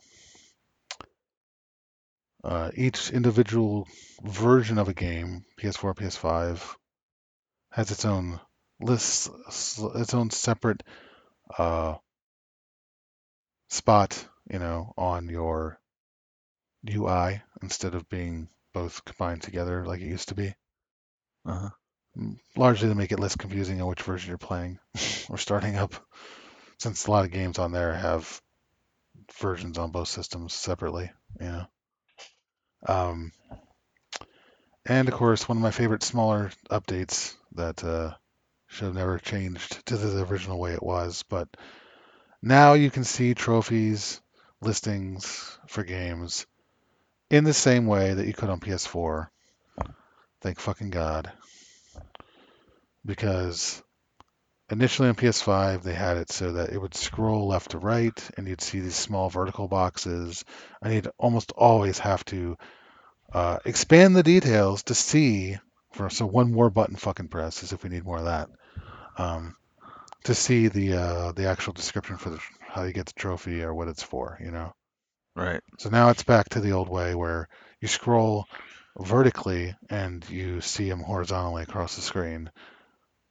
uh, 2.43 2.71
each 2.75 3.11
individual 3.11 3.87
version 4.23 4.77
of 4.77 4.87
a 4.87 4.93
game, 4.93 5.45
PS4, 5.59 5.95
PS5, 5.95 6.75
has 7.71 7.91
its 7.91 8.05
own 8.05 8.39
list, 8.79 9.29
its 9.47 10.13
own 10.13 10.29
separate 10.29 10.83
uh, 11.57 11.95
spot, 13.67 14.27
you 14.49 14.59
know, 14.59 14.93
on 14.97 15.29
your 15.29 15.79
UI 16.89 17.41
instead 17.61 17.95
of 17.95 18.09
being 18.09 18.49
both 18.73 19.03
combined 19.05 19.41
together 19.41 19.85
like 19.85 20.01
it 20.01 20.07
used 20.07 20.29
to 20.29 20.35
be. 20.35 20.53
Uh-huh. 21.45 21.69
Largely 22.55 22.89
to 22.89 22.95
make 22.95 23.11
it 23.11 23.19
less 23.19 23.35
confusing 23.35 23.81
on 23.81 23.87
which 23.87 24.01
version 24.01 24.29
you're 24.29 24.37
playing 24.37 24.79
or 25.29 25.37
starting 25.37 25.75
up, 25.75 25.93
since 26.79 27.05
a 27.05 27.11
lot 27.11 27.25
of 27.25 27.31
games 27.31 27.59
on 27.59 27.71
there 27.71 27.93
have 27.93 28.41
versions 29.39 29.77
on 29.77 29.91
both 29.91 30.07
systems 30.07 30.53
separately. 30.53 31.11
You 31.39 31.47
know. 31.47 31.65
Um, 32.87 33.31
and 34.85 35.07
of 35.07 35.13
course, 35.13 35.47
one 35.47 35.57
of 35.57 35.63
my 35.63 35.71
favorite 35.71 36.03
smaller 36.03 36.51
updates 36.71 37.35
that 37.53 37.83
uh, 37.83 38.13
should 38.67 38.85
have 38.85 38.95
never 38.95 39.19
changed 39.19 39.85
to 39.87 39.97
the 39.97 40.23
original 40.23 40.59
way 40.59 40.73
it 40.73 40.83
was, 40.83 41.23
but 41.23 41.49
now 42.41 42.73
you 42.73 42.91
can 42.91 43.03
see 43.03 43.33
trophies 43.33 44.21
listings 44.61 45.57
for 45.67 45.83
games 45.83 46.45
in 47.29 47.43
the 47.43 47.53
same 47.53 47.87
way 47.87 48.13
that 48.13 48.27
you 48.27 48.33
could 48.33 48.49
on 48.49 48.59
PS4. 48.59 49.27
Thank 50.41 50.59
fucking 50.59 50.89
God. 50.89 51.31
Because 53.05 53.81
initially 54.69 55.09
on 55.09 55.15
PS5, 55.15 55.83
they 55.83 55.93
had 55.93 56.17
it 56.17 56.31
so 56.31 56.53
that 56.53 56.69
it 56.69 56.79
would 56.79 56.95
scroll 56.95 57.47
left 57.47 57.71
to 57.71 57.79
right 57.79 58.29
and 58.37 58.47
you'd 58.47 58.61
see 58.61 58.79
these 58.79 58.95
small 58.95 59.29
vertical 59.29 59.67
boxes. 59.67 60.43
And 60.81 60.93
you'd 60.93 61.09
almost 61.17 61.51
always 61.53 61.99
have 61.99 62.23
to 62.25 62.57
uh, 63.33 63.59
expand 63.65 64.15
the 64.15 64.23
details 64.23 64.83
to 64.83 64.95
see. 64.95 65.57
For, 65.93 66.09
so 66.09 66.25
one 66.25 66.51
more 66.51 66.69
button 66.69 66.95
fucking 66.95 67.29
press 67.29 67.63
as 67.63 67.73
if 67.73 67.83
we 67.83 67.89
need 67.89 68.03
more 68.03 68.19
of 68.19 68.25
that. 68.25 68.49
Um, 69.17 69.55
to 70.27 70.35
see 70.35 70.67
the 70.67 70.93
uh, 70.93 71.31
the 71.31 71.47
actual 71.47 71.71
description 71.71 72.17
for 72.17 72.29
the, 72.29 72.39
how 72.59 72.83
you 72.83 72.91
get 72.91 73.05
the 73.05 73.13
trophy 73.13 73.63
or 73.63 73.73
what 73.73 73.87
it's 73.87 74.03
for, 74.03 74.37
you 74.43 74.51
know. 74.51 74.73
Right. 75.37 75.61
So 75.79 75.89
now 75.89 76.09
it's 76.09 76.23
back 76.23 76.49
to 76.49 76.59
the 76.59 76.73
old 76.73 76.89
way 76.89 77.15
where 77.15 77.47
you 77.79 77.87
scroll 77.87 78.45
vertically 78.99 79.73
and 79.89 80.29
you 80.29 80.59
see 80.59 80.89
them 80.89 80.99
horizontally 80.99 81.63
across 81.63 81.95
the 81.95 82.01
screen, 82.01 82.51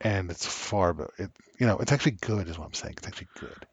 and 0.00 0.30
it's 0.30 0.46
far, 0.46 0.94
but 0.94 1.10
it 1.18 1.30
you 1.60 1.66
know 1.66 1.76
it's 1.78 1.92
actually 1.92 2.12
good, 2.12 2.48
is 2.48 2.58
what 2.58 2.66
I'm 2.66 2.72
saying. 2.72 2.94
It's 2.96 3.06
actually 3.06 3.28
good. 3.38 3.66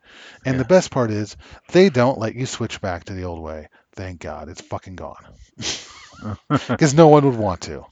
And 0.45 0.59
the 0.59 0.65
best 0.65 0.91
part 0.91 1.09
is 1.09 1.37
they 1.71 1.89
don't 1.89 2.19
let 2.19 2.35
you 2.35 2.45
switch 2.45 2.81
back 2.81 3.05
to 3.05 3.13
the 3.13 3.23
old 3.23 3.41
way. 3.41 3.69
Thank 3.93 4.19
God, 4.19 4.49
it's 4.49 4.61
fucking 4.61 4.95
gone. 4.95 5.25
Because 6.47 6.93
no 6.93 7.09
one 7.09 7.25
would 7.25 7.37
want 7.37 7.61
to. 7.61 7.85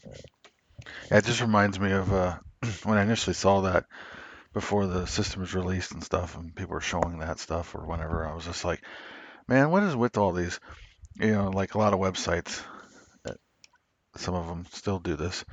Yeah, 1.09 1.17
it 1.17 1.25
just 1.25 1.41
reminds 1.41 1.77
me 1.77 1.91
of 1.91 2.13
uh, 2.13 2.37
when 2.83 2.97
I 2.97 3.03
initially 3.03 3.33
saw 3.33 3.61
that 3.61 3.85
before 4.53 4.86
the 4.88 5.06
system 5.06 5.41
was 5.41 5.56
released 5.56 5.94
and 5.94 6.03
stuff, 6.03 6.36
and 6.36 6.56
people 6.56 6.73
were 6.73 6.82
showing 6.82 7.19
that 7.19 7.40
stuff 7.40 7.73
or 7.76 7.86
whenever. 7.86 8.26
I 8.26 8.34
was 8.34 8.45
just 8.45 8.65
like, 8.65 8.82
man, 9.48 9.72
what 9.72 9.84
is 9.84 9.95
with 9.95 10.18
all 10.18 10.34
these? 10.34 10.60
You 11.15 11.32
know, 11.32 11.49
like 11.49 11.73
a 11.73 11.78
lot 11.78 11.94
of 11.94 11.99
websites, 11.99 12.61
uh, 13.26 13.34
some 14.15 14.34
of 14.36 14.48
them 14.48 14.65
still 14.72 14.99
do 14.99 15.15
this, 15.15 15.45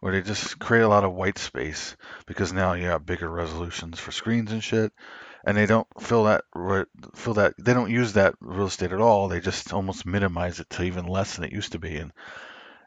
where 0.00 0.12
they 0.12 0.22
just 0.22 0.58
create 0.58 0.82
a 0.82 0.88
lot 0.88 1.04
of 1.04 1.14
white 1.14 1.38
space 1.38 1.96
because 2.26 2.52
now 2.52 2.74
you 2.74 2.86
have 2.86 3.06
bigger 3.06 3.28
resolutions 3.28 3.98
for 3.98 4.12
screens 4.12 4.52
and 4.52 4.62
shit, 4.62 4.92
and 5.44 5.56
they 5.56 5.66
don't 5.66 5.86
fill 6.00 6.24
that 6.24 6.44
fill 7.14 7.34
that 7.34 7.54
they 7.58 7.74
don't 7.74 7.90
use 7.90 8.12
that 8.12 8.34
real 8.40 8.66
estate 8.66 8.92
at 8.92 9.00
all. 9.00 9.28
They 9.28 9.40
just 9.40 9.72
almost 9.72 10.06
minimize 10.06 10.60
it 10.60 10.70
to 10.70 10.82
even 10.82 11.06
less 11.06 11.36
than 11.36 11.44
it 11.44 11.52
used 11.52 11.72
to 11.72 11.78
be, 11.78 11.96
and 11.96 12.12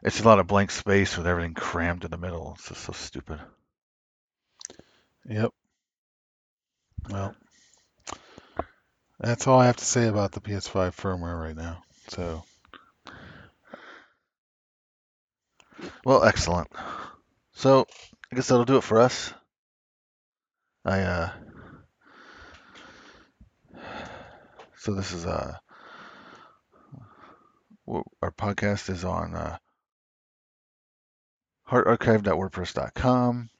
it's 0.02 0.20
a 0.20 0.24
lot 0.24 0.38
of 0.38 0.46
blank 0.46 0.70
space 0.70 1.16
with 1.16 1.26
everything 1.26 1.54
crammed 1.54 2.04
in 2.04 2.10
the 2.10 2.18
middle. 2.18 2.52
It's 2.56 2.68
just 2.68 2.82
so 2.82 2.92
stupid. 2.92 3.40
Yep. 5.28 5.52
Well, 7.10 7.34
that's 9.18 9.46
all 9.46 9.60
I 9.60 9.66
have 9.66 9.76
to 9.76 9.84
say 9.84 10.08
about 10.08 10.32
the 10.32 10.40
PS5 10.40 10.96
firmware 10.96 11.40
right 11.40 11.56
now. 11.56 11.82
So, 12.08 12.44
Well, 16.04 16.24
excellent. 16.24 16.70
So, 17.52 17.86
I 18.30 18.36
guess 18.36 18.48
that'll 18.48 18.64
do 18.64 18.76
it 18.76 18.84
for 18.84 19.00
us. 19.00 19.32
I 20.84 21.00
uh 21.00 21.30
so 24.76 24.94
this 24.94 25.12
is 25.12 25.24
uh 25.24 25.54
our 27.88 28.30
podcast 28.32 28.90
is 28.90 29.04
on 29.04 29.34
uh 29.34 29.56
heartarchive.wordpress.com. 31.68 33.50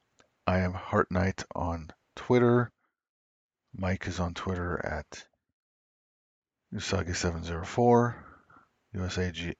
I 0.46 0.58
am 0.58 0.74
Heart 0.74 1.10
Knight 1.10 1.42
on 1.54 1.90
Twitter. 2.16 2.70
Mike 3.74 4.06
is 4.06 4.20
on 4.20 4.34
Twitter 4.34 4.84
at 4.84 5.24
Usagi704. 6.74 8.14
USAG 8.94 9.54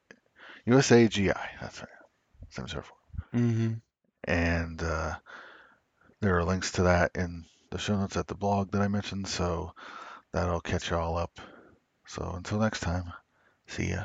USAGI. 0.67 1.35
That's 1.61 1.81
right. 1.81 1.89
704. 2.51 3.41
mm-hmm. 3.41 3.73
And 4.25 4.83
uh, 4.83 5.15
there 6.21 6.39
are 6.39 6.45
links 6.45 6.73
to 6.73 6.83
that 6.85 7.13
in 7.15 7.45
the 7.71 7.79
show 7.79 7.97
notes 7.97 8.17
at 8.17 8.27
the 8.27 8.35
blog 8.35 8.71
that 8.73 8.83
I 8.83 8.89
mentioned, 8.89 9.27
so 9.27 9.73
that'll 10.33 10.61
catch 10.61 10.91
you 10.91 10.97
all 10.97 11.17
up. 11.17 11.41
So 12.07 12.33
until 12.37 12.59
next 12.59 12.81
time, 12.81 13.13
see 13.67 13.91
ya. 13.91 14.03